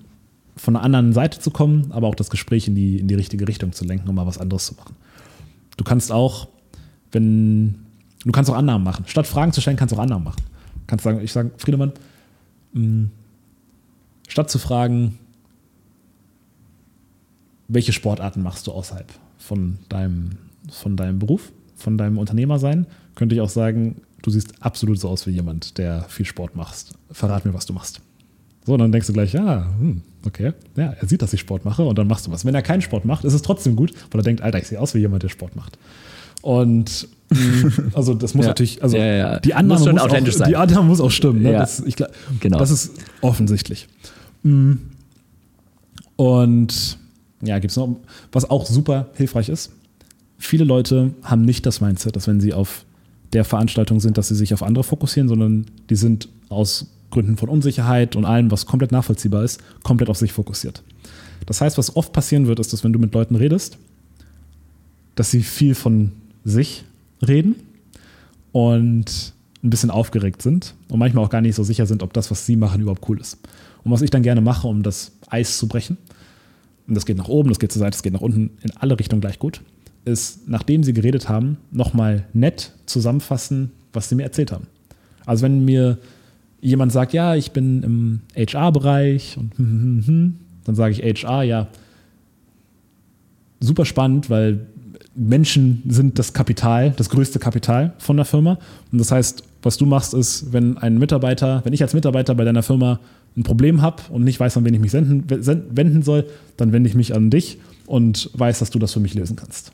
von 0.55 0.75
einer 0.75 0.85
anderen 0.85 1.13
Seite 1.13 1.39
zu 1.39 1.51
kommen, 1.51 1.91
aber 1.91 2.07
auch 2.07 2.15
das 2.15 2.29
Gespräch 2.29 2.67
in 2.67 2.75
die, 2.75 2.99
in 2.99 3.07
die 3.07 3.15
richtige 3.15 3.47
Richtung 3.47 3.73
zu 3.73 3.85
lenken, 3.85 4.07
um 4.07 4.15
mal 4.15 4.25
was 4.25 4.37
anderes 4.37 4.65
zu 4.65 4.75
machen. 4.75 4.95
Du 5.77 5.83
kannst 5.83 6.11
auch, 6.11 6.47
wenn, 7.11 7.75
du 8.23 8.31
kannst 8.31 8.49
auch 8.49 8.55
Annahmen 8.55 8.83
machen. 8.83 9.03
Statt 9.07 9.27
Fragen 9.27 9.51
zu 9.51 9.61
stellen, 9.61 9.77
kannst 9.77 9.93
du 9.93 9.97
auch 9.97 10.03
Annahmen 10.03 10.23
machen. 10.23 10.41
Kannst 10.87 11.03
sagen, 11.03 11.21
ich 11.21 11.31
sage, 11.31 11.51
Friedemann, 11.57 11.93
mh, 12.73 13.09
statt 14.27 14.49
zu 14.49 14.59
fragen, 14.59 15.17
welche 17.67 17.93
Sportarten 17.93 18.43
machst 18.43 18.67
du 18.67 18.71
außerhalb 18.71 19.11
von 19.37 19.79
deinem, 19.89 20.37
von 20.71 20.95
deinem 20.95 21.19
Beruf, 21.19 21.51
von 21.75 21.97
deinem 21.97 22.17
Unternehmersein, 22.17 22.85
könnte 23.15 23.35
ich 23.35 23.41
auch 23.41 23.49
sagen, 23.49 24.01
du 24.21 24.29
siehst 24.29 24.61
absolut 24.61 24.99
so 24.99 25.09
aus 25.09 25.27
wie 25.27 25.31
jemand, 25.31 25.77
der 25.77 26.03
viel 26.03 26.25
Sport 26.25 26.55
macht. 26.55 26.93
Verrat 27.11 27.45
mir, 27.45 27.53
was 27.53 27.65
du 27.65 27.73
machst. 27.73 28.01
So, 28.65 28.77
dann 28.77 28.91
denkst 28.91 29.07
du 29.07 29.13
gleich, 29.13 29.33
ja, 29.33 29.67
hm, 29.77 30.01
okay, 30.25 30.53
ja, 30.75 30.93
er 30.99 31.07
sieht, 31.07 31.21
dass 31.21 31.33
ich 31.33 31.39
Sport 31.39 31.65
mache 31.65 31.83
und 31.83 31.97
dann 31.97 32.07
machst 32.07 32.25
du 32.25 32.31
was. 32.31 32.45
Wenn 32.45 32.55
er 32.55 32.63
keinen 32.63 32.81
Sport 32.81 33.05
macht, 33.05 33.23
ist 33.23 33.33
es 33.33 33.43
trotzdem 33.43 33.75
gut, 33.75 33.93
weil 34.11 34.21
er 34.21 34.23
denkt, 34.23 34.41
Alter, 34.41 34.57
ich 34.57 34.67
sehe 34.67 34.79
aus 34.79 34.95
wie 34.95 34.99
jemand, 34.99 35.21
der 35.21 35.29
Sport 35.29 35.55
macht. 35.55 35.77
Und 36.45 37.07
mm, 37.31 37.95
also 37.95 38.13
das 38.13 38.35
muss 38.35 38.45
ja. 38.45 38.49
natürlich, 38.49 38.83
also 38.83 38.95
ja, 38.97 39.03
ja, 39.03 39.39
die 39.39 39.55
Annahme 39.55 39.79
muss, 39.79 39.91
muss 39.91 40.01
authentisch 40.01 40.35
auch, 40.35 40.39
sein. 40.39 40.49
Die 40.49 40.55
Annahme 40.55 40.87
muss 40.87 41.01
auch 41.01 41.09
stimmen. 41.09 41.41
Ne? 41.41 41.53
Das, 41.53 41.79
ich, 41.79 41.95
genau. 42.39 42.59
das 42.59 42.69
ist 42.69 42.91
offensichtlich. 43.21 43.87
Mm. 44.43 44.73
Und 46.17 46.99
ja, 47.41 47.57
gibt 47.57 47.71
es 47.71 47.77
noch, 47.77 47.97
was 48.31 48.47
auch 48.47 48.67
super 48.67 49.07
hilfreich 49.15 49.49
ist. 49.49 49.71
Viele 50.37 50.65
Leute 50.65 51.15
haben 51.23 51.41
nicht 51.41 51.65
das 51.65 51.81
Mindset, 51.81 52.15
dass 52.15 52.27
wenn 52.27 52.39
sie 52.39 52.53
auf 52.53 52.85
der 53.33 53.43
Veranstaltung 53.43 53.99
sind, 53.99 54.19
dass 54.19 54.27
sie 54.27 54.35
sich 54.35 54.53
auf 54.53 54.61
andere 54.61 54.83
fokussieren, 54.83 55.27
sondern 55.27 55.65
die 55.89 55.95
sind 55.95 56.29
aus 56.49 56.91
Gründen 57.09 57.37
von 57.37 57.49
Unsicherheit 57.49 58.15
und 58.15 58.25
allem, 58.25 58.51
was 58.51 58.67
komplett 58.67 58.91
nachvollziehbar 58.91 59.43
ist, 59.43 59.59
komplett 59.81 60.09
auf 60.09 60.17
sich 60.17 60.31
fokussiert. 60.31 60.83
Das 61.47 61.59
heißt, 61.59 61.79
was 61.79 61.95
oft 61.95 62.13
passieren 62.13 62.45
wird, 62.45 62.59
ist, 62.59 62.71
dass 62.71 62.83
wenn 62.83 62.93
du 62.93 62.99
mit 62.99 63.15
Leuten 63.15 63.35
redest, 63.35 63.79
dass 65.15 65.31
sie 65.31 65.41
viel 65.41 65.73
von 65.73 66.11
sich 66.45 66.85
reden 67.25 67.55
und 68.51 69.33
ein 69.63 69.69
bisschen 69.69 69.89
aufgeregt 69.91 70.41
sind 70.41 70.75
und 70.89 70.99
manchmal 70.99 71.25
auch 71.25 71.29
gar 71.29 71.41
nicht 71.41 71.55
so 71.55 71.63
sicher 71.63 71.85
sind, 71.85 72.03
ob 72.03 72.13
das, 72.13 72.31
was 72.31 72.45
sie 72.45 72.55
machen, 72.55 72.81
überhaupt 72.81 73.07
cool 73.09 73.19
ist. 73.19 73.39
Und 73.83 73.91
was 73.91 74.01
ich 74.01 74.11
dann 74.11 74.21
gerne 74.21 74.41
mache, 74.41 74.67
um 74.67 74.83
das 74.83 75.11
Eis 75.27 75.57
zu 75.57 75.67
brechen, 75.67 75.97
und 76.87 76.93
das 76.95 77.05
geht 77.05 77.17
nach 77.17 77.27
oben, 77.27 77.49
das 77.49 77.59
geht 77.59 77.71
zur 77.71 77.79
Seite, 77.79 77.91
das 77.91 78.03
geht 78.03 78.13
nach 78.13 78.21
unten, 78.21 78.51
in 78.61 78.71
alle 78.77 78.97
Richtungen 78.97 79.21
gleich 79.21 79.39
gut, 79.39 79.61
ist, 80.05 80.47
nachdem 80.47 80.83
sie 80.83 80.93
geredet 80.93 81.27
haben, 81.29 81.57
nochmal 81.71 82.25
nett 82.33 82.71
zusammenfassen, 82.85 83.71
was 83.91 84.07
sie 84.07 84.15
mir 84.15 84.23
erzählt 84.23 84.51
haben. 84.51 84.67
Also 85.25 85.43
wenn 85.43 85.65
mir 85.65 85.97
jemand 86.61 86.91
sagt, 86.91 87.13
ja, 87.13 87.35
ich 87.35 87.51
bin 87.51 87.83
im 87.83 88.21
HR-Bereich 88.35 89.37
und 89.37 89.57
hm, 89.57 89.81
hm, 89.81 90.07
hm, 90.07 90.35
dann 90.63 90.75
sage 90.75 90.93
ich 90.93 91.23
HR, 91.23 91.43
ja, 91.43 91.67
super 93.59 93.85
spannend, 93.85 94.29
weil 94.29 94.67
Menschen 95.15 95.83
sind 95.87 96.19
das 96.19 96.33
Kapital, 96.33 96.91
das 96.91 97.09
größte 97.09 97.39
Kapital 97.39 97.93
von 97.97 98.17
der 98.17 98.25
Firma. 98.25 98.59
Und 98.91 98.99
das 98.99 99.11
heißt, 99.11 99.43
was 99.63 99.77
du 99.77 99.85
machst, 99.85 100.13
ist, 100.13 100.51
wenn 100.53 100.77
ein 100.77 100.97
Mitarbeiter, 100.97 101.61
wenn 101.63 101.73
ich 101.73 101.81
als 101.81 101.93
Mitarbeiter 101.93 102.35
bei 102.35 102.43
deiner 102.43 102.63
Firma 102.63 102.99
ein 103.37 103.43
Problem 103.43 103.81
habe 103.81 104.03
und 104.09 104.23
nicht 104.23 104.39
weiß, 104.39 104.57
an 104.57 104.65
wen 104.65 104.73
ich 104.73 104.79
mich 104.79 104.91
senden, 104.91 105.23
wenden 105.27 106.03
soll, 106.03 106.25
dann 106.57 106.71
wende 106.71 106.89
ich 106.89 106.95
mich 106.95 107.15
an 107.15 107.29
dich 107.29 107.57
und 107.85 108.29
weiß, 108.33 108.59
dass 108.59 108.69
du 108.69 108.79
das 108.79 108.93
für 108.93 108.99
mich 108.99 109.13
lösen 109.13 109.35
kannst. 109.35 109.71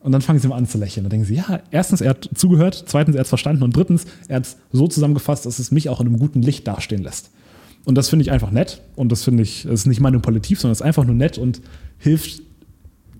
Und 0.00 0.12
dann 0.12 0.22
fangen 0.22 0.38
sie 0.38 0.46
mal 0.46 0.56
an 0.56 0.68
zu 0.68 0.78
lächeln. 0.78 1.04
Dann 1.04 1.10
denken 1.10 1.26
sie, 1.26 1.34
ja, 1.34 1.60
erstens, 1.70 2.00
er 2.00 2.10
hat 2.10 2.30
zugehört, 2.34 2.84
zweitens, 2.86 3.16
er 3.16 3.20
hat 3.20 3.26
es 3.26 3.30
verstanden 3.30 3.64
und 3.64 3.74
drittens, 3.74 4.06
er 4.28 4.36
hat 4.36 4.46
es 4.46 4.56
so 4.70 4.86
zusammengefasst, 4.86 5.46
dass 5.46 5.58
es 5.58 5.72
mich 5.72 5.88
auch 5.88 6.00
in 6.00 6.06
einem 6.06 6.18
guten 6.18 6.42
Licht 6.42 6.66
dastehen 6.68 7.02
lässt. 7.02 7.30
Und 7.84 7.96
das 7.96 8.08
finde 8.08 8.24
ich 8.24 8.30
einfach 8.30 8.50
nett 8.50 8.82
und 8.94 9.10
das 9.10 9.24
finde 9.24 9.42
ich, 9.42 9.64
es 9.64 9.80
ist 9.80 9.86
nicht 9.86 10.00
manipulativ, 10.00 10.60
sondern 10.60 10.72
es 10.72 10.80
ist 10.80 10.86
einfach 10.86 11.04
nur 11.04 11.14
nett 11.14 11.38
und 11.38 11.60
hilft 11.98 12.42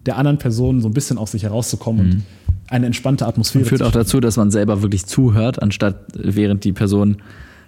der 0.07 0.17
anderen 0.17 0.39
Person 0.39 0.81
so 0.81 0.89
ein 0.89 0.95
bisschen 0.95 1.19
aus 1.19 1.33
sich 1.33 1.43
herauszukommen 1.43 2.07
mhm. 2.07 2.13
und 2.13 2.23
eine 2.69 2.87
entspannte 2.87 3.27
Atmosphäre. 3.27 3.65
Und 3.65 3.69
führt 3.69 3.83
auch 3.83 3.93
dazu, 3.93 4.21
dass 4.21 4.37
man 4.37 4.51
selber 4.51 4.83
wirklich 4.83 5.07
zuhört, 5.07 5.63
anstatt 5.63 5.97
während 6.15 6.65
die 6.65 6.73
Person 6.73 7.19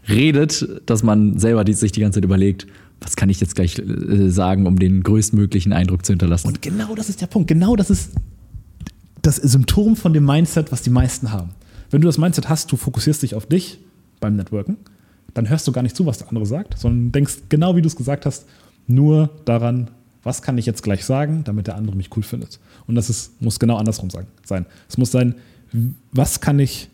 redet, 0.09 0.67
dass 0.87 1.03
man 1.03 1.39
selber 1.39 1.65
die, 1.65 1.75
sich 1.75 1.93
die 1.93 2.01
ganze 2.01 2.17
Zeit 2.17 2.25
überlegt, 2.25 2.67
was 3.01 3.15
kann 3.15 3.29
ich 3.29 3.41
jetzt 3.41 3.55
gleich 3.55 3.79
äh, 3.79 4.29
sagen, 4.29 4.67
um 4.67 4.79
den 4.79 5.03
größtmöglichen 5.03 5.73
Eindruck 5.73 6.05
zu 6.05 6.13
hinterlassen. 6.13 6.49
Und 6.49 6.63
genau 6.63 6.95
das 6.95 7.09
ist 7.09 7.21
der 7.21 7.27
Punkt. 7.27 7.49
Genau 7.49 7.77
das 7.77 7.91
ist 7.91 8.13
das 9.23 9.37
Symptom 9.37 9.97
von 9.97 10.13
dem 10.13 10.25
Mindset, 10.25 10.73
was 10.73 10.83
die 10.83 10.91
meisten 10.91 11.31
haben. 11.31 11.51
Wenn 11.91 12.01
du 12.01 12.07
das 12.07 12.19
Mindset 12.19 12.49
hast, 12.49 12.71
du 12.73 12.77
fokussierst 12.77 13.23
dich 13.23 13.35
auf 13.35 13.47
dich 13.47 13.79
beim 14.21 14.37
Networken, 14.37 14.77
dann 15.35 15.49
hörst 15.49 15.67
du 15.69 15.73
gar 15.73 15.83
nicht 15.83 15.97
zu, 15.97 16.07
was 16.07 16.19
der 16.19 16.29
andere 16.29 16.47
sagt, 16.47 16.79
sondern 16.79 17.13
denkst 17.13 17.35
genau 17.49 17.77
wie 17.77 17.83
du 17.83 17.87
es 17.87 17.97
gesagt 17.97 18.27
hast, 18.27 18.47
nur 18.87 19.31
daran, 19.45 19.91
Was 20.29 20.43
kann 20.43 20.59
ich 20.59 20.67
jetzt 20.67 20.83
gleich 20.83 21.07
sagen, 21.07 21.43
damit 21.45 21.69
der 21.69 21.77
andere 21.77 21.97
mich 21.97 22.15
cool 22.15 22.23
findet? 22.23 22.61
Und 22.87 22.97
das 22.97 23.09
ist, 23.09 23.41
muss 23.41 23.59
genau 23.59 23.79
andersrum 23.79 24.11
sein. 24.11 24.27
Es 24.87 24.99
muss 24.99 25.11
sein, 25.11 25.35
was 26.13 26.43
kann 26.43 26.59
ich, 26.59 26.91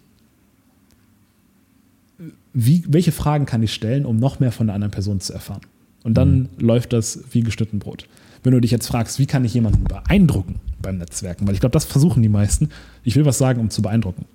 wie, 2.53 2.85
welche 2.87 3.11
Fragen 3.11 3.45
kann 3.45 3.61
ich 3.61 3.74
stellen, 3.74 4.07
um 4.07 4.18
noch 4.18 4.39
mehr 4.39 4.53
von 4.53 4.68
der 4.68 4.74
anderen 4.76 4.93
Person 4.93 5.18
zu 5.18 5.32
erfahren? 5.32 5.62
Und 6.05 6.14
dann 6.14 6.43
mhm. 6.43 6.49
läuft 6.61 6.93
das 6.93 7.24
wie 7.32 7.41
geschnitten 7.41 7.80
Brot. 7.80 8.07
Wenn 8.45 8.53
du 8.53 8.61
dich 8.61 8.70
jetzt 8.70 8.87
fragst, 8.87 9.18
wie 9.18 9.26
kann 9.26 9.45
ich 9.45 9.53
jemanden 9.53 9.82
beeindrucken 9.82 10.61
beim 10.80 10.99
Netzwerken, 10.99 11.49
weil 11.49 11.55
ich 11.55 11.61
glaube, 11.61 11.72
das 11.72 11.87
versuchen 11.87 12.22
die 12.22 12.28
meisten. 12.28 12.68
Ich 13.03 13.16
will 13.16 13.24
was 13.24 13.39
sagen, 13.39 13.61
um 13.61 13.68
zu 13.68 13.82
beeindrucken. 13.82 14.26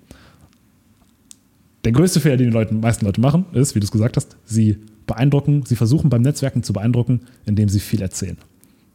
Der 1.86 1.92
größte 1.92 2.20
Fehler, 2.20 2.36
den 2.36 2.48
die 2.48 2.52
Leute, 2.52 2.74
meisten 2.74 3.06
Leute 3.06 3.22
machen, 3.22 3.46
ist, 3.54 3.74
wie 3.74 3.80
du 3.80 3.84
es 3.84 3.92
gesagt 3.92 4.18
hast, 4.18 4.36
sie 4.44 4.76
beeindrucken, 5.06 5.64
sie 5.64 5.76
versuchen 5.76 6.10
beim 6.10 6.20
Netzwerken 6.20 6.62
zu 6.62 6.74
beeindrucken, 6.74 7.22
indem 7.46 7.70
sie 7.70 7.80
viel 7.80 8.02
erzählen. 8.02 8.36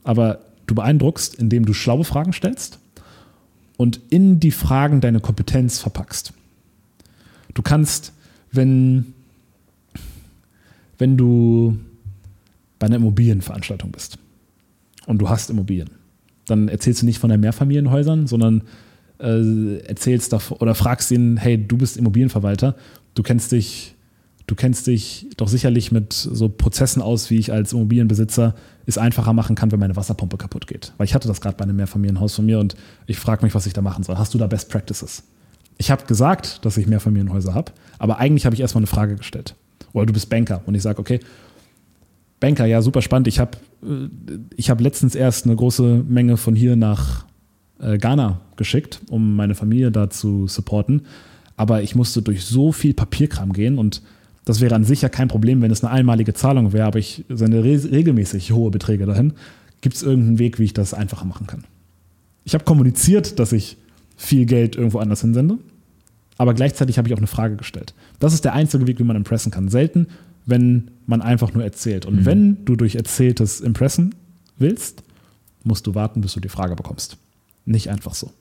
Aber 0.05 0.39
du 0.67 0.75
beeindruckst, 0.75 1.35
indem 1.35 1.65
du 1.65 1.73
schlaue 1.73 2.05
Fragen 2.05 2.31
stellst 2.31 2.79
und 3.75 3.99
in 4.09 4.39
die 4.39 4.51
Fragen 4.51 5.01
deine 5.01 5.19
Kompetenz 5.19 5.79
verpackst. 5.79 6.31
Du 7.53 7.61
kannst, 7.61 8.13
wenn, 8.51 9.13
wenn 10.97 11.17
du 11.17 11.77
bei 12.79 12.87
einer 12.87 12.97
Immobilienveranstaltung 12.97 13.91
bist 13.91 14.17
und 15.05 15.19
du 15.19 15.29
hast 15.29 15.49
Immobilien, 15.49 15.89
dann 16.45 16.67
erzählst 16.67 17.01
du 17.01 17.05
nicht 17.05 17.19
von 17.19 17.29
deinen 17.29 17.41
Mehrfamilienhäusern, 17.41 18.27
sondern 18.27 18.63
äh, 19.19 19.79
erzählst 19.79 20.33
davor 20.33 20.61
oder 20.61 20.75
fragst 20.75 21.11
ihn, 21.11 21.37
hey, 21.37 21.57
du 21.57 21.77
bist 21.77 21.97
Immobilienverwalter, 21.97 22.75
du 23.15 23.23
kennst 23.23 23.51
dich, 23.51 23.94
du 24.47 24.55
kennst 24.55 24.87
dich 24.87 25.27
doch 25.37 25.47
sicherlich 25.47 25.91
mit 25.91 26.13
so 26.13 26.49
Prozessen 26.49 27.01
aus, 27.01 27.29
wie 27.29 27.37
ich 27.37 27.51
als 27.51 27.73
Immobilienbesitzer 27.73 28.55
es 28.85 28.97
einfacher 28.97 29.33
machen 29.33 29.55
kann, 29.55 29.71
wenn 29.71 29.79
meine 29.79 29.95
Wasserpumpe 29.95 30.37
kaputt 30.37 30.67
geht. 30.67 30.93
Weil 30.97 31.05
ich 31.05 31.15
hatte 31.15 31.27
das 31.27 31.41
gerade 31.41 31.57
bei 31.57 31.63
einem 31.63 31.75
Mehrfamilienhaus 31.77 32.35
von 32.35 32.45
mir 32.45 32.59
und 32.59 32.75
ich 33.07 33.17
frage 33.17 33.43
mich, 33.43 33.55
was 33.55 33.65
ich 33.65 33.73
da 33.73 33.81
machen 33.81 34.03
soll. 34.03 34.17
Hast 34.17 34.33
du 34.33 34.37
da 34.37 34.47
Best 34.47 34.69
Practices? 34.69 35.23
Ich 35.77 35.91
habe 35.91 36.05
gesagt, 36.05 36.63
dass 36.63 36.77
ich 36.77 36.87
Mehrfamilienhäuser 36.87 37.53
habe, 37.53 37.71
aber 37.97 38.19
eigentlich 38.19 38.45
habe 38.45 38.55
ich 38.55 38.61
erstmal 38.61 38.81
eine 38.81 38.87
Frage 38.87 39.15
gestellt. 39.15 39.55
Oder 39.93 40.05
du 40.05 40.13
bist 40.13 40.29
Banker 40.29 40.61
und 40.65 40.75
ich 40.75 40.81
sage, 40.81 40.99
okay, 40.99 41.19
Banker, 42.39 42.65
ja, 42.65 42.81
super 42.81 43.01
spannend. 43.01 43.27
Ich 43.27 43.39
habe 43.39 43.57
äh, 43.83 44.09
ich 44.55 44.69
hab 44.69 44.79
letztens 44.81 45.15
erst 45.15 45.45
eine 45.45 45.55
große 45.55 46.03
Menge 46.07 46.37
von 46.37 46.55
hier 46.55 46.75
nach 46.75 47.25
äh, 47.79 47.97
Ghana 47.97 48.41
geschickt, 48.55 49.01
um 49.09 49.35
meine 49.35 49.55
Familie 49.55 49.91
da 49.91 50.09
zu 50.09 50.47
supporten. 50.47 51.03
Aber 51.57 51.81
ich 51.81 51.95
musste 51.95 52.21
durch 52.21 52.45
so 52.45 52.71
viel 52.71 52.93
Papierkram 52.93 53.53
gehen 53.53 53.77
und 53.77 54.01
das 54.45 54.61
wäre 54.61 54.75
an 54.75 54.83
sich 54.83 55.01
ja 55.01 55.09
kein 55.09 55.27
Problem, 55.27 55.61
wenn 55.61 55.71
es 55.71 55.83
eine 55.83 55.91
einmalige 55.91 56.33
Zahlung 56.33 56.71
wäre, 56.71 56.85
aber 56.85 56.99
ich 56.99 57.25
sende 57.29 57.63
re 57.63 57.91
regelmäßig 57.91 58.51
hohe 58.51 58.71
Beträge 58.71 59.05
dahin. 59.05 59.33
Gibt 59.81 59.95
es 59.95 60.03
irgendeinen 60.03 60.39
Weg, 60.39 60.59
wie 60.59 60.63
ich 60.63 60.73
das 60.73 60.93
einfacher 60.93 61.25
machen 61.25 61.47
kann? 61.47 61.63
Ich 62.43 62.53
habe 62.53 62.63
kommuniziert, 62.63 63.39
dass 63.39 63.51
ich 63.51 63.77
viel 64.15 64.45
Geld 64.45 64.75
irgendwo 64.75 64.99
anders 64.99 65.21
hinsende, 65.21 65.57
aber 66.37 66.53
gleichzeitig 66.53 66.97
habe 66.97 67.07
ich 67.07 67.13
auch 67.13 67.19
eine 67.19 67.27
Frage 67.27 67.55
gestellt. 67.55 67.93
Das 68.19 68.33
ist 68.33 68.45
der 68.45 68.53
einzige 68.53 68.87
Weg, 68.87 68.99
wie 68.99 69.03
man 69.03 69.15
impressen 69.15 69.51
kann. 69.51 69.67
Selten, 69.69 70.07
wenn 70.45 70.91
man 71.07 71.21
einfach 71.21 71.53
nur 71.53 71.63
erzählt. 71.63 72.05
Und 72.05 72.21
mhm. 72.21 72.25
wenn 72.25 72.65
du 72.65 72.75
durch 72.75 72.95
Erzähltes 72.95 73.61
impressen 73.61 74.13
willst, 74.57 75.03
musst 75.63 75.87
du 75.87 75.95
warten, 75.95 76.21
bis 76.21 76.33
du 76.33 76.39
die 76.39 76.49
Frage 76.49 76.75
bekommst. 76.75 77.17
Nicht 77.65 77.89
einfach 77.89 78.13
so. 78.13 78.31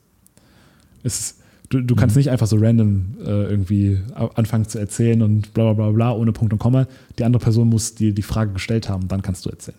Es, 1.02 1.38
du, 1.70 1.80
du 1.80 1.94
kannst 1.94 2.16
mhm. 2.16 2.20
nicht 2.20 2.30
einfach 2.30 2.46
so 2.46 2.56
random 2.56 3.16
äh, 3.24 3.44
irgendwie 3.44 3.98
anfangen 4.34 4.68
zu 4.68 4.78
erzählen 4.78 5.22
und 5.22 5.54
bla 5.54 5.72
bla 5.72 5.72
bla 5.72 5.90
bla 5.90 6.12
ohne 6.12 6.32
Punkt 6.32 6.52
und 6.52 6.58
Komma. 6.58 6.86
Die 7.18 7.24
andere 7.24 7.42
Person 7.42 7.68
muss 7.68 7.94
dir 7.94 8.12
die 8.12 8.22
Frage 8.22 8.52
gestellt 8.52 8.88
haben, 8.88 9.08
dann 9.08 9.22
kannst 9.22 9.44
du 9.46 9.50
erzählen. 9.50 9.78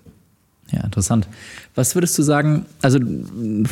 Ja, 0.71 0.83
interessant. 0.83 1.27
Was 1.75 1.95
würdest 1.95 2.17
du 2.17 2.23
sagen, 2.23 2.65
also 2.81 2.99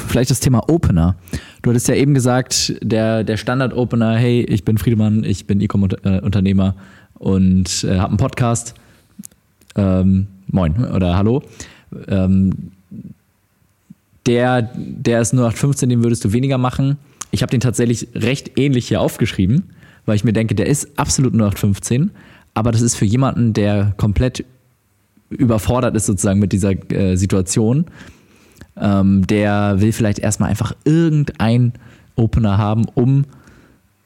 vielleicht 0.08 0.30
das 0.30 0.40
Thema 0.40 0.70
Opener. 0.70 1.16
Du 1.64 1.72
hattest 1.72 1.88
ja 1.88 1.96
eben 1.96 2.14
gesagt, 2.14 2.76
der, 2.82 3.24
der 3.24 3.38
Standard-Opener, 3.38 4.16
hey, 4.16 4.44
ich 4.44 4.64
bin 4.64 4.78
Friedemann, 4.78 5.24
ich 5.24 5.48
bin 5.48 5.60
E-Com-Unternehmer 5.60 6.76
und 7.16 7.84
äh, 7.84 7.98
habe 7.98 8.10
einen 8.10 8.18
Podcast. 8.18 8.76
Ähm, 9.76 10.28
moin 10.48 10.86
oder 10.86 11.18
hallo. 11.18 11.42
Ähm, 12.08 12.72
der, 14.28 14.62
der 14.76 15.22
ist 15.22 15.34
0815, 15.34 15.90
den 15.90 16.04
würdest 16.04 16.24
du 16.24 16.32
weniger 16.32 16.60
machen. 16.60 16.98
Ich 17.34 17.42
habe 17.42 17.50
den 17.50 17.62
tatsächlich 17.62 18.10
recht 18.14 18.60
ähnlich 18.60 18.90
hier 18.90 19.02
aufgeschrieben, 19.02 19.64
weil 20.06 20.16
ich 20.16 20.24
mir 20.24 20.34
denke, 20.34 20.54
der 20.54 20.68
ist 20.68 21.00
absolut 21.00 21.34
0815, 21.34 22.12
aber 22.54 22.72
das 22.72 22.82
ist 22.82 22.94
für 22.94 23.06
jemanden, 23.06 23.54
der 23.54 23.96
komplett 23.98 24.46
überfordert 25.32 25.96
ist 25.96 26.06
sozusagen 26.06 26.40
mit 26.40 26.54
dieser 26.54 26.74
äh, 26.92 27.16
Situation, 27.16 27.86
ähm, 28.80 29.26
der 29.26 29.82
will 29.82 29.94
vielleicht 29.94 30.20
erstmal 30.20 30.52
einfach 30.52 30.76
irgendein 30.86 31.74
Opener 32.16 32.60
haben, 32.60 32.86
um, 32.94 33.26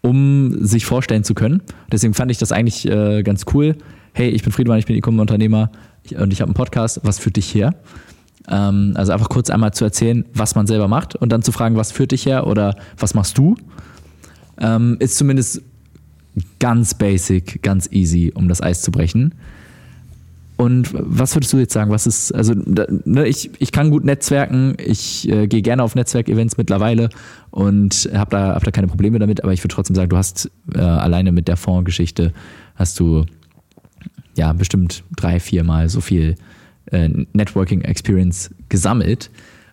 um 0.02 0.66
sich 0.66 0.86
vorstellen 0.86 1.26
zu 1.26 1.34
können. 1.34 1.62
Deswegen 1.92 2.14
fand 2.14 2.32
ich 2.32 2.38
das 2.38 2.54
eigentlich 2.54 2.88
äh, 2.88 3.24
ganz 3.24 3.44
cool. 3.54 3.76
Hey, 4.14 4.30
ich 4.30 4.44
bin 4.44 4.54
Friedemann, 4.54 4.80
ich 4.80 4.86
bin 4.86 4.96
E-Commerce-Unternehmer 4.96 5.70
und 6.18 6.32
ich 6.32 6.40
habe 6.40 6.48
einen 6.48 6.56
Podcast, 6.56 7.02
was 7.04 7.20
führt 7.20 7.36
dich 7.36 7.54
her? 7.54 7.76
Ähm, 8.50 8.94
also 8.96 9.12
einfach 9.12 9.30
kurz 9.30 9.50
einmal 9.50 9.74
zu 9.74 9.84
erzählen, 9.84 10.26
was 10.34 10.56
man 10.56 10.68
selber 10.68 10.88
macht 10.88 11.16
und 11.16 11.32
dann 11.32 11.42
zu 11.42 11.52
fragen, 11.52 11.76
was 11.76 11.92
führt 11.92 12.12
dich 12.12 12.26
her 12.26 12.48
oder 12.48 12.76
was 12.98 13.14
machst 13.14 13.38
du, 13.38 13.56
ähm, 14.60 14.98
ist 15.00 15.18
zumindest 15.18 15.62
ganz 16.60 16.94
basic, 16.94 17.62
ganz 17.64 17.90
easy, 17.92 18.32
um 18.34 18.48
das 18.48 18.62
Eis 18.62 18.82
zu 18.82 18.92
brechen. 18.92 19.34
Und 20.56 20.90
was 20.92 21.36
würdest 21.36 21.54
du 21.54 21.58
jetzt 21.58 21.74
sagen? 21.74 21.92
Was 21.92 22.08
ist, 22.08 22.34
also 22.34 22.54
ne, 22.56 23.28
ich, 23.28 23.52
ich 23.60 23.72
kann 23.72 23.92
gut 23.92 24.04
netzwerken, 24.04 24.76
ich 24.84 25.30
äh, 25.30 25.48
gehe 25.48 25.62
gerne 25.62 25.84
auf 25.84 25.94
Netzwerkevents 25.94 26.58
mittlerweile 26.58 27.10
und 27.52 28.10
habe 28.12 28.32
da, 28.32 28.56
hab 28.56 28.64
da 28.64 28.72
keine 28.72 28.88
Probleme 28.88 29.20
damit, 29.20 29.44
aber 29.44 29.54
ich 29.54 29.64
würde 29.64 29.76
trotzdem 29.76 29.96
sagen, 29.96 30.10
du 30.10 30.18
hast 30.18 30.50
äh, 30.74 30.80
alleine 30.80 31.32
mit 31.32 31.48
der 31.48 31.58
Fondsgeschichte 31.58 32.34
hast 32.74 33.00
du 33.00 33.26
ja 34.36 34.52
bestimmt 34.54 35.04
drei, 35.16 35.40
vier 35.40 35.64
Mal 35.64 35.90
so 35.90 36.02
viel 36.02 36.36
äh, 36.92 37.10
Networking 37.34 37.82
Experience 37.82 38.54
gesammelt. 38.70 39.30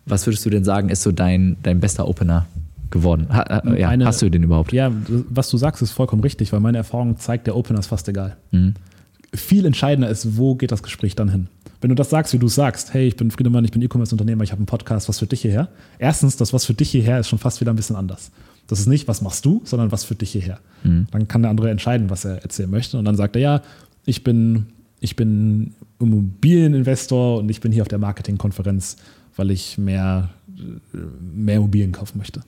Was 0.07 0.27
würdest 0.27 0.45
du 0.45 0.51
denn 0.51 0.65
sagen, 0.65 0.89
ist 0.89 1.03
so 1.03 1.12
dein, 1.12 1.57
dein 1.62 1.81
bester 1.81 2.09
Opener 2.09 2.47
geworden? 2.91 3.29
Ha, 3.31 3.43
äh, 3.43 3.81
ja, 3.81 3.89
Eine, 3.89 4.07
hast 4.07 4.23
du 4.23 4.31
den 4.31 4.43
überhaupt? 4.43 4.73
Ja, 4.73 4.93
was 5.29 5.51
du 5.51 5.57
sagst, 5.57 5.83
ist 5.83 5.93
vollkommen 5.93 6.23
richtig, 6.23 6.53
weil 6.53 6.61
meine 6.61 6.79
Erfahrung 6.79 7.19
zeigt, 7.19 7.47
der 7.47 7.57
Opener 7.57 7.79
ist 7.79 7.87
fast 7.87 8.09
egal. 8.09 8.37
Mhm. 8.51 8.75
Viel 9.35 9.67
entscheidender 9.67 10.09
ist, 10.09 10.37
wo 10.37 10.55
geht 10.55 10.71
das 10.71 10.83
Gespräch 10.83 11.17
dann 11.17 11.29
hin? 11.29 11.49
Wenn 11.81 11.89
du 11.89 11.95
das 11.95 12.09
sagst, 12.11 12.33
wie 12.33 12.39
du 12.39 12.49
sagst, 12.49 12.95
hey, 12.95 13.09
ich 13.09 13.17
bin 13.17 13.31
Friedemann, 13.31 13.65
ich 13.65 13.73
bin 13.73 13.83
E-Commerce-Unternehmer, 13.83 14.45
ich 14.45 14.53
habe 14.53 14.61
einen 14.61 14.67
Podcast, 14.67 15.09
was 15.09 15.19
für 15.19 15.27
dich 15.27 15.43
hierher? 15.43 15.69
Erstens, 15.99 16.37
das 16.37 16.53
was 16.53 16.65
für 16.65 16.75
dich 16.75 16.91
hierher 16.91 17.19
ist 17.19 17.29
schon 17.29 17.39
fast 17.39 17.61
wieder 17.61 17.73
ein 17.73 17.77
bisschen 17.77 17.97
anders. 17.97 18.31
Das 18.69 18.81
ist 18.81 18.87
nicht, 18.87 19.09
was 19.09 19.21
machst 19.21 19.45
du, 19.45 19.61
sondern 19.65 19.93
was 19.93 20.05
für 20.05 20.15
dich 20.15 20.33
hierher. 20.33 20.61
Mhm. 20.83 21.07
Dann 21.11 21.29
kann 21.29 21.43
der 21.43 21.51
andere 21.51 21.71
entscheiden, 21.71 22.09
was 22.09 22.25
er 22.25 22.43
erzählen 22.43 22.71
möchte. 22.71 22.97
Und 22.97 23.05
dann 23.05 23.17
sagt 23.17 23.37
er, 23.37 23.43
ja, 23.43 23.62
ich 24.07 24.25
bin 24.25 24.67
ich 25.05 25.17
bin 25.17 25.75
Immobilieninvestor 26.05 27.39
und 27.39 27.49
ich 27.51 27.61
bin 27.61 27.73
hier 27.73 27.83
auf 27.83 27.89
der 27.89 27.99
Marketingkonferenz, 27.99 28.97
weil 29.37 29.51
ich 29.51 29.79
mehr, 29.79 30.31
mehr 31.21 31.57
Immobilien 31.57 31.93
kaufen 31.93 32.19
möchte. 32.19 32.43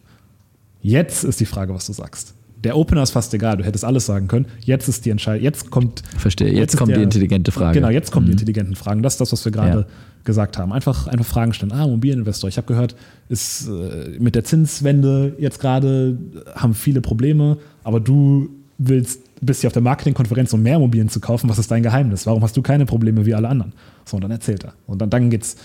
Jetzt 0.80 1.24
ist 1.24 1.40
die 1.40 1.46
Frage, 1.46 1.74
was 1.74 1.86
du 1.86 1.92
sagst. 1.92 2.34
Der 2.64 2.76
Opener 2.76 3.02
ist 3.02 3.10
fast 3.10 3.32
egal, 3.34 3.58
du 3.58 3.64
hättest 3.64 3.84
alles 3.84 4.06
sagen 4.06 4.28
können. 4.28 4.46
Jetzt 4.60 4.88
ist 4.88 5.04
die 5.04 5.10
Entscheidung, 5.10 5.42
jetzt 5.42 5.70
kommt. 5.70 6.02
Verstehe, 6.16 6.48
jetzt, 6.48 6.58
jetzt 6.58 6.76
kommt 6.76 6.90
der, 6.90 6.98
die 6.98 7.04
intelligente 7.04 7.52
Frage. 7.52 7.78
Genau, 7.78 7.90
jetzt 7.90 8.10
kommen 8.10 8.26
mhm. 8.26 8.30
die 8.30 8.32
intelligenten 8.32 8.76
Fragen. 8.76 9.02
Das 9.02 9.14
ist 9.14 9.20
das, 9.20 9.32
was 9.32 9.44
wir 9.44 9.52
gerade 9.52 9.80
ja. 9.80 9.86
gesagt 10.24 10.58
haben. 10.58 10.72
Einfach, 10.72 11.06
einfach 11.06 11.26
Fragen 11.26 11.52
stellen. 11.52 11.72
Ah, 11.72 11.84
Immobilieninvestor. 11.84 12.48
Ich 12.48 12.56
habe 12.56 12.66
gehört, 12.66 12.96
ist 13.28 13.68
äh, 13.68 14.18
mit 14.18 14.34
der 14.34 14.44
Zinswende 14.44 15.34
jetzt 15.38 15.60
gerade 15.60 16.18
haben 16.54 16.74
viele 16.74 17.00
Probleme, 17.00 17.58
aber 17.84 18.00
du 18.00 18.48
willst 18.78 19.25
bist 19.40 19.60
hier 19.60 19.68
auf 19.68 19.72
der 19.72 19.82
Marketingkonferenz, 19.82 20.52
um 20.52 20.62
mehr 20.62 20.76
Immobilien 20.76 21.08
zu 21.08 21.20
kaufen. 21.20 21.48
Was 21.48 21.58
ist 21.58 21.70
dein 21.70 21.82
Geheimnis? 21.82 22.26
Warum 22.26 22.42
hast 22.42 22.56
du 22.56 22.62
keine 22.62 22.86
Probleme 22.86 23.26
wie 23.26 23.34
alle 23.34 23.48
anderen? 23.48 23.72
So, 24.04 24.16
und 24.16 24.22
dann 24.22 24.30
erzählt 24.30 24.64
er. 24.64 24.74
Und 24.86 25.00
dann, 25.00 25.10
dann 25.10 25.30
geht's, 25.30 25.56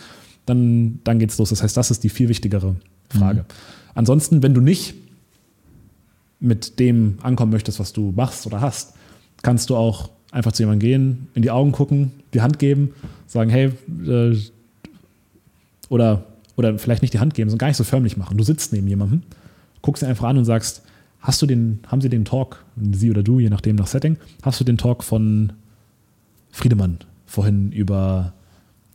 dann, 0.46 1.00
dann 1.04 1.20
geht's 1.20 1.38
los. 1.38 1.50
Das 1.50 1.64
heißt, 1.64 1.78
das 1.78 1.92
ist 1.92 2.04
die 2.04 2.10
viel 2.10 2.30
wichtigere 2.30 2.76
Frage. 3.10 3.42
Mhm. 3.42 3.46
Ansonsten, 3.94 4.44
wenn 4.44 4.54
du 4.54 4.62
nicht 4.62 4.96
mit 6.40 6.80
dem 6.80 7.18
ankommen 7.22 7.52
möchtest, 7.52 7.80
was 7.80 7.94
du 7.94 8.12
machst 8.16 8.46
oder 8.46 8.62
hast, 8.62 8.96
kannst 9.44 9.70
du 9.70 9.76
auch 9.76 10.10
einfach 10.32 10.52
zu 10.52 10.64
jemandem 10.64 10.88
gehen, 10.88 11.28
in 11.34 11.42
die 11.42 11.52
Augen 11.52 11.72
gucken, 11.72 12.12
die 12.34 12.42
Hand 12.42 12.58
geben, 12.60 12.94
sagen, 13.28 13.50
hey, 13.50 13.72
äh, 14.08 14.38
oder, 15.90 16.24
oder 16.56 16.80
vielleicht 16.80 17.02
nicht 17.02 17.14
die 17.14 17.20
Hand 17.20 17.34
geben, 17.34 17.50
sondern 17.50 17.66
gar 17.66 17.68
nicht 17.68 17.78
so 17.78 17.84
förmlich 17.84 18.18
machen. 18.18 18.38
Du 18.38 18.44
sitzt 18.44 18.74
neben 18.74 18.88
jemandem, 18.88 19.24
guckst 19.82 20.04
ihn 20.04 20.10
einfach 20.10 20.28
an 20.28 20.38
und 20.38 20.46
sagst, 20.46 20.84
Hast 21.22 21.42
du 21.42 21.46
den, 21.46 21.80
haben 21.88 22.02
Sie 22.02 22.10
den 22.10 22.26
Talk, 22.26 22.66
Sie 22.94 23.12
oder 23.12 23.24
du, 23.24 23.40
je 23.40 23.50
nachdem 23.50 23.76
nach 23.76 23.88
Setting, 23.88 24.18
hast 24.42 24.60
du 24.60 24.64
den 24.64 24.78
Talk 24.78 25.04
von 25.04 25.54
Friedemann 26.50 26.98
vorhin 27.26 27.72
über 27.72 28.34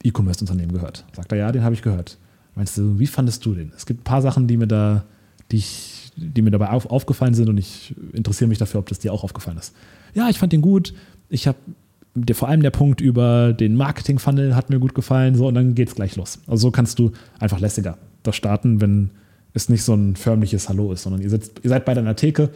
E-Commerce-Unternehmen 0.03 0.73
gehört? 0.73 1.05
Sagt 1.13 1.33
er, 1.33 1.39
ja, 1.39 1.53
den 1.53 1.63
habe 1.63 1.75
ich 1.75 1.83
gehört. 1.83 2.19
Meinst 2.57 2.77
du, 2.79 2.99
wie 2.99 3.07
fandest 3.07 3.45
du 3.47 3.55
den? 3.55 3.73
Es 3.77 3.87
gibt 3.87 4.01
ein 4.01 4.05
paar 4.05 4.23
Sachen, 4.23 4.49
die 4.49 4.57
mir 4.57 4.67
da, 4.67 5.05
die 5.53 5.59
ich, 5.59 6.11
die 6.17 6.43
mir 6.43 6.51
dabei 6.51 6.71
auf, 6.71 6.91
aufgefallen 6.91 7.35
sind 7.35 7.49
und 7.49 7.59
ich 7.59 7.95
interessiere 8.13 8.49
mich 8.49 8.59
dafür, 8.59 8.81
ob 8.81 8.89
das 8.89 8.99
dir 8.99 9.13
auch 9.13 9.23
aufgefallen 9.23 9.59
ist. 9.59 9.75
Ja, 10.15 10.29
ich 10.29 10.39
fand 10.39 10.53
den 10.53 10.63
gut. 10.63 10.95
Ich 11.29 11.47
habe 11.47 11.59
der, 12.17 12.35
vor 12.35 12.49
allem 12.49 12.63
der 12.63 12.71
Punkt 12.71 13.01
über 13.01 13.53
den 13.53 13.77
Marketing-Funnel 13.77 14.57
hat 14.57 14.71
mir 14.71 14.81
gut 14.81 14.95
gefallen, 14.95 15.35
so 15.35 15.47
und 15.47 15.55
dann 15.55 15.75
geht's 15.75 15.95
gleich 15.95 16.17
los. 16.17 16.41
Also 16.47 16.69
so 16.69 16.71
kannst 16.71 16.99
du 16.99 17.13
einfach 17.39 17.61
lässiger 17.61 17.99
das 18.23 18.35
starten, 18.35 18.81
wenn 18.81 19.11
es 19.57 19.69
nicht 19.69 19.83
so 19.83 19.95
ein 19.95 20.17
förmliches 20.17 20.69
Hallo 20.69 20.93
ist, 20.93 21.03
sondern 21.03 21.23
ihr, 21.23 21.31
sitzt, 21.31 21.61
ihr 21.63 21.71
seid 21.71 21.85
bei 21.85 21.95
deiner 21.95 22.15
Theke 22.17 22.51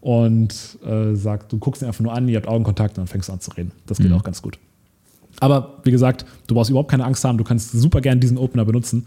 und 0.00 0.78
äh, 0.84 1.14
sagt, 1.14 1.52
du 1.52 1.58
guckst 1.58 1.82
ihn 1.82 1.86
einfach 1.88 2.00
nur 2.02 2.12
an, 2.12 2.28
ihr 2.28 2.36
habt 2.36 2.48
Augenkontakt 2.48 2.92
und 2.96 3.02
dann 3.02 3.06
fängst 3.08 3.28
du 3.28 3.32
an 3.32 3.40
zu 3.40 3.50
reden. 3.52 3.72
Das 3.86 3.98
geht 3.98 4.08
Mhm. 4.08 4.14
auch 4.14 4.24
ganz 4.24 4.42
gut. 4.42 4.58
Aber 5.40 5.78
wie 5.84 5.90
gesagt, 5.90 6.24
du 6.46 6.54
brauchst 6.54 6.70
überhaupt 6.70 6.90
keine 6.90 7.04
Angst 7.04 7.24
haben, 7.24 7.36
du 7.38 7.44
kannst 7.44 7.72
super 7.72 8.00
gern 8.00 8.20
diesen 8.20 8.38
Opener 8.38 8.64
benutzen, 8.64 9.06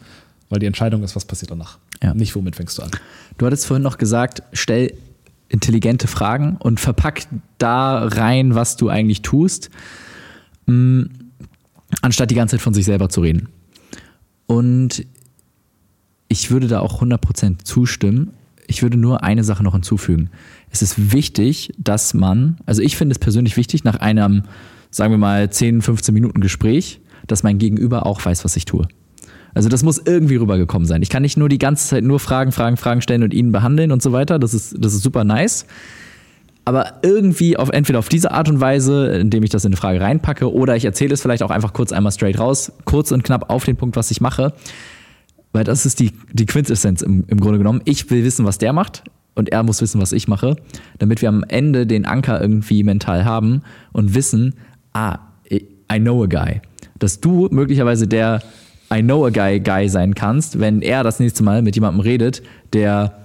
weil 0.49 0.59
die 0.59 0.67
Entscheidung 0.67 1.03
ist, 1.03 1.15
was 1.15 1.25
passiert 1.25 1.51
danach. 1.51 1.77
Ja. 2.03 2.13
Nicht, 2.13 2.35
womit 2.35 2.55
fängst 2.55 2.77
du 2.77 2.83
an. 2.83 2.91
Du 3.37 3.45
hattest 3.45 3.65
vorhin 3.65 3.83
noch 3.83 3.97
gesagt, 3.97 4.43
stell 4.53 4.93
intelligente 5.47 6.07
Fragen 6.07 6.57
und 6.59 6.79
verpack 6.79 7.23
da 7.57 8.05
rein, 8.05 8.53
was 8.53 8.77
du 8.77 8.89
eigentlich 8.89 9.23
tust, 9.23 9.69
mh, 10.67 11.07
anstatt 12.03 12.29
die 12.29 12.35
ganze 12.35 12.57
Zeit 12.57 12.61
von 12.61 12.73
sich 12.75 12.85
selber 12.85 13.09
zu 13.09 13.21
reden. 13.21 13.49
Und 14.45 15.05
ich 16.29 16.51
würde 16.51 16.67
da 16.67 16.79
auch 16.79 17.01
100% 17.01 17.65
zustimmen. 17.65 18.31
Ich 18.67 18.83
würde 18.83 18.97
nur 18.97 19.23
eine 19.23 19.43
Sache 19.43 19.63
noch 19.63 19.73
hinzufügen. 19.73 20.29
Es 20.69 20.81
ist 20.81 21.11
wichtig, 21.11 21.73
dass 21.77 22.13
man, 22.13 22.57
also 22.65 22.81
ich 22.81 22.95
finde 22.95 23.13
es 23.13 23.19
persönlich 23.19 23.57
wichtig, 23.57 23.83
nach 23.83 23.95
einem, 23.95 24.43
sagen 24.91 25.11
wir 25.11 25.17
mal, 25.17 25.49
10, 25.49 25.81
15 25.81 26.13
Minuten 26.13 26.39
Gespräch, 26.39 27.01
dass 27.27 27.43
mein 27.43 27.57
Gegenüber 27.57 28.05
auch 28.05 28.23
weiß, 28.23 28.45
was 28.45 28.55
ich 28.55 28.65
tue. 28.65 28.87
Also 29.55 29.69
das 29.69 29.81
muss 29.81 29.97
irgendwie 29.97 30.35
rübergekommen 30.35 30.87
sein. 30.87 31.01
Ich 31.01 31.09
kann 31.09 31.23
nicht 31.23 31.35
nur 31.35 31.49
die 31.49 31.57
ganze 31.57 31.87
Zeit 31.87 32.03
nur 32.03 32.19
Fragen, 32.19 32.51
Fragen, 32.51 32.77
Fragen 32.77 33.01
stellen 33.01 33.23
und 33.23 33.33
ihn 33.33 33.51
behandeln 33.51 33.91
und 33.91 34.03
so 34.03 34.11
weiter. 34.11 34.37
Das 34.37 34.53
ist, 34.53 34.75
das 34.77 34.93
ist 34.93 35.01
super 35.01 35.23
nice. 35.23 35.65
Aber 36.65 36.99
irgendwie 37.01 37.57
auf 37.57 37.69
entweder 37.69 37.97
auf 37.97 38.09
diese 38.09 38.29
Art 38.29 38.47
und 38.47 38.61
Weise, 38.61 39.07
indem 39.07 39.41
ich 39.41 39.49
das 39.49 39.65
in 39.65 39.69
eine 39.69 39.77
Frage 39.77 40.01
reinpacke, 40.01 40.53
oder 40.53 40.75
ich 40.75 40.85
erzähle 40.85 41.15
es 41.15 41.21
vielleicht 41.23 41.41
auch 41.41 41.49
einfach 41.49 41.73
kurz 41.73 41.91
einmal 41.91 42.11
straight 42.11 42.37
raus, 42.37 42.71
kurz 42.85 43.11
und 43.11 43.23
knapp 43.23 43.49
auf 43.49 43.63
den 43.63 43.75
Punkt, 43.75 43.95
was 43.95 44.11
ich 44.11 44.21
mache. 44.21 44.53
Weil 45.51 45.63
das 45.63 45.85
ist 45.85 45.99
die, 45.99 46.11
die 46.31 46.45
Quintessenz 46.45 47.01
im, 47.01 47.23
im 47.27 47.39
Grunde 47.39 47.57
genommen. 47.57 47.81
Ich 47.85 48.09
will 48.09 48.23
wissen, 48.23 48.45
was 48.45 48.57
der 48.57 48.73
macht 48.73 49.03
und 49.35 49.51
er 49.51 49.63
muss 49.63 49.81
wissen, 49.81 50.01
was 50.01 50.11
ich 50.11 50.27
mache, 50.27 50.55
damit 50.99 51.21
wir 51.21 51.29
am 51.29 51.43
Ende 51.47 51.87
den 51.87 52.05
Anker 52.05 52.39
irgendwie 52.39 52.83
mental 52.83 53.25
haben 53.25 53.63
und 53.91 54.13
wissen, 54.13 54.55
ah, 54.93 55.17
I 55.51 55.99
know 55.99 56.23
a 56.23 56.27
guy. 56.27 56.61
Dass 56.99 57.19
du 57.19 57.47
möglicherweise 57.51 58.07
der 58.07 58.41
I 58.93 59.01
know 59.01 59.25
a 59.25 59.29
guy 59.29 59.59
Guy 59.59 59.87
sein 59.87 60.15
kannst, 60.15 60.59
wenn 60.59 60.81
er 60.81 61.03
das 61.03 61.19
nächste 61.19 61.43
Mal 61.43 61.61
mit 61.61 61.75
jemandem 61.75 62.01
redet, 62.01 62.41
der 62.73 63.18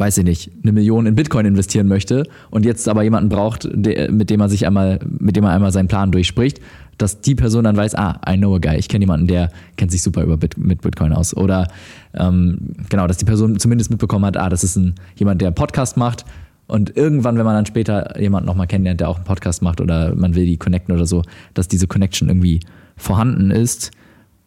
weiß 0.00 0.18
ich 0.18 0.24
nicht, 0.24 0.50
eine 0.62 0.72
Million 0.72 1.04
in 1.06 1.14
Bitcoin 1.14 1.44
investieren 1.44 1.86
möchte 1.86 2.26
und 2.50 2.64
jetzt 2.64 2.88
aber 2.88 3.02
jemanden 3.02 3.28
braucht, 3.28 3.68
mit 3.76 4.30
dem 4.30 4.40
er 4.40 4.48
sich 4.48 4.66
einmal, 4.66 4.98
mit 5.06 5.36
dem 5.36 5.44
er 5.44 5.50
einmal 5.50 5.72
seinen 5.72 5.88
Plan 5.88 6.10
durchspricht, 6.10 6.60
dass 6.96 7.20
die 7.20 7.34
Person 7.34 7.64
dann 7.64 7.76
weiß, 7.76 7.94
ah, 7.94 8.18
I 8.28 8.36
know 8.36 8.54
a 8.56 8.58
guy, 8.58 8.76
ich 8.76 8.88
kenne 8.88 9.02
jemanden, 9.02 9.26
der 9.26 9.50
kennt 9.76 9.90
sich 9.90 10.02
super 10.02 10.22
über 10.22 10.38
Bit, 10.38 10.56
mit 10.58 10.80
Bitcoin 10.80 11.12
aus. 11.12 11.36
Oder 11.36 11.68
ähm, 12.14 12.74
genau, 12.88 13.06
dass 13.06 13.18
die 13.18 13.24
Person 13.26 13.58
zumindest 13.58 13.90
mitbekommen 13.90 14.24
hat, 14.24 14.36
ah, 14.38 14.48
das 14.48 14.64
ist 14.64 14.76
ein, 14.76 14.94
jemand, 15.16 15.40
der 15.42 15.48
einen 15.48 15.54
Podcast 15.54 15.96
macht. 15.96 16.24
Und 16.66 16.96
irgendwann, 16.96 17.36
wenn 17.36 17.44
man 17.44 17.54
dann 17.54 17.66
später 17.66 18.18
jemanden 18.18 18.46
nochmal 18.46 18.66
kennenlernt, 18.66 19.00
der 19.00 19.08
auch 19.08 19.16
einen 19.16 19.24
Podcast 19.24 19.60
macht 19.60 19.80
oder 19.80 20.14
man 20.14 20.34
will 20.34 20.46
die 20.46 20.56
connecten 20.56 20.94
oder 20.94 21.06
so, 21.06 21.22
dass 21.52 21.68
diese 21.68 21.86
Connection 21.86 22.28
irgendwie 22.28 22.60
vorhanden 22.96 23.50
ist. 23.50 23.90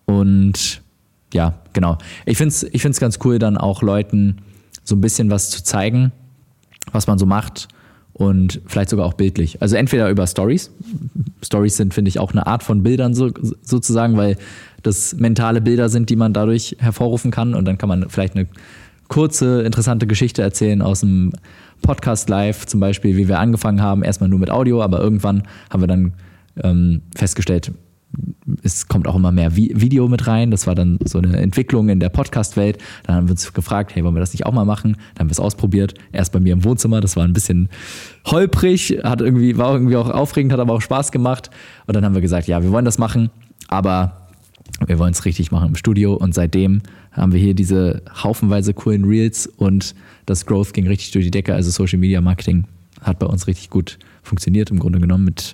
Und 0.06 0.82
ja, 1.34 1.56
genau. 1.74 1.98
Ich 2.26 2.38
finde 2.38 2.50
es 2.50 2.64
ich 2.64 2.82
find's 2.82 3.00
ganz 3.00 3.20
cool, 3.24 3.40
dann 3.40 3.58
auch 3.58 3.82
Leuten 3.82 4.38
so 4.84 4.96
ein 4.96 5.02
bisschen 5.02 5.30
was 5.30 5.50
zu 5.50 5.64
zeigen, 5.64 6.12
was 6.92 7.08
man 7.08 7.18
so 7.18 7.26
macht 7.26 7.68
und 8.14 8.62
vielleicht 8.68 8.90
sogar 8.90 9.06
auch 9.06 9.14
bildlich. 9.14 9.62
Also 9.62 9.76
entweder 9.76 10.10
über 10.10 10.28
Stories. 10.28 10.72
Stories 11.44 11.78
sind, 11.78 11.94
finde 11.94 12.10
ich, 12.10 12.20
auch 12.20 12.32
eine 12.32 12.46
Art 12.48 12.64
von 12.64 12.84
Bildern 12.84 13.14
so, 13.14 13.32
sozusagen, 13.62 14.18
weil 14.18 14.38
das 14.84 15.16
mentale 15.16 15.62
Bilder 15.62 15.90
sind, 15.90 16.10
die 16.10 16.16
man 16.16 16.34
dadurch 16.34 16.76
hervorrufen 16.80 17.32
kann 17.32 17.56
und 17.56 17.66
dann 17.66 17.78
kann 17.78 17.90
man 17.90 18.10
vielleicht 18.10 18.36
eine 18.36 18.48
kurze, 19.08 19.62
interessante 19.62 20.08
Geschichte 20.08 20.42
erzählen 20.42 20.82
aus 20.82 21.02
dem 21.02 21.34
Podcast 21.82 22.30
live, 22.30 22.66
zum 22.66 22.80
Beispiel, 22.80 23.18
wie 23.18 23.28
wir 23.28 23.40
angefangen 23.40 23.82
haben, 23.82 24.04
erstmal 24.04 24.30
nur 24.30 24.40
mit 24.40 24.50
Audio, 24.50 24.82
aber 24.82 25.02
irgendwann 25.02 25.44
haben 25.70 25.82
wir 25.82 25.88
dann 25.88 26.14
ähm, 26.64 27.02
festgestellt, 27.16 27.72
es 28.62 28.88
kommt 28.88 29.08
auch 29.08 29.16
immer 29.16 29.32
mehr 29.32 29.56
Vi 29.56 29.72
Video 29.74 30.08
mit 30.08 30.28
rein. 30.28 30.52
Das 30.52 30.68
war 30.68 30.76
dann 30.76 31.00
so 31.04 31.18
eine 31.18 31.38
Entwicklung 31.38 31.90
in 31.90 32.00
der 32.00 32.10
Podcast-Welt. 32.10 32.78
Dann 33.04 33.16
haben 33.16 33.28
wir 33.28 33.32
uns 33.32 33.54
gefragt, 33.54 33.96
hey, 33.96 34.04
wollen 34.04 34.16
wir 34.16 34.20
das 34.20 34.34
nicht 34.34 34.46
auch 34.46 34.52
mal 34.52 34.66
machen? 34.66 34.98
Dann 35.16 35.22
haben 35.22 35.30
wir 35.30 35.34
es 35.34 35.40
ausprobiert. 35.40 35.94
Erst 36.12 36.32
bei 36.32 36.40
mir 36.40 36.54
im 36.54 36.64
Wohnzimmer. 36.64 37.02
Das 37.02 37.16
war 37.16 37.24
ein 37.24 37.34
bisschen 37.34 37.70
holprig, 38.26 39.00
hat 39.04 39.22
irgendwie, 39.22 39.58
war 39.58 39.74
irgendwie 39.74 39.96
auch 39.96 40.10
aufregend, 40.10 40.54
hat 40.54 40.60
aber 40.60 40.74
auch 40.74 40.82
Spaß 40.82 41.12
gemacht. 41.12 41.50
Und 41.88 41.96
dann 41.96 42.06
haben 42.06 42.16
wir 42.16 42.22
gesagt, 42.22 42.48
ja, 42.48 42.62
wir 42.64 42.72
wollen 42.72 42.86
das 42.86 42.98
machen, 42.98 43.30
aber 43.68 44.28
wir 44.86 45.00
wollen 45.00 45.12
es 45.12 45.26
richtig 45.26 45.52
machen 45.52 45.70
im 45.70 45.76
Studio. 45.76 46.14
Und 46.14 46.34
seitdem 46.34 46.82
haben 47.12 47.32
wir 47.32 47.40
hier 47.40 47.54
diese 47.54 48.02
haufenweise 48.24 48.74
coolen 48.74 49.06
Reels 49.06 49.48
und 49.48 49.96
das 50.26 50.46
Growth 50.46 50.74
ging 50.74 50.88
richtig 50.88 51.12
durch 51.12 51.26
die 51.26 51.32
Decke. 51.32 51.54
Also 51.54 51.70
Social 51.70 52.00
Media 52.00 52.22
Marketing 52.22 52.66
hat 53.02 53.20
bei 53.20 53.26
uns 53.26 53.48
richtig 53.48 53.70
gut 53.70 54.00
funktioniert 54.24 54.72
im 54.72 54.80
Grunde 54.80 55.00
genommen 55.00 55.26
mit 55.26 55.54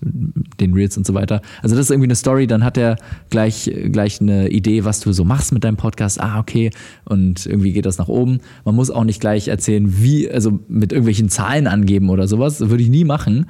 den 0.59 0.73
Reels 0.73 0.95
und 0.95 1.05
so 1.05 1.13
weiter. 1.13 1.41
Also 1.61 1.75
das 1.75 1.85
ist 1.85 1.91
irgendwie 1.91 2.07
eine 2.07 2.15
Story, 2.15 2.47
dann 2.47 2.63
hat 2.63 2.77
er 2.77 2.97
gleich, 3.29 3.69
gleich 3.91 4.21
eine 4.21 4.49
Idee, 4.49 4.85
was 4.85 4.99
du 4.99 5.11
so 5.11 5.25
machst 5.25 5.51
mit 5.51 5.63
deinem 5.63 5.77
Podcast. 5.77 6.21
Ah, 6.21 6.39
okay. 6.39 6.69
Und 7.05 7.45
irgendwie 7.45 7.73
geht 7.73 7.85
das 7.85 7.97
nach 7.97 8.07
oben. 8.07 8.39
Man 8.65 8.75
muss 8.75 8.91
auch 8.91 9.03
nicht 9.03 9.19
gleich 9.19 9.47
erzählen, 9.47 10.01
wie, 10.01 10.29
also 10.29 10.59
mit 10.67 10.91
irgendwelchen 10.91 11.29
Zahlen 11.29 11.67
angeben 11.67 12.09
oder 12.09 12.27
sowas. 12.27 12.59
Würde 12.61 12.83
ich 12.83 12.89
nie 12.89 13.03
machen, 13.03 13.47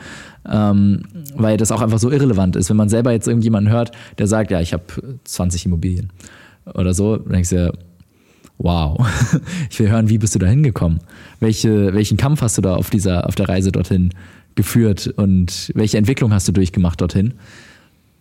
ähm, 0.50 1.04
weil 1.36 1.58
das 1.58 1.72
auch 1.72 1.82
einfach 1.82 2.00
so 2.00 2.10
irrelevant 2.10 2.56
ist. 2.56 2.70
Wenn 2.70 2.78
man 2.78 2.90
selber 2.90 3.12
jetzt 3.12 3.28
irgendjemanden 3.28 3.72
hört, 3.72 3.92
der 4.18 4.28
sagt, 4.28 4.52
ja, 4.52 4.62
ich 4.62 4.74
habe 4.74 4.84
20 5.26 5.66
Immobilien 5.66 6.12
oder 6.74 6.94
so, 6.94 7.18
dann 7.18 7.34
denkst 7.34 7.50
du 7.50 7.56
ja, 7.56 7.72
wow, 8.60 9.00
ich 9.70 9.80
will 9.80 9.90
hören, 9.90 10.10
wie 10.10 10.18
bist 10.18 10.36
du 10.36 10.40
da 10.40 10.48
hingekommen? 10.48 11.00
Welche, 11.40 11.94
welchen 11.94 12.18
Kampf 12.18 12.42
hast 12.42 12.58
du 12.58 12.62
da 12.62 12.76
auf 12.76 12.90
dieser, 12.90 13.28
auf 13.28 13.36
der 13.36 13.50
Reise 13.50 13.72
dorthin 13.72 14.14
geführt 14.60 15.07
und 15.16 15.72
welche 15.74 15.97
Entwicklung 15.97 16.34
hast 16.34 16.45
du 16.49 16.51
durchgemacht 16.51 16.99
dorthin? 16.99 17.36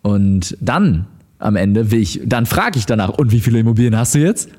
Und 0.03 0.55
dann 0.61 1.05
am 1.37 1.57
Ende 1.57 1.91
will 1.91 1.99
ich, 1.99 2.21
dann 2.23 2.45
frage 2.45 2.79
ich 2.79 2.85
danach, 2.85 3.09
und 3.09 3.33
wie 3.33 3.41
viele 3.41 3.59
Immobilien 3.59 3.97
hast 3.97 4.15
du 4.15 4.19
jetzt? 4.19 4.49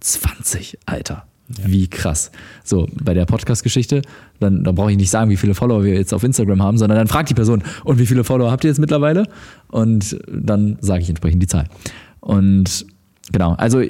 20, 0.00 0.78
Alter. 0.86 1.24
Wie 1.46 1.86
krass. 1.86 2.32
So, 2.64 2.88
bei 3.00 3.14
der 3.14 3.26
Podcast-Geschichte, 3.26 4.02
dann, 4.40 4.64
dann 4.64 4.74
brauche 4.74 4.90
ich 4.90 4.96
nicht 4.96 5.10
sagen, 5.10 5.30
wie 5.30 5.36
viele 5.36 5.54
Follower 5.54 5.84
wir 5.84 5.94
jetzt 5.94 6.12
auf 6.12 6.24
Instagram 6.24 6.60
haben, 6.60 6.78
sondern 6.78 6.98
dann 6.98 7.06
fragt 7.06 7.30
die 7.30 7.34
Person, 7.34 7.62
und 7.84 8.00
wie 8.00 8.06
viele 8.06 8.24
Follower 8.24 8.50
habt 8.50 8.64
ihr 8.64 8.70
jetzt 8.70 8.80
mittlerweile? 8.80 9.28
Und 9.68 10.18
dann 10.28 10.78
sage 10.80 11.02
ich 11.02 11.08
entsprechend 11.08 11.44
die 11.44 11.46
Zahl. 11.46 11.66
Und 12.18 12.86
genau, 13.30 13.52
also 13.52 13.80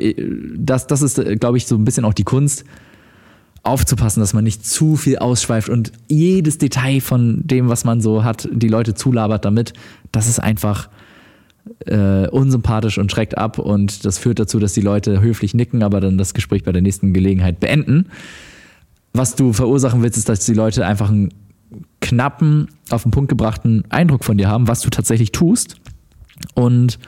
das, 0.58 0.86
das 0.86 1.00
ist, 1.00 1.22
glaube 1.40 1.56
ich, 1.56 1.66
so 1.66 1.74
ein 1.76 1.86
bisschen 1.86 2.04
auch 2.04 2.14
die 2.14 2.24
Kunst, 2.24 2.64
aufzupassen, 3.62 4.20
dass 4.20 4.32
man 4.32 4.44
nicht 4.44 4.64
zu 4.64 4.96
viel 4.96 5.18
ausschweift 5.18 5.68
und 5.68 5.92
jedes 6.08 6.58
Detail 6.58 7.00
von 7.00 7.42
dem, 7.44 7.68
was 7.68 7.84
man 7.84 8.00
so 8.00 8.24
hat, 8.24 8.48
die 8.52 8.68
Leute 8.68 8.94
zulabert 8.94 9.44
damit. 9.44 9.74
Das 10.12 10.28
ist 10.28 10.38
einfach 10.38 10.88
äh, 11.86 12.26
unsympathisch 12.28 12.98
und 12.98 13.12
schreckt 13.12 13.36
ab 13.36 13.58
und 13.58 14.04
das 14.04 14.18
führt 14.18 14.38
dazu, 14.38 14.58
dass 14.58 14.72
die 14.72 14.80
Leute 14.80 15.20
höflich 15.20 15.54
nicken, 15.54 15.82
aber 15.82 16.00
dann 16.00 16.16
das 16.16 16.34
Gespräch 16.34 16.64
bei 16.64 16.72
der 16.72 16.82
nächsten 16.82 17.12
Gelegenheit 17.12 17.60
beenden. 17.60 18.06
Was 19.12 19.34
du 19.34 19.52
verursachen 19.52 20.02
willst, 20.02 20.16
ist, 20.16 20.28
dass 20.28 20.46
die 20.46 20.54
Leute 20.54 20.86
einfach 20.86 21.10
einen 21.10 21.30
knappen, 22.00 22.68
auf 22.90 23.02
den 23.02 23.12
Punkt 23.12 23.28
gebrachten 23.28 23.84
Eindruck 23.90 24.24
von 24.24 24.38
dir 24.38 24.48
haben, 24.48 24.68
was 24.68 24.80
du 24.80 24.90
tatsächlich 24.90 25.32
tust 25.32 25.76
und 26.54 26.98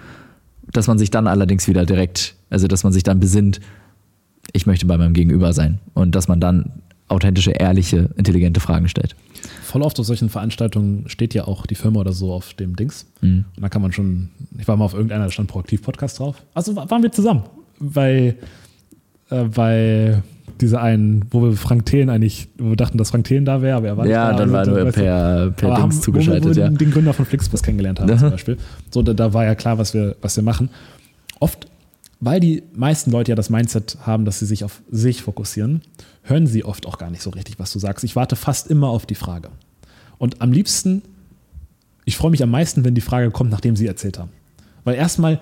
dass 0.71 0.87
man 0.87 0.99
sich 0.99 1.11
dann 1.11 1.27
allerdings 1.27 1.67
wieder 1.69 1.87
direkt, 1.87 2.37
also 2.51 2.69
dass 2.69 2.85
man 2.85 2.93
sich 2.93 3.03
dann 3.03 3.21
besinnt, 3.21 3.61
ich 4.53 4.67
möchte 4.67 4.87
bei 4.87 4.99
meinem 4.99 5.15
Gegenüber 5.15 5.53
sein 5.53 5.79
und 5.95 6.15
dass 6.15 6.29
man 6.29 6.41
dann 6.41 6.73
authentische, 7.09 7.51
ehrliche, 7.51 8.11
intelligente 8.17 8.61
Fragen 8.61 8.89
stellt. 8.89 9.15
Voll 9.63 9.83
oft 9.83 9.99
auf 10.01 10.07
solchen 10.07 10.29
Veranstaltungen 10.29 11.09
steht 11.09 11.35
ja 11.35 11.47
auch 11.47 11.67
die 11.67 11.75
Firma 11.75 12.01
oder 12.01 12.13
so 12.13 12.33
auf 12.33 12.55
dem 12.55 12.77
Dings. 12.77 13.07
Mhm. 13.21 13.45
Und 13.57 13.63
da 13.63 13.69
kann 13.69 13.83
man 13.83 13.93
schon, 13.93 14.31
ich 14.59 14.67
war 14.67 14.77
mal 14.77 14.85
auf 14.85 14.95
irgendeiner, 14.95 15.25
da 15.25 15.31
stand 15.31 15.49
Proaktiv-Podcast 15.49 16.19
drauf. 16.19 16.43
Also 16.55 16.75
waren 16.77 17.03
wir 17.03 17.13
zusammen, 17.13 17.43
weil, 17.79 18.37
äh, 19.31 19.45
weil 19.55 20.23
diese 20.61 20.81
einen, 20.81 21.25
wo 21.31 21.43
wir 21.43 21.53
Frank 21.53 21.87
Thelen 21.87 22.09
eigentlich, 22.09 22.49
wo 22.59 22.71
wir 22.71 22.77
dachten, 22.77 22.99
dass 22.99 23.11
Frank 23.11 23.25
Thelen 23.25 23.45
da 23.45 23.63
wäre, 23.63 23.77
aber 23.77 23.89
er 23.89 23.97
war 23.97 24.07
ja, 24.07 24.29
nicht 24.29 24.39
da. 24.39 24.45
dann 24.45 24.53
war 24.53 24.67
nur 24.67 24.93
per, 24.93 25.51
per 25.51 25.69
Dings 25.69 25.81
haben, 25.81 25.93
zugeschaltet, 25.93 26.45
wo 26.45 26.49
wir, 26.51 26.57
wo 26.57 26.61
ja. 26.61 26.69
den 26.69 26.91
Gründer 26.91 27.13
von 27.13 27.27
Flixbus 27.27 27.63
kennengelernt 27.63 28.01
haben 28.01 28.17
zum 28.19 28.31
Beispiel. 28.31 28.57
So, 28.91 29.03
da, 29.03 29.13
da 29.13 29.35
war 29.35 29.45
ja 29.45 29.55
klar, 29.55 29.79
was 29.79 29.93
wir, 29.95 30.17
was 30.23 30.37
wir 30.37 30.45
machen. 30.45 30.71
Oft 31.41 31.67
weil 32.25 32.39
die 32.39 32.63
meisten 32.73 33.11
Leute 33.11 33.33
ja 33.33 33.35
das 33.35 33.51
Mindset 33.51 33.99
haben, 34.03 34.25
dass 34.25 34.39
sie 34.39 34.47
sich 34.47 34.63
auf 34.63 34.81
sich 34.89 35.23
fokussieren, 35.23 35.83
hören 36.23 36.47
sie 36.47 36.65
oft 36.65 36.87
auch 36.87 36.97
gar 36.97 37.11
nicht 37.11 37.21
so 37.21 37.31
richtig, 37.31 37.59
was 37.59 37.73
du 37.73 37.81
sagst. 37.81 38.05
Ich 38.05 38.15
warte 38.15 38.37
fast 38.37 38.71
immer 38.71 38.91
auf 38.91 39.07
die 39.07 39.17
Frage. 39.17 39.49
Und 40.19 40.41
am 40.41 40.53
liebsten, 40.53 41.03
ich 42.05 42.17
freue 42.17 42.31
mich 42.31 42.41
am 42.45 42.51
meisten, 42.53 42.85
wenn 42.85 42.95
die 42.95 43.01
Frage 43.01 43.33
kommt, 43.33 43.51
nachdem 43.51 43.75
sie 43.75 43.89
erzählt 43.89 44.21
haben. 44.21 44.31
Weil 44.85 44.95
erstmal 44.95 45.41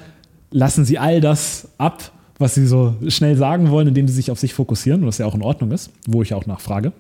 lassen 0.50 0.86
sie 0.86 0.98
all 0.98 1.20
das 1.20 1.68
ab, 1.76 2.12
was 2.38 2.54
sie 2.54 2.66
so 2.66 2.96
schnell 3.08 3.36
sagen 3.36 3.68
wollen, 3.70 3.88
indem 3.88 4.08
sie 4.08 4.14
sich 4.14 4.30
auf 4.30 4.38
sich 4.38 4.54
fokussieren, 4.54 5.04
was 5.04 5.18
ja 5.18 5.26
auch 5.26 5.34
in 5.34 5.42
Ordnung 5.42 5.72
ist, 5.72 5.90
wo 6.06 6.22
ich 6.22 6.32
auch 6.32 6.46
nachfrage. 6.46 6.94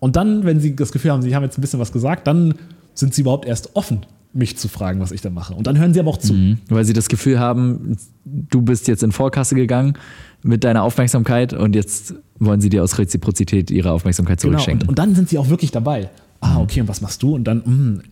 Und 0.00 0.16
dann, 0.16 0.44
wenn 0.44 0.60
sie 0.60 0.76
das 0.76 0.92
Gefühl 0.92 1.12
haben, 1.12 1.22
sie 1.22 1.34
haben 1.34 1.44
jetzt 1.44 1.56
ein 1.56 1.62
bisschen 1.62 1.80
was 1.80 1.92
gesagt, 1.92 2.26
dann 2.26 2.54
sind 2.92 3.14
sie 3.14 3.22
überhaupt 3.22 3.46
erst 3.46 3.74
offen 3.74 4.04
mich 4.36 4.56
zu 4.56 4.68
fragen, 4.68 5.00
was 5.00 5.12
ich 5.12 5.20
da 5.20 5.30
mache. 5.30 5.54
Und 5.54 5.66
dann 5.66 5.78
hören 5.78 5.94
sie 5.94 6.00
aber 6.00 6.10
auch 6.10 6.18
zu. 6.18 6.32
Mhm. 6.34 6.58
Weil 6.68 6.84
sie 6.84 6.92
das 6.92 7.08
Gefühl 7.08 7.38
haben, 7.38 7.96
du 8.24 8.62
bist 8.62 8.88
jetzt 8.88 9.02
in 9.02 9.12
Vorkasse 9.12 9.54
gegangen 9.54 9.94
mit 10.42 10.64
deiner 10.64 10.82
Aufmerksamkeit 10.82 11.52
und 11.52 11.74
jetzt 11.74 12.14
wollen 12.38 12.60
sie 12.60 12.68
dir 12.68 12.82
aus 12.82 12.98
Reziprozität 12.98 13.70
ihre 13.70 13.90
Aufmerksamkeit 13.92 14.40
Genau. 14.40 14.52
zurückschenken. 14.52 14.82
Und, 14.82 14.90
und 14.90 14.98
dann 14.98 15.14
sind 15.14 15.28
sie 15.28 15.38
auch 15.38 15.48
wirklich 15.48 15.70
dabei. 15.70 16.10
Ah, 16.40 16.60
okay, 16.60 16.82
und 16.82 16.88
was 16.88 17.00
machst 17.00 17.22
du? 17.22 17.34
Und 17.34 17.44
dann, 17.44 17.58
mm, 17.58 18.02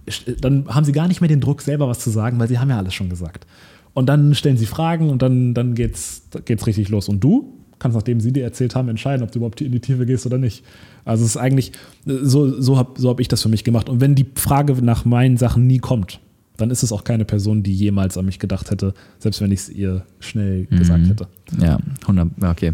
dann 0.40 0.66
haben 0.68 0.84
sie 0.84 0.92
gar 0.92 1.08
nicht 1.08 1.20
mehr 1.20 1.28
den 1.28 1.40
Druck, 1.40 1.60
selber 1.60 1.88
was 1.88 1.98
zu 1.98 2.10
sagen, 2.10 2.38
weil 2.38 2.48
sie 2.48 2.58
haben 2.58 2.70
ja 2.70 2.78
alles 2.78 2.94
schon 2.94 3.10
gesagt. 3.10 3.46
Und 3.92 4.06
dann 4.08 4.34
stellen 4.34 4.56
sie 4.56 4.66
Fragen 4.66 5.10
und 5.10 5.22
dann, 5.22 5.54
dann 5.54 5.74
geht's, 5.74 6.22
geht's 6.46 6.66
richtig 6.66 6.88
los. 6.88 7.08
Und 7.08 7.20
du 7.22 7.52
kannst, 7.84 7.94
nachdem 7.96 8.20
sie 8.20 8.32
dir 8.32 8.42
erzählt 8.42 8.74
haben, 8.74 8.88
entscheiden, 8.88 9.22
ob 9.22 9.30
du 9.30 9.38
überhaupt 9.38 9.60
in 9.60 9.70
die 9.70 9.80
Tiefe 9.80 10.06
gehst 10.06 10.24
oder 10.26 10.38
nicht. 10.38 10.64
Also 11.04 11.24
es 11.24 11.30
ist 11.30 11.36
eigentlich, 11.36 11.72
so, 12.06 12.60
so 12.60 12.78
habe 12.78 12.98
so 13.00 13.10
hab 13.10 13.20
ich 13.20 13.28
das 13.28 13.42
für 13.42 13.50
mich 13.50 13.62
gemacht. 13.62 13.88
Und 13.88 14.00
wenn 14.00 14.14
die 14.14 14.26
Frage 14.34 14.72
nach 14.82 15.04
meinen 15.04 15.36
Sachen 15.36 15.66
nie 15.66 15.78
kommt, 15.78 16.18
dann 16.56 16.70
ist 16.70 16.82
es 16.82 16.92
auch 16.92 17.04
keine 17.04 17.24
Person, 17.24 17.62
die 17.62 17.74
jemals 17.74 18.16
an 18.16 18.24
mich 18.24 18.38
gedacht 18.38 18.70
hätte, 18.70 18.94
selbst 19.18 19.40
wenn 19.40 19.52
ich 19.52 19.60
es 19.60 19.68
ihr 19.68 20.04
schnell 20.20 20.66
gesagt 20.66 21.06
hätte. 21.06 21.28
ja, 21.60 21.78
100, 22.02 22.30
ja, 22.40 22.50
okay. 22.50 22.72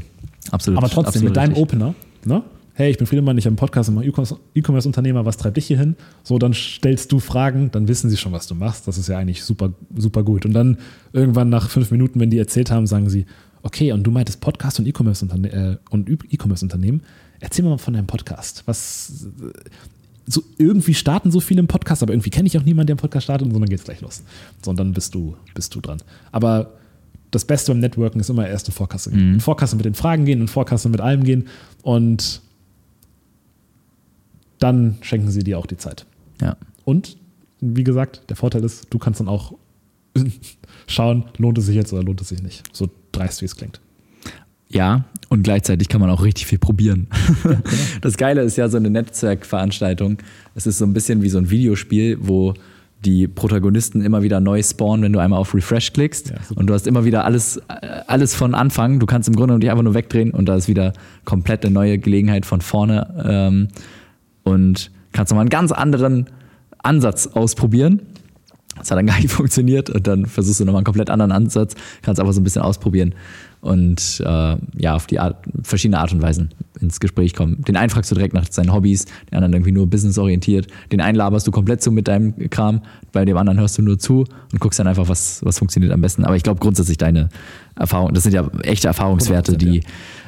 Absolut. 0.51 0.79
Aber 0.79 0.89
trotzdem, 0.89 1.07
absolut 1.07 1.29
mit 1.29 1.37
deinem 1.37 1.53
richtig. 1.55 1.63
Opener, 1.63 1.95
ne? 2.25 2.43
Hey, 2.75 2.91
ich 2.91 2.99
bin 2.99 3.07
Friedemann, 3.07 3.37
ich 3.37 3.45
habe 3.45 3.51
einen 3.51 3.57
Podcast 3.57 3.91
und 3.91 3.97
mache 3.97 4.07
E-Commerce-Unternehmer, 4.55 5.27
was 5.27 5.37
treibt 5.37 5.59
dich 5.59 5.67
hier 5.67 5.79
hin? 5.79 5.97
So, 6.23 6.39
dann 6.39 6.55
stellst 6.55 7.13
du 7.13 7.19
Fragen, 7.19 7.71
dann 7.73 7.89
wissen 7.89 8.09
sie 8.09 8.17
schon, 8.17 8.33
was 8.33 8.47
du 8.47 8.55
machst. 8.55 8.89
Das 8.89 8.97
ist 8.97 9.09
ja 9.09 9.19
eigentlich 9.19 9.45
super, 9.45 9.75
super 9.95 10.23
gut. 10.23 10.47
Und 10.47 10.55
dann 10.55 10.79
irgendwann 11.13 11.51
nach 11.51 11.69
fünf 11.69 11.91
Minuten, 11.91 12.21
wenn 12.21 12.31
die 12.31 12.39
erzählt 12.39 12.71
haben, 12.71 12.87
sagen 12.87 13.11
sie, 13.11 13.27
okay, 13.63 13.93
und 13.93 14.03
du 14.05 14.11
meintest 14.11 14.41
Podcast 14.41 14.79
und 14.79 14.87
E-Commerce-Unterne 14.87 15.79
äh, 15.93 15.97
E-Commerce-Unternehmen. 16.31 17.03
Erzähl 17.41 17.65
mir 17.65 17.71
mal 17.71 17.79
von 17.79 17.95
deinem 17.95 18.07
Podcast. 18.07 18.63
Was, 18.67 19.27
so 20.27 20.43
irgendwie 20.59 20.95
starten 20.95 21.31
so 21.31 21.41
viele 21.41 21.61
im 21.61 21.67
Podcast, 21.67 22.03
aber 22.03 22.13
irgendwie 22.13 22.31
kenne 22.31 22.47
ich 22.47 22.59
auch 22.59 22.63
niemanden, 22.63 22.89
der 22.89 22.95
einen 22.95 23.01
Podcast 23.01 23.25
startet 23.25 23.47
und 23.47 23.55
so, 23.55 23.59
dann 23.59 23.69
geht's 23.69 23.85
gleich 23.85 24.01
los. 24.01 24.23
So, 24.63 24.71
und 24.71 24.79
dann 24.79 24.93
bist 24.93 25.15
du, 25.15 25.37
bist 25.55 25.75
du 25.75 25.81
dran. 25.81 26.03
Aber 26.33 26.75
das 27.31 27.45
Beste 27.45 27.73
beim 27.73 27.81
Networken 27.81 28.21
ist 28.21 28.29
immer 28.29 28.47
erst 28.47 28.69
in 28.69 28.75
Vorkasse 28.75 29.11
gehen. 29.11 29.35
In 29.35 29.41
Vorkasse 29.41 29.77
mit 29.77 29.85
den 29.85 29.95
Fragen 29.95 30.25
gehen, 30.25 30.41
in 30.41 30.49
Vorkasse 30.49 30.89
mit 30.89 31.01
allem 31.01 31.25
gehen 31.25 31.49
und 31.83 32.43
dann 34.59 34.99
schenken 35.01 35.31
sie 35.31 35.43
dir 35.43 35.59
auch 35.59 35.67
die 35.67 35.77
Zeit. 35.77 36.07
Ja. 36.41 36.57
Und 36.85 37.17
wie 37.61 37.85
gesagt, 37.85 38.23
der 38.29 38.37
Vorteil 38.37 38.65
ist, 38.65 38.87
du 38.91 38.99
kannst 38.99 39.21
dann 39.21 39.29
auch 39.29 39.55
schauen, 40.91 41.25
lohnt 41.39 41.59
es 41.59 41.67
sich 41.67 41.77
jetzt 41.77 41.93
oder 41.93 42.03
lohnt 42.03 42.21
es 42.21 42.29
sich 42.29 42.43
nicht. 42.43 42.63
So 42.73 42.89
dreist, 43.13 43.41
wie 43.41 43.47
es 43.47 43.57
klingt. 43.57 43.81
Ja, 44.69 45.05
und 45.29 45.43
gleichzeitig 45.43 45.89
kann 45.89 46.01
man 46.01 46.11
auch 46.11 46.23
richtig 46.23 46.47
viel 46.47 46.59
probieren. 46.59 47.09
Das 48.01 48.17
Geile 48.17 48.43
ist 48.43 48.57
ja 48.57 48.69
so 48.69 48.77
eine 48.77 48.89
Netzwerkveranstaltung. 48.89 50.19
Es 50.55 50.67
ist 50.67 50.79
so 50.79 50.85
ein 50.85 50.93
bisschen 50.93 51.23
wie 51.23 51.29
so 51.29 51.39
ein 51.39 51.51
Videospiel, 51.51 52.19
wo 52.21 52.55
die 53.05 53.29
Protagonisten 53.29 54.03
immer 54.03 54.23
wieder 54.23 54.41
neu 54.41 54.63
spawnen, 54.63 55.03
wenn 55.03 55.13
du 55.13 55.19
einmal 55.19 55.39
auf 55.39 55.55
Refresh 55.55 55.93
klickst. 55.93 56.31
Ja, 56.31 56.37
und 56.55 56.67
du 56.67 56.75
hast 56.75 56.87
immer 56.87 57.05
wieder 57.05 57.25
alles, 57.25 57.61
alles 58.07 58.35
von 58.35 58.55
Anfang. 58.55 59.01
Du 59.01 59.07
kannst 59.07 59.29
im 59.29 59.37
Grunde 59.37 59.59
dich 59.59 59.71
einfach 59.71 59.83
nur 59.83 59.95
wegdrehen 59.95 60.31
und 60.31 60.47
da 60.47 60.57
ist 60.57 60.69
wieder 60.69 60.93
komplett 61.25 61.65
eine 61.65 61.75
neue 61.75 61.99
Gelegenheit 61.99 62.47
von 62.47 62.61
vorne. 62.61 63.25
Ähm, 63.27 63.69
und 64.43 64.91
kannst 65.13 65.31
nochmal 65.33 65.43
einen 65.43 65.51
ganz 65.51 65.73
anderen 65.73 66.27
Ansatz 66.79 67.27
ausprobieren. 67.27 68.03
Das 68.81 68.91
hat 68.91 68.99
dann 68.99 69.07
gar 69.07 69.19
nicht 69.19 69.31
funktioniert 69.31 69.91
und 69.91 70.07
dann 70.07 70.27
versuchst 70.27 70.61
du 70.61 70.65
nochmal 70.65 70.81
einen 70.81 70.85
komplett 70.85 71.11
anderen 71.11 71.33
Ansatz, 71.33 71.75
kannst 72.03 72.21
einfach 72.21 72.33
so 72.33 72.41
ein 72.41 72.45
bisschen 72.45 72.63
ausprobieren 72.63 73.15
und 73.61 74.23
äh, 74.25 74.57
ja, 74.79 74.95
auf 74.95 75.07
die 75.07 75.19
Art, 75.19 75.37
verschiedene 75.63 75.99
Art 75.99 76.13
und 76.13 76.23
Weisen 76.23 76.51
ins 76.81 76.99
Gespräch 76.99 77.35
kommen. 77.35 77.63
Den 77.63 77.77
einen 77.77 77.91
fragst 77.91 78.11
du 78.11 78.15
direkt 78.15 78.33
nach 78.33 78.51
seinen 78.51 78.73
Hobbys, 78.73 79.05
den 79.05 79.35
anderen 79.35 79.53
irgendwie 79.53 79.73
nur 79.73 79.87
businessorientiert, 79.87 80.67
den 80.93 81.01
einen 81.01 81.17
laberst 81.17 81.47
du 81.47 81.51
komplett 81.51 81.83
zu 81.83 81.93
mit 81.93 82.09
deinem 82.09 82.49
Kram, 82.49 82.81
bei 83.13 83.25
dem 83.25 83.37
anderen 83.37 83.61
hörst 83.61 83.77
du 83.77 83.83
nur 83.83 83.99
zu 83.99 84.25
und 84.53 84.61
guckst 84.61 84.79
dann 84.79 84.87
einfach, 84.87 85.09
was, 85.09 85.45
was 85.45 85.59
funktioniert 85.59 85.93
am 85.93 86.01
besten. 86.01 86.25
Aber 86.25 86.37
ich 86.37 86.43
glaube 86.43 86.61
grundsätzlich 86.61 86.97
deine 86.97 87.29
Erfahrung, 87.77 88.15
das 88.15 88.23
sind 88.23 88.33
ja 88.33 88.49
echte 88.63 88.89
Erfahrungswerte, 88.89 89.53
100%, 89.53 89.57
die, 89.57 89.77
ja. 89.77 89.83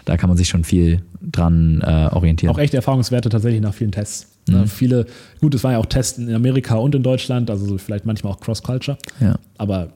da 0.05 0.17
kann 0.19 0.29
man 0.29 0.37
sich 0.37 0.49
schon 0.49 0.65
viel 0.65 1.03
dran 1.23 1.81
äh, 1.81 2.09
orientieren. 2.13 2.55
Auch 2.55 2.59
echte 2.59 2.77
Erfahrungswerte 2.77 3.31
tatsächlich 3.31 3.63
nach 3.63 3.75
vielen 3.75 3.93
Tests. 3.93 4.32
Mhm. 4.49 4.55
Ne, 4.55 4.67
viele, 4.67 5.07
gut, 5.41 5.55
es 5.55 5.65
war 5.65 5.73
ja 5.73 5.79
auch 5.79 5.87
Tests 5.87 6.19
in 6.19 6.35
Amerika 6.35 6.77
und 6.77 6.95
in 6.95 7.03
Deutschland, 7.03 7.51
also 7.51 7.67
so 7.67 7.79
vielleicht 7.79 8.07
manchmal 8.07 8.33
auch 8.33 8.41
Cross-Culture. 8.41 8.99
Ja. 9.21 9.37
Aber 9.59 9.91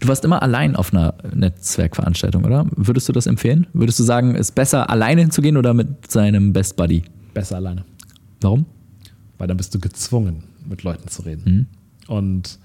Du 0.00 0.08
warst 0.08 0.24
immer 0.24 0.42
allein 0.42 0.74
auf 0.74 0.92
einer 0.92 1.14
Netzwerkveranstaltung, 1.34 2.44
oder? 2.44 2.66
Würdest 2.76 3.08
du 3.08 3.12
das 3.12 3.26
empfehlen? 3.26 3.66
Würdest 3.74 3.98
du 3.98 4.04
sagen, 4.04 4.34
es 4.34 4.48
ist 4.48 4.54
besser, 4.54 4.88
alleine 4.88 5.20
hinzugehen 5.20 5.58
oder 5.58 5.74
mit 5.74 6.10
seinem 6.10 6.54
Best 6.54 6.76
Buddy? 6.76 7.02
besser 7.34 7.56
alleine. 7.56 7.84
Warum? 8.40 8.64
Weil 9.36 9.46
dann 9.48 9.58
bist 9.58 9.74
du 9.74 9.78
gezwungen, 9.78 10.44
mit 10.66 10.82
Leuten 10.82 11.08
zu 11.08 11.22
reden. 11.22 11.68
Mhm. 12.08 12.14
Und 12.14 12.58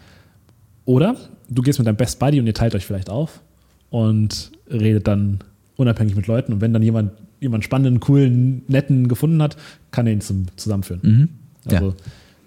oder 0.85 1.15
du 1.49 1.61
gehst 1.61 1.77
mit 1.79 1.87
deinem 1.87 1.97
Best 1.97 2.19
Buddy 2.19 2.39
und 2.39 2.47
ihr 2.47 2.53
teilt 2.53 2.73
euch 2.75 2.85
vielleicht 2.85 3.09
auf 3.09 3.41
und 3.89 4.51
redet 4.69 5.07
dann 5.07 5.39
unabhängig 5.75 6.15
mit 6.15 6.27
Leuten. 6.27 6.53
Und 6.53 6.61
wenn 6.61 6.71
dann 6.71 6.83
jemand 6.83 7.11
jemand 7.41 7.65
spannenden, 7.65 7.99
coolen, 7.99 8.61
netten 8.69 9.09
gefunden 9.09 9.41
hat, 9.41 9.57
kann 9.91 10.07
er 10.07 10.13
ihn 10.13 10.21
zum 10.21 10.45
Zusammenführen. 10.55 11.01
Mhm. 11.03 11.29
Ja. 11.69 11.79
Also 11.79 11.95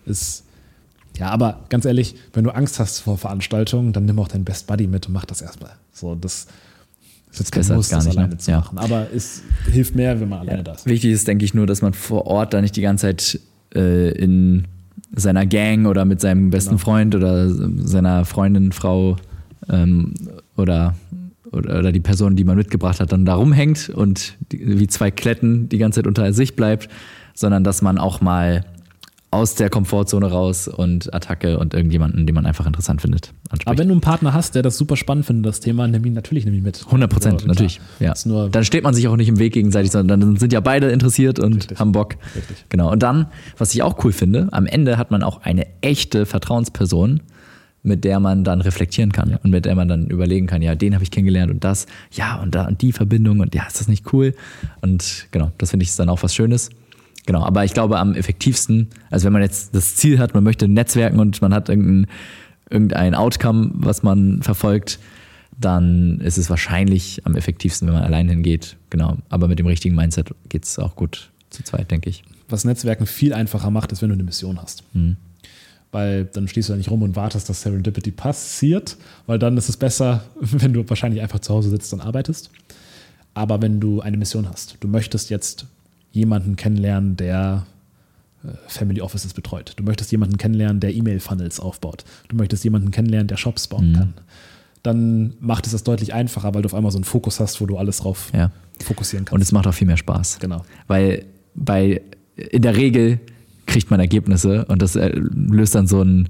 ist 0.07 0.45
ja, 1.18 1.28
aber 1.28 1.61
ganz 1.68 1.84
ehrlich, 1.84 2.16
wenn 2.32 2.42
du 2.45 2.51
Angst 2.51 2.80
hast 2.80 3.01
vor 3.01 3.18
Veranstaltungen, 3.18 3.92
dann 3.92 4.05
nimm 4.07 4.18
auch 4.18 4.26
deinen 4.28 4.45
Best 4.45 4.66
Buddy 4.66 4.86
mit 4.88 5.07
und 5.07 5.12
mach 5.12 5.24
das 5.26 5.42
erstmal. 5.42 5.70
So, 5.92 6.16
das 6.16 6.47
ist 7.30 7.38
jetzt 7.38 7.53
kein 7.53 7.61
Besser 7.61 7.76
Muss, 7.76 7.88
gar 7.90 7.99
das 7.99 8.07
nicht, 8.07 8.14
ne? 8.16 8.20
alleine 8.22 8.38
zu 8.38 8.51
Ja. 8.51 8.59
machen. 8.61 8.78
Aber 8.78 9.07
es 9.14 9.42
hilft 9.70 9.95
mehr, 9.95 10.18
wenn 10.20 10.28
man 10.28 10.40
alleine 10.40 10.64
da 10.64 10.72
ist. 10.72 10.86
Wichtig 10.86 11.12
ist, 11.12 11.28
denke 11.28 11.45
ich, 11.45 11.55
nur, 11.55 11.66
dass 11.68 11.82
man 11.82 11.92
vor 11.95 12.26
Ort 12.26 12.53
da 12.53 12.61
nicht 12.61 12.74
die 12.74 12.80
ganze 12.80 13.03
Zeit 13.07 13.40
äh, 13.76 14.11
in 14.11 14.64
seiner 15.14 15.47
Gang 15.47 15.86
oder 15.86 16.05
mit 16.05 16.20
seinem 16.20 16.51
besten 16.51 16.70
Genau. 16.70 16.80
Freund 16.82 17.14
oder 17.14 17.49
seiner 17.49 18.24
Freundin, 18.24 18.72
Frau 18.72 19.16
ähm, 19.68 20.14
oder, 20.57 20.97
oder, 21.55 21.92
die 21.92 22.00
Person, 22.00 22.36
die 22.36 22.44
man 22.44 22.57
mitgebracht 22.57 23.00
hat, 23.00 23.12
dann 23.12 23.24
da 23.24 23.34
rumhängt 23.34 23.88
und 23.88 24.34
die, 24.52 24.78
wie 24.80 24.86
zwei 24.86 25.11
Kletten 25.11 25.68
die 25.68 25.78
ganze 25.78 25.98
Zeit 26.00 26.07
unter 26.07 26.32
sich 26.32 26.57
bleibt, 26.57 26.88
sondern 27.34 27.64
dass 27.64 27.82
man 27.82 27.98
auch 27.98 28.20
mal 28.20 28.64
aus 29.34 29.57
der 29.57 29.68
Komfortzone 29.68 30.30
raus 30.30 30.68
und 30.68 31.12
Attacke 31.12 31.59
und 31.59 31.74
irgendjemanden, 31.74 32.24
den 32.24 32.34
man 32.36 32.46
einfach 32.46 32.66
interessant 32.66 33.02
findet, 33.02 33.32
anspricht. 33.50 33.66
Aber 33.66 33.78
wenn 33.78 33.88
du 33.88 33.94
einen 33.94 34.00
Partner 34.00 34.32
hast, 34.32 34.55
der 34.55 34.62
das 34.62 34.78
super 34.78 34.96
spannend 34.96 35.26
findet, 35.26 35.46
das 35.46 35.59
Thema, 35.59 35.88
nimm 35.88 36.05
ihn 36.05 36.12
natürlich 36.12 36.44
nimm 36.44 36.55
ihn 36.55 36.62
mit. 36.62 36.84
100 36.86 37.11
Prozent, 37.11 37.34
Also, 37.34 37.48
natürlich. 37.48 37.80
Ja. 37.98 38.14
Dann 38.48 38.64
steht 38.64 38.84
man 38.84 38.94
sich 38.94 39.09
auch 39.09 39.16
nicht 39.16 39.28
im 39.28 39.40
Weg 39.40 39.55
gegenseitig, 39.55 39.90
sondern 39.90 40.20
dann 40.20 40.36
sind 40.36 40.52
ja 40.52 40.61
beide 40.61 40.88
interessiert 40.90 41.40
und 41.40 41.57
Richtig. 41.57 41.80
haben 41.80 41.90
Bock. 41.90 42.14
Richtig. 42.36 42.64
Genau. 42.68 42.92
Und 42.92 43.02
dann, 43.02 43.26
was 43.59 43.74
ich 43.74 43.82
auch 43.82 44.05
cool 44.05 44.12
finde, 44.12 44.48
am 44.52 44.66
Ende 44.66 44.98
hat 44.98 45.11
man 45.11 45.24
auch 45.24 45.42
eine 45.42 45.66
echte 45.80 46.26
Vertrauensperson, 46.26 47.20
mit 47.85 48.03
der 48.03 48.18
man 48.18 48.45
dann 48.45 48.62
reflektieren 48.62 49.12
kann 49.12 49.39
und 49.43 49.51
mit 49.51 49.66
der 49.66 49.76
man 49.76 49.87
dann 49.87 50.07
überlegen 50.07 50.47
kann, 50.47 50.62
ja, 50.62 50.74
den 50.74 50.95
habe 50.95 51.05
ich 51.05 51.11
kennengelernt 51.11 51.53
und 51.53 51.62
das, 51.62 51.87
ja, 52.11 52.41
und 52.41 52.55
da 52.55 52.66
und 52.66 52.80
die 52.80 52.93
Verbindung 52.93 53.41
und 53.41 53.55
ja, 53.55 53.66
ist 53.66 53.78
das 53.78 53.89
nicht 53.89 54.12
cool? 54.12 54.35
Und 54.80 55.28
genau, 55.30 55.53
das 55.59 55.70
finde 55.70 55.85
ich 55.85 55.95
dann 55.95 56.09
auch 56.09 56.22
was 56.22 56.35
Schönes. 56.35 56.70
Genau, 57.26 57.45
aber 57.45 57.64
ich 57.64 57.74
glaube 57.74 57.99
am 57.99 58.14
effektivsten, 58.14 58.89
also 59.11 59.26
wenn 59.26 59.35
man 59.35 59.43
jetzt 59.43 59.74
das 59.74 59.97
Ziel 59.97 60.18
hat, 60.18 60.35
man 60.35 60.43
möchte 60.43 60.66
netzwerken 60.66 61.20
und 61.20 61.41
man 61.43 61.53
hat 61.55 61.68
irgendein, 61.68 62.07
irgendein 62.70 63.14
Outcome, 63.14 63.70
was 63.74 64.03
man 64.03 64.43
verfolgt, 64.43 64.99
dann 65.59 66.20
ist 66.20 66.39
es 66.39 66.49
wahrscheinlich 66.51 67.24
am 67.24 67.37
effektivsten, 67.37 67.87
wenn 67.87 67.95
man 67.95 68.03
allein 68.03 68.28
hingeht. 68.28 68.76
Genau, 68.89 69.18
aber 69.28 69.47
mit 69.47 69.59
dem 69.59 69.66
richtigen 69.66 69.95
Mindset 69.95 70.35
geht 70.49 70.64
es 70.64 70.78
auch 70.78 70.97
gut 70.97 71.30
zu 71.51 71.62
zweit, 71.62 71.91
denke 71.91 72.09
ich. 72.09 72.24
was 72.49 72.64
Netzwerken 72.64 73.07
viel 73.07 73.35
einfacher 73.35 73.70
macht, 73.70 73.93
ist, 73.93 74.01
wenn 74.03 74.09
du 74.09 74.14
eine 74.14 74.24
Mission 74.24 74.61
hast. 74.61 74.85
Mhm. 74.95 75.16
Weil 75.95 76.24
dann 76.24 76.49
stehst 76.49 76.68
du 76.68 76.72
da 76.72 76.76
nicht 76.76 76.90
rum 76.90 77.03
und 77.05 77.14
wartest, 77.14 77.49
dass 77.49 77.62
Serendipity 77.62 78.11
passiert, 78.11 78.97
weil 79.28 79.38
dann 79.38 79.57
ist 79.57 79.68
es 79.68 79.76
besser, 79.76 80.24
wenn 80.40 80.72
du 80.72 80.88
wahrscheinlich 80.90 81.22
einfach 81.22 81.38
zu 81.38 81.55
Hause 81.55 81.70
sitzt 81.70 81.92
und 81.92 82.01
arbeitest. 82.01 82.51
Aber 83.32 83.62
wenn 83.62 83.78
du 83.78 84.01
eine 84.01 84.16
Mission 84.16 84.49
hast, 84.49 84.76
du 84.80 84.88
möchtest 84.88 85.30
jetzt 85.30 85.66
jemanden 86.11 86.57
kennenlernen, 86.57 87.16
der 87.16 87.66
äh, 88.45 88.49
Family 88.66 89.01
Offices 89.03 89.34
betreut. 89.34 89.72
Du 89.76 89.84
möchtest 89.84 90.11
jemanden 90.11 90.36
kennenlernen, 90.36 90.80
der 90.80 90.92
E-Mail-Funnels 90.95 91.61
aufbaut. 91.61 92.05
Du 92.28 92.34
möchtest 92.36 92.64
jemanden 92.64 92.90
kennenlernen, 92.90 93.28
der 93.28 93.36
Shops 93.36 93.68
bauen 93.68 93.90
Mhm. 93.90 93.95
kann. 93.95 94.14
Dann 94.82 95.34
macht 95.40 95.66
es 95.66 95.72
das 95.72 95.84
deutlich 95.84 96.12
einfacher, 96.12 96.55
weil 96.55 96.62
du 96.62 96.66
auf 96.66 96.74
einmal 96.74 96.90
so 96.92 96.99
einen 96.99 97.05
Fokus 97.05 97.38
hast, 97.40 97.61
wo 97.61 97.66
du 97.66 97.76
alles 97.78 97.99
drauf 97.99 98.30
Ja. 98.34 98.51
fokussieren 98.82 99.24
kannst. 99.24 99.34
Und 99.34 99.40
es 99.42 99.53
macht 99.53 99.66
auch 99.68 99.74
viel 99.74 99.86
mehr 99.86 99.97
Spaß. 99.97 100.38
genau. 100.40 100.64
Weil 100.88 101.24
bei 101.55 102.03
in 102.36 102.62
der 102.62 102.76
Regel 102.76 103.20
kriegt 103.66 103.90
man 103.90 104.00
Ergebnisse 104.00 104.64
und 104.66 104.82
das 104.82 104.96
äh, 104.96 105.12
löst 105.14 105.74
dann 105.74 105.86
so 105.86 106.02
ein, 106.02 106.28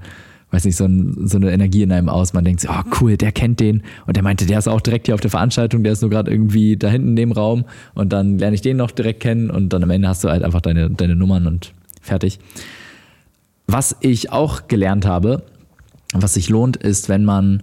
weiß 0.51 0.65
nicht, 0.65 0.77
so, 0.77 0.85
ein, 0.85 1.27
so 1.27 1.37
eine 1.37 1.53
Energie 1.53 1.83
in 1.83 1.93
einem 1.93 2.09
aus. 2.09 2.33
Man 2.33 2.45
denkt 2.45 2.61
sich, 2.61 2.71
oh 2.71 2.83
cool, 3.01 3.17
der 3.17 3.33
kennt 3.33 3.61
den 3.61 3.83
und 4.07 4.17
der 4.17 4.23
meinte, 4.23 4.47
der 4.47 4.59
ist 4.59 4.69
auch 4.69 4.81
direkt 4.81 5.07
hier 5.07 5.15
auf 5.15 5.21
der 5.21 5.31
Veranstaltung, 5.31 5.83
der 5.83 5.93
ist 5.93 6.01
nur 6.01 6.11
gerade 6.11 6.31
irgendwie 6.31 6.77
da 6.77 6.89
hinten 6.89 7.09
in 7.09 7.17
dem 7.17 7.33
Raum 7.33 7.65
und 7.95 8.13
dann 8.13 8.39
lerne 8.39 8.55
ich 8.55 8.63
den 8.63 8.77
noch 8.77 8.91
direkt 8.91 9.21
kennen 9.21 9.51
und 9.51 9.73
dann 9.73 9.83
am 9.83 9.91
Ende 9.91 10.09
hast 10.09 10.25
du 10.25 10.29
halt 10.29 10.43
einfach 10.43 10.61
deine, 10.61 10.91
deine 10.91 11.17
Nummern 11.17 11.47
und 11.47 11.73
fertig. 12.01 12.39
Was 13.67 13.97
ich 14.01 14.31
auch 14.31 14.69
gelernt 14.69 15.07
habe, 15.07 15.43
was 16.13 16.35
sich 16.35 16.49
lohnt, 16.49 16.77
ist, 16.77 17.09
wenn 17.09 17.25
man 17.25 17.63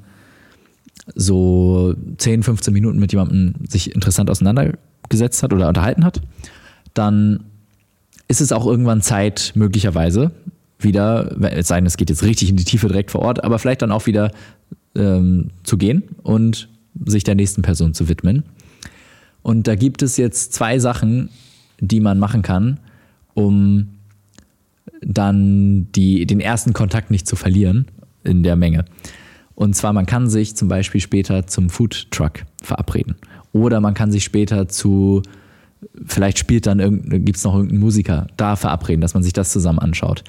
so 1.16 1.96
10, 2.18 2.44
15 2.44 2.74
Minuten 2.74 3.00
mit 3.00 3.12
jemandem 3.12 3.54
sich 3.68 3.94
interessant 3.94 4.30
auseinandergesetzt 4.30 5.44
hat 5.44 5.54
oder 5.54 5.68
unterhalten 5.68 6.04
hat, 6.04 6.22
dann 6.94 7.46
ist 8.32 8.40
es 8.40 8.54
auch 8.54 8.66
irgendwann 8.66 9.02
Zeit, 9.02 9.52
möglicherweise, 9.56 10.32
wieder, 10.80 11.36
es 11.52 11.68
sei 11.68 11.76
denn, 11.76 11.86
es 11.86 11.98
geht 11.98 12.10
jetzt 12.10 12.24
richtig 12.24 12.50
in 12.50 12.56
die 12.56 12.64
Tiefe 12.64 12.88
direkt 12.88 13.12
vor 13.12 13.22
Ort, 13.22 13.44
aber 13.44 13.60
vielleicht 13.60 13.82
dann 13.82 13.92
auch 13.92 14.08
wieder 14.08 14.32
ähm, 14.96 15.50
zu 15.64 15.78
gehen 15.78 16.04
und 16.24 16.70
sich 17.06 17.26
der 17.26 17.36
nächsten 17.36 17.62
Person 17.62 17.94
zu 17.94 18.08
widmen. 18.08 18.44
Und 19.44 19.68
da 19.68 19.76
gibt 19.76 20.02
es 20.02 20.16
jetzt 20.16 20.54
zwei 20.54 20.80
Sachen, 20.80 21.30
die 21.82 22.00
man 22.00 22.20
machen 22.20 22.42
kann, 22.42 22.80
um 23.34 23.90
dann 25.02 25.92
die, 25.92 26.26
den 26.26 26.40
ersten 26.40 26.72
Kontakt 26.72 27.12
nicht 27.12 27.28
zu 27.28 27.36
verlieren 27.36 27.86
in 28.24 28.44
der 28.44 28.56
Menge. 28.56 28.86
Und 29.56 29.76
zwar, 29.76 29.92
man 29.92 30.06
kann 30.06 30.30
sich 30.30 30.56
zum 30.56 30.70
Beispiel 30.70 31.02
später 31.02 31.48
zum 31.48 31.70
Food 31.70 32.08
Truck 32.12 32.46
verabreden. 32.64 33.16
Oder 33.52 33.82
man 33.82 33.94
kann 33.94 34.12
sich 34.12 34.24
später 34.24 34.70
zu, 34.70 35.22
vielleicht 36.06 36.38
spielt 36.38 36.68
dann 36.68 36.80
gibt 37.26 37.38
es 37.38 37.44
noch 37.44 37.54
irgendeinen 37.54 37.82
Musiker 37.82 38.28
da 38.38 38.56
verabreden, 38.56 39.02
dass 39.02 39.14
man 39.14 39.24
sich 39.24 39.34
das 39.34 39.52
zusammen 39.52 39.80
anschaut. 39.80 40.24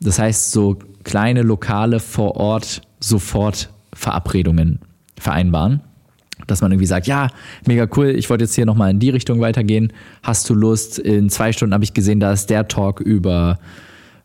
Das 0.00 0.18
heißt, 0.18 0.52
so 0.52 0.78
kleine 1.04 1.42
lokale 1.42 2.00
vor 2.00 2.36
Ort 2.36 2.82
sofort 3.00 3.70
Verabredungen 3.92 4.80
vereinbaren. 5.18 5.80
Dass 6.46 6.60
man 6.60 6.70
irgendwie 6.70 6.86
sagt, 6.86 7.08
ja, 7.08 7.28
mega 7.66 7.88
cool, 7.96 8.08
ich 8.10 8.30
wollte 8.30 8.44
jetzt 8.44 8.54
hier 8.54 8.64
nochmal 8.64 8.90
in 8.90 9.00
die 9.00 9.10
Richtung 9.10 9.40
weitergehen. 9.40 9.92
Hast 10.22 10.48
du 10.48 10.54
Lust? 10.54 10.98
In 10.98 11.30
zwei 11.30 11.52
Stunden 11.52 11.74
habe 11.74 11.84
ich 11.84 11.94
gesehen, 11.94 12.20
da 12.20 12.32
ist 12.32 12.48
der 12.48 12.68
Talk 12.68 13.00
über 13.00 13.58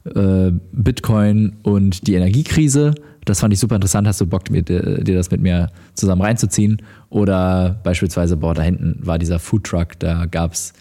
äh, 0.05 0.51
Bitcoin 0.71 1.57
und 1.63 2.05
die 2.07 2.13
Energiekrise. 2.13 2.93
Das 3.25 3.39
fand 3.39 3.53
ich 3.53 3.59
super 3.59 3.75
interessant. 3.75 4.07
Hast 4.07 4.21
du 4.21 4.25
Bock, 4.25 4.45
dir, 4.45 4.61
dir 4.63 5.15
das 5.15 5.31
mit 5.31 5.41
mir 5.41 5.69
zusammen 5.93 6.21
reinzuziehen? 6.21 6.81
Oder 7.09 7.79
beispielsweise, 7.83 8.37
boah, 8.37 8.53
da 8.53 8.61
hinten 8.61 8.99
war 9.01 9.19
dieser 9.19 9.39
Food 9.39 9.63
Truck, 9.63 9.99
da 9.99 10.25
gab 10.25 10.53
es 10.53 10.73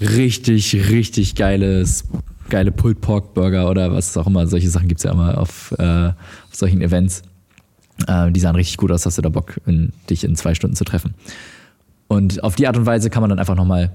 richtig, 0.00 0.90
richtig 0.90 1.34
geiles, 1.34 2.04
geile 2.48 2.72
Pulled 2.72 3.00
Pork 3.00 3.34
Burger 3.34 3.68
oder 3.68 3.92
was 3.92 4.16
auch 4.16 4.26
immer. 4.26 4.46
Solche 4.46 4.70
Sachen 4.70 4.88
gibt 4.88 5.00
es 5.00 5.04
ja 5.04 5.12
immer 5.12 5.38
auf, 5.38 5.74
äh, 5.78 6.08
auf 6.08 6.54
solchen 6.54 6.80
Events. 6.80 7.22
Äh, 8.06 8.30
die 8.32 8.40
sahen 8.40 8.56
richtig 8.56 8.78
gut 8.78 8.90
aus, 8.92 9.04
hast 9.04 9.18
du 9.18 9.22
da 9.22 9.28
Bock, 9.28 9.60
in, 9.66 9.92
dich 10.08 10.24
in 10.24 10.36
zwei 10.36 10.54
Stunden 10.54 10.76
zu 10.76 10.84
treffen. 10.84 11.14
Und 12.08 12.42
auf 12.42 12.56
die 12.56 12.66
Art 12.66 12.76
und 12.76 12.86
Weise 12.86 13.10
kann 13.10 13.20
man 13.20 13.30
dann 13.30 13.38
einfach 13.38 13.54
nochmal 13.54 13.92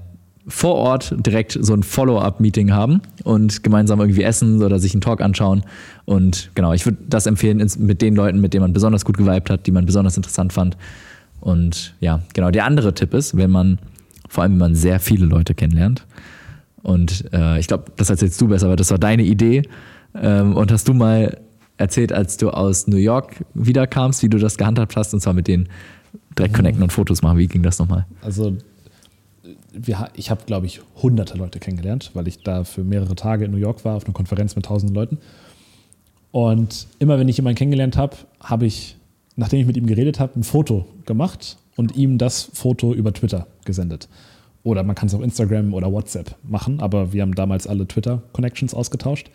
vor 0.48 0.74
Ort 0.76 1.14
direkt 1.18 1.58
so 1.60 1.74
ein 1.74 1.82
Follow-up-Meeting 1.82 2.72
haben 2.72 3.00
und 3.24 3.64
gemeinsam 3.64 4.00
irgendwie 4.00 4.22
essen 4.22 4.62
oder 4.62 4.78
sich 4.78 4.94
einen 4.94 5.00
Talk 5.00 5.20
anschauen. 5.20 5.64
Und 6.04 6.50
genau, 6.54 6.72
ich 6.72 6.86
würde 6.86 6.98
das 7.08 7.26
empfehlen 7.26 7.64
mit 7.78 8.00
den 8.00 8.14
Leuten, 8.14 8.40
mit 8.40 8.54
denen 8.54 8.62
man 8.62 8.72
besonders 8.72 9.04
gut 9.04 9.18
geweibt 9.18 9.50
hat, 9.50 9.66
die 9.66 9.72
man 9.72 9.86
besonders 9.86 10.16
interessant 10.16 10.52
fand. 10.52 10.76
Und 11.40 11.94
ja, 12.00 12.22
genau, 12.34 12.50
der 12.50 12.64
andere 12.64 12.94
Tipp 12.94 13.12
ist, 13.12 13.36
wenn 13.36 13.50
man, 13.50 13.78
vor 14.28 14.42
allem 14.42 14.52
wenn 14.52 14.58
man 14.58 14.74
sehr 14.74 15.00
viele 15.00 15.26
Leute 15.26 15.54
kennenlernt, 15.54 16.06
und 16.86 17.24
äh, 17.32 17.58
ich 17.58 17.66
glaube, 17.66 17.86
das 17.96 18.10
erzählst 18.10 18.40
du 18.40 18.46
besser, 18.46 18.66
aber 18.66 18.76
das 18.76 18.92
war 18.92 18.98
deine 18.98 19.24
Idee. 19.24 19.62
Ähm, 20.14 20.54
und 20.54 20.70
hast 20.70 20.86
du 20.86 20.94
mal 20.94 21.36
erzählt, 21.78 22.12
als 22.12 22.36
du 22.36 22.50
aus 22.50 22.86
New 22.86 22.96
York 22.96 23.44
wiederkamst, 23.54 24.22
wie 24.22 24.28
du 24.28 24.38
das 24.38 24.56
gehandhabt 24.56 24.94
hast, 24.94 25.12
und 25.12 25.18
zwar 25.18 25.32
mit 25.32 25.48
denen 25.48 25.68
direkt 26.38 26.54
connecten 26.54 26.84
und 26.84 26.92
Fotos 26.92 27.22
machen. 27.22 27.38
Wie 27.38 27.48
ging 27.48 27.64
das 27.64 27.80
nochmal? 27.80 28.06
Also 28.22 28.56
wir, 29.76 30.08
ich 30.14 30.30
habe, 30.30 30.44
glaube 30.46 30.66
ich, 30.66 30.80
hunderte 31.02 31.36
Leute 31.36 31.58
kennengelernt, 31.58 32.10
weil 32.14 32.26
ich 32.28 32.42
da 32.42 32.64
für 32.64 32.84
mehrere 32.84 33.14
Tage 33.14 33.44
in 33.44 33.50
New 33.50 33.58
York 33.58 33.84
war, 33.84 33.96
auf 33.96 34.04
einer 34.04 34.14
Konferenz 34.14 34.56
mit 34.56 34.66
tausenden 34.66 34.94
Leuten. 34.94 35.18
Und 36.32 36.86
immer 36.98 37.18
wenn 37.18 37.28
ich 37.28 37.36
jemanden 37.36 37.58
kennengelernt 37.58 37.96
habe, 37.96 38.16
habe 38.40 38.66
ich, 38.66 38.96
nachdem 39.36 39.60
ich 39.60 39.66
mit 39.66 39.76
ihm 39.76 39.86
geredet 39.86 40.20
habe, 40.20 40.38
ein 40.38 40.44
Foto 40.44 40.86
gemacht 41.04 41.56
und 41.76 41.96
ihm 41.96 42.18
das 42.18 42.50
Foto 42.52 42.94
über 42.94 43.12
Twitter 43.12 43.46
gesendet. 43.64 44.08
Oder 44.62 44.82
man 44.82 44.96
kann 44.96 45.06
es 45.06 45.14
auf 45.14 45.22
Instagram 45.22 45.74
oder 45.74 45.92
WhatsApp 45.92 46.34
machen, 46.42 46.80
aber 46.80 47.12
wir 47.12 47.22
haben 47.22 47.34
damals 47.34 47.66
alle 47.66 47.86
Twitter-Connections 47.86 48.74
ausgetauscht. 48.74 49.30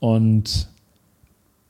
Und 0.00 0.68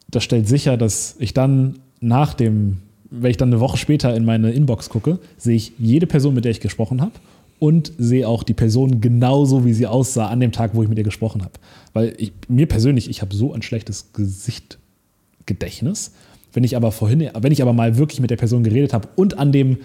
das 0.08 0.24
stellt 0.24 0.48
sicher, 0.48 0.76
dass 0.76 1.16
ich 1.18 1.34
dann 1.34 1.78
nach 2.00 2.34
dem, 2.34 2.78
wenn 3.10 3.30
ich 3.30 3.36
dann 3.36 3.50
eine 3.50 3.60
Woche 3.60 3.76
später 3.76 4.14
in 4.16 4.24
meine 4.24 4.50
Inbox 4.52 4.88
gucke, 4.88 5.18
sehe 5.36 5.56
ich 5.56 5.72
jede 5.78 6.06
Person, 6.06 6.34
mit 6.34 6.44
der 6.44 6.52
ich 6.52 6.60
gesprochen 6.60 7.02
habe 7.02 7.12
und 7.58 7.92
sehe 7.98 8.28
auch 8.28 8.42
die 8.42 8.54
Person 8.54 9.00
genauso, 9.00 9.64
wie 9.64 9.72
sie 9.72 9.86
aussah 9.86 10.28
an 10.28 10.40
dem 10.40 10.52
Tag, 10.52 10.74
wo 10.74 10.82
ich 10.82 10.88
mit 10.88 10.98
ihr 10.98 11.04
gesprochen 11.04 11.42
habe. 11.42 11.52
Weil 11.92 12.14
ich, 12.18 12.32
mir 12.48 12.66
persönlich, 12.66 13.08
ich 13.08 13.22
habe 13.22 13.34
so 13.34 13.52
ein 13.52 13.62
schlechtes 13.62 14.12
Gesichtgedächtnis. 14.12 16.12
Wenn 16.52 16.64
ich 16.64 16.76
aber 16.76 16.92
vorhin, 16.92 17.30
wenn 17.38 17.52
ich 17.52 17.62
aber 17.62 17.72
mal 17.72 17.98
wirklich 17.98 18.20
mit 18.20 18.30
der 18.30 18.36
Person 18.36 18.62
geredet 18.62 18.92
habe 18.92 19.08
und 19.16 19.38
an 19.38 19.52
dem 19.52 19.78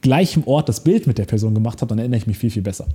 gleichen 0.00 0.44
Ort 0.44 0.68
das 0.68 0.84
Bild 0.84 1.06
mit 1.06 1.18
der 1.18 1.24
Person 1.24 1.54
gemacht 1.54 1.80
habe, 1.80 1.88
dann 1.88 1.98
erinnere 1.98 2.18
ich 2.18 2.26
mich 2.26 2.38
viel, 2.38 2.50
viel 2.50 2.62
besser. 2.62 2.86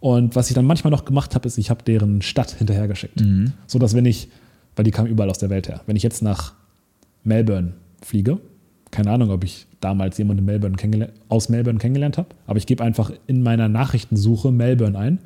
Und 0.00 0.36
was 0.36 0.50
ich 0.50 0.54
dann 0.54 0.64
manchmal 0.64 0.90
noch 0.90 1.04
gemacht 1.04 1.34
habe, 1.34 1.46
ist, 1.46 1.58
ich 1.58 1.70
habe 1.70 1.82
deren 1.82 2.22
Stadt 2.22 2.52
hinterhergeschickt. 2.52 3.20
Mhm. 3.20 3.52
So 3.66 3.78
dass 3.78 3.94
wenn 3.94 4.06
ich, 4.06 4.28
weil 4.76 4.84
die 4.84 4.90
kamen 4.90 5.08
überall 5.08 5.30
aus 5.30 5.38
der 5.38 5.50
Welt 5.50 5.68
her, 5.68 5.80
wenn 5.86 5.96
ich 5.96 6.02
jetzt 6.02 6.22
nach 6.22 6.54
Melbourne 7.24 7.72
fliege, 8.02 8.38
keine 8.90 9.10
Ahnung, 9.10 9.30
ob 9.30 9.44
ich 9.44 9.66
damals 9.82 10.16
jemanden 10.18 10.44
Melbourne 10.44 10.76
aus 11.28 11.48
Melbourne 11.48 11.78
kennengelernt 11.78 12.18
habe, 12.18 12.28
aber 12.46 12.58
ich 12.58 12.66
gebe 12.66 12.82
einfach 12.82 13.12
in 13.26 13.42
meiner 13.42 13.68
Nachrichtensuche 13.68 14.50
Melbourne 14.50 14.98
ein. 14.98 15.18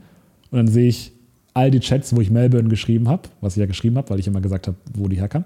Und 0.51 0.59
dann 0.59 0.69
sehe 0.69 0.89
ich 0.89 1.13
all 1.55 1.71
die 1.71 1.81
Chats, 1.81 2.15
wo 2.15 2.21
ich 2.21 2.31
Melbourne 2.31 2.69
geschrieben 2.69 3.09
habe, 3.09 3.29
was 3.41 3.57
ich 3.57 3.61
ja 3.61 3.67
geschrieben 3.67 3.97
habe, 3.97 4.11
weil 4.11 4.19
ich 4.19 4.27
immer 4.27 4.41
gesagt 4.41 4.67
habe, 4.67 4.77
wo 4.95 5.09
die 5.09 5.17
herkam. 5.17 5.45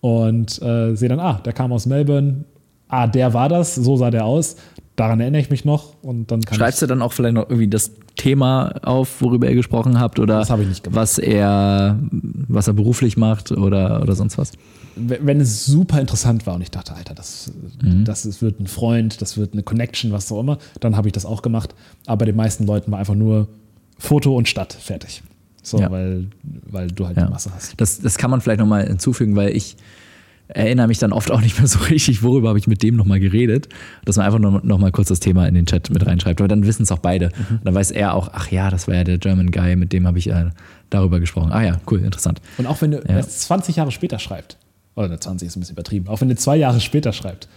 Und 0.00 0.60
äh, 0.62 0.94
sehe 0.94 1.08
dann, 1.08 1.20
ah, 1.20 1.40
der 1.44 1.52
kam 1.52 1.72
aus 1.72 1.86
Melbourne, 1.86 2.44
ah, 2.88 3.06
der 3.06 3.34
war 3.34 3.48
das, 3.48 3.74
so 3.74 3.96
sah 3.96 4.10
der 4.10 4.24
aus, 4.24 4.56
daran 4.96 5.20
erinnere 5.20 5.40
ich 5.40 5.50
mich 5.50 5.64
noch. 5.64 5.94
Und 6.02 6.30
dann 6.30 6.40
kann 6.42 6.58
Schreibst 6.58 6.82
du 6.82 6.86
dann 6.86 7.02
auch 7.02 7.12
vielleicht 7.12 7.34
noch 7.34 7.48
irgendwie 7.48 7.68
das 7.68 7.92
Thema 8.16 8.74
auf, 8.82 9.20
worüber 9.20 9.48
ihr 9.48 9.54
gesprochen 9.54 9.98
habt? 9.98 10.18
Oder 10.18 10.46
was 10.90 11.18
er, 11.18 11.98
was 12.10 12.68
er 12.68 12.74
beruflich 12.74 13.16
macht 13.16 13.52
oder, 13.52 14.02
oder 14.02 14.14
sonst 14.14 14.38
was? 14.38 14.52
Wenn 14.96 15.40
es 15.40 15.66
super 15.66 16.00
interessant 16.00 16.46
war 16.46 16.54
und 16.54 16.62
ich 16.62 16.70
dachte, 16.70 16.94
Alter, 16.94 17.14
das, 17.14 17.52
mhm. 17.82 18.04
das 18.04 18.40
wird 18.42 18.60
ein 18.60 18.66
Freund, 18.66 19.20
das 19.20 19.36
wird 19.36 19.52
eine 19.52 19.62
Connection, 19.62 20.12
was 20.12 20.30
auch 20.30 20.40
immer, 20.40 20.58
dann 20.80 20.96
habe 20.96 21.08
ich 21.08 21.12
das 21.12 21.26
auch 21.26 21.42
gemacht. 21.42 21.74
Aber 22.06 22.18
bei 22.18 22.26
den 22.26 22.36
meisten 22.36 22.64
Leuten 22.64 22.92
war 22.92 22.98
einfach 22.98 23.14
nur 23.14 23.48
Foto 23.98 24.36
und 24.36 24.48
Stadt 24.48 24.72
fertig. 24.72 25.22
So, 25.62 25.78
ja. 25.78 25.90
weil, 25.90 26.26
weil 26.42 26.88
du 26.88 27.06
halt 27.06 27.16
ja. 27.16 27.26
die 27.26 27.32
Masse 27.32 27.50
hast. 27.54 27.74
Das, 27.78 28.00
das 28.00 28.18
kann 28.18 28.30
man 28.30 28.40
vielleicht 28.40 28.60
nochmal 28.60 28.86
hinzufügen, 28.86 29.34
weil 29.34 29.56
ich 29.56 29.76
erinnere 30.48 30.88
mich 30.88 30.98
dann 30.98 31.12
oft 31.12 31.30
auch 31.30 31.40
nicht 31.40 31.58
mehr 31.58 31.66
so 31.66 31.78
richtig, 31.90 32.22
worüber 32.22 32.48
habe 32.48 32.58
ich 32.58 32.66
mit 32.66 32.82
dem 32.82 32.96
nochmal 32.96 33.20
geredet, 33.20 33.68
dass 34.04 34.16
man 34.16 34.26
einfach 34.26 34.38
noch, 34.38 34.62
noch 34.62 34.78
mal 34.78 34.92
kurz 34.92 35.08
das 35.08 35.20
Thema 35.20 35.46
in 35.46 35.54
den 35.54 35.66
Chat 35.66 35.90
mit 35.90 36.06
reinschreibt. 36.06 36.40
Aber 36.40 36.48
dann 36.48 36.66
wissen 36.66 36.82
es 36.82 36.92
auch 36.92 36.98
beide. 36.98 37.30
Mhm. 37.36 37.60
Dann 37.64 37.74
weiß 37.74 37.90
er 37.90 38.14
auch, 38.14 38.30
ach 38.32 38.50
ja, 38.50 38.70
das 38.70 38.86
war 38.86 38.94
ja 38.94 39.04
der 39.04 39.18
German 39.18 39.50
Guy, 39.50 39.76
mit 39.76 39.92
dem 39.92 40.06
habe 40.06 40.18
ich 40.18 40.28
äh, 40.28 40.50
darüber 40.90 41.20
gesprochen. 41.20 41.52
Ah 41.52 41.62
ja, 41.62 41.80
cool, 41.90 42.00
interessant. 42.00 42.40
Und 42.58 42.66
auch 42.66 42.80
wenn 42.82 42.92
du 42.92 42.98
ja. 42.98 43.16
erst 43.16 43.40
20 43.42 43.76
Jahre 43.76 43.90
später 43.90 44.18
schreibt, 44.18 44.58
oder 44.96 45.20
20 45.20 45.48
ist 45.48 45.56
ein 45.56 45.60
bisschen 45.60 45.74
übertrieben, 45.74 46.08
auch 46.08 46.20
wenn 46.20 46.28
du 46.28 46.36
zwei 46.36 46.56
Jahre 46.56 46.80
später 46.80 47.12
schreibt, 47.12 47.48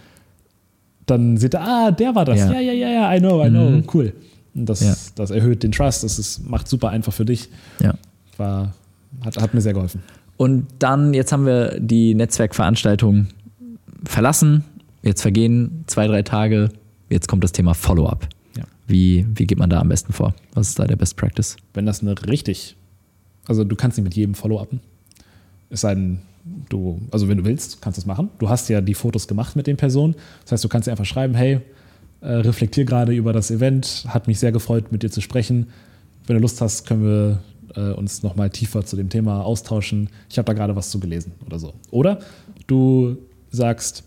dann 1.06 1.36
sieht 1.36 1.54
er, 1.54 1.62
ah, 1.62 1.90
der 1.90 2.14
war 2.14 2.24
das. 2.24 2.38
Ja, 2.38 2.60
ja, 2.60 2.72
ja, 2.72 2.88
ja, 2.90 3.14
I 3.14 3.18
know, 3.18 3.44
I 3.44 3.48
know, 3.48 3.70
mhm. 3.70 3.84
cool. 3.94 4.12
Das, 4.54 4.80
ja. 4.80 4.94
das 5.14 5.30
erhöht 5.30 5.62
den 5.62 5.72
Trust, 5.72 6.02
das 6.04 6.18
ist, 6.18 6.48
macht 6.48 6.68
super 6.68 6.90
einfach 6.90 7.12
für 7.12 7.24
dich. 7.24 7.48
Ja. 7.80 7.94
War, 8.36 8.74
hat, 9.24 9.40
hat 9.40 9.54
mir 9.54 9.60
sehr 9.60 9.72
geholfen. 9.72 10.02
Und 10.36 10.66
dann, 10.78 11.14
jetzt 11.14 11.32
haben 11.32 11.46
wir 11.46 11.78
die 11.80 12.14
Netzwerkveranstaltung 12.14 13.28
verlassen. 14.04 14.64
Jetzt 15.02 15.22
vergehen 15.22 15.84
zwei, 15.86 16.06
drei 16.06 16.22
Tage. 16.22 16.70
Jetzt 17.08 17.28
kommt 17.28 17.42
das 17.44 17.52
Thema 17.52 17.74
Follow-up. 17.74 18.28
Ja. 18.56 18.64
Wie, 18.86 19.26
wie 19.34 19.46
geht 19.46 19.58
man 19.58 19.70
da 19.70 19.80
am 19.80 19.88
besten 19.88 20.12
vor? 20.12 20.34
Was 20.54 20.70
ist 20.70 20.78
da 20.78 20.86
der 20.86 20.96
Best 20.96 21.16
Practice? 21.16 21.56
Wenn 21.74 21.86
das 21.86 22.02
eine 22.02 22.14
richtig, 22.26 22.76
also 23.46 23.64
du 23.64 23.74
kannst 23.76 23.96
nicht 23.96 24.04
mit 24.04 24.14
jedem 24.14 24.34
Follow-upen. 24.34 24.80
Es 25.70 25.82
sei 25.82 25.94
denn, 25.94 26.20
du, 26.68 27.00
also 27.10 27.28
wenn 27.28 27.38
du 27.38 27.44
willst, 27.44 27.80
kannst 27.82 27.98
du 27.98 28.00
es 28.00 28.06
machen. 28.06 28.30
Du 28.38 28.48
hast 28.48 28.68
ja 28.68 28.80
die 28.80 28.94
Fotos 28.94 29.28
gemacht 29.28 29.56
mit 29.56 29.66
den 29.66 29.76
Personen. 29.76 30.14
Das 30.42 30.52
heißt, 30.52 30.64
du 30.64 30.68
kannst 30.68 30.86
dir 30.86 30.92
einfach 30.92 31.04
schreiben, 31.04 31.34
hey, 31.34 31.60
äh, 32.20 32.28
reflektier 32.28 32.84
gerade 32.84 33.12
über 33.12 33.32
das 33.32 33.50
Event, 33.50 34.04
hat 34.08 34.26
mich 34.26 34.38
sehr 34.38 34.52
gefreut, 34.52 34.90
mit 34.90 35.02
dir 35.02 35.10
zu 35.10 35.20
sprechen. 35.20 35.68
Wenn 36.26 36.36
du 36.36 36.42
Lust 36.42 36.60
hast, 36.60 36.86
können 36.86 37.02
wir 37.02 37.38
äh, 37.74 37.92
uns 37.92 38.22
nochmal 38.22 38.50
tiefer 38.50 38.84
zu 38.84 38.96
dem 38.96 39.08
Thema 39.08 39.42
austauschen. 39.42 40.10
Ich 40.28 40.38
habe 40.38 40.46
da 40.46 40.52
gerade 40.52 40.76
was 40.76 40.90
zu 40.90 41.00
gelesen 41.00 41.32
oder 41.46 41.58
so. 41.58 41.74
Oder 41.90 42.18
du 42.66 43.16
sagst, 43.50 44.04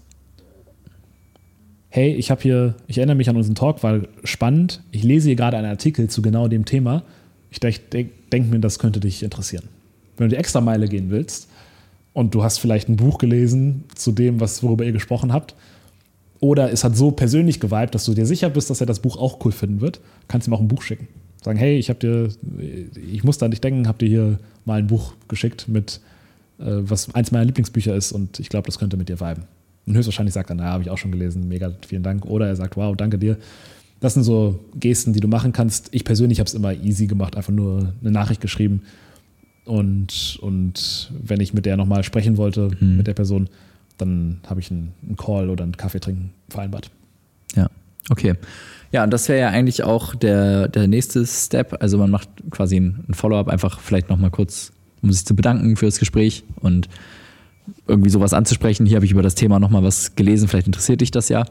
hey, 1.90 2.14
ich 2.14 2.32
habe 2.32 2.42
hier, 2.42 2.76
ich 2.88 2.98
erinnere 2.98 3.16
mich 3.16 3.30
an 3.30 3.36
unseren 3.36 3.56
Talk, 3.56 3.84
war 3.84 4.02
spannend. 4.24 4.82
Ich 4.92 5.04
lese 5.04 5.30
hier 5.30 5.36
gerade 5.36 5.58
einen 5.58 5.68
Artikel 5.68 6.10
zu 6.10 6.22
genau 6.22 6.48
dem 6.48 6.66
Thema. 6.66 7.04
Ich 7.50 7.60
denke 7.60 8.12
denk 8.32 8.50
mir, 8.50 8.60
das 8.60 8.80
könnte 8.80 9.00
dich 9.00 9.24
interessieren. 9.24 9.68
Wenn 10.18 10.30
du 10.30 10.36
die 10.36 10.40
extra 10.40 10.62
Meile 10.62 10.88
gehen 10.88 11.10
willst 11.10 11.48
und 12.14 12.36
du 12.36 12.44
hast 12.44 12.60
vielleicht 12.60 12.90
ein 12.90 12.98
Buch 12.98 13.18
gelesen 13.18 13.86
zu 13.96 14.12
dem, 14.12 14.40
was, 14.40 14.64
worüber 14.64 14.84
ihr 14.86 14.92
gesprochen 14.92 15.34
habt, 15.34 15.56
oder 16.40 16.72
es 16.72 16.84
hat 16.84 16.98
so 16.98 17.12
persönlich 17.12 17.60
geweibt, 17.60 17.94
dass 17.94 18.06
du 18.06 18.14
dir 18.14 18.26
sicher 18.26 18.50
bist, 18.50 18.70
dass 18.70 18.82
er 18.82 18.88
das 18.88 19.00
Buch 19.00 19.18
auch 19.18 19.46
cool 19.46 19.52
finden 19.52 19.80
wird, 19.82 20.00
kannst 20.28 20.48
du 20.48 20.52
ihm 20.52 20.56
auch 20.56 20.60
ein 20.60 20.68
Buch 20.68 20.82
schicken 20.82 21.08
sagen, 21.44 21.58
hey, 21.58 21.78
ich 21.78 21.90
habe 21.90 22.00
dir, 22.00 22.30
ich 23.12 23.24
musste 23.24 23.46
an 23.46 23.52
dich 23.52 23.62
denken, 23.62 23.88
habe 23.88 23.98
dir 23.98 24.10
hier 24.10 24.40
mal 24.66 24.80
ein 24.80 24.88
Buch 24.88 25.14
geschickt 25.28 25.68
mit, 25.68 26.00
äh, 26.60 26.66
was 26.66 27.14
eins 27.16 27.32
meiner 27.32 27.46
Lieblingsbücher 27.46 27.96
ist 27.96 28.12
und 28.12 28.40
ich 28.40 28.50
glaube, 28.50 28.68
das 28.68 28.78
könnte 28.78 28.98
mit 28.98 29.10
dir 29.10 29.20
viben. 29.20 29.44
Und 29.88 29.96
höchstwahrscheinlich 29.96 30.34
sagt 30.34 30.52
er, 30.52 30.56
naja, 30.56 30.72
habe 30.74 30.84
ich 30.84 30.90
auch 30.90 30.98
schon 30.98 31.12
gelesen, 31.12 31.48
mega, 31.48 31.72
vielen 31.88 32.04
Dank. 32.04 32.26
Oder 32.26 32.48
er 32.48 32.56
sagt, 32.56 32.78
wow, 32.78 32.96
danke 32.96 33.18
dir. 33.18 33.38
Das 34.00 34.14
sind 34.14 34.24
so 34.24 34.60
Gesten, 34.80 35.14
die 35.14 35.20
du 35.20 35.28
machen 35.28 35.54
kannst. 35.54 35.90
Ich 35.92 36.06
persönlich 36.06 36.40
habe 36.40 36.48
es 36.48 36.54
immer 36.54 36.74
easy 36.74 37.08
gemacht, 37.08 37.36
einfach 37.36 37.52
nur 37.52 37.94
eine 38.02 38.12
Nachricht 38.12 38.42
geschrieben. 38.42 38.84
Und, 39.66 40.38
und 40.42 41.12
wenn 41.22 41.40
ich 41.40 41.54
mit 41.54 41.66
der 41.66 41.78
nochmal 41.78 42.04
sprechen 42.04 42.38
wollte, 42.38 42.72
Mhm. 42.80 42.98
mit 42.98 43.08
der 43.08 43.14
Person, 43.14 43.48
dann 43.98 44.40
habe 44.48 44.60
ich 44.60 44.72
einen, 44.72 44.94
einen 45.06 45.18
Call 45.18 45.50
oder 45.50 45.64
einen 45.64 45.78
Kaffee 45.78 46.00
trinken 46.00 46.32
vereinbart. 46.50 46.90
Ja, 47.56 47.68
okay. 48.10 48.34
Ja, 48.92 49.04
und 49.04 49.12
das 49.12 49.30
wäre 49.30 49.40
ja 49.40 49.50
eigentlich 49.50 49.84
auch 49.84 50.16
der, 50.16 50.68
der 50.68 50.88
nächste 50.88 51.26
Step. 51.26 51.78
Also 51.82 51.98
man 51.98 52.10
macht 52.10 52.30
quasi 52.50 52.78
ein, 52.78 53.06
ein 53.08 53.14
Follow-up, 53.14 53.48
einfach 53.48 53.80
vielleicht 53.80 54.10
nochmal 54.10 54.32
kurz, 54.32 54.72
um 55.02 55.12
sich 55.12 55.26
zu 55.26 55.36
bedanken 55.36 55.78
für 55.78 55.86
das 55.86 56.00
Gespräch 56.00 56.44
und 56.60 56.90
irgendwie 57.88 58.10
sowas 58.10 58.34
anzusprechen. 58.34 58.86
Hier 58.86 58.96
habe 58.96 59.06
ich 59.06 59.12
über 59.12 59.22
das 59.22 59.36
Thema 59.36 59.60
nochmal 59.60 59.84
was 59.84 60.16
gelesen, 60.16 60.48
vielleicht 60.48 60.68
interessiert 60.68 61.02
dich 61.02 61.12
das 61.12 61.30
ja. 61.30 61.46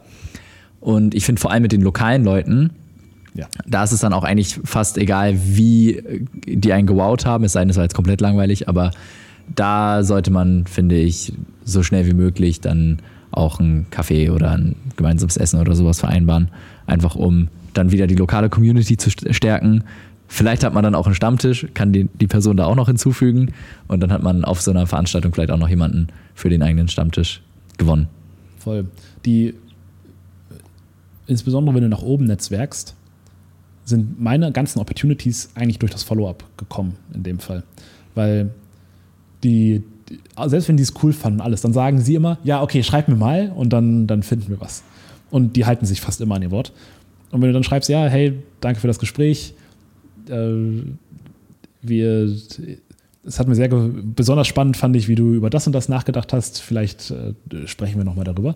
Und 0.81 1.15
ich 1.15 1.25
finde 1.25 1.39
vor 1.41 1.51
allem 1.51 1.61
mit 1.63 1.71
den 1.71 1.81
lokalen 1.81 2.23
Leuten, 2.23 2.71
Ja. 3.33 3.47
da 3.65 3.83
ist 3.83 3.93
es 3.93 4.01
dann 4.01 4.11
auch 4.11 4.23
eigentlich 4.25 4.59
fast 4.65 4.97
egal, 4.97 5.37
wie 5.41 6.03
die 6.45 6.73
einen 6.73 6.85
gewowt 6.85 7.25
haben, 7.25 7.45
es 7.45 7.53
sei 7.53 7.61
denn, 7.61 7.69
es 7.69 7.77
war 7.77 7.83
jetzt 7.83 7.95
komplett 7.95 8.19
langweilig, 8.19 8.67
aber 8.67 8.91
da 9.55 10.03
sollte 10.03 10.31
man, 10.31 10.65
finde 10.65 10.97
ich, 10.97 11.31
so 11.63 11.81
schnell 11.81 12.05
wie 12.07 12.13
möglich 12.13 12.59
dann 12.59 12.99
auch 13.31 13.59
einen 13.61 13.85
Kaffee 13.89 14.29
oder 14.29 14.51
ein 14.51 14.75
gemeinsames 14.97 15.37
Essen 15.37 15.61
oder 15.61 15.75
sowas 15.75 16.01
vereinbaren, 16.01 16.49
einfach 16.87 17.15
um 17.15 17.47
dann 17.73 17.91
wieder 17.93 18.05
die 18.07 18.15
lokale 18.15 18.49
Community 18.49 18.97
zu 18.97 19.09
st- 19.09 19.31
stärken. 19.33 19.85
Vielleicht 20.27 20.63
hat 20.65 20.73
man 20.73 20.83
dann 20.83 20.95
auch 20.95 21.05
einen 21.05 21.15
Stammtisch, 21.15 21.67
kann 21.73 21.93
die, 21.93 22.09
die 22.19 22.27
Person 22.27 22.57
da 22.57 22.65
auch 22.65 22.75
noch 22.75 22.87
hinzufügen 22.87 23.53
und 23.87 24.01
dann 24.01 24.11
hat 24.11 24.23
man 24.23 24.43
auf 24.43 24.61
so 24.61 24.71
einer 24.71 24.87
Veranstaltung 24.87 25.33
vielleicht 25.33 25.51
auch 25.51 25.57
noch 25.57 25.69
jemanden 25.69 26.07
für 26.35 26.49
den 26.49 26.61
eigenen 26.63 26.89
Stammtisch 26.89 27.41
gewonnen. 27.77 28.07
Voll. 28.59 28.85
Die, 29.25 29.53
insbesondere 31.27 31.75
wenn 31.75 31.83
du 31.83 31.89
nach 31.89 32.01
oben 32.01 32.25
netzwerkst, 32.25 32.95
sind 33.91 34.19
meine 34.19 34.51
ganzen 34.51 34.79
Opportunities 34.79 35.51
eigentlich 35.55 35.79
durch 35.79 35.91
das 35.91 36.03
Follow-up 36.03 36.43
gekommen 36.57 36.95
in 37.13 37.23
dem 37.23 37.39
Fall. 37.39 37.63
Weil 38.15 38.49
die, 39.43 39.83
die 40.09 40.19
selbst 40.49 40.67
wenn 40.67 40.77
die 40.77 40.83
es 40.83 40.93
cool 41.03 41.13
fanden, 41.13 41.41
alles, 41.41 41.61
dann 41.61 41.73
sagen 41.73 42.01
sie 42.01 42.15
immer, 42.15 42.39
ja, 42.43 42.61
okay, 42.63 42.83
schreib 42.83 43.07
mir 43.07 43.15
mal 43.15 43.51
und 43.55 43.71
dann, 43.71 44.07
dann 44.07 44.23
finden 44.23 44.49
wir 44.49 44.59
was. 44.59 44.83
Und 45.29 45.55
die 45.55 45.65
halten 45.65 45.85
sich 45.85 46.01
fast 46.01 46.19
immer 46.21 46.35
an 46.35 46.41
ihr 46.41 46.51
Wort. 46.51 46.73
Und 47.31 47.41
wenn 47.41 47.47
du 47.47 47.53
dann 47.53 47.63
schreibst, 47.63 47.89
ja, 47.89 48.07
hey, 48.07 48.41
danke 48.59 48.81
für 48.81 48.87
das 48.87 48.99
Gespräch, 48.99 49.53
äh, 50.27 50.83
wir, 51.81 52.35
es 53.23 53.39
hat 53.39 53.47
mir 53.47 53.55
sehr 53.55 53.69
besonders 53.69 54.47
spannend, 54.47 54.77
fand 54.77 54.95
ich, 54.95 55.07
wie 55.07 55.15
du 55.15 55.33
über 55.33 55.49
das 55.49 55.67
und 55.67 55.73
das 55.73 55.89
nachgedacht 55.89 56.33
hast. 56.33 56.61
Vielleicht 56.61 57.11
äh, 57.11 57.67
sprechen 57.67 57.97
wir 57.97 58.03
nochmal 58.03 58.25
darüber. 58.25 58.55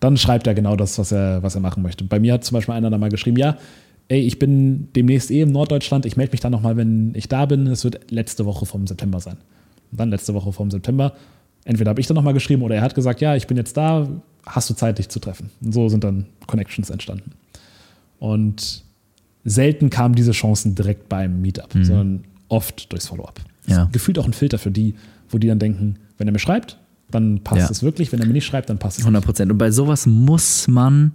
Dann 0.00 0.16
schreibt 0.16 0.46
er 0.46 0.54
genau 0.54 0.76
das, 0.76 0.98
was 0.98 1.12
er, 1.12 1.42
was 1.42 1.54
er 1.54 1.60
machen 1.60 1.82
möchte. 1.82 2.04
Bei 2.04 2.20
mir 2.20 2.34
hat 2.34 2.44
zum 2.44 2.54
Beispiel 2.56 2.74
einer 2.74 2.90
da 2.90 2.98
mal 2.98 3.08
geschrieben, 3.08 3.38
ja, 3.38 3.56
ey, 4.08 4.20
ich 4.20 4.38
bin 4.38 4.88
demnächst 4.94 5.30
eh 5.30 5.40
im 5.40 5.52
Norddeutschland, 5.52 6.06
ich 6.06 6.16
melde 6.16 6.32
mich 6.32 6.40
dann 6.40 6.52
nochmal, 6.52 6.76
wenn 6.76 7.12
ich 7.14 7.28
da 7.28 7.46
bin. 7.46 7.66
Es 7.66 7.84
wird 7.84 8.10
letzte 8.10 8.44
Woche 8.46 8.66
vom 8.66 8.86
September 8.86 9.20
sein. 9.20 9.36
Und 9.90 10.00
dann 10.00 10.10
letzte 10.10 10.34
Woche 10.34 10.52
vom 10.52 10.70
September. 10.70 11.12
Entweder 11.64 11.90
habe 11.90 12.00
ich 12.00 12.06
dann 12.06 12.14
nochmal 12.14 12.34
geschrieben 12.34 12.62
oder 12.62 12.76
er 12.76 12.82
hat 12.82 12.94
gesagt, 12.94 13.20
ja, 13.20 13.34
ich 13.34 13.46
bin 13.46 13.56
jetzt 13.56 13.76
da, 13.76 14.08
hast 14.44 14.70
du 14.70 14.74
Zeit, 14.74 14.98
dich 14.98 15.08
zu 15.08 15.18
treffen. 15.18 15.50
Und 15.60 15.72
so 15.72 15.88
sind 15.88 16.04
dann 16.04 16.26
Connections 16.46 16.90
entstanden. 16.90 17.32
Und 18.18 18.84
selten 19.44 19.90
kamen 19.90 20.14
diese 20.14 20.32
Chancen 20.32 20.74
direkt 20.74 21.08
beim 21.08 21.40
Meetup, 21.40 21.72
sondern 21.82 22.24
oft 22.48 22.90
durchs 22.92 23.08
Follow-up. 23.08 23.40
Ja. 23.66 23.88
Gefühlt 23.92 24.18
auch 24.18 24.26
ein 24.26 24.32
Filter 24.32 24.58
für 24.58 24.70
die, 24.70 24.94
wo 25.28 25.38
die 25.38 25.48
dann 25.48 25.58
denken, 25.58 25.96
wenn 26.18 26.28
er 26.28 26.32
mir 26.32 26.38
schreibt, 26.38 26.78
dann 27.10 27.40
passt 27.42 27.62
Ja. 27.62 27.70
es 27.70 27.82
wirklich, 27.82 28.12
wenn 28.12 28.20
er 28.20 28.26
mir 28.26 28.32
nicht 28.32 28.46
schreibt, 28.46 28.70
dann 28.70 28.78
passt 28.78 28.98
es 28.98 29.04
100 29.04 29.24
Prozent. 29.24 29.50
Und 29.52 29.58
bei 29.58 29.70
sowas 29.70 30.06
muss 30.06 30.66
man 30.68 31.12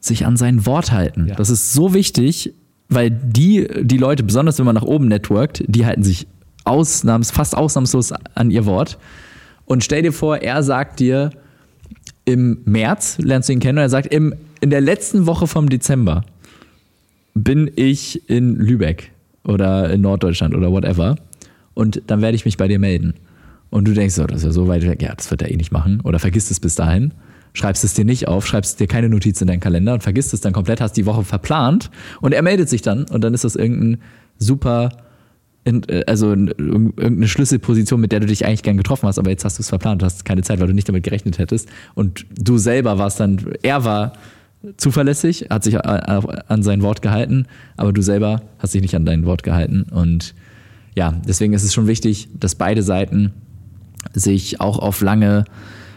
sich 0.00 0.26
an 0.26 0.36
sein 0.36 0.66
Wort 0.66 0.92
halten. 0.92 1.26
Ja. 1.28 1.34
Das 1.34 1.50
ist 1.50 1.72
so 1.72 1.94
wichtig, 1.94 2.54
weil 2.88 3.10
die, 3.10 3.68
die 3.82 3.98
Leute, 3.98 4.22
besonders 4.22 4.58
wenn 4.58 4.66
man 4.66 4.74
nach 4.74 4.82
oben 4.82 5.08
networkt, 5.08 5.62
die 5.66 5.86
halten 5.86 6.02
sich 6.02 6.26
ausnahms, 6.64 7.30
fast 7.30 7.56
ausnahmslos 7.56 8.12
an 8.34 8.50
ihr 8.50 8.66
Wort. 8.66 8.98
Und 9.64 9.84
stell 9.84 10.02
dir 10.02 10.12
vor, 10.12 10.38
er 10.38 10.62
sagt 10.62 11.00
dir 11.00 11.30
im 12.24 12.58
März, 12.64 13.18
lernst 13.18 13.48
du 13.48 13.52
ihn 13.52 13.60
kennen, 13.60 13.78
und 13.78 13.82
er 13.82 13.88
sagt, 13.88 14.12
im, 14.12 14.34
in 14.60 14.70
der 14.70 14.80
letzten 14.80 15.26
Woche 15.26 15.46
vom 15.46 15.68
Dezember 15.68 16.24
bin 17.34 17.70
ich 17.76 18.28
in 18.28 18.56
Lübeck 18.56 19.12
oder 19.44 19.90
in 19.90 20.00
Norddeutschland 20.00 20.54
oder 20.54 20.70
whatever. 20.70 21.16
Und 21.74 22.02
dann 22.08 22.20
werde 22.20 22.34
ich 22.34 22.44
mich 22.44 22.56
bei 22.56 22.68
dir 22.68 22.78
melden. 22.78 23.14
Und 23.70 23.86
du 23.86 23.94
denkst 23.94 24.16
so, 24.16 24.26
das 24.26 24.38
ist 24.38 24.44
ja 24.44 24.52
so 24.52 24.68
weit 24.68 24.82
weg, 24.86 25.00
ja, 25.00 25.14
das 25.14 25.30
wird 25.30 25.42
er 25.42 25.50
eh 25.50 25.56
nicht 25.56 25.72
machen. 25.72 26.00
Oder 26.02 26.18
vergisst 26.18 26.50
es 26.50 26.58
bis 26.58 26.74
dahin, 26.74 27.12
schreibst 27.52 27.84
es 27.84 27.94
dir 27.94 28.04
nicht 28.04 28.28
auf, 28.28 28.46
schreibst 28.46 28.78
dir 28.80 28.86
keine 28.86 29.08
Notiz 29.08 29.40
in 29.40 29.46
deinen 29.48 29.60
Kalender 29.60 29.94
und 29.94 30.02
vergisst 30.02 30.32
es 30.34 30.40
dann 30.40 30.52
komplett, 30.52 30.80
hast 30.80 30.92
die 30.96 31.06
Woche 31.06 31.24
verplant 31.24 31.90
und 32.20 32.32
er 32.32 32.42
meldet 32.42 32.68
sich 32.68 32.82
dann 32.82 33.04
und 33.04 33.22
dann 33.22 33.34
ist 33.34 33.44
das 33.44 33.56
irgendein 33.56 34.00
super, 34.38 34.90
äh, 35.64 36.04
also 36.06 36.32
in- 36.32 36.48
irgendeine 36.48 37.28
Schlüsselposition, 37.28 38.00
mit 38.00 38.12
der 38.12 38.20
du 38.20 38.26
dich 38.26 38.46
eigentlich 38.46 38.62
gern 38.62 38.76
getroffen 38.76 39.06
hast, 39.08 39.18
aber 39.18 39.30
jetzt 39.30 39.44
hast 39.44 39.58
du 39.58 39.62
es 39.62 39.68
verplant, 39.68 40.02
hast 40.02 40.24
keine 40.24 40.42
Zeit, 40.42 40.60
weil 40.60 40.68
du 40.68 40.74
nicht 40.74 40.88
damit 40.88 41.02
gerechnet 41.04 41.38
hättest. 41.38 41.68
Und 41.94 42.24
du 42.38 42.56
selber 42.58 42.98
warst 42.98 43.20
dann, 43.20 43.38
er 43.62 43.84
war 43.84 44.12
zuverlässig, 44.76 45.46
hat 45.50 45.64
sich 45.64 45.76
a- 45.78 46.42
an 46.48 46.62
sein 46.62 46.82
Wort 46.82 47.02
gehalten, 47.02 47.46
aber 47.76 47.92
du 47.92 48.02
selber 48.02 48.42
hast 48.58 48.74
dich 48.74 48.82
nicht 48.82 48.94
an 48.94 49.06
dein 49.06 49.24
Wort 49.24 49.42
gehalten. 49.42 49.84
Und 49.90 50.34
ja, 50.94 51.14
deswegen 51.26 51.52
ist 51.54 51.64
es 51.64 51.72
schon 51.72 51.86
wichtig, 51.86 52.28
dass 52.38 52.54
beide 52.54 52.82
Seiten 52.82 53.32
sich 54.12 54.60
auch 54.60 54.78
auf 54.78 55.00
lange, 55.00 55.44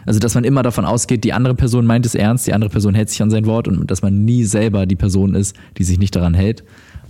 also 0.06 0.20
dass 0.20 0.34
man 0.34 0.44
immer 0.44 0.62
davon 0.62 0.84
ausgeht, 0.84 1.24
die 1.24 1.32
andere 1.32 1.54
Person 1.54 1.86
meint 1.86 2.06
es 2.06 2.14
ernst, 2.14 2.46
die 2.46 2.52
andere 2.54 2.70
Person 2.70 2.94
hält 2.94 3.10
sich 3.10 3.22
an 3.22 3.30
sein 3.30 3.46
Wort 3.46 3.68
und 3.68 3.90
dass 3.90 4.02
man 4.02 4.24
nie 4.24 4.44
selber 4.44 4.86
die 4.86 4.96
Person 4.96 5.34
ist, 5.34 5.56
die 5.78 5.84
sich 5.84 5.98
nicht 5.98 6.14
daran 6.16 6.34
hält. 6.34 6.64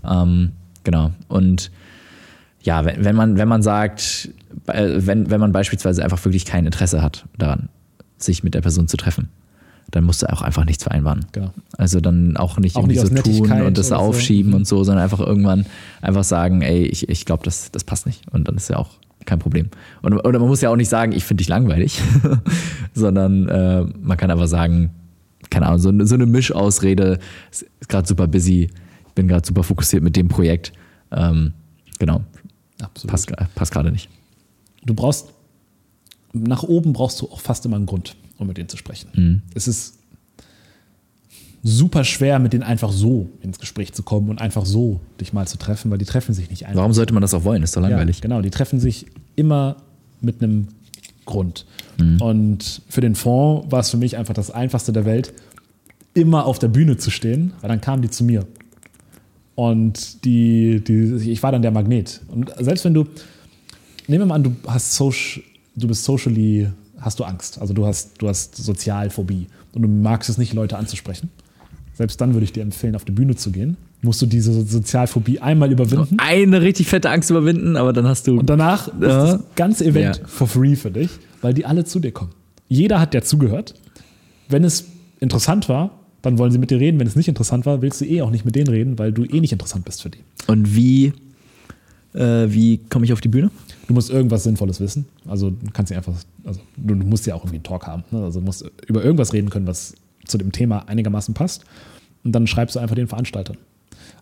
Ähm, 0.08 0.50
genau. 0.84 1.10
Und 1.28 1.70
ja, 2.62 2.84
wenn, 2.84 3.04
wenn 3.04 3.16
man, 3.16 3.36
wenn 3.36 3.48
man 3.48 3.62
sagt, 3.62 4.30
äh, 4.66 4.88
wenn, 4.96 5.30
wenn 5.30 5.40
man 5.40 5.52
beispielsweise 5.52 6.02
einfach 6.02 6.24
wirklich 6.24 6.44
kein 6.44 6.64
Interesse 6.66 7.02
hat 7.02 7.24
daran, 7.38 7.68
sich 8.16 8.42
mit 8.42 8.54
der 8.54 8.62
Person 8.62 8.88
zu 8.88 8.96
treffen, 8.96 9.28
dann 9.90 10.04
musst 10.04 10.22
du 10.22 10.32
auch 10.32 10.40
einfach 10.42 10.64
nichts 10.64 10.84
vereinbaren. 10.84 11.26
Genau. 11.32 11.52
Also 11.76 12.00
dann 12.00 12.36
auch 12.36 12.58
nicht 12.58 12.76
Auch 12.76 12.80
irgendwie 12.88 12.98
nicht 12.98 13.26
so 13.26 13.44
tun 13.44 13.62
und 13.62 13.76
das 13.78 13.88
so. 13.88 13.96
aufschieben 13.96 14.50
Mhm. 14.52 14.56
und 14.56 14.66
so, 14.66 14.82
sondern 14.82 15.04
einfach 15.04 15.20
irgendwann 15.20 15.66
einfach 16.00 16.24
sagen, 16.24 16.62
ey, 16.62 16.84
ich, 16.86 17.08
ich 17.08 17.26
glaube, 17.26 17.44
das, 17.44 17.70
das 17.70 17.84
passt 17.84 18.06
nicht. 18.06 18.22
Und 18.32 18.48
dann 18.48 18.56
ist 18.56 18.70
ja 18.70 18.76
auch 18.76 18.90
kein 19.26 19.38
Problem. 19.38 19.68
Und, 20.02 20.14
oder 20.14 20.38
man 20.38 20.48
muss 20.48 20.60
ja 20.60 20.70
auch 20.70 20.76
nicht 20.76 20.88
sagen, 20.88 21.12
ich 21.12 21.24
finde 21.24 21.40
dich 21.42 21.48
langweilig, 21.48 22.00
sondern 22.94 23.48
äh, 23.48 23.82
man 24.00 24.16
kann 24.16 24.30
einfach 24.30 24.46
sagen, 24.48 24.90
keine 25.50 25.66
Ahnung, 25.66 25.78
so, 25.80 25.88
eine- 25.88 26.06
so 26.06 26.14
eine 26.14 26.26
Mischausrede, 26.26 27.18
ist 27.50 27.66
gerade 27.88 28.06
super 28.06 28.26
busy, 28.26 28.70
ich 29.06 29.12
bin 29.14 29.28
gerade 29.28 29.46
super 29.46 29.62
fokussiert 29.62 30.02
mit 30.02 30.16
dem 30.16 30.28
Projekt. 30.28 30.72
Ähm, 31.12 31.52
genau, 31.98 32.22
Absolut. 32.82 33.10
passt, 33.10 33.32
passt 33.54 33.72
gerade 33.72 33.92
nicht. 33.92 34.08
Du 34.84 34.94
brauchst, 34.94 35.28
nach 36.32 36.62
oben 36.62 36.92
brauchst 36.92 37.20
du 37.20 37.30
auch 37.30 37.40
fast 37.40 37.64
immer 37.66 37.76
einen 37.76 37.86
Grund, 37.86 38.16
um 38.38 38.46
mit 38.48 38.56
denen 38.58 38.68
zu 38.68 38.76
sprechen. 38.76 39.08
Mhm. 39.14 39.42
Es 39.54 39.68
ist 39.68 39.98
super 41.66 42.04
schwer, 42.04 42.38
mit 42.38 42.52
denen 42.52 42.62
einfach 42.62 42.92
so 42.92 43.30
ins 43.40 43.58
Gespräch 43.58 43.94
zu 43.94 44.02
kommen 44.02 44.28
und 44.28 44.40
einfach 44.40 44.66
so 44.66 45.00
dich 45.18 45.32
mal 45.32 45.48
zu 45.48 45.56
treffen, 45.56 45.90
weil 45.90 45.96
die 45.96 46.04
treffen 46.04 46.34
sich 46.34 46.50
nicht 46.50 46.66
einfach. 46.66 46.76
Warum 46.76 46.92
sollte 46.92 47.14
man 47.14 47.22
das 47.22 47.32
auch 47.32 47.44
wollen? 47.44 47.62
Ist 47.62 47.74
doch 47.74 47.80
langweilig. 47.80 48.18
Ja, 48.18 48.22
genau, 48.22 48.42
die 48.42 48.50
treffen 48.50 48.78
sich 48.78 49.06
immer 49.34 49.76
mit 50.20 50.42
einem 50.42 50.68
Grund. 51.24 51.64
Mhm. 51.98 52.20
Und 52.20 52.82
für 52.90 53.00
den 53.00 53.14
Fonds 53.14 53.72
war 53.72 53.80
es 53.80 53.90
für 53.90 53.96
mich 53.96 54.18
einfach 54.18 54.34
das 54.34 54.50
Einfachste 54.50 54.92
der 54.92 55.06
Welt, 55.06 55.32
immer 56.12 56.44
auf 56.44 56.58
der 56.58 56.68
Bühne 56.68 56.98
zu 56.98 57.10
stehen, 57.10 57.54
weil 57.62 57.68
dann 57.68 57.80
kamen 57.80 58.02
die 58.02 58.10
zu 58.10 58.24
mir. 58.24 58.46
Und 59.54 60.22
die, 60.26 60.84
die, 60.84 61.30
ich 61.30 61.42
war 61.42 61.50
dann 61.50 61.62
der 61.62 61.70
Magnet. 61.70 62.20
Und 62.28 62.52
selbst 62.58 62.84
wenn 62.84 62.92
du, 62.92 63.06
nehmen 64.06 64.22
wir 64.22 64.26
mal 64.26 64.34
an, 64.34 64.44
du 64.44 64.54
hast 64.66 64.94
social, 64.94 65.42
du 65.76 65.88
bist 65.88 66.04
socially, 66.04 66.68
hast 66.98 67.18
du 67.20 67.24
Angst. 67.24 67.58
Also 67.58 67.72
du 67.72 67.86
hast, 67.86 68.20
du 68.20 68.28
hast 68.28 68.54
Sozialphobie 68.54 69.46
und 69.72 69.80
du 69.80 69.88
magst 69.88 70.28
es 70.28 70.36
nicht, 70.36 70.52
Leute 70.52 70.76
anzusprechen. 70.76 71.30
Selbst 71.94 72.20
dann 72.20 72.34
würde 72.34 72.44
ich 72.44 72.52
dir 72.52 72.62
empfehlen, 72.62 72.96
auf 72.96 73.04
die 73.04 73.12
Bühne 73.12 73.36
zu 73.36 73.50
gehen. 73.50 73.76
Musst 74.02 74.20
du 74.20 74.26
diese 74.26 74.52
Sozialphobie 74.64 75.38
einmal 75.40 75.72
überwinden. 75.72 76.16
Eine 76.18 76.60
richtig 76.60 76.88
fette 76.88 77.08
Angst 77.10 77.30
überwinden, 77.30 77.76
aber 77.76 77.92
dann 77.92 78.06
hast 78.06 78.26
du. 78.26 78.38
Und 78.38 78.50
danach 78.50 78.88
ist 78.88 78.94
Ja. 79.00 79.26
das 79.32 79.40
ganze 79.56 79.84
Event 79.86 80.18
Ja. 80.18 80.26
for 80.26 80.46
free 80.46 80.76
für 80.76 80.90
dich, 80.90 81.10
weil 81.40 81.54
die 81.54 81.64
alle 81.64 81.84
zu 81.84 82.00
dir 82.00 82.12
kommen. 82.12 82.32
Jeder 82.68 83.00
hat 83.00 83.14
dir 83.14 83.22
zugehört. 83.22 83.74
Wenn 84.48 84.64
es 84.64 84.84
interessant 85.20 85.68
war, 85.68 85.90
dann 86.22 86.38
wollen 86.38 86.50
sie 86.52 86.58
mit 86.58 86.70
dir 86.70 86.80
reden. 86.80 86.98
Wenn 86.98 87.06
es 87.06 87.16
nicht 87.16 87.28
interessant 87.28 87.64
war, 87.66 87.80
willst 87.80 88.00
du 88.00 88.04
eh 88.04 88.20
auch 88.22 88.30
nicht 88.30 88.44
mit 88.44 88.56
denen 88.56 88.68
reden, 88.68 88.98
weil 88.98 89.12
du 89.12 89.24
eh 89.24 89.40
nicht 89.40 89.52
interessant 89.52 89.84
bist 89.84 90.02
für 90.02 90.10
die. 90.10 90.18
Und 90.48 90.74
wie, 90.74 91.12
äh, 92.14 92.46
wie 92.48 92.78
komme 92.90 93.04
ich 93.04 93.12
auf 93.12 93.20
die 93.20 93.28
Bühne? 93.28 93.50
Du 93.86 93.94
musst 93.94 94.10
irgendwas 94.10 94.44
Sinnvolles 94.44 94.80
wissen. 94.80 95.06
Also 95.26 95.50
du 95.50 95.56
kannst 95.72 95.90
nicht 95.90 95.98
einfach, 95.98 96.14
also 96.44 96.60
du, 96.76 96.94
du 96.94 97.06
musst 97.06 97.26
ja 97.26 97.34
auch 97.34 97.40
irgendwie 97.42 97.56
einen 97.56 97.64
Talk 97.64 97.86
haben. 97.86 98.04
Ne? 98.10 98.22
Also 98.24 98.40
du 98.40 98.46
musst 98.46 98.64
über 98.86 99.04
irgendwas 99.04 99.32
reden 99.32 99.50
können, 99.50 99.66
was 99.66 99.94
zu 100.24 100.38
dem 100.38 100.52
Thema 100.52 100.88
einigermaßen 100.88 101.34
passt. 101.34 101.64
Und 102.24 102.32
dann 102.32 102.46
schreibst 102.46 102.76
du 102.76 102.80
einfach 102.80 102.96
den 102.96 103.08
Veranstaltern. 103.08 103.56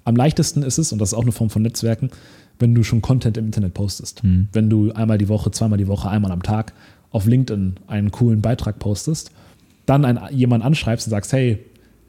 Am 0.05 0.17
leichtesten 0.17 0.63
ist 0.63 0.79
es, 0.79 0.93
und 0.93 0.99
das 0.99 1.11
ist 1.11 1.15
auch 1.15 1.23
eine 1.23 1.33
Form 1.33 1.51
von 1.51 1.63
Netzwerken, 1.63 2.11
wenn 2.59 2.75
du 2.75 2.83
schon 2.83 3.03
Content 3.03 3.37
im 3.37 3.47
Internet 3.47 3.75
postest. 3.75 4.23
Wenn 4.53 4.69
du 4.69 4.93
einmal 4.93 5.19
die 5.19 5.29
Woche, 5.29 5.51
zweimal 5.53 5.79
die 5.79 5.87
Woche, 5.87 6.09
einmal 6.09 6.33
am 6.33 6.43
Tag 6.43 6.73
auf 7.11 7.27
LinkedIn 7.27 7.75
einen 7.87 8.11
coolen 8.11 8.41
Beitrag 8.41 8.79
postest, 8.79 9.31
dann 9.87 10.05
einen, 10.05 10.21
jemanden 10.31 10.67
anschreibst 10.67 11.07
und 11.07 11.11
sagst, 11.13 11.33
hey, 11.33 11.59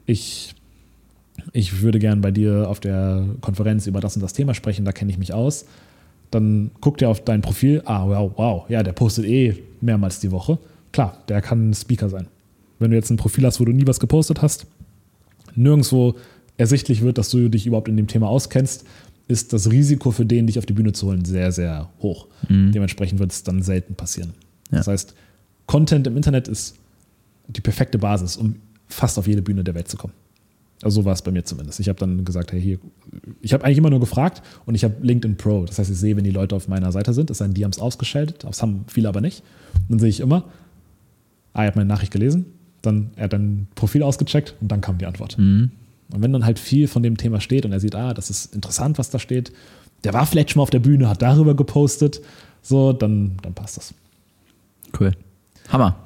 ich, 0.06 0.54
ich 1.52 1.82
würde 1.82 1.98
gern 1.98 2.20
bei 2.20 2.30
dir 2.30 2.68
auf 2.68 2.80
der 2.80 3.24
Konferenz 3.40 3.86
über 3.86 4.00
das 4.00 4.16
und 4.16 4.22
das 4.22 4.32
Thema 4.32 4.54
sprechen, 4.54 4.84
da 4.84 4.92
kenne 4.92 5.10
ich 5.10 5.18
mich 5.18 5.32
aus. 5.32 5.66
dann 6.30 6.72
guckt 6.80 7.00
er 7.00 7.10
auf 7.10 7.22
dein 7.24 7.42
Profil, 7.42 7.82
ah, 7.84 8.06
wow, 8.06 8.32
wow, 8.36 8.64
ja, 8.68 8.82
der 8.82 8.92
postet 8.92 9.24
eh 9.26 9.62
mehrmals 9.80 10.18
die 10.20 10.32
Woche. 10.32 10.58
Klar, 10.92 11.18
der 11.28 11.40
kann 11.40 11.70
ein 11.70 11.74
Speaker 11.74 12.08
sein. 12.08 12.26
Wenn 12.78 12.90
du 12.90 12.96
jetzt 12.96 13.10
ein 13.10 13.16
Profil 13.16 13.44
hast, 13.46 13.60
wo 13.60 13.64
du 13.64 13.72
nie 13.72 13.86
was 13.86 14.00
gepostet 14.00 14.42
hast, 14.42 14.66
nirgendwo 15.54 16.14
ersichtlich 16.56 17.02
wird, 17.02 17.18
dass 17.18 17.30
du 17.30 17.48
dich 17.48 17.66
überhaupt 17.66 17.88
in 17.88 17.96
dem 17.96 18.06
Thema 18.06 18.28
auskennst, 18.28 18.84
ist 19.26 19.52
das 19.52 19.70
Risiko 19.70 20.10
für 20.10 20.26
den, 20.26 20.46
dich 20.46 20.58
auf 20.58 20.66
die 20.66 20.74
Bühne 20.74 20.92
zu 20.92 21.06
holen, 21.06 21.24
sehr, 21.24 21.50
sehr 21.50 21.88
hoch. 22.00 22.26
Dementsprechend 22.72 23.18
wird 23.18 23.32
es 23.32 23.42
dann 23.42 23.62
selten 23.62 23.94
passieren. 23.94 24.34
Ja. 24.70 24.78
Das 24.78 24.88
heißt, 24.88 25.14
Content 25.66 26.06
im 26.06 26.16
Internet 26.16 26.48
ist 26.48 26.76
die 27.48 27.60
perfekte 27.60 27.98
Basis, 27.98 28.36
um 28.36 28.56
fast 28.86 29.18
auf 29.18 29.26
jede 29.26 29.42
Bühne 29.42 29.64
der 29.64 29.74
Welt 29.74 29.88
zu 29.88 29.96
kommen. 29.96 30.12
Also 30.82 31.00
so 31.00 31.04
war 31.06 31.14
es 31.14 31.22
bei 31.22 31.30
mir 31.30 31.44
zumindest. 31.44 31.80
Ich 31.80 31.88
habe 31.88 31.98
dann 31.98 32.24
gesagt, 32.24 32.52
hey, 32.52 32.60
hier, 32.60 32.78
ich 33.40 33.54
habe 33.54 33.64
eigentlich 33.64 33.78
immer 33.78 33.90
nur 33.90 34.00
gefragt 34.00 34.42
und 34.66 34.74
ich 34.74 34.84
habe 34.84 34.94
LinkedIn 35.00 35.36
Pro. 35.36 35.64
Das 35.64 35.78
heißt, 35.78 35.90
ich 35.90 35.96
sehe, 35.96 36.16
wenn 36.16 36.24
die 36.24 36.30
Leute 36.30 36.54
auf 36.54 36.68
meiner 36.68 36.92
Seite 36.92 37.14
sind, 37.14 37.30
es 37.30 37.38
sei 37.38 37.46
denn, 37.46 37.54
die 37.54 37.64
haben 37.64 37.70
es 37.70 37.78
ausgeschaltet, 37.78 38.44
das 38.44 38.60
haben 38.60 38.84
viele 38.88 39.08
aber 39.08 39.22
nicht. 39.22 39.42
dann 39.88 39.98
sehe 39.98 40.10
ich 40.10 40.20
immer, 40.20 40.44
ah, 41.54 41.62
er 41.62 41.68
hat 41.68 41.76
meine 41.76 41.88
Nachricht 41.88 42.12
gelesen, 42.12 42.46
dann 42.86 43.10
er 43.16 43.24
hat 43.24 43.32
dein 43.32 43.66
Profil 43.74 44.02
ausgecheckt 44.02 44.54
und 44.60 44.68
dann 44.68 44.80
kam 44.80 44.98
die 44.98 45.06
Antwort. 45.06 45.36
Und 46.10 46.22
wenn 46.22 46.32
dann 46.32 46.44
halt 46.44 46.58
viel 46.58 46.88
von 46.88 47.02
dem 47.02 47.16
Thema 47.16 47.40
steht 47.40 47.64
und 47.64 47.72
er 47.72 47.80
sieht, 47.80 47.94
ah, 47.94 48.14
das 48.14 48.30
ist 48.30 48.54
interessant, 48.54 48.98
was 48.98 49.10
da 49.10 49.18
steht, 49.18 49.52
der 50.04 50.12
war 50.12 50.26
vielleicht 50.26 50.50
schon 50.50 50.60
mal 50.60 50.64
auf 50.64 50.70
der 50.70 50.80
Bühne, 50.80 51.08
hat 51.08 51.22
darüber 51.22 51.54
gepostet, 51.54 52.20
so, 52.62 52.92
dann, 52.92 53.36
dann 53.42 53.54
passt 53.54 53.76
das. 53.76 53.94
Cool. 54.98 55.12
Hammer. 55.68 55.96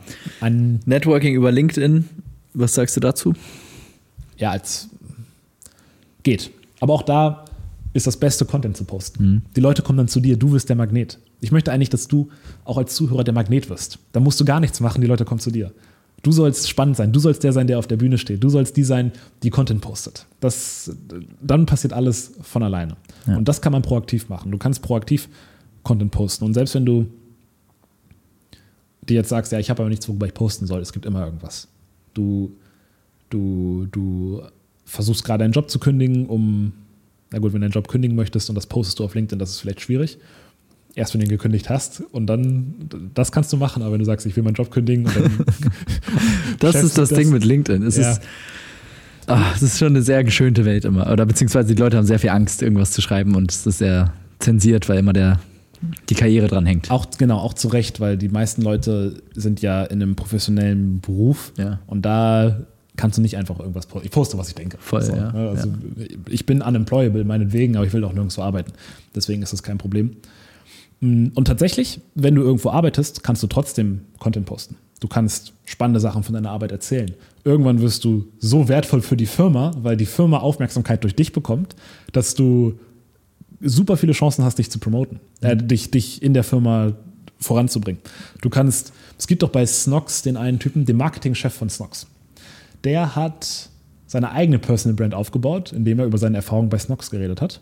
Ein, 0.40 0.80
Networking 0.86 1.34
über 1.34 1.50
LinkedIn, 1.50 2.08
was 2.54 2.74
sagst 2.74 2.96
du 2.96 3.00
dazu? 3.00 3.34
ja, 4.38 4.52
als 4.52 4.88
geht. 6.22 6.50
Aber 6.80 6.94
auch 6.94 7.02
da 7.02 7.44
ist 7.92 8.06
das 8.06 8.16
beste 8.16 8.44
Content 8.44 8.76
zu 8.76 8.84
posten. 8.84 9.42
Die 9.56 9.60
Leute 9.60 9.82
kommen 9.82 9.98
dann 9.98 10.08
zu 10.08 10.20
dir, 10.20 10.36
du 10.36 10.52
wirst 10.52 10.68
der 10.68 10.76
Magnet. 10.76 11.18
Ich 11.40 11.52
möchte 11.52 11.72
eigentlich, 11.72 11.90
dass 11.90 12.08
du 12.08 12.30
auch 12.64 12.78
als 12.78 12.94
Zuhörer 12.94 13.24
der 13.24 13.34
Magnet 13.34 13.68
wirst. 13.68 13.98
Da 14.12 14.20
musst 14.20 14.40
du 14.40 14.44
gar 14.44 14.60
nichts 14.60 14.80
machen, 14.80 15.00
die 15.00 15.06
Leute 15.06 15.24
kommen 15.24 15.40
zu 15.40 15.50
dir. 15.50 15.72
Du 16.22 16.32
sollst 16.32 16.68
spannend 16.68 16.96
sein, 16.96 17.12
du 17.12 17.20
sollst 17.20 17.44
der 17.44 17.52
sein, 17.52 17.68
der 17.68 17.78
auf 17.78 17.86
der 17.86 17.96
Bühne 17.96 18.18
steht, 18.18 18.42
du 18.42 18.48
sollst 18.48 18.76
die 18.76 18.82
sein, 18.82 19.12
die 19.44 19.50
Content 19.50 19.80
postet. 19.80 20.26
Das, 20.40 20.90
dann 21.40 21.64
passiert 21.64 21.92
alles 21.92 22.32
von 22.42 22.62
alleine. 22.62 22.96
Ja. 23.26 23.36
Und 23.36 23.46
das 23.46 23.60
kann 23.60 23.72
man 23.72 23.82
proaktiv 23.82 24.28
machen. 24.28 24.50
Du 24.50 24.58
kannst 24.58 24.82
proaktiv 24.82 25.28
Content 25.84 26.10
posten. 26.10 26.44
Und 26.44 26.54
selbst 26.54 26.74
wenn 26.74 26.84
du 26.84 27.06
dir 29.08 29.14
jetzt 29.14 29.28
sagst, 29.28 29.52
ja, 29.52 29.58
ich 29.58 29.70
habe 29.70 29.82
aber 29.82 29.90
nichts, 29.90 30.08
worüber 30.08 30.26
ich 30.26 30.34
posten 30.34 30.66
soll, 30.66 30.80
es 30.80 30.92
gibt 30.92 31.06
immer 31.06 31.24
irgendwas. 31.24 31.68
Du, 32.14 32.52
du, 33.30 33.86
du 33.90 34.42
versuchst 34.84 35.24
gerade 35.24 35.44
einen 35.44 35.52
Job 35.52 35.70
zu 35.70 35.78
kündigen, 35.78 36.26
um, 36.26 36.72
na 37.30 37.38
gut, 37.38 37.52
wenn 37.52 37.60
du 37.60 37.66
einen 37.66 37.72
Job 37.72 37.88
kündigen 37.88 38.16
möchtest 38.16 38.48
und 38.48 38.54
das 38.54 38.66
postest 38.66 38.98
du 38.98 39.04
auf 39.04 39.14
LinkedIn, 39.14 39.38
das 39.38 39.50
ist 39.50 39.60
vielleicht 39.60 39.80
schwierig. 39.80 40.18
Erst 40.98 41.14
wenn 41.14 41.20
du 41.20 41.26
ihn 41.26 41.30
gekündigt 41.30 41.70
hast 41.70 42.02
und 42.12 42.26
dann, 42.26 42.74
das 43.14 43.30
kannst 43.32 43.52
du 43.52 43.56
machen, 43.56 43.82
aber 43.82 43.92
wenn 43.92 44.00
du 44.00 44.04
sagst, 44.04 44.26
ich 44.26 44.34
will 44.36 44.42
meinen 44.42 44.54
Job 44.54 44.70
kündigen 44.70 45.06
und 45.06 45.14
dann 45.16 45.30
Das 46.58 46.74
ist 46.82 46.98
das 46.98 47.08
du 47.10 47.14
Ding 47.14 47.26
das? 47.26 47.32
mit 47.34 47.44
LinkedIn. 47.44 47.82
Es 47.84 47.96
Ja. 47.96 48.10
ist, 48.12 48.22
ah, 49.28 49.44
es 49.54 49.62
ist 49.62 49.78
schon 49.78 49.88
eine 49.88 50.02
sehr 50.02 50.24
geschönte 50.24 50.64
Welt 50.64 50.84
immer. 50.84 51.10
Oder 51.12 51.24
beziehungsweise 51.24 51.74
die 51.74 51.80
Leute 51.80 51.96
haben 51.96 52.06
sehr 52.06 52.18
viel 52.18 52.30
Angst, 52.30 52.62
irgendwas 52.62 52.90
zu 52.90 53.00
schreiben 53.00 53.34
und 53.36 53.50
es 53.52 53.66
ist 53.66 53.78
sehr 53.78 54.12
zensiert, 54.40 54.88
weil 54.88 54.98
immer 54.98 55.12
der, 55.12 55.38
die 56.08 56.14
Karriere 56.14 56.48
dran 56.48 56.66
hängt. 56.66 56.90
Auch, 56.90 57.06
genau, 57.16 57.38
auch 57.38 57.54
zu 57.54 57.68
Recht, 57.68 58.00
weil 58.00 58.16
die 58.16 58.28
meisten 58.28 58.62
Leute 58.62 59.22
sind 59.34 59.62
ja 59.62 59.84
in 59.84 60.02
einem 60.02 60.16
professionellen 60.16 61.00
Beruf 61.00 61.52
Ja. 61.56 61.78
und 61.86 62.02
da 62.04 62.58
kannst 62.96 63.16
du 63.16 63.22
nicht 63.22 63.36
einfach 63.36 63.60
irgendwas 63.60 63.86
posten. 63.86 64.06
Ich 64.06 64.10
poste, 64.12 64.36
was 64.38 64.48
ich 64.48 64.56
denke. 64.56 64.76
Voll, 64.80 65.04
ja, 65.04 65.30
ne, 65.30 65.50
Also 65.50 65.68
Ich 66.28 66.44
bin 66.46 66.60
unemployable 66.62 67.24
meinetwegen, 67.24 67.76
aber 67.76 67.86
ich 67.86 67.92
will 67.92 68.02
auch 68.02 68.12
nirgendwo 68.12 68.42
arbeiten. 68.42 68.72
Deswegen 69.14 69.40
ist 69.42 69.52
das 69.52 69.62
kein 69.62 69.78
Problem. 69.78 70.16
Mm, 71.00 71.28
Und 71.34 71.44
tatsächlich, 71.46 72.00
wenn 72.14 72.34
du 72.34 72.42
irgendwo 72.42 72.70
arbeitest, 72.70 73.22
kannst 73.22 73.42
du 73.42 73.46
trotzdem 73.46 74.02
Content 74.18 74.46
posten. 74.46 74.76
Du 75.00 75.06
kannst 75.06 75.52
spannende 75.64 76.00
Sachen 76.00 76.24
von 76.24 76.34
deiner 76.34 76.50
Arbeit 76.50 76.72
erzählen. 76.72 77.14
Irgendwann 77.44 77.80
wirst 77.80 78.04
du 78.04 78.26
so 78.38 78.68
wertvoll 78.68 79.00
für 79.00 79.16
die 79.16 79.26
Firma, 79.26 79.70
weil 79.80 79.96
die 79.96 80.06
Firma 80.06 80.38
Aufmerksamkeit 80.38 81.04
durch 81.04 81.14
dich 81.14 81.32
bekommt, 81.32 81.76
dass 82.12 82.34
du 82.34 82.78
super 83.60 83.96
viele 83.96 84.12
Chancen 84.12 84.44
hast, 84.44 84.58
dich 84.58 84.70
zu 84.70 84.78
promoten, 84.78 85.20
äh, 85.40 85.56
dich, 85.56 85.90
dich 85.90 86.22
in 86.22 86.34
der 86.34 86.44
Firma 86.44 86.94
voranzubringen. 87.38 88.02
Du 88.40 88.50
kannst, 88.50 88.92
es 89.16 89.28
gibt 89.28 89.42
doch 89.42 89.50
bei 89.50 89.64
Snox 89.66 90.22
den 90.22 90.36
einen 90.36 90.58
Typen, 90.58 90.84
den 90.84 90.96
Marketingchef 90.96 91.54
von 91.54 91.70
Snox. 91.70 92.08
Der 92.82 93.14
hat 93.14 93.70
seine 94.06 94.32
eigene 94.32 94.58
Personal 94.58 94.96
Brand 94.96 95.14
aufgebaut, 95.14 95.72
indem 95.72 96.00
er 96.00 96.06
über 96.06 96.18
seine 96.18 96.36
Erfahrungen 96.38 96.70
bei 96.70 96.78
Snox 96.78 97.10
geredet 97.10 97.40
hat. 97.40 97.60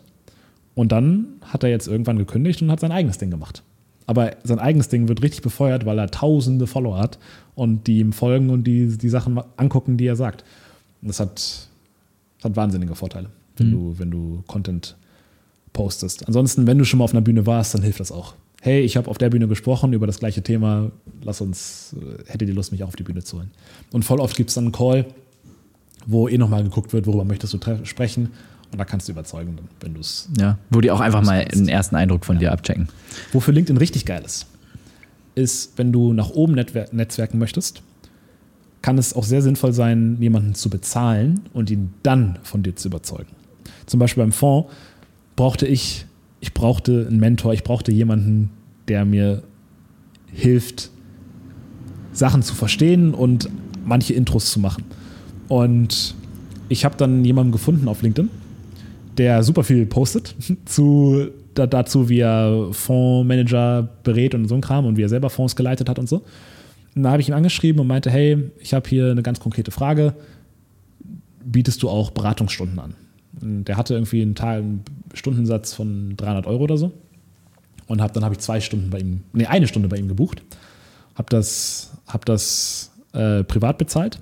Und 0.77 0.91
dann 0.91 1.25
hat 1.41 1.63
er 1.63 1.71
jetzt 1.71 1.87
irgendwann 1.87 2.19
gekündigt 2.19 2.61
und 2.61 2.69
hat 2.69 2.79
sein 2.81 2.91
eigenes 2.91 3.17
Ding 3.17 3.31
gemacht. 3.31 3.63
Aber 4.05 4.35
sein 4.43 4.59
eigenes 4.59 4.89
Ding 4.89 5.07
wird 5.07 5.23
richtig 5.23 5.41
befeuert, 5.41 5.87
weil 5.87 5.97
er 5.97 6.11
tausende 6.11 6.67
Follower 6.67 6.99
hat 6.99 7.17
und 7.55 7.87
die 7.87 7.97
ihm 7.97 8.13
folgen 8.13 8.51
und 8.51 8.65
die, 8.65 8.95
die 8.95 9.09
Sachen 9.09 9.41
angucken, 9.57 9.97
die 9.97 10.05
er 10.05 10.15
sagt. 10.15 10.43
Und 11.01 11.07
das 11.07 11.19
hat, 11.19 11.33
das 11.33 12.43
hat 12.43 12.55
wahnsinnige 12.55 12.93
Vorteile, 12.93 13.31
wenn, 13.55 13.71
du, 13.71 13.95
wenn 13.97 14.11
du 14.11 14.43
Content 14.45 14.95
postest. 15.73 16.27
Ansonsten, 16.27 16.67
wenn 16.67 16.77
du 16.77 16.85
schon 16.85 16.99
mal 16.99 17.05
auf 17.05 17.11
einer 17.11 17.21
Bühne 17.21 17.47
warst, 17.47 17.73
dann 17.73 17.81
hilft 17.81 17.99
das 17.99 18.11
auch. 18.11 18.35
Hey, 18.61 18.81
ich 18.81 18.97
habe 18.97 19.09
auf 19.09 19.17
der 19.17 19.31
Bühne 19.31 19.47
gesprochen 19.47 19.93
über 19.93 20.05
das 20.05 20.19
gleiche 20.19 20.43
Thema, 20.43 20.91
lass 21.23 21.41
uns, 21.41 21.95
äh, 21.99 22.31
hätte 22.31 22.45
die 22.45 22.51
Lust, 22.51 22.71
mich 22.71 22.83
auch 22.83 22.89
auf 22.89 22.95
die 22.95 23.03
Bühne 23.03 23.23
zu 23.23 23.37
holen. 23.37 23.49
Und 23.91 24.05
voll 24.05 24.19
oft 24.19 24.37
gibt 24.37 24.49
es 24.49 24.53
dann 24.53 24.65
einen 24.65 24.73
Call, 24.73 25.07
wo 26.05 26.27
eh 26.27 26.37
nochmal 26.37 26.61
geguckt 26.61 26.93
wird, 26.93 27.07
worüber 27.07 27.25
möchtest 27.25 27.55
du 27.55 27.59
sprechen. 27.83 28.29
Und 28.71 28.79
da 28.79 28.85
kannst 28.85 29.07
du 29.07 29.13
überzeugen, 29.13 29.57
wenn 29.79 29.93
du 29.93 30.01
es. 30.01 30.29
Ja, 30.37 30.57
wo 30.69 30.81
die 30.81 30.91
auch 30.91 30.99
einfach 30.99 31.23
mal 31.23 31.45
einen 31.51 31.69
ersten 31.69 31.95
Eindruck 31.95 32.25
von 32.25 32.39
dir 32.39 32.51
abchecken. 32.51 32.89
Wofür 33.31 33.53
LinkedIn 33.53 33.77
richtig 33.77 34.05
geil 34.05 34.23
ist, 34.25 34.47
ist, 35.35 35.77
wenn 35.77 35.91
du 35.91 36.13
nach 36.13 36.29
oben 36.29 36.53
netwer 36.53 36.87
netzwerken 36.91 37.37
möchtest, 37.39 37.81
kann 38.81 38.97
es 38.97 39.13
auch 39.13 39.23
sehr 39.23 39.41
sinnvoll 39.41 39.73
sein, 39.73 40.17
jemanden 40.19 40.53
zu 40.53 40.69
bezahlen 40.69 41.41
und 41.53 41.69
ihn 41.69 41.93
dann 42.03 42.39
von 42.43 42.63
dir 42.63 42.75
zu 42.75 42.89
überzeugen. 42.89 43.31
Zum 43.85 43.99
Beispiel 43.99 44.23
beim 44.23 44.31
Fonds 44.31 44.69
brauchte 45.35 45.65
ich, 45.65 46.05
ich 46.39 46.53
brauchte 46.53 47.05
einen 47.07 47.19
Mentor, 47.19 47.53
ich 47.53 47.63
brauchte 47.63 47.91
jemanden, 47.91 48.51
der 48.87 49.05
mir 49.05 49.43
hilft, 50.31 50.91
Sachen 52.13 52.41
zu 52.41 52.55
verstehen 52.55 53.13
und 53.13 53.49
manche 53.85 54.13
Intros 54.13 54.51
zu 54.51 54.59
machen. 54.59 54.83
Und 55.47 56.15
ich 56.69 56.83
habe 56.83 56.97
dann 56.97 57.23
jemanden 57.23 57.51
gefunden 57.51 57.87
auf 57.87 58.01
LinkedIn, 58.01 58.29
der 59.17 59.43
super 59.43 59.63
viel 59.63 59.85
postet 59.85 60.35
zu, 60.65 61.29
da, 61.53 61.67
dazu, 61.67 62.09
wie 62.09 62.19
er 62.19 62.69
Fondsmanager 62.71 63.89
berät 64.03 64.35
und 64.35 64.47
so 64.47 64.55
ein 64.55 64.61
Kram 64.61 64.85
und 64.85 64.97
wie 64.97 65.03
er 65.03 65.09
selber 65.09 65.29
Fonds 65.29 65.55
geleitet 65.55 65.89
hat 65.89 65.99
und 65.99 66.07
so. 66.07 66.23
Und 66.95 67.03
da 67.03 67.11
habe 67.11 67.21
ich 67.21 67.27
ihn 67.27 67.33
angeschrieben 67.33 67.79
und 67.79 67.87
meinte, 67.87 68.09
hey, 68.09 68.51
ich 68.59 68.73
habe 68.73 68.89
hier 68.89 69.11
eine 69.11 69.21
ganz 69.21 69.39
konkrete 69.39 69.71
Frage. 69.71 70.15
Bietest 71.45 71.83
du 71.83 71.89
auch 71.89 72.11
Beratungsstunden 72.11 72.79
an? 72.79 72.95
Und 73.41 73.65
der 73.65 73.77
hatte 73.77 73.93
irgendwie 73.93 74.21
einen, 74.21 74.35
Tag, 74.35 74.57
einen 74.57 74.83
Stundensatz 75.13 75.73
von 75.73 76.15
300 76.17 76.47
Euro 76.47 76.63
oder 76.63 76.77
so. 76.77 76.91
Und 77.87 78.01
hab, 78.01 78.13
dann 78.13 78.23
habe 78.23 78.33
ich 78.33 78.39
zwei 78.39 78.59
Stunden 78.59 78.89
bei 78.89 78.99
ihm, 78.99 79.21
nee, 79.33 79.45
eine 79.45 79.67
Stunde 79.67 79.87
bei 79.87 79.97
ihm 79.97 80.07
gebucht. 80.07 80.41
Habe 81.15 81.29
das, 81.29 81.91
hab 82.07 82.25
das 82.25 82.91
äh, 83.13 83.43
privat 83.43 83.77
bezahlt. 83.77 84.19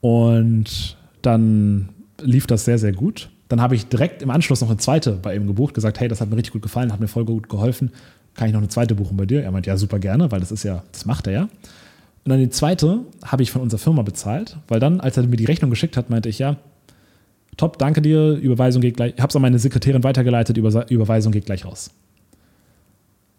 Und 0.00 0.96
dann 1.22 1.90
lief 2.20 2.46
das 2.46 2.64
sehr, 2.64 2.78
sehr 2.78 2.92
gut. 2.92 3.29
Dann 3.50 3.60
habe 3.60 3.74
ich 3.74 3.88
direkt 3.88 4.22
im 4.22 4.30
Anschluss 4.30 4.60
noch 4.60 4.68
eine 4.68 4.76
zweite 4.76 5.10
bei 5.10 5.34
ihm 5.34 5.48
gebucht, 5.48 5.74
gesagt, 5.74 5.98
hey, 5.98 6.06
das 6.06 6.20
hat 6.20 6.30
mir 6.30 6.36
richtig 6.36 6.52
gut 6.52 6.62
gefallen, 6.62 6.92
hat 6.92 7.00
mir 7.00 7.08
voll 7.08 7.24
gut 7.24 7.48
geholfen. 7.48 7.90
Kann 8.34 8.46
ich 8.46 8.52
noch 8.52 8.60
eine 8.60 8.68
zweite 8.68 8.94
buchen 8.94 9.16
bei 9.16 9.26
dir? 9.26 9.42
Er 9.42 9.50
meint, 9.50 9.66
ja, 9.66 9.76
super 9.76 9.98
gerne, 9.98 10.30
weil 10.30 10.38
das 10.38 10.52
ist 10.52 10.62
ja, 10.62 10.84
das 10.92 11.04
macht 11.04 11.26
er 11.26 11.32
ja. 11.32 11.42
Und 11.42 11.50
dann 12.26 12.38
die 12.38 12.50
zweite 12.50 13.00
habe 13.24 13.42
ich 13.42 13.50
von 13.50 13.60
unserer 13.60 13.80
Firma 13.80 14.02
bezahlt, 14.02 14.56
weil 14.68 14.78
dann, 14.78 15.00
als 15.00 15.16
er 15.16 15.24
mir 15.26 15.36
die 15.36 15.46
Rechnung 15.46 15.68
geschickt 15.68 15.96
hat, 15.96 16.10
meinte 16.10 16.28
ich, 16.28 16.38
ja, 16.38 16.58
top, 17.56 17.76
danke 17.78 18.00
dir, 18.02 18.34
Überweisung 18.34 18.82
geht 18.82 18.96
gleich, 18.96 19.14
ich 19.16 19.20
habe 19.20 19.30
es 19.30 19.36
an 19.36 19.42
meine 19.42 19.58
Sekretärin 19.58 20.04
weitergeleitet, 20.04 20.56
Überweisung 20.56 21.32
geht 21.32 21.46
gleich 21.46 21.64
raus. 21.64 21.90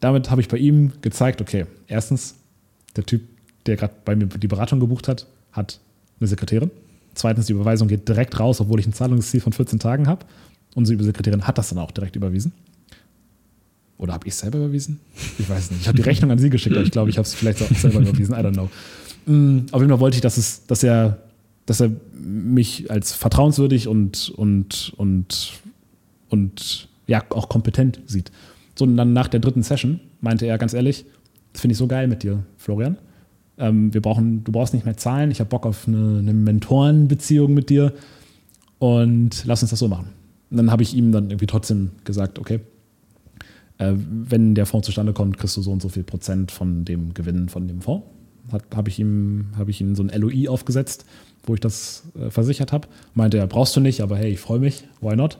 Damit 0.02 0.30
habe 0.30 0.42
ich 0.42 0.50
bei 0.50 0.58
ihm 0.58 0.92
gezeigt, 1.00 1.40
okay, 1.40 1.68
erstens, 1.88 2.36
der 2.98 3.06
Typ, 3.06 3.22
der 3.66 3.78
gerade 3.78 3.94
bei 4.04 4.18
mir 4.18 4.26
die 4.26 4.48
Beratung 4.50 4.82
gebucht 4.82 5.08
hat, 5.08 5.26
hat 5.54 5.80
eine 6.20 6.28
Sekretärin. 6.28 6.70
Zweitens, 7.14 7.48
die 7.48 7.54
Überweisung 7.54 7.88
geht 7.88 8.08
direkt 8.08 8.40
raus, 8.40 8.62
obwohl 8.62 8.80
ich 8.80 8.88
ein 8.88 8.94
Zahlungsziel 8.94 9.42
von 9.42 9.54
14 9.54 9.80
Tagen 9.80 10.08
habe. 10.08 10.26
Unsere 10.76 11.04
Sekretärin 11.04 11.46
hat 11.46 11.58
das 11.58 11.70
dann 11.70 11.80
auch 11.80 11.92
direkt 11.92 12.16
überwiesen. 12.16 12.54
Oder 13.98 14.14
habe 14.14 14.26
ich 14.28 14.34
es 14.34 14.40
selber 14.40 14.58
überwiesen? 14.58 15.00
Ich 15.38 15.48
weiß 15.48 15.72
nicht. 15.72 15.82
Ich 15.82 15.88
habe 15.88 15.98
die 15.98 16.04
Rechnung 16.04 16.32
an 16.32 16.40
sie 16.40 16.50
geschickt, 16.50 16.76
aber 16.76 16.86
ich 16.86 16.92
glaube, 16.92 17.10
ich 17.10 17.18
habe 17.18 17.26
es 17.26 17.34
vielleicht 17.34 17.62
auch 17.62 17.70
selber 17.76 18.00
überwiesen. 18.00 18.34
I 18.34 18.38
don't 18.40 18.54
know. 18.54 18.70
Mm, 19.26 19.68
Auf 19.72 19.82
jeden 19.82 19.92
Fall 19.92 20.00
wollte 20.00 20.16
ich, 20.16 20.22
dass, 20.22 20.38
es, 20.38 20.66
dass, 20.66 20.82
er, 20.82 21.20
dass 21.66 21.82
er 21.82 21.92
mich 22.14 22.90
als 22.90 23.14
vertrauenswürdig 23.14 23.88
und, 23.88 24.30
und, 24.36 24.94
und, 24.98 25.52
und 26.30 26.88
ja, 27.06 27.24
auch 27.30 27.50
kompetent 27.50 28.00
sieht. 28.08 28.32
So, 28.76 28.86
und 28.86 28.98
dann 28.98 29.14
nach 29.14 29.28
der 29.28 29.40
dritten 29.40 29.62
Session 29.62 30.00
meinte 30.22 30.46
er 30.46 30.58
ganz 30.58 30.74
ehrlich, 30.74 31.06
das 31.54 31.62
finde 31.62 31.74
ich 31.74 31.78
so 31.78 31.86
geil 31.88 32.08
mit 32.08 32.24
dir, 32.24 32.44
Florian. 32.58 32.98
Ähm, 33.62 33.94
wir 33.94 34.02
brauchen, 34.02 34.44
du 34.44 34.52
brauchst 34.52 34.74
nicht 34.74 34.86
mehr 34.86 34.98
zahlen. 34.98 35.32
Ich 35.32 35.40
habe 35.40 35.50
Bock 35.50 35.66
auf 35.66 35.88
eine, 35.88 36.20
eine 36.20 36.34
Mentorenbeziehung 36.34 37.54
mit 37.54 37.70
dir 37.70 37.94
und 38.80 39.46
lass 39.46 39.62
uns 39.62 39.70
das 39.70 39.80
so 39.80 39.88
machen. 39.88 40.10
Und 40.50 40.58
dann 40.58 40.72
habe 40.72 40.84
ich 40.84 40.94
ihm 40.94 41.12
dann 41.12 41.30
irgendwie 41.30 41.46
trotzdem 41.46 41.92
gesagt, 42.04 42.40
okay, 42.40 42.60
äh, 43.78 43.94
wenn 43.96 44.56
der 44.56 44.66
Fonds 44.66 44.86
zustande 44.86 45.14
kommt, 45.14 45.38
kriegst 45.38 45.56
du 45.56 45.62
so 45.62 45.72
und 45.72 45.82
so 45.82 45.90
viel 45.90 46.04
Prozent 46.04 46.52
von 46.52 46.84
dem 46.84 47.14
Gewinn 47.14 47.48
von 47.48 47.68
dem 47.68 47.82
Fonds. 47.82 48.06
Habe 48.76 48.90
ich, 48.90 49.00
ihm, 49.00 49.46
hab 49.58 49.70
ich 49.70 49.80
ihm 49.80 49.96
so 49.96 50.04
ein 50.04 50.10
LOI 50.10 50.50
aufgesetzt, 50.50 51.06
wo 51.44 51.54
ich 51.54 51.62
das 51.62 52.04
äh, 52.20 52.30
versichert 52.30 52.74
habe. 52.74 52.88
Meinte 53.14 53.38
er, 53.38 53.48
brauchst 53.48 53.76
du 53.76 53.80
nicht, 53.80 54.02
aber 54.02 54.18
hey, 54.18 54.32
ich 54.32 54.40
freue 54.40 54.60
mich, 54.60 54.84
why 55.00 55.16
not? 55.16 55.38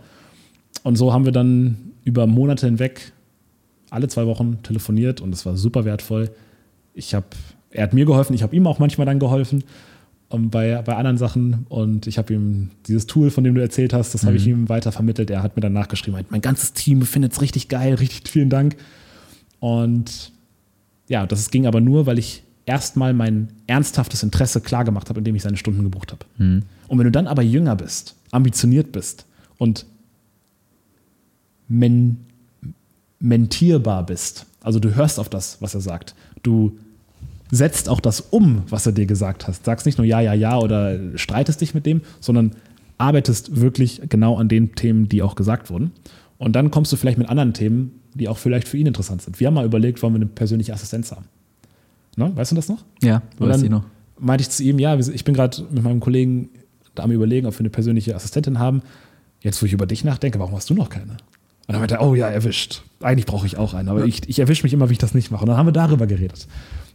Und 0.84 0.96
so 0.96 1.12
haben 1.12 1.26
wir 1.26 1.34
dann 1.34 1.92
über 2.06 2.28
Monate 2.28 2.68
hinweg 2.68 3.12
alle 3.90 4.08
zwei 4.08 4.26
Wochen 4.26 4.64
telefoniert 4.64 5.22
und 5.22 5.34
es 5.34 5.46
war 5.46 5.58
super 5.58 5.84
wertvoll. 5.84 6.32
Ich 6.94 7.14
habe, 7.14 7.28
er 7.72 7.84
hat 7.84 7.94
mir 7.94 8.06
geholfen, 8.06 8.34
ich 8.34 8.44
habe 8.44 8.56
ihm 8.56 8.68
auch 8.68 8.80
manchmal 8.80 9.06
dann 9.06 9.20
geholfen 9.20 9.64
um, 10.32 10.50
bei, 10.50 10.82
bei 10.82 10.96
anderen 10.96 11.18
Sachen 11.18 11.66
und 11.70 12.08
ich 12.08 12.18
habe 12.18 12.34
ihm 12.34 12.72
dieses 12.88 13.06
Tool, 13.06 13.30
von 13.30 13.44
dem 13.44 13.56
du 13.56 13.62
erzählt 13.62 13.94
hast, 13.94 14.14
das 14.14 14.24
mhm. 14.24 14.28
habe 14.28 14.38
ich 14.38 14.48
ihm 14.48 14.70
weiter 14.70 14.92
vermittelt. 14.92 15.30
Er 15.30 15.44
hat 15.44 15.56
mir 15.56 15.62
dann 15.62 15.74
nachgeschrieben, 15.74 16.26
mein 16.30 16.42
ganzes 16.42 16.74
Team 16.74 17.02
findet 17.04 17.34
es 17.34 17.42
richtig 17.42 17.68
geil, 17.68 17.96
richtig 17.96 18.30
vielen 18.30 18.50
Dank. 18.50 18.78
Und 19.60 20.32
ja, 21.08 21.26
das 21.28 21.52
ging 21.52 21.68
aber 21.68 21.82
nur, 21.82 22.06
weil 22.06 22.18
ich 22.18 22.44
erstmal 22.66 23.14
mein 23.14 23.50
ernsthaftes 23.68 24.24
Interesse 24.24 24.62
klargemacht 24.62 25.10
habe, 25.10 25.20
indem 25.20 25.36
ich 25.36 25.44
seine 25.44 25.58
Stunden 25.58 25.84
gebucht 25.84 26.12
habe. 26.12 26.26
Mhm. 26.38 26.64
Und 26.88 26.98
wenn 26.98 27.06
du 27.06 27.12
dann 27.12 27.28
aber 27.28 27.42
jünger 27.42 27.76
bist, 27.76 28.16
ambitioniert 28.32 28.92
bist 28.92 29.26
und 29.58 29.86
men 31.68 32.18
mentierbar 33.20 34.06
bist, 34.06 34.46
also 34.62 34.80
du 34.80 34.96
hörst 34.96 35.20
auf 35.20 35.30
das, 35.30 35.62
was 35.62 35.76
er 35.76 35.82
sagt, 35.82 36.16
du 36.42 36.78
setzt 37.52 37.90
auch 37.90 38.00
das 38.00 38.22
um, 38.22 38.64
was 38.70 38.86
er 38.86 38.94
dir 38.94 39.06
gesagt 39.06 39.48
hat. 39.48 39.64
Sagst 39.64 39.86
nicht 39.86 39.98
nur 39.98 40.08
ja, 40.08 40.22
ja, 40.22 40.34
ja 40.34 40.58
oder 40.58 40.98
streitest 41.18 41.62
dich 41.62 41.74
mit 41.74 41.86
dem, 41.86 42.02
sondern 42.20 42.56
arbeitest 42.98 43.60
wirklich 43.60 44.02
genau 44.10 44.38
an 44.38 44.48
den 44.48 44.74
Themen, 44.74 45.10
die 45.10 45.22
auch 45.22 45.36
gesagt 45.36 45.70
wurden. 45.70 45.92
Und 46.38 46.56
dann 46.56 46.72
kommst 46.72 46.92
du 46.92 46.98
vielleicht 46.98 47.18
mit 47.18 47.30
anderen 47.30 47.54
Themen, 47.54 48.00
die 48.14 48.28
auch 48.28 48.38
vielleicht 48.38 48.68
für 48.68 48.78
ihn 48.78 48.88
interessant 48.88 49.22
sind. 49.22 49.40
Wir 49.40 49.48
haben 49.48 49.54
mal 49.54 49.66
überlegt, 49.66 50.02
wollen 50.02 50.14
wir 50.14 50.18
eine 50.18 50.26
persönliche 50.28 50.74
Assistenz 50.74 51.12
haben. 51.12 51.26
Ne? 52.16 52.32
Weißt 52.36 52.52
du 52.52 52.56
das 52.56 52.70
noch? 52.70 52.84
Ja, 53.02 53.22
weiß 53.38 53.64
ich 53.64 53.70
noch. 53.70 53.84
Meinte 54.18 54.44
ich 54.44 54.50
zu 54.50 54.64
ihm, 54.64 54.80
ja, 54.80 54.98
ich 54.98 55.24
bin 55.24 55.34
gerade 55.34 55.64
mit 55.72 55.84
meinem 55.84 56.00
Kollegen 56.00 56.50
da 56.96 57.04
am 57.04 57.12
überlegen, 57.12 57.48
ob 57.48 57.56
wir 57.56 57.62
eine 57.62 57.70
persönliche 57.70 58.16
Assistentin 58.16 58.60
haben. 58.60 58.82
Jetzt, 59.42 59.62
wo 59.62 59.66
ich 59.66 59.74
über 59.74 59.88
dich 59.88 60.04
nachdenke, 60.04 60.40
warum 60.40 60.56
hast 60.56 60.70
du 60.70 60.74
noch 60.74 60.90
keine? 60.90 61.12
Und 61.12 61.18
dann 61.68 61.80
meinte 61.80 61.96
er, 61.96 62.08
oh 62.08 62.16
ja, 62.16 62.28
erwischt. 62.28 62.84
Eigentlich 63.02 63.26
brauche 63.26 63.48
ich 63.48 63.58
auch 63.58 63.74
einen, 63.74 63.90
aber 63.90 64.02
ja. 64.02 64.06
ich, 64.06 64.28
ich 64.30 64.40
erwische 64.40 64.64
mich 64.64 64.74
immer, 64.74 64.90
wie 64.90 64.94
ich 64.94 65.00
das 65.00 65.14
nicht 65.14 65.32
mache. 65.32 65.44
Und 65.44 65.50
dann 65.50 65.58
haben 65.58 65.68
wir 65.68 65.74
darüber 65.74 66.06
geredet 66.06 66.48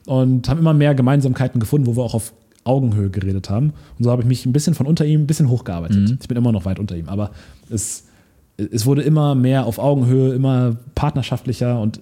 und 0.06 0.48
haben 0.48 0.58
immer 0.58 0.74
mehr 0.74 0.94
Gemeinsamkeiten 0.94 1.60
gefunden, 1.60 1.86
wo 1.86 1.96
wir 1.96 2.02
auch 2.02 2.14
auf 2.14 2.32
Augenhöhe 2.64 3.10
geredet 3.10 3.50
haben. 3.50 3.72
Und 3.98 4.04
so 4.04 4.10
habe 4.10 4.22
ich 4.22 4.28
mich 4.28 4.46
ein 4.46 4.52
bisschen 4.52 4.74
von 4.74 4.86
unter 4.86 5.04
ihm 5.04 5.22
ein 5.22 5.26
bisschen 5.26 5.48
hochgearbeitet. 5.48 6.08
Mhm. 6.08 6.18
Ich 6.20 6.28
bin 6.28 6.36
immer 6.36 6.52
noch 6.52 6.64
weit 6.64 6.78
unter 6.78 6.96
ihm, 6.96 7.08
aber 7.08 7.30
es, 7.70 8.04
es 8.56 8.86
wurde 8.86 9.02
immer 9.02 9.34
mehr 9.34 9.66
auf 9.66 9.78
Augenhöhe, 9.78 10.34
immer 10.34 10.76
partnerschaftlicher 10.94 11.80
und 11.80 12.00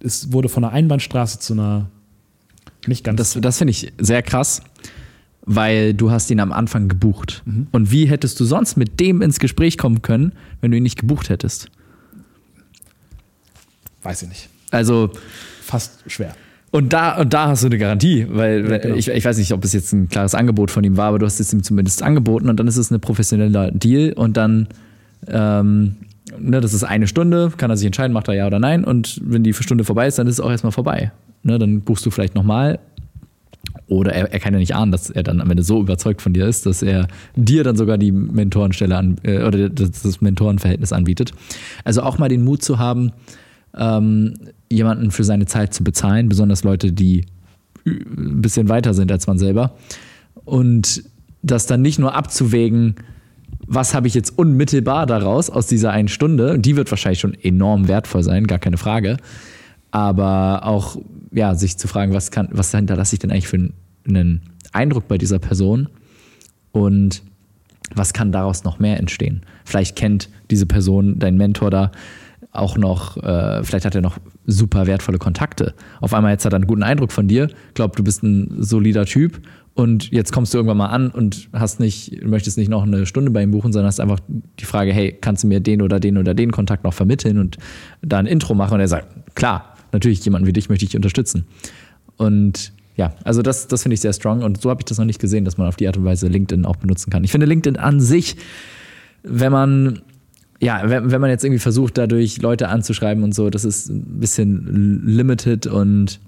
es 0.00 0.32
wurde 0.32 0.48
von 0.48 0.64
einer 0.64 0.72
Einbahnstraße 0.72 1.38
zu 1.38 1.52
einer 1.52 1.90
nicht 2.86 3.04
ganz. 3.04 3.18
Das, 3.18 3.38
das 3.40 3.58
finde 3.58 3.70
ich 3.70 3.92
sehr 3.98 4.22
krass, 4.22 4.62
weil 5.44 5.94
du 5.94 6.10
hast 6.10 6.30
ihn 6.30 6.40
am 6.40 6.52
Anfang 6.52 6.88
gebucht. 6.88 7.42
Mhm. 7.44 7.68
Und 7.70 7.92
wie 7.92 8.06
hättest 8.06 8.40
du 8.40 8.44
sonst 8.44 8.76
mit 8.76 8.98
dem 8.98 9.22
ins 9.22 9.38
Gespräch 9.38 9.78
kommen 9.78 10.02
können, 10.02 10.32
wenn 10.60 10.70
du 10.70 10.76
ihn 10.76 10.82
nicht 10.82 10.98
gebucht 10.98 11.28
hättest? 11.28 11.68
Weiß 14.02 14.22
ich 14.22 14.28
nicht. 14.28 14.48
Also 14.70 15.10
fast 15.62 16.02
schwer. 16.10 16.34
Und 16.72 16.94
da, 16.94 17.18
und 17.18 17.34
da 17.34 17.48
hast 17.48 17.62
du 17.62 17.66
eine 17.66 17.76
Garantie, 17.76 18.26
weil 18.30 18.68
ja, 18.68 18.78
genau. 18.78 18.94
ich, 18.94 19.08
ich 19.08 19.24
weiß 19.24 19.36
nicht, 19.36 19.52
ob 19.52 19.62
es 19.62 19.74
jetzt 19.74 19.92
ein 19.92 20.08
klares 20.08 20.34
Angebot 20.34 20.70
von 20.70 20.82
ihm 20.82 20.96
war, 20.96 21.08
aber 21.08 21.18
du 21.18 21.26
hast 21.26 21.38
es 21.38 21.52
ihm 21.52 21.62
zumindest 21.62 22.02
angeboten 22.02 22.48
und 22.48 22.58
dann 22.58 22.66
ist 22.66 22.78
es 22.78 22.90
ein 22.90 22.98
professioneller 22.98 23.70
Deal 23.70 24.14
und 24.14 24.38
dann, 24.38 24.68
ähm, 25.28 25.96
ne, 26.38 26.62
das 26.62 26.72
ist 26.72 26.82
eine 26.82 27.06
Stunde, 27.06 27.52
kann 27.58 27.68
er 27.68 27.76
sich 27.76 27.84
entscheiden, 27.84 28.14
macht 28.14 28.28
er 28.28 28.34
ja 28.34 28.46
oder 28.46 28.58
nein 28.58 28.84
und 28.84 29.20
wenn 29.22 29.42
die 29.42 29.52
Stunde 29.52 29.84
vorbei 29.84 30.06
ist, 30.06 30.18
dann 30.18 30.26
ist 30.26 30.34
es 30.36 30.40
auch 30.40 30.50
erstmal 30.50 30.72
vorbei. 30.72 31.12
Ne, 31.42 31.58
dann 31.58 31.82
buchst 31.82 32.06
du 32.06 32.10
vielleicht 32.10 32.34
nochmal 32.34 32.78
oder 33.86 34.14
er, 34.14 34.32
er, 34.32 34.40
kann 34.40 34.54
ja 34.54 34.58
nicht 34.58 34.74
ahnen, 34.74 34.92
dass 34.92 35.10
er 35.10 35.24
dann 35.24 35.42
am 35.42 35.50
Ende 35.50 35.62
so 35.62 35.78
überzeugt 35.78 36.22
von 36.22 36.32
dir 36.32 36.46
ist, 36.46 36.64
dass 36.64 36.82
er 36.82 37.06
dir 37.36 37.64
dann 37.64 37.76
sogar 37.76 37.98
die 37.98 38.12
Mentorenstelle 38.12 38.96
an, 38.96 39.16
äh, 39.24 39.42
oder 39.42 39.68
das, 39.68 40.02
das 40.02 40.22
Mentorenverhältnis 40.22 40.92
anbietet. 40.92 41.32
Also 41.84 42.02
auch 42.02 42.16
mal 42.16 42.30
den 42.30 42.44
Mut 42.44 42.62
zu 42.62 42.78
haben, 42.78 43.12
ähm, 43.76 44.34
jemanden 44.70 45.10
für 45.10 45.24
seine 45.24 45.46
Zeit 45.46 45.74
zu 45.74 45.84
bezahlen, 45.84 46.28
besonders 46.28 46.64
Leute, 46.64 46.92
die 46.92 47.26
ein 47.84 48.42
bisschen 48.42 48.68
weiter 48.68 48.94
sind 48.94 49.10
als 49.10 49.26
man 49.26 49.38
selber. 49.38 49.74
Und 50.44 51.04
das 51.42 51.66
dann 51.66 51.82
nicht 51.82 51.98
nur 51.98 52.14
abzuwägen, 52.14 52.96
was 53.66 53.94
habe 53.94 54.06
ich 54.06 54.14
jetzt 54.14 54.36
unmittelbar 54.38 55.06
daraus 55.06 55.50
aus 55.50 55.66
dieser 55.66 55.92
einen 55.92 56.08
Stunde, 56.08 56.58
die 56.58 56.76
wird 56.76 56.90
wahrscheinlich 56.90 57.20
schon 57.20 57.34
enorm 57.34 57.88
wertvoll 57.88 58.22
sein, 58.22 58.46
gar 58.46 58.58
keine 58.58 58.76
Frage. 58.76 59.16
Aber 59.90 60.64
auch, 60.64 60.96
ja, 61.32 61.54
sich 61.54 61.76
zu 61.76 61.88
fragen, 61.88 62.12
was 62.12 62.30
kann, 62.30 62.48
was 62.50 62.70
hinterlasse 62.70 63.14
ich 63.14 63.20
denn 63.20 63.30
eigentlich 63.30 63.48
für 63.48 63.70
einen 64.06 64.42
Eindruck 64.72 65.08
bei 65.08 65.18
dieser 65.18 65.38
Person 65.38 65.88
und 66.72 67.22
was 67.94 68.12
kann 68.12 68.32
daraus 68.32 68.64
noch 68.64 68.78
mehr 68.78 68.98
entstehen? 68.98 69.42
Vielleicht 69.64 69.96
kennt 69.96 70.28
diese 70.50 70.66
Person, 70.66 71.18
dein 71.18 71.36
Mentor 71.36 71.70
da, 71.70 71.92
auch 72.52 72.76
noch, 72.76 73.16
äh, 73.16 73.64
vielleicht 73.64 73.86
hat 73.86 73.94
er 73.94 74.02
noch 74.02 74.18
super 74.46 74.86
wertvolle 74.86 75.18
Kontakte. 75.18 75.74
Auf 76.00 76.12
einmal 76.12 76.32
jetzt 76.32 76.44
hat 76.44 76.52
er 76.52 76.56
einen 76.56 76.66
guten 76.66 76.82
Eindruck 76.82 77.10
von 77.10 77.26
dir, 77.26 77.48
glaubt, 77.74 77.98
du 77.98 78.04
bist 78.04 78.22
ein 78.22 78.62
solider 78.62 79.06
Typ 79.06 79.40
und 79.74 80.10
jetzt 80.10 80.32
kommst 80.32 80.52
du 80.52 80.58
irgendwann 80.58 80.76
mal 80.76 80.88
an 80.88 81.10
und 81.10 81.48
hast 81.54 81.80
nicht, 81.80 82.22
möchtest 82.24 82.58
nicht 82.58 82.68
noch 82.68 82.82
eine 82.82 83.06
Stunde 83.06 83.30
bei 83.30 83.42
ihm 83.42 83.52
buchen, 83.52 83.72
sondern 83.72 83.86
hast 83.86 84.00
einfach 84.00 84.20
die 84.60 84.66
Frage, 84.66 84.92
hey, 84.92 85.16
kannst 85.18 85.44
du 85.44 85.48
mir 85.48 85.60
den 85.60 85.80
oder 85.80 85.98
den 85.98 86.18
oder 86.18 86.34
den 86.34 86.52
Kontakt 86.52 86.84
noch 86.84 86.92
vermitteln 86.92 87.38
und 87.38 87.56
da 88.02 88.18
ein 88.18 88.26
Intro 88.26 88.54
machen? 88.54 88.74
Und 88.74 88.80
er 88.80 88.88
sagt, 88.88 89.34
klar, 89.34 89.74
natürlich, 89.92 90.22
jemanden 90.22 90.46
wie 90.46 90.52
dich 90.52 90.68
möchte 90.68 90.84
ich 90.84 90.94
unterstützen. 90.94 91.46
Und 92.18 92.72
ja, 92.96 93.14
also 93.24 93.40
das, 93.40 93.66
das 93.66 93.82
finde 93.82 93.94
ich 93.94 94.02
sehr 94.02 94.12
strong 94.12 94.42
und 94.42 94.60
so 94.60 94.68
habe 94.68 94.82
ich 94.82 94.84
das 94.84 94.98
noch 94.98 95.06
nicht 95.06 95.18
gesehen, 95.18 95.46
dass 95.46 95.56
man 95.56 95.68
auf 95.68 95.76
die 95.76 95.86
Art 95.86 95.96
und 95.96 96.04
Weise 96.04 96.28
LinkedIn 96.28 96.66
auch 96.66 96.76
benutzen 96.76 97.10
kann. 97.10 97.24
Ich 97.24 97.30
finde 97.32 97.46
LinkedIn 97.46 97.78
an 97.78 98.00
sich, 98.00 98.36
wenn 99.22 99.52
man 99.52 100.02
ja, 100.62 100.80
wenn, 100.84 101.10
wenn 101.10 101.20
man 101.20 101.28
jetzt 101.28 101.44
irgendwie 101.44 101.58
versucht, 101.58 101.98
dadurch 101.98 102.40
Leute 102.40 102.68
anzuschreiben 102.68 103.24
und 103.24 103.34
so, 103.34 103.50
das 103.50 103.64
ist 103.64 103.90
ein 103.90 104.20
bisschen 104.20 105.02
limited 105.04 105.66
und 105.66 106.20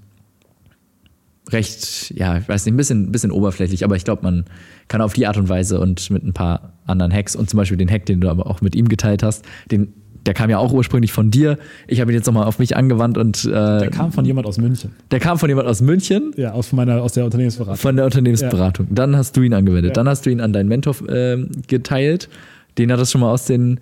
recht, 1.52 2.12
ja, 2.16 2.38
ich 2.38 2.48
weiß 2.48 2.64
nicht, 2.64 2.74
ein 2.74 2.76
bisschen, 2.76 3.04
ein 3.04 3.12
bisschen 3.12 3.30
oberflächlich, 3.30 3.84
aber 3.84 3.94
ich 3.94 4.04
glaube, 4.04 4.24
man 4.24 4.44
kann 4.88 5.00
auf 5.02 5.12
die 5.12 5.28
Art 5.28 5.36
und 5.36 5.48
Weise 5.48 5.78
und 5.78 6.10
mit 6.10 6.24
ein 6.24 6.32
paar 6.32 6.72
anderen 6.84 7.12
Hacks 7.12 7.36
und 7.36 7.48
zum 7.48 7.58
Beispiel 7.58 7.76
den 7.76 7.88
Hack, 7.88 8.06
den 8.06 8.20
du 8.20 8.28
aber 8.28 8.48
auch 8.48 8.60
mit 8.60 8.74
ihm 8.74 8.88
geteilt 8.88 9.22
hast, 9.22 9.44
den, 9.70 9.92
der 10.26 10.34
kam 10.34 10.50
ja 10.50 10.58
auch 10.58 10.72
ursprünglich 10.72 11.12
von 11.12 11.30
dir. 11.30 11.56
Ich 11.86 12.00
habe 12.00 12.10
ihn 12.10 12.16
jetzt 12.16 12.26
nochmal 12.26 12.46
auf 12.46 12.58
mich 12.58 12.76
angewandt 12.76 13.18
und. 13.18 13.44
Äh, 13.44 13.50
der 13.50 13.90
kam 13.90 14.10
von 14.10 14.24
jemand 14.24 14.48
aus 14.48 14.58
München. 14.58 14.90
Der 15.12 15.20
kam 15.20 15.38
von 15.38 15.48
jemand 15.48 15.68
aus 15.68 15.80
München. 15.80 16.32
Ja, 16.36 16.52
aus, 16.52 16.72
meiner, 16.72 17.02
aus 17.02 17.12
der 17.12 17.26
Unternehmensberatung. 17.26 17.76
Von 17.76 17.96
der 17.96 18.06
Unternehmensberatung. 18.06 18.86
Ja. 18.88 18.94
Dann 18.94 19.16
hast 19.16 19.36
du 19.36 19.42
ihn 19.42 19.52
angewendet. 19.52 19.90
Ja. 19.90 19.94
Dann 19.94 20.08
hast 20.08 20.26
du 20.26 20.30
ihn 20.30 20.40
an 20.40 20.52
deinen 20.52 20.68
Mentor 20.68 20.96
äh, 21.08 21.44
geteilt. 21.68 22.30
Den 22.78 22.90
hat 22.90 22.98
das 22.98 23.12
schon 23.12 23.20
mal 23.20 23.30
aus 23.30 23.44
den 23.44 23.78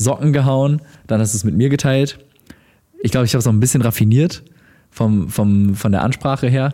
Socken 0.00 0.32
gehauen, 0.32 0.80
dann 1.06 1.20
hast 1.20 1.34
du 1.34 1.36
es 1.36 1.44
mit 1.44 1.54
mir 1.54 1.68
geteilt. 1.68 2.18
Ich 3.02 3.10
glaube, 3.10 3.26
ich 3.26 3.32
habe 3.32 3.40
es 3.40 3.44
noch 3.44 3.52
ein 3.52 3.60
bisschen 3.60 3.82
raffiniert 3.82 4.42
vom, 4.90 5.28
vom, 5.28 5.74
von 5.74 5.92
der 5.92 6.02
Ansprache 6.02 6.48
her. 6.48 6.72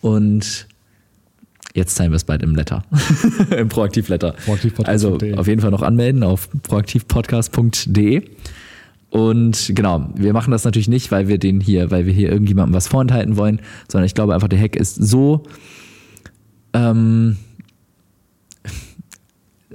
Und 0.00 0.68
jetzt 1.74 1.96
teilen 1.96 2.12
wir 2.12 2.16
es 2.16 2.24
bald 2.24 2.42
im 2.42 2.54
Letter, 2.54 2.84
im 3.56 3.68
Proaktivletter. 3.68 4.34
Proaktiv 4.44 4.78
also 4.84 5.18
auf 5.36 5.48
jeden 5.48 5.60
Fall 5.60 5.72
noch 5.72 5.82
anmelden 5.82 6.22
auf 6.22 6.48
proaktivpodcast.de. 6.62 8.22
Und 9.10 9.72
genau, 9.74 10.08
wir 10.14 10.32
machen 10.32 10.52
das 10.52 10.62
natürlich 10.64 10.88
nicht, 10.88 11.10
weil 11.10 11.26
wir 11.26 11.38
den 11.38 11.60
hier, 11.60 11.90
weil 11.90 12.06
wir 12.06 12.12
hier 12.12 12.30
irgendjemandem 12.30 12.74
was 12.74 12.86
vorenthalten 12.86 13.36
wollen, 13.36 13.60
sondern 13.88 14.06
ich 14.06 14.14
glaube 14.14 14.34
einfach, 14.34 14.46
der 14.46 14.60
Hack 14.60 14.76
ist 14.76 14.94
so 14.94 15.42
ähm, 16.72 17.36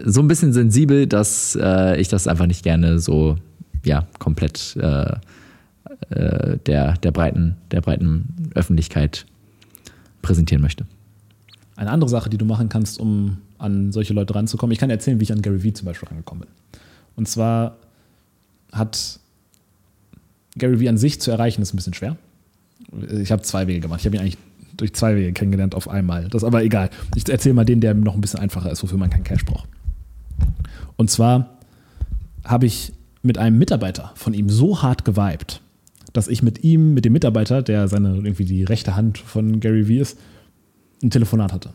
so 0.03 0.21
ein 0.21 0.27
bisschen 0.27 0.53
sensibel, 0.53 1.07
dass 1.07 1.57
äh, 1.59 1.99
ich 1.99 2.07
das 2.07 2.27
einfach 2.27 2.47
nicht 2.47 2.63
gerne 2.63 2.99
so 2.99 3.37
ja, 3.83 4.07
komplett 4.19 4.75
äh, 4.77 5.13
äh, 6.09 6.57
der, 6.65 6.93
der, 6.97 7.11
breiten, 7.11 7.55
der 7.71 7.81
breiten 7.81 8.51
Öffentlichkeit 8.55 9.25
präsentieren 10.21 10.61
möchte. 10.61 10.85
Eine 11.75 11.91
andere 11.91 12.09
Sache, 12.09 12.29
die 12.29 12.37
du 12.37 12.45
machen 12.45 12.69
kannst, 12.69 12.99
um 12.99 13.37
an 13.57 13.91
solche 13.91 14.13
Leute 14.13 14.35
ranzukommen, 14.35 14.71
ich 14.73 14.79
kann 14.79 14.89
erzählen, 14.89 15.19
wie 15.19 15.23
ich 15.23 15.31
an 15.31 15.41
Gary 15.41 15.63
Vee 15.63 15.73
zum 15.73 15.85
Beispiel 15.85 16.09
rangekommen 16.09 16.45
bin. 16.45 16.79
Und 17.15 17.27
zwar 17.27 17.77
hat 18.71 19.19
Gary 20.57 20.79
Vee 20.79 20.89
an 20.89 20.97
sich 20.97 21.21
zu 21.21 21.31
erreichen, 21.31 21.61
ist 21.61 21.73
ein 21.73 21.77
bisschen 21.77 21.93
schwer. 21.93 22.17
Ich 23.19 23.31
habe 23.31 23.41
zwei 23.43 23.67
Wege 23.67 23.81
gemacht. 23.81 24.01
Ich 24.01 24.05
habe 24.05 24.17
ihn 24.17 24.21
eigentlich 24.21 24.37
durch 24.75 24.93
zwei 24.93 25.15
Wege 25.15 25.31
kennengelernt 25.31 25.75
auf 25.75 25.89
einmal. 25.89 26.27
Das 26.27 26.43
ist 26.43 26.47
aber 26.47 26.63
egal. 26.63 26.89
Ich 27.15 27.27
erzähle 27.29 27.55
mal 27.55 27.65
den, 27.65 27.79
der 27.79 27.93
noch 27.93 28.15
ein 28.15 28.21
bisschen 28.21 28.39
einfacher 28.39 28.71
ist, 28.71 28.83
wofür 28.83 28.97
man 28.97 29.09
keinen 29.09 29.23
Cash 29.23 29.45
braucht. 29.45 29.69
Und 30.97 31.09
zwar 31.09 31.57
habe 32.43 32.65
ich 32.65 32.93
mit 33.21 33.37
einem 33.37 33.57
Mitarbeiter 33.57 34.11
von 34.15 34.33
ihm 34.33 34.49
so 34.49 34.81
hart 34.81 35.03
geweibt, 35.03 35.61
dass 36.13 36.27
ich 36.27 36.43
mit 36.43 36.63
ihm, 36.63 36.93
mit 36.93 37.05
dem 37.05 37.13
Mitarbeiter, 37.13 37.61
der 37.61 37.87
seine 37.87 38.15
irgendwie 38.15 38.45
die 38.45 38.63
rechte 38.63 38.95
Hand 38.95 39.17
von 39.17 39.59
Gary 39.59 39.87
Vee 39.87 39.99
ist, 39.99 40.17
ein 41.03 41.09
Telefonat 41.09 41.51
hatte. 41.51 41.71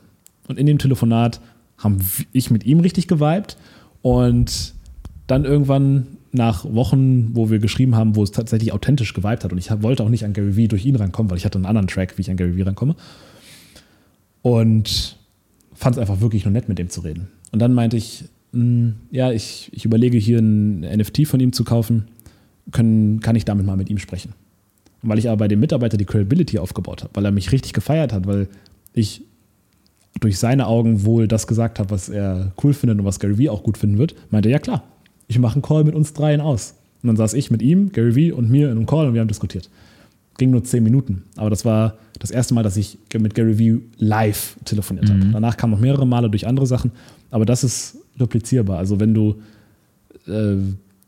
Und 0.49 0.59
in 0.59 0.67
dem 0.67 0.79
Telefonat 0.79 1.41
haben 1.77 1.99
ich 2.33 2.51
mit 2.51 2.65
ihm 2.65 2.81
richtig 2.81 3.09
geweibt 3.09 3.57
und 4.03 4.75
dann 5.27 5.45
irgendwann 5.45 6.07
nach 6.33 6.65
Wochen, 6.65 7.35
wo 7.35 7.51
wir 7.51 7.59
geschrieben 7.59 7.97
haben, 7.97 8.15
wo 8.17 8.23
es 8.23 8.31
tatsächlich 8.31 8.73
authentisch 8.73 9.15
geweibt 9.15 9.45
hat 9.45 9.53
und 9.53 9.59
ich 9.59 9.71
wollte 9.83 10.05
auch 10.05 10.09
nicht 10.09 10.25
an 10.25 10.33
Gary 10.33 10.57
Vee 10.57 10.69
durch 10.69 10.85
ihn 10.85 10.97
rankommen, 10.97 11.31
weil 11.31 11.39
ich 11.39 11.45
hatte 11.45 11.59
einen 11.59 11.67
anderen 11.67 11.89
Track, 11.89 12.17
wie 12.17 12.23
ich 12.23 12.31
an 12.31 12.37
Gary 12.37 12.57
Vee 12.57 12.63
rankomme. 12.63 12.95
Und 14.43 15.17
fand 15.75 15.97
es 15.97 16.01
einfach 16.01 16.21
wirklich 16.21 16.45
nur 16.45 16.53
nett, 16.53 16.69
mit 16.69 16.79
dem 16.79 16.89
zu 16.89 17.01
reden. 17.01 17.29
Und 17.53 17.59
dann 17.59 17.75
meinte 17.75 17.97
ich, 17.97 18.25
ja, 18.53 19.31
ich, 19.33 19.71
ich 19.73 19.85
überlege 19.85 20.19
hier 20.19 20.39
ein 20.39 20.81
NFT 20.81 21.27
von 21.27 21.41
ihm 21.41 21.53
zu 21.53 21.65
kaufen, 21.65 22.09
können, 22.73 23.21
kann 23.21 23.37
ich 23.37 23.45
damit 23.45 23.65
mal 23.65 23.77
mit 23.77 23.91
ihm 23.91 23.99
sprechen. 23.99 24.35
Und 25.03 25.09
weil 25.09 25.19
ich 25.19 25.29
aber 25.29 25.39
bei 25.39 25.49
dem 25.49 25.61
Mitarbeiter 25.61 25.97
die 25.97 26.05
Credibility 26.05 26.59
aufgebaut 26.59 27.03
habe, 27.03 27.15
weil 27.15 27.25
er 27.25 27.31
mich 27.31 27.53
richtig 27.53 27.73
gefeiert 27.73 28.13
hat, 28.13 28.27
weil 28.27 28.49
ich 28.93 29.23
durch 30.19 30.39
seine 30.39 30.67
Augen 30.67 31.05
wohl 31.05 31.29
das 31.29 31.47
gesagt 31.47 31.79
habe, 31.79 31.91
was 31.91 32.09
er 32.09 32.53
cool 32.63 32.75
findet 32.75 32.99
und 32.99 33.05
was 33.05 33.21
Gary 33.21 33.39
Vee 33.39 33.49
auch 33.49 33.63
gut 33.63 33.79
finden 33.79 33.99
wird, 33.99 34.15
meinte 34.31 34.49
er, 34.49 34.55
ja 34.55 34.59
klar, 34.59 34.83
ich 35.29 35.39
mache 35.39 35.55
einen 35.55 35.63
Call 35.63 35.85
mit 35.85 35.95
uns 35.95 36.13
dreien 36.13 36.41
aus. 36.41 36.75
Und 37.03 37.07
dann 37.07 37.17
saß 37.17 37.35
ich 37.35 37.51
mit 37.51 37.63
ihm, 37.63 37.93
Gary 37.93 38.15
Vee 38.15 38.33
und 38.33 38.51
mir 38.51 38.67
in 38.67 38.77
einem 38.77 38.87
Call 38.87 39.07
und 39.07 39.15
wir 39.15 39.21
haben 39.21 39.29
diskutiert. 39.29 39.71
Ging 40.37 40.51
nur 40.51 40.65
zehn 40.65 40.83
Minuten, 40.83 41.23
aber 41.37 41.51
das 41.51 41.65
war 41.65 41.97
das 42.21 42.31
erste 42.31 42.55
Mal, 42.55 42.63
dass 42.63 42.77
ich 42.77 42.99
mit 43.19 43.35
Gary 43.35 43.59
Vee 43.59 43.81
live 43.99 44.57
telefoniert 44.65 45.11
habe. 45.11 45.27
Danach 45.33 45.57
kamen 45.57 45.73
noch 45.73 45.81
mehrere 45.81 46.07
Male 46.07 46.31
durch 46.31 46.47
andere 46.47 46.67
Sachen, 46.67 46.93
aber 47.31 47.45
das 47.45 47.65
ist 47.65 47.97
replizierbar. 48.19 48.79
Also 48.79 49.01
wenn 49.01 49.13
du 49.15 49.37
äh, 50.29 50.57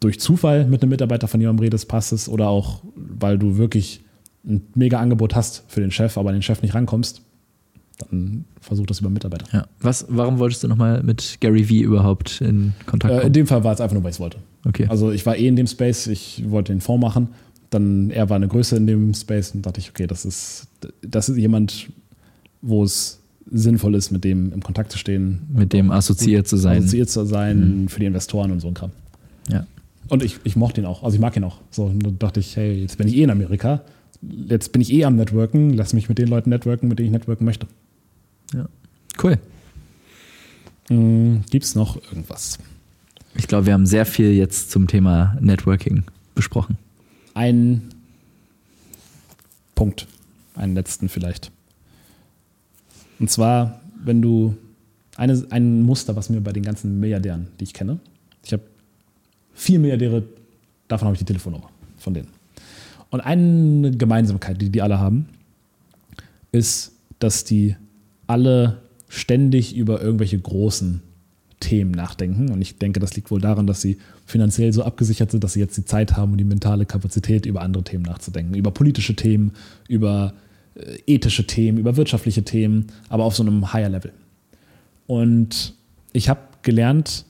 durch 0.01 0.19
Zufall 0.19 0.67
mit 0.67 0.83
einem 0.83 0.91
Mitarbeiter 0.91 1.29
von 1.29 1.41
jemandem 1.41 1.63
redest, 1.65 1.87
passt 1.87 2.13
es, 2.13 2.29
oder 2.29 2.49
auch, 2.49 2.83
weil 2.97 3.39
du 3.39 3.57
wirklich 3.57 4.01
ein 4.45 4.63
mega 4.75 4.99
Angebot 4.99 5.37
hast 5.37 5.63
für 5.69 5.81
den 5.81 5.93
Chef, 5.93 6.19
aber 6.19 6.31
an 6.31 6.35
den 6.37 6.43
Chef 6.43 6.61
nicht 6.63 6.75
rankommst, 6.75 7.23
dann 7.99 8.45
versuch 8.61 8.87
das 8.87 8.99
über 9.01 9.11
Mitarbeiter. 9.11 9.47
Ja. 9.53 9.67
Was, 9.81 10.07
warum 10.09 10.39
wolltest 10.41 10.65
du 10.65 10.69
nochmal 10.69 11.03
mit 11.05 11.37
Gary 11.41 11.69
Vee 11.69 11.83
überhaupt 11.83 12.41
in 12.41 12.73
Kontakt 12.87 13.13
Äh, 13.13 13.17
kommen? 13.19 13.27
in 13.29 13.33
dem 13.35 13.47
Fall 13.47 13.63
war 13.63 13.73
es 13.75 13.81
einfach 13.81 13.95
nur, 13.95 14.03
weil 14.03 14.11
ich 14.11 14.17
es 14.17 14.21
wollte. 14.21 14.39
okay. 14.67 14.87
Also 14.89 15.13
ich 15.13 15.25
war 15.27 15.37
eh 15.37 15.47
in 15.47 15.55
dem 15.57 15.67
Space, 15.69 16.07
ich 16.09 16.43
wollte 16.49 16.73
den 16.73 16.81
Fonds 16.81 17.01
machen. 17.03 17.29
Dann 17.73 18.11
er 18.11 18.29
war 18.29 18.37
eine 18.37 18.49
Größe 18.49 18.77
in 18.77 18.87
dem 18.87 19.15
Space 19.15 19.53
und 19.53 19.65
dachte 19.65 19.81
ich, 19.81 19.91
okay, 19.91 20.07
das 20.07 20.25
ist, 20.25 20.69
das 21.01 21.29
ist 21.29 21.39
jemand, 21.39 21.89
wo 22.61 22.85
es 22.85 23.19
sinnvoll 23.51 23.95
ist, 23.95 24.11
mit 24.11 24.25
dem 24.25 24.53
im 24.53 24.63
Kontakt 24.63 24.93
zu 24.93 24.99
stehen. 24.99 25.41
mit 25.53 25.73
dem 25.73 25.91
assoziiert 25.91 26.47
zu 26.47 26.57
sein. 26.57 26.79
Assoziiert 26.79 27.11
zu 27.11 27.25
sein 27.25 27.87
für 27.89 27.99
die 27.99 28.07
Investoren 28.07 28.53
und 28.53 28.61
so 28.61 28.69
ein 28.69 28.75
Kram. 28.75 28.91
Ja. 29.49 29.67
Und 30.09 30.23
ich, 30.23 30.39
ich 30.45 30.55
mochte 30.55 30.81
ihn 30.83 30.87
auch, 30.87 31.03
also 31.03 31.15
ich 31.15 31.21
mag 31.21 31.37
ihn 31.37 31.45
auch. 31.45 31.61
So, 31.71 31.85
und 31.87 32.05
dann 32.05 32.19
dachte 32.19 32.41
ich, 32.41 32.57
hey, 32.57 32.83
jetzt 32.83 32.99
bin 32.99 33.09
ich 33.09 33.17
eh 33.17 33.23
in 33.23 33.31
Amerika, 33.31 33.83
jetzt 34.49 34.73
bin 34.73 34.83
ich 34.83 34.93
eh 34.93 35.05
am 35.05 35.17
Networken, 35.17 35.71
lass 35.75 35.95
mich 35.95 36.09
mit 36.09 36.19
den 36.19 36.29
Leuten 36.29 36.51
networken, 36.51 36.89
mit 36.89 36.99
denen 36.99 37.07
ich 37.07 37.13
networken 37.13 37.45
möchte. 37.45 37.67
ja. 38.55 38.69
Cool. 39.23 39.39
Hm, 40.89 41.43
Gibt 41.51 41.65
es 41.65 41.75
noch 41.75 41.97
irgendwas? 42.03 42.59
Ich 43.35 43.47
glaube, 43.47 43.67
wir 43.67 43.73
haben 43.73 43.87
sehr 43.87 44.07
viel 44.07 44.33
jetzt 44.33 44.71
zum 44.71 44.87
Thema 44.87 45.37
Networking 45.41 46.05
besprochen. 46.35 46.77
Ein 47.35 47.89
Punkt, 49.75 50.07
einen 50.55 50.75
letzten 50.75 51.09
vielleicht. 51.09 51.51
Und 53.19 53.31
zwar, 53.31 53.81
wenn 54.05 54.21
du 54.21 54.57
eine, 55.17 55.47
ein 55.51 55.83
Muster, 55.83 56.17
was 56.17 56.31
mir 56.31 56.41
bei 56.41 56.53
den 56.53 56.63
ganzen 56.63 57.01
Milliardären, 57.01 57.49
die 57.59 57.65
ich 57.65 57.75
kenne, 57.75 57.99
ich 58.45 58.53
habe 58.53 58.63
vier 59.55 59.79
Milliardäre, 59.79 60.25
davon 60.89 61.07
habe 61.07 61.15
ich 61.15 61.21
die 61.21 61.27
Telefonnummer 61.27 61.71
von 61.99 62.15
denen. 62.15 62.29
Und 63.11 63.21
eine 63.21 63.91
Gemeinsamkeit, 63.91 64.61
die 64.61 64.71
die 64.71 64.83
alle 64.83 64.99
haben, 64.99 65.29
ist, 66.51 66.93
dass 67.19 67.45
die 67.45 67.77
alle 68.27 68.83
ständig 69.09 69.77
über 69.77 70.01
irgendwelche 70.01 70.39
großen 70.39 71.03
Themen 71.63 71.93
nachdenken. 71.93 72.51
Und 72.51 72.61
ich 72.61 72.77
denke, 72.77 73.01
das 73.01 73.17
liegt 73.17 73.31
wohl 73.31 73.41
daran, 73.41 73.67
dass 73.67 73.81
sie 73.81 73.97
finanziell 74.27 74.73
so 74.73 74.83
abgesichert 74.83 75.31
sind, 75.31 75.43
dass 75.43 75.55
sie 75.55 75.61
jetzt 75.61 75.77
die 75.77 75.85
Zeit 75.85 76.17
haben 76.17 76.33
und 76.33 76.39
die 76.39 76.45
mentale 76.45 76.85
Kapazität, 76.85 77.47
über 77.47 77.63
andere 77.63 77.85
Themen 77.85 78.03
nachzudenken. 78.03 78.55
Über 78.55 78.73
politische 78.73 79.17
Themen, 79.17 79.53
über 79.89 80.35
äh, 80.75 80.99
ethische 81.07 81.47
Themen, 81.47 81.79
über 81.79 81.97
wirtschaftliche 81.97 82.43
Themen, 82.43 82.89
aber 83.09 83.25
auf 83.25 83.35
so 83.35 83.43
einem 83.43 83.73
higher 83.73 83.89
Level. 83.89 84.13
Und 85.07 85.75
ich 86.13 86.29
habe 86.29 86.41
gelernt, 86.63 87.25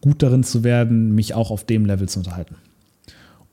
gut 0.00 0.22
darin 0.22 0.44
zu 0.44 0.64
werden, 0.64 1.14
mich 1.14 1.34
auch 1.34 1.50
auf 1.50 1.64
dem 1.64 1.86
Level 1.86 2.08
zu 2.08 2.20
unterhalten. 2.20 2.56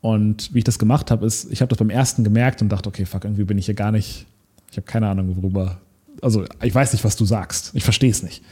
Und 0.01 0.53
wie 0.53 0.59
ich 0.59 0.63
das 0.63 0.79
gemacht 0.79 1.11
habe, 1.11 1.25
ist, 1.25 1.51
ich 1.51 1.61
habe 1.61 1.69
das 1.69 1.77
beim 1.77 1.89
ersten 1.89 2.23
gemerkt 2.23 2.61
und 2.61 2.69
dachte, 2.69 2.89
okay, 2.89 3.05
fuck, 3.05 3.23
irgendwie 3.23 3.43
bin 3.43 3.57
ich 3.57 3.65
hier 3.65 3.75
gar 3.75 3.91
nicht, 3.91 4.25
ich 4.71 4.77
habe 4.77 4.87
keine 4.87 5.07
Ahnung, 5.07 5.35
worüber, 5.35 5.79
also 6.21 6.45
ich 6.61 6.73
weiß 6.73 6.93
nicht, 6.93 7.03
was 7.03 7.15
du 7.15 7.25
sagst, 7.25 7.71
ich 7.73 7.83
verstehe 7.83 8.11
es 8.11 8.23
nicht. 8.23 8.43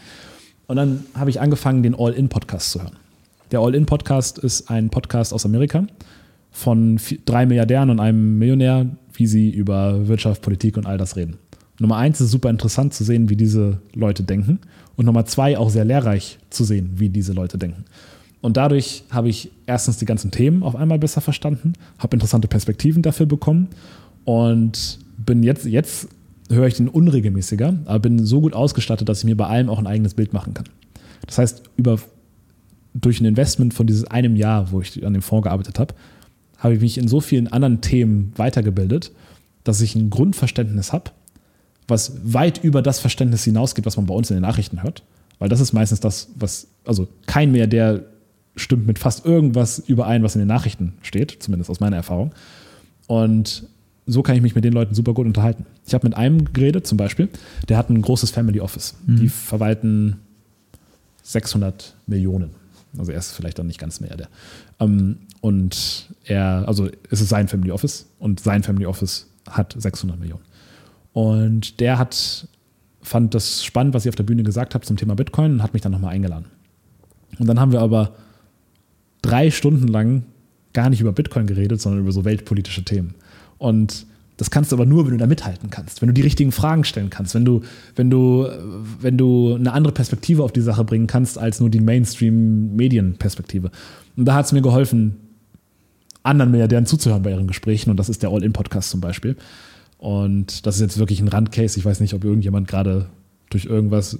Und 0.69 0.75
dann 0.75 1.03
habe 1.15 1.31
ich 1.31 1.41
angefangen, 1.41 1.81
den 1.81 1.95
All-In-Podcast 1.95 2.69
zu 2.69 2.83
hören. 2.83 2.95
Der 3.51 3.59
All-In-Podcast 3.59 4.37
ist 4.37 4.69
ein 4.69 4.91
Podcast 4.91 5.33
aus 5.33 5.43
Amerika 5.43 5.87
von 6.51 6.99
drei 7.25 7.47
Milliardären 7.47 7.89
und 7.89 7.99
einem 7.99 8.37
Millionär, 8.37 8.85
wie 9.13 9.25
sie 9.25 9.49
über 9.49 10.07
Wirtschaft, 10.07 10.43
Politik 10.43 10.77
und 10.77 10.85
all 10.85 10.99
das 10.99 11.15
reden. 11.15 11.37
Nummer 11.79 11.97
eins 11.97 12.21
ist 12.21 12.29
super 12.29 12.51
interessant 12.51 12.93
zu 12.93 13.03
sehen, 13.03 13.31
wie 13.31 13.35
diese 13.35 13.81
Leute 13.95 14.21
denken. 14.21 14.59
Und 14.95 15.05
Nummer 15.05 15.25
zwei 15.25 15.57
auch 15.57 15.71
sehr 15.71 15.85
lehrreich 15.85 16.37
zu 16.51 16.63
sehen, 16.63 16.91
wie 16.97 17.09
diese 17.09 17.33
Leute 17.33 17.57
denken. 17.57 17.85
Und 18.39 18.55
dadurch 18.55 19.05
habe 19.09 19.27
ich 19.27 19.49
erstens 19.65 19.97
die 19.97 20.05
ganzen 20.05 20.29
Themen 20.29 20.61
auf 20.61 20.75
einmal 20.75 20.99
besser 20.99 21.21
verstanden, 21.21 21.73
habe 21.97 22.15
interessante 22.15 22.47
Perspektiven 22.47 23.01
dafür 23.01 23.25
bekommen 23.25 23.69
und 24.23 24.99
bin 25.17 25.41
jetzt, 25.41 25.65
jetzt 25.65 26.09
höre 26.49 26.67
ich 26.67 26.75
den 26.75 26.89
unregelmäßiger, 26.89 27.79
aber 27.85 27.99
bin 27.99 28.25
so 28.25 28.41
gut 28.41 28.53
ausgestattet, 28.53 29.07
dass 29.07 29.19
ich 29.19 29.25
mir 29.25 29.37
bei 29.37 29.47
allem 29.47 29.69
auch 29.69 29.79
ein 29.79 29.87
eigenes 29.87 30.13
Bild 30.13 30.33
machen 30.33 30.53
kann. 30.53 30.65
Das 31.25 31.37
heißt, 31.37 31.63
über, 31.77 31.99
durch 32.93 33.21
ein 33.21 33.25
Investment 33.25 33.73
von 33.73 33.87
dieses 33.87 34.05
einem 34.05 34.35
Jahr, 34.35 34.71
wo 34.71 34.81
ich 34.81 35.05
an 35.05 35.13
dem 35.13 35.21
Fonds 35.21 35.43
gearbeitet 35.43 35.79
habe, 35.79 35.93
habe 36.57 36.73
ich 36.73 36.81
mich 36.81 36.97
in 36.97 37.07
so 37.07 37.21
vielen 37.21 37.47
anderen 37.47 37.81
Themen 37.81 38.33
weitergebildet, 38.35 39.11
dass 39.63 39.81
ich 39.81 39.95
ein 39.95 40.09
Grundverständnis 40.09 40.91
habe, 40.91 41.11
was 41.87 42.13
weit 42.23 42.63
über 42.63 42.81
das 42.81 42.99
Verständnis 42.99 43.43
hinausgeht, 43.43 43.85
was 43.85 43.97
man 43.97 44.05
bei 44.05 44.13
uns 44.13 44.29
in 44.29 44.35
den 44.35 44.41
Nachrichten 44.41 44.83
hört. 44.83 45.03
Weil 45.37 45.49
das 45.49 45.61
ist 45.61 45.73
meistens 45.73 45.99
das, 45.99 46.29
was, 46.35 46.67
also 46.85 47.07
kein 47.25 47.51
mehr, 47.51 47.67
der 47.67 48.03
stimmt 48.55 48.87
mit 48.87 48.99
fast 48.99 49.25
irgendwas 49.25 49.79
überein, 49.79 50.23
was 50.23 50.35
in 50.35 50.39
den 50.39 50.47
Nachrichten 50.47 50.93
steht, 51.01 51.37
zumindest 51.39 51.69
aus 51.69 51.79
meiner 51.79 51.95
Erfahrung. 51.95 52.31
Und 53.07 53.67
so 54.09 54.23
kann 54.23 54.35
ich 54.35 54.41
mich 54.41 54.55
mit 54.55 54.63
den 54.63 54.73
Leuten 54.73 54.95
super 54.95 55.13
gut 55.13 55.27
unterhalten. 55.27 55.65
Ich 55.85 55.93
habe 55.93 56.07
mit 56.07 56.17
einem 56.17 56.51
geredet, 56.51 56.87
zum 56.87 56.97
Beispiel, 56.97 57.29
der 57.67 57.77
hat 57.77 57.89
ein 57.89 58.01
großes 58.01 58.31
Family 58.31 58.59
Office. 58.59 58.95
Die 59.07 59.29
verwalten 59.29 60.17
600 61.23 61.95
Millionen. 62.07 62.51
Also 62.97 63.11
er 63.11 63.19
ist 63.19 63.33
vielleicht 63.33 63.59
dann 63.59 63.67
nicht 63.67 63.79
ganz 63.79 63.99
mehr 63.99 64.17
der. 64.17 64.29
Ähm, 64.79 65.17
und 65.41 66.09
er, 66.23 66.67
also 66.67 66.89
es 67.09 67.21
ist 67.21 67.29
sein 67.29 67.47
Family 67.47 67.71
Office 67.71 68.07
und 68.17 68.39
sein 68.39 68.63
Family 68.63 68.85
Office 68.85 69.27
hat 69.47 69.75
600 69.77 70.19
Millionen. 70.19 70.43
Und 71.13 71.79
der 71.79 71.99
hat, 71.99 72.47
fand 73.01 73.35
das 73.35 73.63
spannend, 73.63 73.93
was 73.93 74.05
ich 74.05 74.09
auf 74.09 74.15
der 74.15 74.23
Bühne 74.23 74.43
gesagt 74.43 74.73
habe 74.73 74.85
zum 74.85 74.97
Thema 74.97 75.15
Bitcoin 75.15 75.53
und 75.53 75.63
hat 75.63 75.73
mich 75.73 75.81
dann 75.81 75.91
nochmal 75.91 76.13
eingeladen. 76.13 76.45
Und 77.37 77.47
dann 77.47 77.59
haben 77.59 77.71
wir 77.71 77.81
aber 77.81 78.15
drei 79.21 79.51
Stunden 79.51 79.87
lang 79.87 80.23
gar 80.73 80.89
nicht 80.89 81.01
über 81.01 81.11
Bitcoin 81.11 81.47
geredet, 81.47 81.81
sondern 81.81 82.01
über 82.01 82.11
so 82.11 82.25
weltpolitische 82.25 82.83
Themen. 82.83 83.15
Und 83.59 84.07
das 84.37 84.49
kannst 84.49 84.71
du 84.71 84.77
aber 84.77 84.85
nur, 84.85 85.05
wenn 85.05 85.11
du 85.11 85.17
da 85.17 85.27
mithalten 85.27 85.69
kannst, 85.69 86.01
wenn 86.01 86.07
du 86.07 86.13
die 86.13 86.21
richtigen 86.21 86.53
Fragen 86.53 86.85
stellen 86.85 87.09
kannst, 87.09 87.35
wenn 87.35 87.43
du, 87.43 87.61
wenn 87.95 88.09
du, 88.09 88.47
wenn 89.01 89.17
du 89.17 89.55
eine 89.55 89.73
andere 89.73 89.93
Perspektive 89.93 90.43
auf 90.43 90.53
die 90.53 90.61
Sache 90.61 90.85
bringen 90.85 91.07
kannst, 91.07 91.37
als 91.37 91.59
nur 91.59 91.69
die 91.69 91.81
Mainstream-Medienperspektive. 91.81 93.69
Und 94.15 94.25
da 94.25 94.35
hat 94.35 94.45
es 94.45 94.53
mir 94.53 94.61
geholfen, 94.61 95.17
anderen 96.23 96.51
Milliardären 96.51 96.85
zuzuhören 96.85 97.21
bei 97.21 97.31
ihren 97.31 97.47
Gesprächen. 97.47 97.89
Und 97.89 97.97
das 97.97 98.09
ist 98.09 98.23
der 98.23 98.29
All-In-Podcast 98.29 98.89
zum 98.89 99.01
Beispiel. 99.01 99.35
Und 99.97 100.65
das 100.65 100.75
ist 100.75 100.81
jetzt 100.81 100.99
wirklich 100.99 101.19
ein 101.19 101.27
Randcase. 101.27 101.77
Ich 101.77 101.83
weiß 101.83 101.99
nicht, 101.99 102.13
ob 102.13 102.23
irgendjemand 102.23 102.69
gerade 102.69 103.07
durch 103.49 103.65
irgendwas 103.65 104.19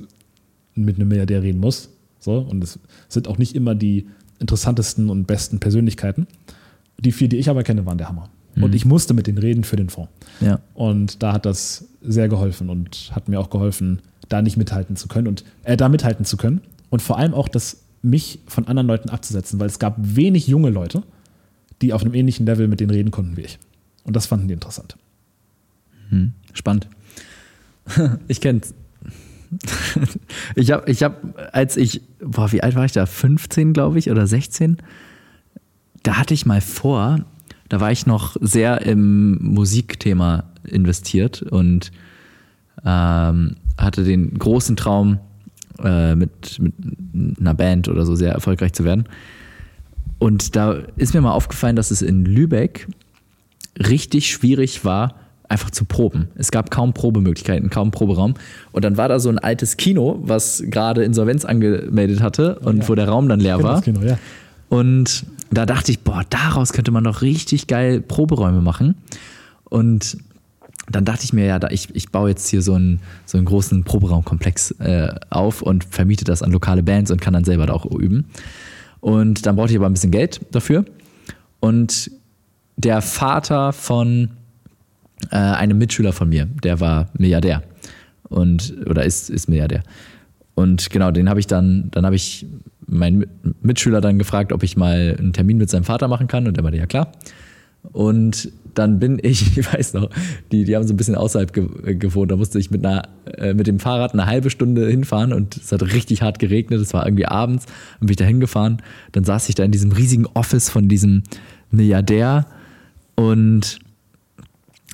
mit 0.75 0.97
einem 0.97 1.07
Milliardär 1.07 1.41
reden 1.43 1.61
muss. 1.61 1.89
So, 2.19 2.39
und 2.39 2.61
es 2.61 2.79
sind 3.07 3.29
auch 3.29 3.37
nicht 3.37 3.55
immer 3.55 3.73
die 3.73 4.07
interessantesten 4.39 5.09
und 5.09 5.27
besten 5.27 5.59
Persönlichkeiten. 5.59 6.27
Die 6.97 7.13
vier, 7.13 7.29
die 7.29 7.37
ich 7.37 7.49
aber 7.49 7.63
kenne, 7.63 7.85
waren 7.85 7.97
der 7.97 8.09
Hammer. 8.09 8.29
Und 8.55 8.75
ich 8.75 8.85
musste 8.85 9.13
mit 9.13 9.27
denen 9.27 9.37
reden 9.37 9.63
für 9.63 9.75
den 9.75 9.89
Fonds. 9.89 10.11
Ja. 10.41 10.59
Und 10.73 11.23
da 11.23 11.33
hat 11.33 11.45
das 11.45 11.85
sehr 12.01 12.27
geholfen 12.27 12.69
und 12.69 13.11
hat 13.13 13.29
mir 13.29 13.39
auch 13.39 13.49
geholfen, 13.49 14.01
da 14.27 14.41
nicht 14.41 14.57
mithalten 14.57 14.95
zu 14.95 15.07
können 15.07 15.27
und 15.27 15.43
äh, 15.63 15.77
da 15.77 15.89
mithalten 15.89 16.25
zu 16.25 16.37
können. 16.37 16.61
Und 16.89 17.01
vor 17.01 17.17
allem 17.17 17.33
auch, 17.33 17.47
das 17.47 17.83
mich 18.01 18.39
von 18.47 18.67
anderen 18.67 18.87
Leuten 18.87 19.09
abzusetzen, 19.09 19.59
weil 19.59 19.67
es 19.67 19.79
gab 19.79 19.95
wenig 19.99 20.47
junge 20.47 20.69
Leute, 20.69 21.03
die 21.81 21.93
auf 21.93 22.01
einem 22.01 22.13
ähnlichen 22.13 22.45
Level 22.45 22.67
mit 22.67 22.79
denen 22.79 22.91
reden 22.91 23.11
konnten 23.11 23.37
wie 23.37 23.41
ich. 23.41 23.59
Und 24.03 24.15
das 24.15 24.25
fanden 24.25 24.47
die 24.47 24.53
interessant. 24.53 24.97
Hm, 26.09 26.33
spannend. 26.53 26.87
Ich 28.27 28.41
kenn's. 28.41 28.73
Ich 30.55 30.71
habe, 30.71 30.89
ich 30.91 31.01
hab, 31.03 31.23
als 31.53 31.75
ich, 31.75 32.01
boah, 32.19 32.51
wie 32.51 32.61
alt 32.61 32.75
war 32.75 32.85
ich 32.85 32.91
da? 32.91 33.05
15, 33.05 33.73
glaube 33.73 33.97
ich, 33.97 34.11
oder 34.11 34.27
16? 34.27 34.77
Da 36.03 36.17
hatte 36.17 36.33
ich 36.33 36.45
mal 36.45 36.61
vor, 36.61 37.25
da 37.69 37.79
war 37.79 37.91
ich 37.91 38.05
noch 38.05 38.35
sehr 38.41 38.81
im 38.81 39.37
Musikthema 39.41 40.43
investiert 40.63 41.41
und 41.43 41.91
ähm, 42.85 43.55
hatte 43.77 44.03
den 44.03 44.37
großen 44.37 44.75
Traum, 44.75 45.19
äh, 45.83 46.15
mit, 46.15 46.59
mit 46.59 46.73
einer 47.39 47.53
Band 47.53 47.87
oder 47.87 48.05
so 48.05 48.15
sehr 48.15 48.33
erfolgreich 48.33 48.73
zu 48.73 48.83
werden. 48.83 49.05
Und 50.17 50.55
da 50.55 50.73
ist 50.97 51.13
mir 51.13 51.21
mal 51.21 51.31
aufgefallen, 51.31 51.75
dass 51.75 51.91
es 51.91 52.01
in 52.01 52.25
Lübeck 52.25 52.87
richtig 53.77 54.29
schwierig 54.29 54.83
war, 54.83 55.15
einfach 55.47 55.69
zu 55.71 55.85
proben. 55.85 56.27
Es 56.35 56.51
gab 56.51 56.69
kaum 56.69 56.93
Probemöglichkeiten, 56.93 57.69
kaum 57.69 57.91
Proberaum. 57.91 58.33
Und 58.71 58.83
dann 58.83 58.97
war 58.97 59.07
da 59.07 59.19
so 59.19 59.29
ein 59.29 59.39
altes 59.39 59.77
Kino, 59.77 60.19
was 60.21 60.61
gerade 60.67 61.03
Insolvenz 61.03 61.45
angemeldet 61.45 62.21
hatte 62.21 62.59
und 62.59 62.79
Ja. 62.79 62.89
wo 62.89 62.95
der 62.95 63.07
Raum 63.07 63.29
dann 63.29 63.39
leer 63.39 63.63
war. 63.63 63.81
Kino, 63.81 64.01
ja. 64.01 64.19
Und 64.67 65.25
da 65.51 65.65
dachte 65.65 65.91
ich, 65.91 66.01
boah, 66.01 66.23
daraus 66.29 66.73
könnte 66.73 66.91
man 66.91 67.03
doch 67.03 67.21
richtig 67.21 67.67
geil 67.67 68.01
Proberäume 68.01 68.61
machen. 68.61 68.95
Und 69.65 70.17
dann 70.89 71.05
dachte 71.05 71.23
ich 71.23 71.33
mir, 71.33 71.45
ja, 71.45 71.59
ich, 71.69 71.93
ich 71.95 72.09
baue 72.11 72.29
jetzt 72.29 72.47
hier 72.49 72.61
so 72.61 72.73
einen, 72.73 72.99
so 73.25 73.37
einen 73.37 73.45
großen 73.45 73.83
Proberaumkomplex 73.83 74.71
äh, 74.79 75.13
auf 75.29 75.61
und 75.61 75.83
vermiete 75.83 76.25
das 76.25 76.41
an 76.41 76.51
lokale 76.51 76.83
Bands 76.83 77.11
und 77.11 77.21
kann 77.21 77.33
dann 77.33 77.43
selber 77.43 77.67
da 77.67 77.73
auch 77.73 77.85
üben. 77.85 78.25
Und 78.99 79.45
dann 79.45 79.55
brauchte 79.55 79.73
ich 79.73 79.77
aber 79.77 79.87
ein 79.87 79.93
bisschen 79.93 80.11
Geld 80.11 80.41
dafür. 80.51 80.85
Und 81.59 82.11
der 82.77 83.01
Vater 83.01 83.73
von 83.73 84.31
äh, 85.31 85.35
einem 85.35 85.77
Mitschüler 85.77 86.13
von 86.13 86.29
mir, 86.29 86.45
der 86.45 86.79
war 86.79 87.09
Milliardär 87.17 87.63
und 88.29 88.73
oder 88.87 89.03
ist, 89.03 89.29
ist 89.29 89.49
Milliardär. 89.49 89.83
Und 90.55 90.89
genau, 90.89 91.11
den 91.11 91.29
habe 91.29 91.39
ich 91.39 91.47
dann, 91.47 91.89
dann 91.91 92.05
habe 92.05 92.15
ich 92.15 92.45
meinen 92.89 93.19
Mi- 93.21 93.27
Mitschüler 93.61 94.01
dann 94.01 94.17
gefragt, 94.17 94.51
ob 94.51 94.63
ich 94.63 94.77
mal 94.77 95.15
einen 95.17 95.33
Termin 95.33 95.57
mit 95.57 95.69
seinem 95.69 95.83
Vater 95.83 96.07
machen 96.07 96.27
kann. 96.27 96.47
Und 96.47 96.55
der 96.57 96.63
meinte, 96.63 96.79
ja 96.79 96.85
klar. 96.85 97.11
Und 97.93 98.51
dann 98.73 98.99
bin 98.99 99.19
ich, 99.21 99.57
ich 99.57 99.73
weiß 99.73 99.93
noch, 99.93 100.09
die, 100.51 100.65
die 100.65 100.75
haben 100.75 100.85
so 100.87 100.93
ein 100.93 100.97
bisschen 100.97 101.15
außerhalb 101.15 101.53
ge 101.53 101.95
gewohnt, 101.95 102.31
da 102.31 102.35
musste 102.35 102.59
ich 102.59 102.71
mit, 102.71 102.85
einer, 102.85 103.03
äh, 103.37 103.53
mit 103.53 103.67
dem 103.67 103.79
Fahrrad 103.79 104.13
eine 104.13 104.25
halbe 104.25 104.49
Stunde 104.49 104.87
hinfahren. 104.89 105.33
Und 105.33 105.57
es 105.57 105.71
hat 105.71 105.81
richtig 105.81 106.21
hart 106.21 106.39
geregnet, 106.39 106.81
es 106.81 106.93
war 106.93 107.05
irgendwie 107.05 107.25
abends, 107.25 107.65
dann 107.65 108.07
bin 108.07 108.09
ich 108.11 108.17
da 108.17 108.25
hingefahren, 108.25 108.81
dann 109.11 109.23
saß 109.23 109.49
ich 109.49 109.55
da 109.55 109.63
in 109.63 109.71
diesem 109.71 109.91
riesigen 109.91 110.25
Office 110.27 110.69
von 110.69 110.87
diesem 110.87 111.23
Milliardär. 111.71 112.45
Und 113.15 113.79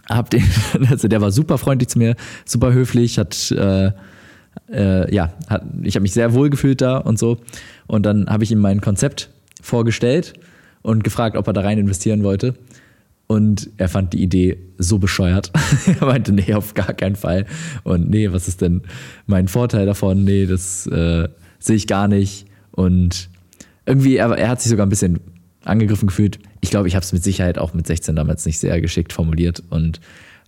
hab 0.09 0.29
den, 0.29 0.43
also 0.89 1.07
der 1.07 1.21
war 1.21 1.31
super 1.31 1.57
freundlich 1.57 1.89
zu 1.89 1.99
mir, 1.99 2.15
super 2.45 2.73
höflich, 2.73 3.17
hat, 3.17 3.51
äh, 3.51 3.91
äh, 4.71 5.13
ja, 5.13 5.33
hat, 5.47 5.63
ich 5.83 5.95
habe 5.95 6.03
mich 6.03 6.13
sehr 6.13 6.33
wohl 6.33 6.49
gefühlt 6.49 6.81
da 6.81 6.97
und 6.97 7.19
so. 7.19 7.37
Und 7.87 8.05
dann 8.05 8.27
habe 8.27 8.43
ich 8.43 8.51
ihm 8.51 8.59
mein 8.59 8.81
Konzept 8.81 9.29
vorgestellt 9.61 10.33
und 10.81 11.03
gefragt, 11.03 11.37
ob 11.37 11.47
er 11.47 11.53
da 11.53 11.61
rein 11.61 11.77
investieren 11.77 12.23
wollte. 12.23 12.55
Und 13.27 13.71
er 13.77 13.89
fand 13.89 14.13
die 14.13 14.21
Idee 14.21 14.57
so 14.77 14.99
bescheuert. 14.99 15.51
er 15.99 16.05
meinte, 16.05 16.31
nee, 16.31 16.53
auf 16.53 16.75
gar 16.75 16.93
keinen 16.93 17.15
Fall. 17.15 17.45
Und 17.83 18.09
nee, 18.09 18.31
was 18.31 18.47
ist 18.47 18.61
denn 18.61 18.83
mein 19.25 19.47
Vorteil 19.47 19.85
davon? 19.85 20.23
Nee, 20.23 20.45
das 20.45 20.85
äh, 20.87 21.27
sehe 21.57 21.75
ich 21.75 21.87
gar 21.87 22.07
nicht. 22.07 22.45
Und 22.71 23.29
irgendwie, 23.85 24.17
er, 24.17 24.31
er 24.37 24.49
hat 24.49 24.61
sich 24.61 24.69
sogar 24.69 24.85
ein 24.85 24.89
bisschen 24.89 25.19
angegriffen 25.63 26.07
gefühlt. 26.07 26.39
Ich 26.61 26.69
glaube, 26.69 26.87
ich 26.87 26.95
habe 26.95 27.03
es 27.03 27.13
mit 27.13 27.23
Sicherheit 27.23 27.57
auch 27.57 27.73
mit 27.73 27.87
16 27.87 28.15
damals 28.15 28.45
nicht 28.45 28.59
sehr 28.59 28.79
geschickt 28.81 29.13
formuliert 29.13 29.63
und 29.69 29.99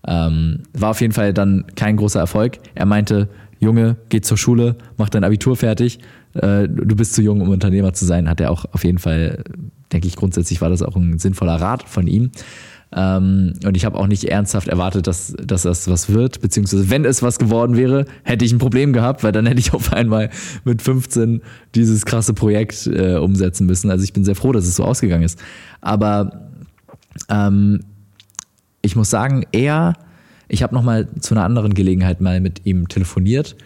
ähm, 0.08 0.64
war 0.74 0.92
auf 0.92 1.02
jeden 1.02 1.14
Fall 1.14 1.34
dann 1.34 1.66
kein 1.76 1.98
großer 1.98 2.20
Erfolg. 2.20 2.60
Er 2.76 2.86
meinte, 2.86 3.28
Junge, 3.60 3.98
geh 4.10 4.22
zur 4.22 4.38
Schule, 4.38 4.76
mach 4.98 5.10
dein 5.10 5.24
Abitur 5.24 5.56
fertig, 5.56 6.00
äh, 6.42 6.68
du 6.68 6.96
bist 6.96 7.14
zu 7.14 7.22
jung, 7.22 7.42
um 7.42 7.50
Unternehmer 7.50 7.94
zu 7.94 8.06
sein. 8.06 8.30
Hat 8.30 8.40
er 8.40 8.52
auch 8.52 8.66
auf 8.72 8.84
jeden 8.84 9.00
Fall, 9.00 9.44
denke 9.92 10.08
ich, 10.08 10.16
grundsätzlich 10.16 10.62
war 10.62 10.70
das 10.70 10.82
auch 10.82 10.96
ein 10.96 11.20
sinnvoller 11.20 11.56
Rat 11.56 11.84
von 11.84 12.08
ihm. 12.08 12.32
Ähm, 12.96 13.54
und 13.66 13.76
ich 13.76 13.84
habe 13.84 13.98
auch 13.98 14.08
nicht 14.08 14.24
ernsthaft 14.26 14.70
erwartet, 14.70 15.08
dass, 15.08 15.36
dass 15.44 15.64
das 15.64 15.90
was 15.90 16.10
wird, 16.10 16.40
beziehungsweise 16.40 16.90
wenn 16.90 17.04
es 17.04 17.22
was 17.22 17.38
geworden 17.38 17.76
wäre, 17.76 18.06
hätte 18.24 18.46
ich 18.46 18.54
ein 18.54 18.60
Problem 18.60 18.94
gehabt, 18.94 19.24
weil 19.24 19.34
dann 19.34 19.46
hätte 19.46 19.60
ich 19.60 19.74
auf 19.74 19.92
einmal 19.92 20.30
mit 20.64 20.82
15 20.82 21.42
dieses 21.76 22.06
krasse 22.06 22.34
Projekt 22.34 22.88
äh, 22.88 23.16
umsetzen 23.16 23.66
müssen. 23.66 23.92
Also 23.92 24.04
ich 24.04 24.14
bin 24.14 24.24
sehr 24.24 24.36
froh, 24.36 24.54
dass 24.54 24.66
es 24.66 24.76
so 24.76 24.86
ausgegangen 24.86 25.24
ist. 25.24 25.40
Aber 25.82 26.50
ähm, 27.30 27.82
ich 28.82 28.96
muss 28.96 29.10
sagen, 29.10 29.46
er, 29.52 29.94
ich 30.48 30.64
habe 30.64 30.74
nochmal 30.74 31.10
zu 31.20 31.34
einer 31.34 31.44
anderen 31.44 31.74
Gelegenheit 31.74 32.22
mal 32.22 32.40
mit 32.40 32.66
ihm 32.66 32.88
telefoniert 32.88 33.58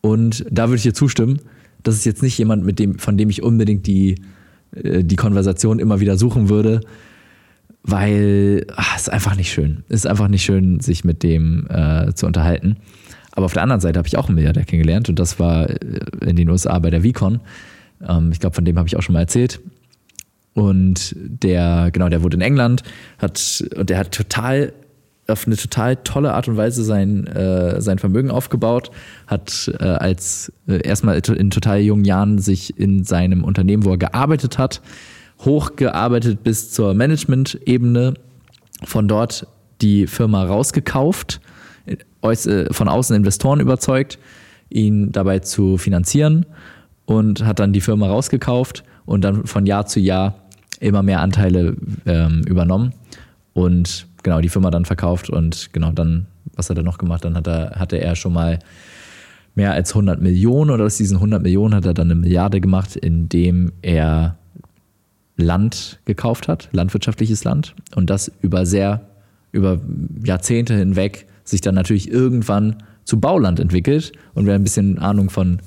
und 0.00 0.46
da 0.50 0.68
würde 0.68 0.76
ich 0.76 0.82
dir 0.82 0.94
zustimmen, 0.94 1.40
das 1.84 1.94
ist 1.94 2.04
jetzt 2.04 2.22
nicht 2.22 2.36
jemand, 2.36 2.64
mit 2.64 2.78
dem, 2.78 2.98
von 2.98 3.16
dem 3.16 3.30
ich 3.30 3.42
unbedingt 3.42 3.86
die, 3.86 4.16
äh, 4.74 5.04
die 5.04 5.16
Konversation 5.16 5.78
immer 5.78 6.00
wieder 6.00 6.18
suchen 6.18 6.48
würde, 6.48 6.80
weil 7.82 8.66
es 8.94 9.02
ist 9.02 9.12
einfach 9.12 9.36
nicht 9.36 9.52
schön. 9.52 9.84
Ist 9.88 10.06
einfach 10.06 10.28
nicht 10.28 10.42
schön, 10.42 10.80
sich 10.80 11.04
mit 11.04 11.22
dem 11.22 11.66
äh, 11.68 12.12
zu 12.14 12.26
unterhalten. 12.26 12.76
Aber 13.32 13.46
auf 13.46 13.52
der 13.52 13.62
anderen 13.62 13.80
Seite 13.80 13.98
habe 13.98 14.08
ich 14.08 14.16
auch 14.16 14.26
einen 14.28 14.36
Milliardär 14.36 14.64
kennengelernt 14.64 15.08
und 15.08 15.18
das 15.18 15.38
war 15.38 15.68
äh, 15.68 15.76
in 16.24 16.36
den 16.36 16.48
USA 16.48 16.78
bei 16.78 16.90
der 16.90 17.02
Vicon. 17.02 17.40
Ähm, 18.06 18.30
ich 18.32 18.40
glaube, 18.40 18.54
von 18.54 18.64
dem 18.64 18.78
habe 18.78 18.88
ich 18.88 18.96
auch 18.96 19.02
schon 19.02 19.12
mal 19.12 19.20
erzählt. 19.20 19.60
Und 20.54 21.16
der, 21.16 21.90
genau, 21.92 22.08
der 22.08 22.22
wurde 22.22 22.36
in 22.36 22.40
England, 22.40 22.84
hat, 23.18 23.64
und 23.76 23.90
der 23.90 23.98
hat 23.98 24.12
total, 24.12 24.72
auf 25.26 25.46
eine 25.46 25.56
total 25.56 25.96
tolle 25.96 26.34
Art 26.34 26.48
und 26.48 26.56
Weise 26.56 26.84
sein, 26.84 27.26
äh, 27.26 27.80
sein 27.80 27.98
Vermögen 27.98 28.30
aufgebaut, 28.30 28.90
hat 29.26 29.72
äh, 29.80 29.84
als 29.84 30.52
äh, 30.68 30.86
erstmal 30.86 31.18
in 31.18 31.50
total 31.50 31.80
jungen 31.80 32.04
Jahren 32.04 32.38
sich 32.38 32.78
in 32.78 33.04
seinem 33.04 33.42
Unternehmen, 33.44 33.84
wo 33.84 33.90
er 33.90 33.98
gearbeitet 33.98 34.58
hat, 34.58 34.82
hochgearbeitet 35.44 36.42
bis 36.42 36.70
zur 36.70 36.94
Management-Ebene, 36.94 38.14
von 38.84 39.08
dort 39.08 39.46
die 39.80 40.06
Firma 40.06 40.44
rausgekauft, 40.44 41.40
äuß- 42.22 42.50
äh, 42.50 42.72
von 42.72 42.88
außen 42.88 43.16
Investoren 43.16 43.60
überzeugt, 43.60 44.18
ihn 44.68 45.12
dabei 45.12 45.38
zu 45.38 45.78
finanzieren 45.78 46.46
und 47.06 47.44
hat 47.44 47.58
dann 47.58 47.72
die 47.72 47.80
Firma 47.80 48.08
rausgekauft 48.08 48.84
und 49.06 49.22
dann 49.22 49.46
von 49.46 49.66
Jahr 49.66 49.86
zu 49.86 50.00
Jahr 50.00 50.34
immer 50.80 51.02
mehr 51.02 51.20
Anteile 51.20 51.76
ähm, 52.06 52.42
übernommen 52.46 52.92
und 53.52 54.06
genau 54.24 54.40
die 54.40 54.48
Firma 54.48 54.72
dann 54.72 54.84
verkauft 54.84 55.30
und 55.30 55.72
genau 55.72 55.92
dann, 55.92 56.26
was 56.56 56.68
hat 56.68 56.76
er 56.76 56.82
noch 56.82 56.98
gemacht? 56.98 57.24
Dann 57.24 57.36
hat 57.36 57.46
er, 57.46 57.76
hatte 57.78 58.00
er 58.00 58.16
schon 58.16 58.32
mal 58.32 58.58
mehr 59.54 59.72
als 59.72 59.90
100 59.90 60.20
Millionen 60.20 60.70
oder 60.70 60.84
aus 60.84 60.96
diesen 60.96 61.18
100 61.18 61.40
Millionen 61.40 61.74
hat 61.76 61.86
er 61.86 61.94
dann 61.94 62.10
eine 62.10 62.20
Milliarde 62.20 62.60
gemacht, 62.60 62.96
indem 62.96 63.72
er 63.82 64.36
Land 65.36 66.00
gekauft 66.04 66.48
hat, 66.48 66.68
landwirtschaftliches 66.72 67.44
Land 67.44 67.74
und 67.94 68.10
das 68.10 68.32
über 68.40 68.66
sehr, 68.66 69.02
über 69.52 69.80
Jahrzehnte 70.24 70.74
hinweg 70.74 71.26
sich 71.44 71.60
dann 71.60 71.74
natürlich 71.74 72.10
irgendwann 72.10 72.76
zu 73.04 73.20
Bauland 73.20 73.60
entwickelt 73.60 74.12
und 74.34 74.46
wer 74.46 74.54
ein 74.54 74.64
bisschen 74.64 74.98
Ahnung 74.98 75.30
von 75.30 75.60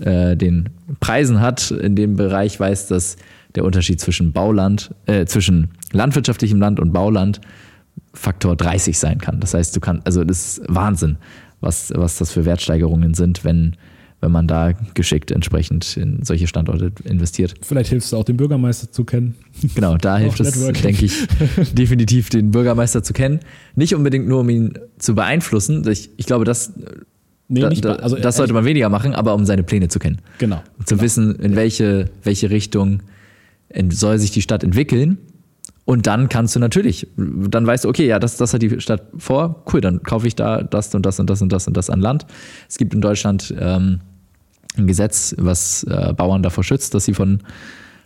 äh, 0.00 0.36
den 0.36 0.68
Preisen 1.00 1.40
hat 1.40 1.70
in 1.70 1.96
dem 1.96 2.16
Bereich, 2.16 2.58
weiß, 2.58 2.88
dass 2.88 3.16
der 3.54 3.64
Unterschied 3.64 4.00
zwischen 4.00 4.32
Bauland, 4.32 4.94
äh, 5.06 5.24
zwischen 5.26 5.70
landwirtschaftlichem 5.92 6.60
Land 6.60 6.78
und 6.78 6.92
Bauland 6.92 7.40
Faktor 8.16 8.56
30 8.56 8.98
sein 8.98 9.18
kann. 9.18 9.40
Das 9.40 9.54
heißt, 9.54 9.76
du 9.76 9.80
kannst, 9.80 10.06
also 10.06 10.24
das 10.24 10.58
ist 10.58 10.62
Wahnsinn, 10.68 11.18
was, 11.60 11.92
was 11.94 12.18
das 12.18 12.32
für 12.32 12.44
Wertsteigerungen 12.44 13.14
sind, 13.14 13.44
wenn, 13.44 13.76
wenn 14.20 14.32
man 14.32 14.48
da 14.48 14.72
geschickt 14.94 15.30
entsprechend 15.30 15.96
in 15.96 16.22
solche 16.22 16.46
Standorte 16.46 16.92
investiert. 17.04 17.54
Vielleicht 17.62 17.90
hilfst 17.90 18.12
du 18.12 18.16
auch 18.16 18.24
den 18.24 18.36
Bürgermeister 18.36 18.90
zu 18.90 19.04
kennen. 19.04 19.34
Genau, 19.74 19.96
da 19.96 20.18
hilft 20.18 20.40
es, 20.40 20.52
denke 20.54 21.04
ich, 21.04 21.26
definitiv 21.72 22.30
den 22.30 22.50
Bürgermeister 22.50 23.02
zu 23.02 23.12
kennen. 23.12 23.40
Nicht 23.74 23.94
unbedingt 23.94 24.26
nur, 24.26 24.40
um 24.40 24.48
ihn 24.48 24.78
zu 24.98 25.14
beeinflussen. 25.14 25.86
Ich, 25.88 26.10
ich 26.16 26.26
glaube, 26.26 26.44
das, 26.44 26.72
Nee, 27.48 27.60
da, 27.60 27.68
da, 27.68 27.92
also 27.96 28.16
das 28.16 28.36
sollte 28.36 28.52
man 28.52 28.64
weniger 28.64 28.88
machen, 28.88 29.14
aber 29.14 29.32
um 29.32 29.44
seine 29.44 29.62
Pläne 29.62 29.86
zu 29.86 30.00
kennen. 30.00 30.18
Genau. 30.38 30.60
Um 30.78 30.86
zu 30.86 31.00
wissen, 31.00 31.36
in 31.36 31.54
welche, 31.54 32.06
welche 32.24 32.50
Richtung 32.50 33.02
soll 33.90 34.18
sich 34.18 34.32
die 34.32 34.42
Stadt 34.42 34.64
entwickeln. 34.64 35.18
Und 35.86 36.08
dann 36.08 36.28
kannst 36.28 36.54
du 36.56 36.58
natürlich, 36.60 37.06
dann 37.16 37.64
weißt 37.64 37.84
du, 37.84 37.88
okay, 37.88 38.06
ja, 38.08 38.18
das, 38.18 38.36
das 38.36 38.52
hat 38.52 38.60
die 38.60 38.80
Stadt 38.80 39.04
vor, 39.16 39.62
cool, 39.72 39.80
dann 39.80 40.02
kaufe 40.02 40.26
ich 40.26 40.34
da 40.34 40.62
das 40.62 40.92
und 40.94 41.06
das 41.06 41.20
und 41.20 41.30
das 41.30 41.40
und 41.40 41.52
das 41.52 41.68
und 41.68 41.76
das 41.76 41.88
an 41.90 42.00
Land. 42.00 42.26
Es 42.68 42.76
gibt 42.76 42.92
in 42.92 43.00
Deutschland 43.00 43.54
ähm, 43.58 44.00
ein 44.76 44.88
Gesetz, 44.88 45.34
was 45.38 45.84
äh, 45.84 46.12
Bauern 46.12 46.42
davor 46.42 46.64
schützt, 46.64 46.92
dass 46.92 47.04
sie 47.04 47.14
von, 47.14 47.38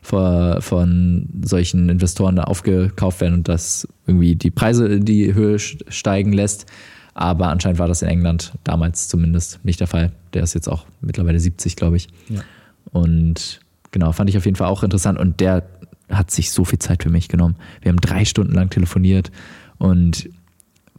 vor, 0.03 0.61
von 0.61 1.27
solchen 1.43 1.89
Investoren 1.89 2.37
da 2.37 2.45
aufgekauft 2.45 3.23
werden 3.23 3.35
und 3.35 3.49
das 3.49 3.89
irgendwie 4.07 4.37
die 4.37 4.51
Preise 4.51 4.87
in 4.87 5.07
die 5.07 5.33
Höhe 5.33 5.57
st- 5.57 5.91
steigen 5.91 6.35
lässt. 6.35 6.67
Aber 7.15 7.49
anscheinend 7.49 7.79
war 7.79 7.89
das 7.89 8.03
in 8.03 8.09
England 8.09 8.53
damals 8.63 9.09
zumindest 9.09 9.65
nicht 9.65 9.81
der 9.81 9.87
Fall. 9.87 10.13
Der 10.35 10.43
ist 10.43 10.53
jetzt 10.55 10.69
auch 10.69 10.85
mittlerweile 11.01 11.41
70, 11.41 11.77
glaube 11.77 11.97
ich. 11.97 12.09
Ja. 12.29 12.43
Und 12.93 13.61
genau, 13.91 14.13
fand 14.13 14.29
ich 14.29 14.37
auf 14.37 14.45
jeden 14.45 14.57
Fall 14.57 14.69
auch 14.69 14.83
interessant. 14.83 15.19
Und 15.19 15.41
der 15.41 15.65
hat 16.11 16.31
sich 16.31 16.53
so 16.53 16.65
viel 16.65 16.79
Zeit 16.79 17.03
für 17.03 17.11
mich 17.11 17.29
genommen. 17.29 17.57
Wir 17.83 17.91
haben 17.91 18.01
drei 18.01 18.25
Stunden 18.25 18.53
lang 18.53 18.71
telefoniert 18.71 19.31
und 19.79 20.29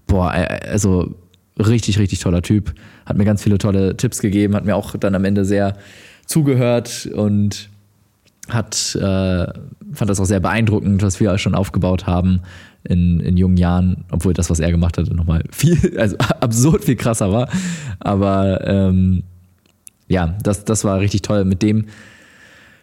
boah, 0.08 0.32
also 0.32 1.16
richtig, 1.58 2.00
richtig 2.00 2.20
toller 2.20 2.42
Typ. 2.42 2.74
Hat 3.06 3.18
mir 3.18 3.26
ganz 3.26 3.44
viele 3.44 3.58
tolle 3.58 3.98
Tipps 3.98 4.20
gegeben, 4.20 4.56
hat 4.56 4.66
mir 4.66 4.76
auch 4.76 4.96
dann 4.96 5.16
am 5.16 5.26
Ende 5.26 5.46
sehr 5.46 5.78
zugehört 6.26 7.10
und 7.14 7.70
hat, 8.50 8.96
äh, 8.96 9.46
fand 9.94 10.10
das 10.10 10.20
auch 10.20 10.26
sehr 10.26 10.40
beeindruckend, 10.40 11.02
was 11.04 11.20
wir 11.20 11.38
schon 11.38 11.56
aufgebaut 11.56 12.08
haben 12.08 12.42
in, 12.84 13.20
in 13.20 13.38
jungen 13.38 13.58
Jahren, 13.58 14.06
obwohl 14.12 14.34
das, 14.34 14.50
was 14.50 14.60
er 14.60 14.72
gemacht 14.72 14.98
hat, 14.98 15.10
nochmal 15.14 15.44
viel, 15.52 15.78
also 16.00 16.18
absurd 16.18 16.84
viel 16.84 16.96
krasser 16.96 17.32
war. 17.32 17.50
Aber 18.00 18.68
ähm, 18.68 19.24
ja, 20.08 20.36
das, 20.44 20.66
das 20.66 20.84
war 20.84 21.00
richtig 21.00 21.22
toll. 21.22 21.46
Mit 21.46 21.62
dem 21.62 21.86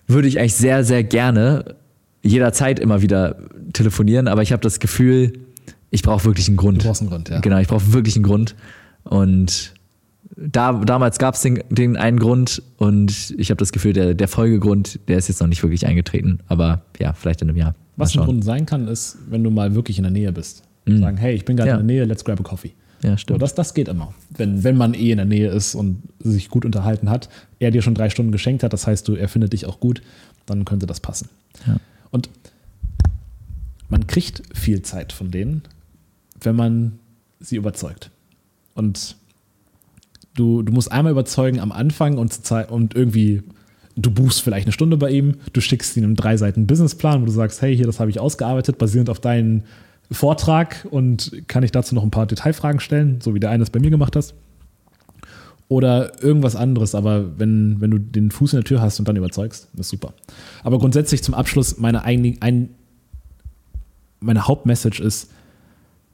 würde 0.07 0.29
ich 0.29 0.39
eigentlich 0.39 0.55
sehr, 0.55 0.85
sehr 0.85 1.05
gerne 1.05 1.77
jederzeit 2.29 2.79
immer 2.79 3.03
wieder 3.03 3.37
telefonieren, 3.73 4.29
aber 4.29 4.43
ich 4.43 4.53
habe 4.53 4.63
das 4.63 4.81
Gefühl, 4.81 5.33
ich 5.91 6.03
brauche 6.03 6.25
wirklich 6.25 6.49
einen 6.49 6.57
Grund. 6.57 6.83
Du 6.83 6.87
brauchst 6.87 7.01
einen 7.01 7.11
Grund, 7.11 7.29
ja. 7.29 7.41
Genau, 7.41 7.59
ich 7.59 7.69
brauche 7.69 7.93
wirklich 7.93 8.17
einen 8.17 8.25
Grund. 8.25 8.55
Und 9.05 9.75
da, 10.37 10.73
damals 10.85 11.19
gab 11.19 11.35
es 11.35 11.41
den, 11.43 11.63
den 11.71 11.97
einen 11.97 12.19
Grund 12.19 12.63
und 12.77 13.35
ich 13.39 13.51
habe 13.51 13.59
das 13.59 13.73
Gefühl, 13.73 13.93
der, 13.93 14.15
der 14.15 14.29
Folgegrund, 14.29 15.01
der 15.09 15.19
ist 15.19 15.29
jetzt 15.29 15.41
noch 15.41 15.49
nicht 15.49 15.63
wirklich 15.63 15.87
eingetreten. 15.87 16.41
Aber 16.47 16.83
ja, 16.99 17.13
vielleicht 17.13 17.43
in 17.43 17.49
einem 17.49 17.57
Jahr. 17.57 17.71
Mal 17.97 18.05
Was 18.05 18.17
ein. 18.17 18.25
Grund 18.25 18.45
sein 18.45 18.67
kann, 18.67 18.87
ist, 18.89 19.19
wenn 19.29 19.43
du 19.43 19.51
mal 19.51 19.75
wirklich 19.75 19.97
in 19.99 20.05
der 20.05 20.13
Nähe 20.13 20.31
bist. 20.33 20.63
Sagen, 20.87 21.19
hey, 21.19 21.35
ich 21.35 21.45
bin 21.45 21.57
gerade 21.57 21.71
Ja. 21.71 21.77
in 21.79 21.87
der 21.87 21.97
Nähe, 21.97 22.05
let's 22.07 22.25
grab 22.25 22.41
a 22.41 22.43
coffee. 22.43 22.73
Ja, 23.03 23.17
stimmt. 23.19 23.43
das, 23.43 23.55
das 23.55 23.75
geht 23.75 23.89
immer. 23.89 24.15
Wenn, 24.37 24.65
wenn 24.65 24.77
man 24.77 24.95
eh 24.95 25.11
in 25.11 25.19
der 25.19 25.27
Nähe 25.27 25.51
ist 25.51 25.75
und 25.75 26.03
sich 26.19 26.49
gut 26.49 26.65
unterhalten 26.65 27.11
hat, 27.11 27.29
er 27.59 27.71
dir 27.71 27.83
schon 27.83 27.95
drei 27.95 28.09
Stunden 28.11 28.33
geschenkt 28.33 28.63
hat, 28.63 28.73
das 28.73 28.87
heißt, 28.87 29.07
du, 29.07 29.15
er 29.15 29.29
findet 29.29 29.53
dich 29.53 29.67
auch 29.67 29.81
gut, 29.81 30.01
dann 30.47 30.65
könnte 30.65 30.87
das 30.87 31.01
passen. 31.01 31.29
Ja. 31.67 31.77
Und 32.10 32.30
man 33.89 34.06
kriegt 34.06 34.43
viel 34.55 34.82
Zeit 34.82 35.12
von 35.12 35.30
denen, 35.30 35.62
wenn 36.40 36.56
man 36.56 36.98
sie 37.40 37.56
überzeugt. 37.56 38.10
Und 38.74 39.16
du, 40.35 40.62
du 40.62 40.72
musst 40.72 40.93
einmal 40.93 41.12
überzeugen 41.12 41.60
am 41.60 41.72
Anfang 41.72 42.18
und, 42.18 42.39
und 42.70 42.94
irgendwie, 42.94 43.43
du 43.97 44.10
buchst 44.10 44.43
vielleicht 44.43 44.66
eine 44.66 44.72
Stunde 44.72 44.97
bei 44.97 45.10
ihm, 45.10 45.36
du 45.52 45.60
schickst 45.60 45.97
ihm 45.97 46.05
einen 46.05 46.16
drei 46.16 46.36
Seiten 46.36 46.66
Businessplan, 46.66 47.22
wo 47.22 47.26
du 47.26 47.32
sagst, 47.32 47.62
hey, 47.62 47.74
hier, 47.76 47.86
das 47.86 48.01
habe 48.01 48.10
ich 48.10 48.20
ausgearbeitet, 48.20 48.78
basierend 48.78 49.10
auf 49.10 49.20
deinen 49.20 49.64
Vortrag 50.10 50.86
und 50.90 51.43
kann 51.48 51.62
ich 51.62 51.72
dazu 51.72 51.94
noch 51.94 52.02
ein 52.02 52.10
paar 52.10 52.26
Detailfragen 52.26 52.80
stellen, 52.80 53.20
so 53.20 53.35
wie 53.35 53.40
der 53.40 53.51
eine 53.51 53.62
es 53.62 53.70
bei 53.70 53.80
mir 53.80 53.90
gemacht 53.90 54.16
hast. 54.16 54.35
Oder 55.69 56.23
irgendwas 56.23 56.57
anderes, 56.57 56.95
aber 56.95 57.39
wenn, 57.39 57.81
wenn 57.81 57.90
du 57.90 57.99
den 57.99 58.31
Fuß 58.31 58.55
in 58.55 58.59
der 58.59 58.65
Tür 58.65 58.81
hast 58.81 58.99
und 58.99 59.07
dann 59.07 59.16
überzeugst, 59.16 59.69
ist 59.77 59.90
super. 59.90 60.15
Aber 60.65 60.78
grundsätzlich 60.78 61.23
zum 61.23 61.35
Abschluss, 61.35 61.77
meine, 61.77 62.05
ein, 62.05 62.39
ein, 62.40 62.70
meine 64.20 64.47
Hauptmessage 64.47 65.01
ist, 65.03 65.31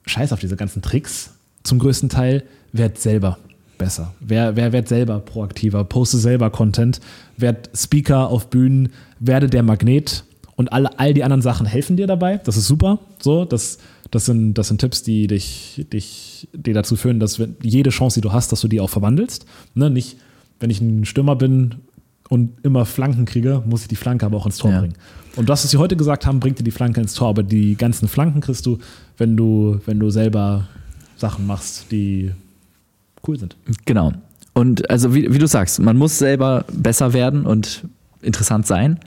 scheiß 0.07 0.33
auf 0.33 0.41
diese 0.41 0.57
ganzen 0.57 0.83
Tricks. 0.83 1.35
Zum 1.63 1.79
größten 1.79 2.09
Teil, 2.09 2.43
werd 2.73 2.99
selber 2.99 3.39
besser. 3.79 4.13
Wer, 4.21 4.57
wer 4.57 4.73
wird 4.73 4.89
selber 4.89 5.21
proaktiver, 5.21 5.85
poste 5.85 6.19
selber 6.19 6.51
Content, 6.51 7.01
werd 7.37 7.71
Speaker 7.75 8.29
auf 8.29 8.51
Bühnen, 8.51 8.91
werde 9.21 9.49
der 9.49 9.63
Magnet 9.63 10.25
und 10.57 10.73
alle, 10.73 10.99
all 10.99 11.15
die 11.15 11.25
anderen 11.25 11.43
Sachen 11.43 11.67
helfen 11.67 11.97
dir 11.97 12.07
dabei. 12.07 12.39
Das 12.39 12.57
ist 12.57 12.67
super. 12.67 12.99
So, 13.21 13.45
das, 13.45 13.79
das, 14.15 14.27
sind, 14.27 14.55
das 14.55 14.69
sind 14.69 14.81
Tipps, 14.81 15.03
die 15.03 15.27
dich, 15.27 15.85
dich 15.93 16.49
die 16.53 16.73
dazu 16.73 16.95
führen, 16.95 17.19
dass 17.19 17.39
wenn, 17.41 17.57
jede 17.63 17.91
Chance, 17.91 18.21
die 18.21 18.23
du 18.23 18.33
hast, 18.33 18.53
dass 18.53 18.61
du 18.61 18.69
die 18.69 18.81
auch 18.81 18.91
verwandelst. 18.91 19.45
Ne, 19.75 19.91
nicht, 19.91 20.17
wenn 20.61 20.71
ich 20.71 20.81
ein 20.81 21.05
Stürmer 21.05 21.35
bin 21.35 21.77
und 22.29 22.53
immer 22.63 22.85
Flanken 22.85 23.25
kriege, 23.25 23.63
muss 23.67 23.83
ich 23.83 23.89
die 23.89 23.97
Flanke 23.97 24.25
aber 24.25 24.37
auch 24.37 24.47
ins 24.47 24.59
Tor 24.59 24.71
Ja. 24.71 24.81
bringen. 24.81 24.95
Und 25.35 25.49
das, 25.49 25.65
was 25.65 25.73
sie 25.73 25.79
heute 25.79 25.97
gesagt 25.97 26.27
haben, 26.27 26.39
bringt 26.39 26.61
dir 26.61 26.63
die 26.63 26.71
Flanke 26.71 27.01
ins 27.01 27.15
Tor, 27.15 27.29
aber 27.29 27.43
die 27.43 27.75
ganzen 27.75 28.07
Flanken 28.07 28.41
kriegst 28.41 28.65
du, 28.67 28.79
wenn 29.19 29.37
du, 29.37 29.81
wenn 29.85 29.99
du 29.99 30.11
selber 30.11 30.69
Sachen 31.17 31.45
machst, 31.47 31.91
die 31.91 32.31
cool 33.27 33.37
sind. 33.39 33.57
Genau. 33.85 34.13
Und 34.53 34.89
also 34.91 35.13
wie, 35.13 35.33
wie 35.35 35.39
du 35.39 35.49
sagst, 35.49 35.81
man 35.81 35.97
muss 35.97 36.19
selber 36.19 36.65
besser 36.73 37.13
werden 37.13 37.47
und 37.47 37.85
interessant 38.23 38.67
sein 38.69 39.01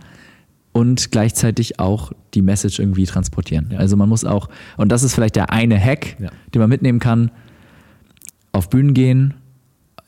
und 0.73 1.11
gleichzeitig 1.11 1.79
auch 1.79 2.11
die 2.37 2.43
Message 2.43 2.79
irgendwie 2.79 3.05
transportieren. 3.05 3.69
Ja. 3.71 3.79
Also 3.79 3.97
man 3.97 4.07
muss 4.07 4.23
auch, 4.23 4.47
und 4.77 4.91
das 4.91 5.03
ist 5.03 5.13
vielleicht 5.15 5.35
der 5.35 5.51
eine 5.51 5.79
Hack, 5.79 6.15
Ja. 6.19 6.29
den 6.53 6.61
man 6.61 6.69
mitnehmen 6.69 6.99
kann, 6.99 7.31
auf 8.51 8.69
Bühnen 8.69 8.93
gehen, 8.93 9.33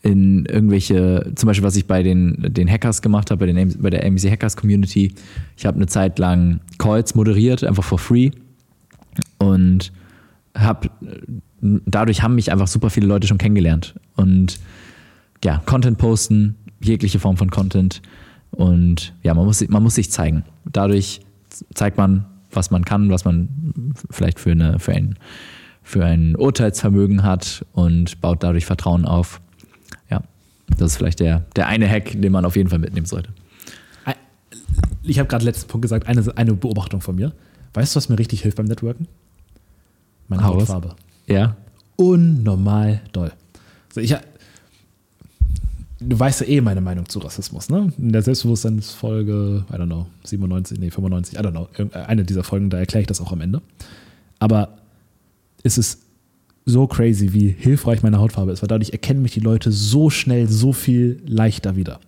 in 0.02 0.46
irgendwelche, 0.46 1.32
zum 1.36 1.48
Beispiel 1.48 1.66
was 1.66 1.76
ich 1.76 1.86
bei 1.86 2.04
den, 2.04 2.38
den 2.54 2.70
Hackers 2.70 3.02
gemacht 3.02 3.32
habe, 3.32 3.46
bei, 3.46 3.52
den, 3.52 3.82
bei 3.82 3.90
der 3.90 4.06
AMC 4.06 4.32
Hackers 4.32 4.56
Community. 4.56 5.14
Ich 5.58 5.66
habe 5.66 5.76
eine 5.76 5.88
Zeit 5.88 6.20
lang 6.20 6.62
Calls 6.78 7.16
moderiert, 7.16 7.64
einfach 7.64 7.84
for 7.84 8.00
free. 8.00 8.32
Und 9.40 9.92
hab, 10.56 10.90
dadurch 11.62 12.24
haben 12.24 12.36
mich 12.36 12.52
einfach 12.52 12.68
super 12.68 12.90
viele 12.90 13.08
Leute 13.08 13.28
schon 13.28 13.38
kennengelernt. 13.38 13.96
Und 14.16 14.60
ja, 15.44 15.62
Content 15.66 15.98
posten, 15.98 16.56
jegliche 16.82 17.20
Form 17.20 17.36
von 17.36 17.50
Content. 17.50 18.02
Und 18.52 19.14
ja, 19.22 19.34
man 19.34 19.46
muss, 19.46 19.68
man 19.68 19.84
muss 19.84 19.96
sich 19.96 20.12
zeigen. 20.12 20.44
Dadurch 20.72 21.20
zeigt 21.74 21.98
man, 21.98 22.26
was 22.52 22.72
man 22.72 22.86
kann, 22.86 23.10
was 23.10 23.26
man 23.26 23.94
vielleicht 24.10 24.40
für, 24.40 24.52
eine, 24.52 24.80
für, 24.80 24.94
ein, 24.94 25.18
für 25.84 26.04
ein 26.06 26.36
Urteilsvermögen 26.36 27.24
hat 27.24 27.66
und 27.74 28.22
baut 28.22 28.44
dadurch 28.44 28.66
Vertrauen 28.66 29.06
auf. 29.06 29.42
Ja, 30.10 30.22
das 30.78 30.94
ist 30.94 30.98
vielleicht 30.98 31.20
der, 31.20 31.46
der 31.56 31.68
eine 31.68 31.88
Hack, 31.88 32.20
den 32.20 32.32
man 32.32 32.46
auf 32.46 32.56
jeden 32.56 32.70
Fall 32.70 32.80
mitnehmen 32.80 33.06
sollte. 33.06 33.30
Ich 35.04 35.18
habe 35.18 35.28
gerade 35.28 35.46
letzten 35.46 35.68
Punkt 35.68 35.84
gesagt, 35.84 36.08
eine, 36.08 36.24
eine 36.38 36.54
Beobachtung 36.54 37.02
von 37.02 37.16
mir. 37.16 37.34
Weißt 37.74 37.96
du, 37.96 37.98
was 37.98 38.10
mir 38.10 38.20
richtig 38.20 38.42
hilft 38.42 38.58
beim 38.58 38.66
Networken? 38.68 39.08
Meine. 40.28 40.44
Hautfarbe. 40.44 40.96
Ja, 41.26 41.56
Unnormal 42.00 43.02
doll. 43.12 43.34
Also 43.90 44.00
ich, 44.00 44.16
du 46.02 46.20
weißt 46.20 46.42
ja 46.42 46.48
eh 46.48 46.62
meine 46.62 46.82
Meinung 46.82 47.08
zu 47.10 47.20
Rassismus, 47.20 47.70
ne? 47.70 47.92
In 47.98 48.12
der 48.12 48.22
Selbstbewusstseinsfolge, 48.22 49.66
I 49.70 49.74
don't 49.74 49.86
know, 49.88 50.08
97, 50.24 50.80
nee, 50.80 50.90
95, 50.92 51.38
I 51.38 51.42
don't 51.42 51.52
know, 51.52 51.68
irgend- 51.78 51.96
eine 51.96 52.24
dieser 52.24 52.44
Folgen, 52.44 52.70
da 52.70 52.78
erkläre 52.78 53.02
ich 53.02 53.08
das 53.08 53.22
auch 53.22 53.32
am 53.32 53.42
Ende. 53.42 53.62
Aber 54.40 54.78
es 55.64 55.78
ist 55.78 56.02
so 56.66 56.88
crazy, 56.88 57.34
wie 57.34 57.50
hilfreich 57.50 58.04
meine 58.04 58.20
Hautfarbe 58.20 58.52
ist, 58.52 58.62
weil 58.62 58.68
dadurch 58.68 58.92
erkennen 58.92 59.22
mich 59.22 59.34
die 59.34 59.40
Leute 59.40 59.72
so 59.72 60.10
schnell, 60.10 60.48
so 60.48 60.72
viel 60.72 61.22
leichter 61.26 61.76
wieder. 61.76 62.00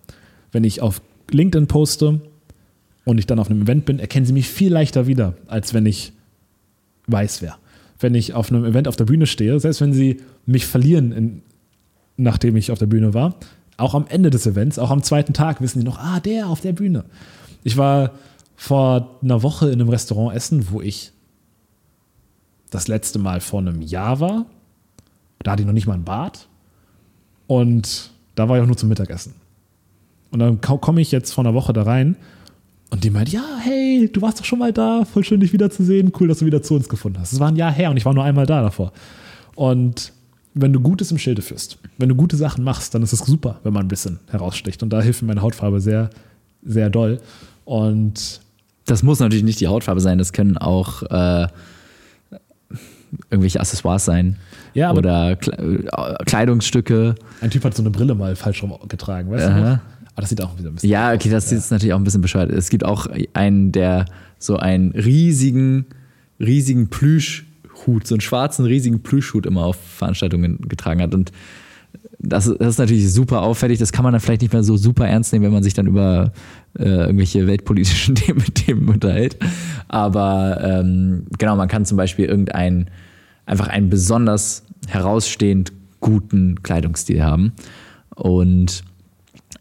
Wenn 0.52 0.64
ich 0.64 0.80
auf 0.80 1.02
LinkedIn 1.30 1.66
poste 1.66 2.20
und 3.04 3.18
ich 3.18 3.26
dann 3.26 3.38
auf 3.38 3.50
einem 3.50 3.62
Event 3.62 3.84
bin, 3.84 3.98
erkennen 3.98 4.24
sie 4.26 4.32
mich 4.32 4.48
viel 4.48 4.72
leichter 4.72 5.06
wieder, 5.06 5.34
als 5.48 5.74
wenn 5.74 5.84
ich 5.86 6.12
weiß 7.08 7.42
wer. 7.42 7.58
Wenn 7.98 8.14
ich 8.14 8.34
auf 8.34 8.50
einem 8.50 8.64
Event 8.64 8.86
auf 8.88 8.96
der 8.96 9.04
Bühne 9.04 9.26
stehe, 9.26 9.58
selbst 9.60 9.80
wenn 9.80 9.92
sie 9.92 10.18
mich 10.46 10.64
verlieren, 10.66 11.12
in, 11.12 11.42
nachdem 12.16 12.56
ich 12.56 12.70
auf 12.70 12.78
der 12.78 12.86
Bühne 12.86 13.14
war, 13.14 13.34
auch 13.76 13.94
am 13.94 14.06
Ende 14.08 14.30
des 14.30 14.46
Events, 14.46 14.78
auch 14.78 14.90
am 14.90 15.02
zweiten 15.02 15.32
Tag 15.32 15.60
wissen 15.60 15.80
die 15.80 15.84
noch, 15.84 15.98
ah, 15.98 16.20
der 16.20 16.48
auf 16.48 16.60
der 16.60 16.72
Bühne. 16.72 17.04
Ich 17.64 17.76
war 17.76 18.12
vor 18.56 19.18
einer 19.22 19.42
Woche 19.42 19.66
in 19.66 19.80
einem 19.80 19.88
Restaurant 19.88 20.36
essen, 20.36 20.70
wo 20.70 20.80
ich 20.80 21.12
das 22.70 22.88
letzte 22.88 23.18
Mal 23.18 23.40
vor 23.40 23.60
einem 23.60 23.82
Jahr 23.82 24.20
war. 24.20 24.46
Da 25.42 25.52
hatte 25.52 25.62
ich 25.62 25.66
noch 25.66 25.72
nicht 25.74 25.86
mal 25.86 25.94
ein 25.94 26.04
Bad. 26.04 26.46
Und 27.46 28.10
da 28.34 28.48
war 28.48 28.56
ich 28.56 28.62
auch 28.62 28.66
nur 28.66 28.76
zum 28.76 28.88
Mittagessen. 28.88 29.34
Und 30.30 30.38
dann 30.38 30.60
ko- 30.60 30.78
komme 30.78 31.00
ich 31.00 31.10
jetzt 31.12 31.32
vor 31.32 31.44
einer 31.44 31.54
Woche 31.54 31.72
da 31.72 31.82
rein 31.82 32.16
und 32.90 33.04
die 33.04 33.10
meint, 33.10 33.30
ja, 33.30 33.42
hey, 33.60 34.08
du 34.10 34.22
warst 34.22 34.40
doch 34.40 34.44
schon 34.44 34.58
mal 34.58 34.72
da, 34.72 35.04
voll 35.04 35.24
schön 35.24 35.40
dich 35.40 35.52
wiederzusehen, 35.52 36.12
cool, 36.20 36.28
dass 36.28 36.38
du 36.38 36.46
wieder 36.46 36.62
zu 36.62 36.74
uns 36.74 36.88
gefunden 36.88 37.18
hast. 37.20 37.32
Es 37.32 37.40
war 37.40 37.48
ein 37.48 37.56
Jahr 37.56 37.72
her 37.72 37.90
und 37.90 37.96
ich 37.96 38.04
war 38.06 38.14
nur 38.14 38.24
einmal 38.24 38.46
da 38.46 38.62
davor. 38.62 38.92
Und 39.54 40.12
wenn 40.54 40.72
du 40.72 40.80
Gutes 40.80 41.10
im 41.10 41.18
Schilde 41.18 41.42
führst, 41.42 41.78
wenn 41.98 42.08
du 42.08 42.14
gute 42.14 42.36
Sachen 42.36 42.64
machst, 42.64 42.94
dann 42.94 43.02
ist 43.02 43.12
es 43.12 43.20
super, 43.20 43.58
wenn 43.62 43.72
man 43.72 43.84
ein 43.86 43.88
bisschen 43.88 44.18
heraussticht. 44.30 44.82
Und 44.82 44.90
da 44.90 45.00
hilft 45.00 45.22
mir 45.22 45.28
meine 45.28 45.42
Hautfarbe 45.42 45.80
sehr, 45.80 46.10
sehr 46.64 46.90
doll. 46.90 47.20
Und 47.64 48.40
das 48.86 49.02
muss 49.02 49.20
natürlich 49.20 49.44
nicht 49.44 49.60
die 49.60 49.68
Hautfarbe 49.68 50.00
sein, 50.00 50.18
das 50.18 50.32
können 50.32 50.58
auch 50.58 51.02
äh, 51.04 51.46
irgendwelche 53.30 53.60
Accessoires 53.60 54.04
sein. 54.04 54.36
Ja, 54.74 54.92
Oder 54.92 55.32
äh, 55.32 55.36
Kleidungsstücke. 56.24 57.14
ein 57.40 57.50
Typ 57.50 57.64
hat 57.64 57.74
so 57.74 57.82
eine 57.82 57.90
Brille 57.90 58.14
mal 58.14 58.36
falsch 58.36 58.62
rum 58.62 58.74
getragen, 58.88 59.30
weißt 59.30 59.46
du 59.46 59.50
Aha. 59.50 59.60
noch? 59.60 59.78
Aber 60.14 60.20
das 60.20 60.28
sieht 60.28 60.42
auch 60.42 60.58
wieder 60.58 60.68
ein 60.68 60.74
bisschen 60.74 60.90
Ja, 60.90 61.12
okay, 61.14 61.30
das 61.30 61.46
ist 61.46 61.52
jetzt 61.52 61.70
natürlich 61.70 61.94
auch 61.94 61.98
ein 61.98 62.04
bisschen 62.04 62.20
bescheuert. 62.20 62.50
Es 62.50 62.68
gibt 62.68 62.84
auch 62.84 63.06
einen, 63.32 63.72
der 63.72 64.04
so 64.38 64.56
einen 64.56 64.90
riesigen, 64.92 65.86
riesigen 66.38 66.88
Plüschhut, 67.82 68.06
so 68.06 68.14
einen 68.14 68.20
schwarzen, 68.20 68.64
riesigen 68.64 69.02
Plüschhut 69.02 69.46
immer 69.46 69.64
auf 69.64 69.76
Veranstaltungen 69.76 70.58
getragen 70.68 71.02
hat. 71.02 71.14
Und 71.14 71.32
das, 72.18 72.44
das 72.58 72.68
ist 72.68 72.78
natürlich 72.78 73.12
super 73.12 73.42
auffällig. 73.42 73.78
Das 73.78 73.92
kann 73.92 74.04
man 74.04 74.12
dann 74.12 74.20
vielleicht 74.20 74.42
nicht 74.42 74.52
mehr 74.52 74.62
so 74.62 74.76
super 74.76 75.06
ernst 75.06 75.32
nehmen, 75.32 75.44
wenn 75.44 75.52
man 75.52 75.62
sich 75.62 75.74
dann 75.74 75.86
über 75.86 76.32
äh, 76.78 76.84
irgendwelche 76.84 77.46
weltpolitischen 77.46 78.14
Themen 78.14 78.44
dem 78.66 78.88
unterhält. 78.88 79.36
Aber 79.88 80.60
ähm, 80.62 81.26
genau, 81.38 81.56
man 81.56 81.68
kann 81.68 81.84
zum 81.84 81.96
Beispiel 81.96 82.26
irgendeinen, 82.26 82.88
einfach 83.46 83.68
einen 83.68 83.90
besonders 83.90 84.64
herausstehend 84.86 85.72
guten 86.00 86.62
Kleidungsstil 86.62 87.22
haben. 87.22 87.52
Und 88.14 88.84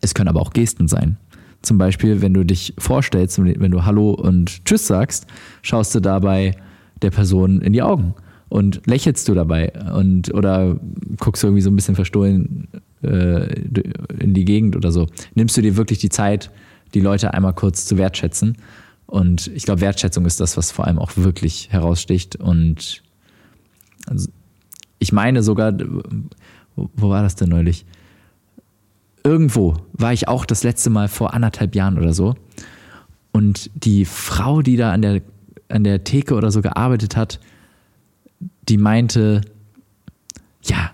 es 0.01 0.13
können 0.13 0.29
aber 0.29 0.41
auch 0.41 0.53
Gesten 0.53 0.87
sein. 0.87 1.17
Zum 1.61 1.77
Beispiel, 1.77 2.21
wenn 2.21 2.33
du 2.33 2.43
dich 2.43 2.73
vorstellst, 2.77 3.39
wenn 3.43 3.71
du 3.71 3.85
Hallo 3.85 4.11
und 4.11 4.65
Tschüss 4.65 4.87
sagst, 4.87 5.27
schaust 5.61 5.93
du 5.93 5.99
dabei 5.99 6.55
der 7.01 7.11
Person 7.11 7.61
in 7.61 7.73
die 7.73 7.81
Augen 7.81 8.13
und 8.49 8.81
lächelst 8.85 9.27
du 9.27 9.33
dabei 9.33 9.71
und 9.93 10.33
oder 10.33 10.77
guckst 11.19 11.43
du 11.43 11.47
irgendwie 11.47 11.61
so 11.61 11.69
ein 11.69 11.75
bisschen 11.75 11.95
verstohlen 11.95 12.67
äh, 13.03 13.53
in 14.19 14.33
die 14.33 14.45
Gegend 14.45 14.75
oder 14.75 14.91
so. 14.91 15.07
Nimmst 15.35 15.57
du 15.57 15.61
dir 15.61 15.77
wirklich 15.77 15.99
die 15.99 16.09
Zeit, 16.09 16.51
die 16.93 17.01
Leute 17.01 17.33
einmal 17.33 17.53
kurz 17.53 17.85
zu 17.85 17.97
wertschätzen. 17.97 18.57
Und 19.07 19.47
ich 19.47 19.63
glaube, 19.63 19.81
Wertschätzung 19.81 20.25
ist 20.25 20.39
das, 20.39 20.57
was 20.57 20.71
vor 20.71 20.87
allem 20.87 20.99
auch 20.99 21.11
wirklich 21.15 21.69
heraussticht. 21.71 22.37
Und 22.37 23.03
also 24.07 24.29
ich 24.99 25.11
meine 25.11 25.43
sogar, 25.43 25.73
wo, 26.75 26.89
wo 26.95 27.09
war 27.09 27.23
das 27.23 27.35
denn 27.35 27.49
neulich? 27.49 27.85
irgendwo 29.23 29.77
war 29.93 30.13
ich 30.13 30.27
auch 30.27 30.45
das 30.45 30.63
letzte 30.63 30.89
Mal 30.89 31.07
vor 31.07 31.33
anderthalb 31.33 31.75
Jahren 31.75 31.97
oder 31.97 32.13
so. 32.13 32.35
Und 33.31 33.69
die 33.75 34.05
Frau, 34.05 34.61
die 34.61 34.75
da 34.75 34.91
an 34.91 35.01
der, 35.01 35.21
an 35.71 35.83
der 35.83 36.03
Theke 36.03 36.35
oder 36.35 36.51
so 36.51 36.61
gearbeitet 36.61 37.15
hat, 37.15 37.39
die 38.67 38.77
meinte, 38.77 39.41
ja, 40.63 40.91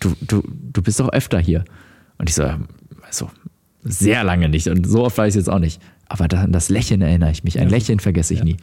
du, 0.00 0.14
du, 0.20 0.42
du 0.72 0.82
bist 0.82 1.00
doch 1.00 1.10
öfter 1.10 1.38
hier. 1.38 1.64
Und 2.18 2.28
ich 2.28 2.34
so, 2.34 2.44
also 3.02 3.30
sehr 3.84 4.24
lange 4.24 4.48
nicht. 4.48 4.68
Und 4.68 4.86
so 4.86 5.04
oft 5.04 5.18
war 5.18 5.26
ich 5.26 5.30
es 5.30 5.36
jetzt 5.36 5.48
auch 5.50 5.58
nicht. 5.58 5.80
Aber 6.08 6.26
an 6.38 6.52
das 6.52 6.68
Lächeln 6.68 7.00
erinnere 7.02 7.30
ich 7.30 7.42
mich. 7.44 7.58
Ein 7.58 7.68
Ja. 7.68 7.70
Lächeln 7.70 8.00
vergesse 8.00 8.34
ich 8.34 8.40
Ja. 8.40 8.44
nie. 8.44 8.56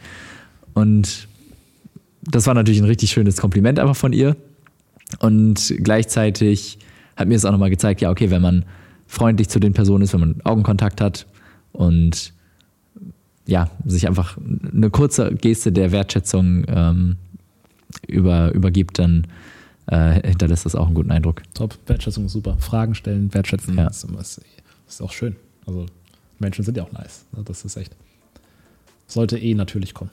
Und 0.74 1.28
das 2.22 2.46
war 2.46 2.54
natürlich 2.54 2.80
ein 2.80 2.86
richtig 2.86 3.10
schönes 3.10 3.36
Kompliment 3.38 3.78
einfach 3.78 3.96
von 3.96 4.12
ihr. 4.12 4.36
Und 5.18 5.74
gleichzeitig 5.78 6.78
hat 7.16 7.28
mir 7.28 7.34
es 7.34 7.44
auch 7.44 7.52
nochmal 7.52 7.70
gezeigt, 7.70 8.00
ja, 8.00 8.10
okay, 8.10 8.30
wenn 8.30 8.42
man 8.42 8.64
freundlich 9.06 9.48
zu 9.48 9.58
den 9.58 9.72
Personen 9.72 10.04
ist, 10.04 10.12
wenn 10.12 10.20
man 10.20 10.40
Augenkontakt 10.44 11.00
hat 11.00 11.26
und 11.72 12.32
ja, 13.50 13.68
sich 13.84 14.06
einfach 14.06 14.38
eine 14.72 14.88
kurze 14.90 15.34
Geste 15.34 15.72
der 15.72 15.92
Wertschätzung 15.92 16.64
ähm, 16.68 17.16
über, 18.06 18.52
übergibt, 18.52 18.98
dann 18.98 19.26
äh, 19.86 20.26
hinterlässt 20.26 20.64
das 20.64 20.74
auch 20.76 20.86
einen 20.86 20.94
guten 20.94 21.10
Eindruck. 21.10 21.42
Top, 21.52 21.76
Wertschätzung 21.86 22.26
ist 22.26 22.32
super. 22.32 22.56
Fragen 22.60 22.94
stellen, 22.94 23.34
wertschätzen, 23.34 23.76
Ja. 23.76 23.88
ist, 23.88 24.04
ist, 24.04 24.40
ist 24.88 25.02
auch 25.02 25.12
schön. 25.12 25.36
Also 25.66 25.86
Menschen 26.38 26.64
sind 26.64 26.76
ja 26.76 26.84
auch 26.84 26.92
nice. 26.92 27.26
ne? 27.36 27.42
Das 27.44 27.64
ist 27.64 27.76
echt. 27.76 27.94
Sollte 29.06 29.36
eh 29.36 29.54
natürlich 29.54 29.92
kommen. 29.92 30.10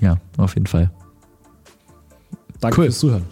Ja, 0.00 0.18
auf 0.36 0.54
jeden 0.54 0.66
Fall. 0.66 0.90
Danke 2.60 2.78
Cool. 2.78 2.84
fürs 2.86 2.98
Zuhören. 2.98 3.22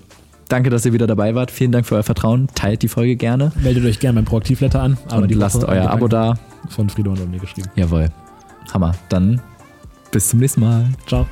Danke, 0.49 0.71
dass 0.71 0.85
ihr 0.87 0.93
wieder 0.95 1.07
dabei 1.07 1.35
wart. 1.35 1.51
Vielen 1.51 1.73
Dank 1.73 1.85
für 1.87 1.95
euer 1.97 2.03
Vertrauen. 2.03 2.49
Teilt 2.55 2.83
die 2.83 2.89
Folge 2.89 3.17
gerne 3.17 3.53
Meldet 3.63 3.85
euch 3.85 3.99
gerne 3.99 4.17
beim 4.17 4.25
Proaktivletter 4.25 4.81
an. 4.83 4.97
und 5.15 5.35
lasst 5.35 5.63
euer 5.65 5.91
Abo 5.91 6.09
da. 6.09 6.39
Von 6.71 6.89
Friedemann 6.89 7.21
und 7.21 7.31
mir 7.31 7.39
geschrieben. 7.41 7.69
Jawohl. 7.77 8.11
Hammer. 8.75 8.95
Dann 9.09 9.41
bis 10.11 10.29
zum 10.29 10.41
nächsten 10.41 10.61
Mal. 10.61 10.89
Ciao. 11.07 11.27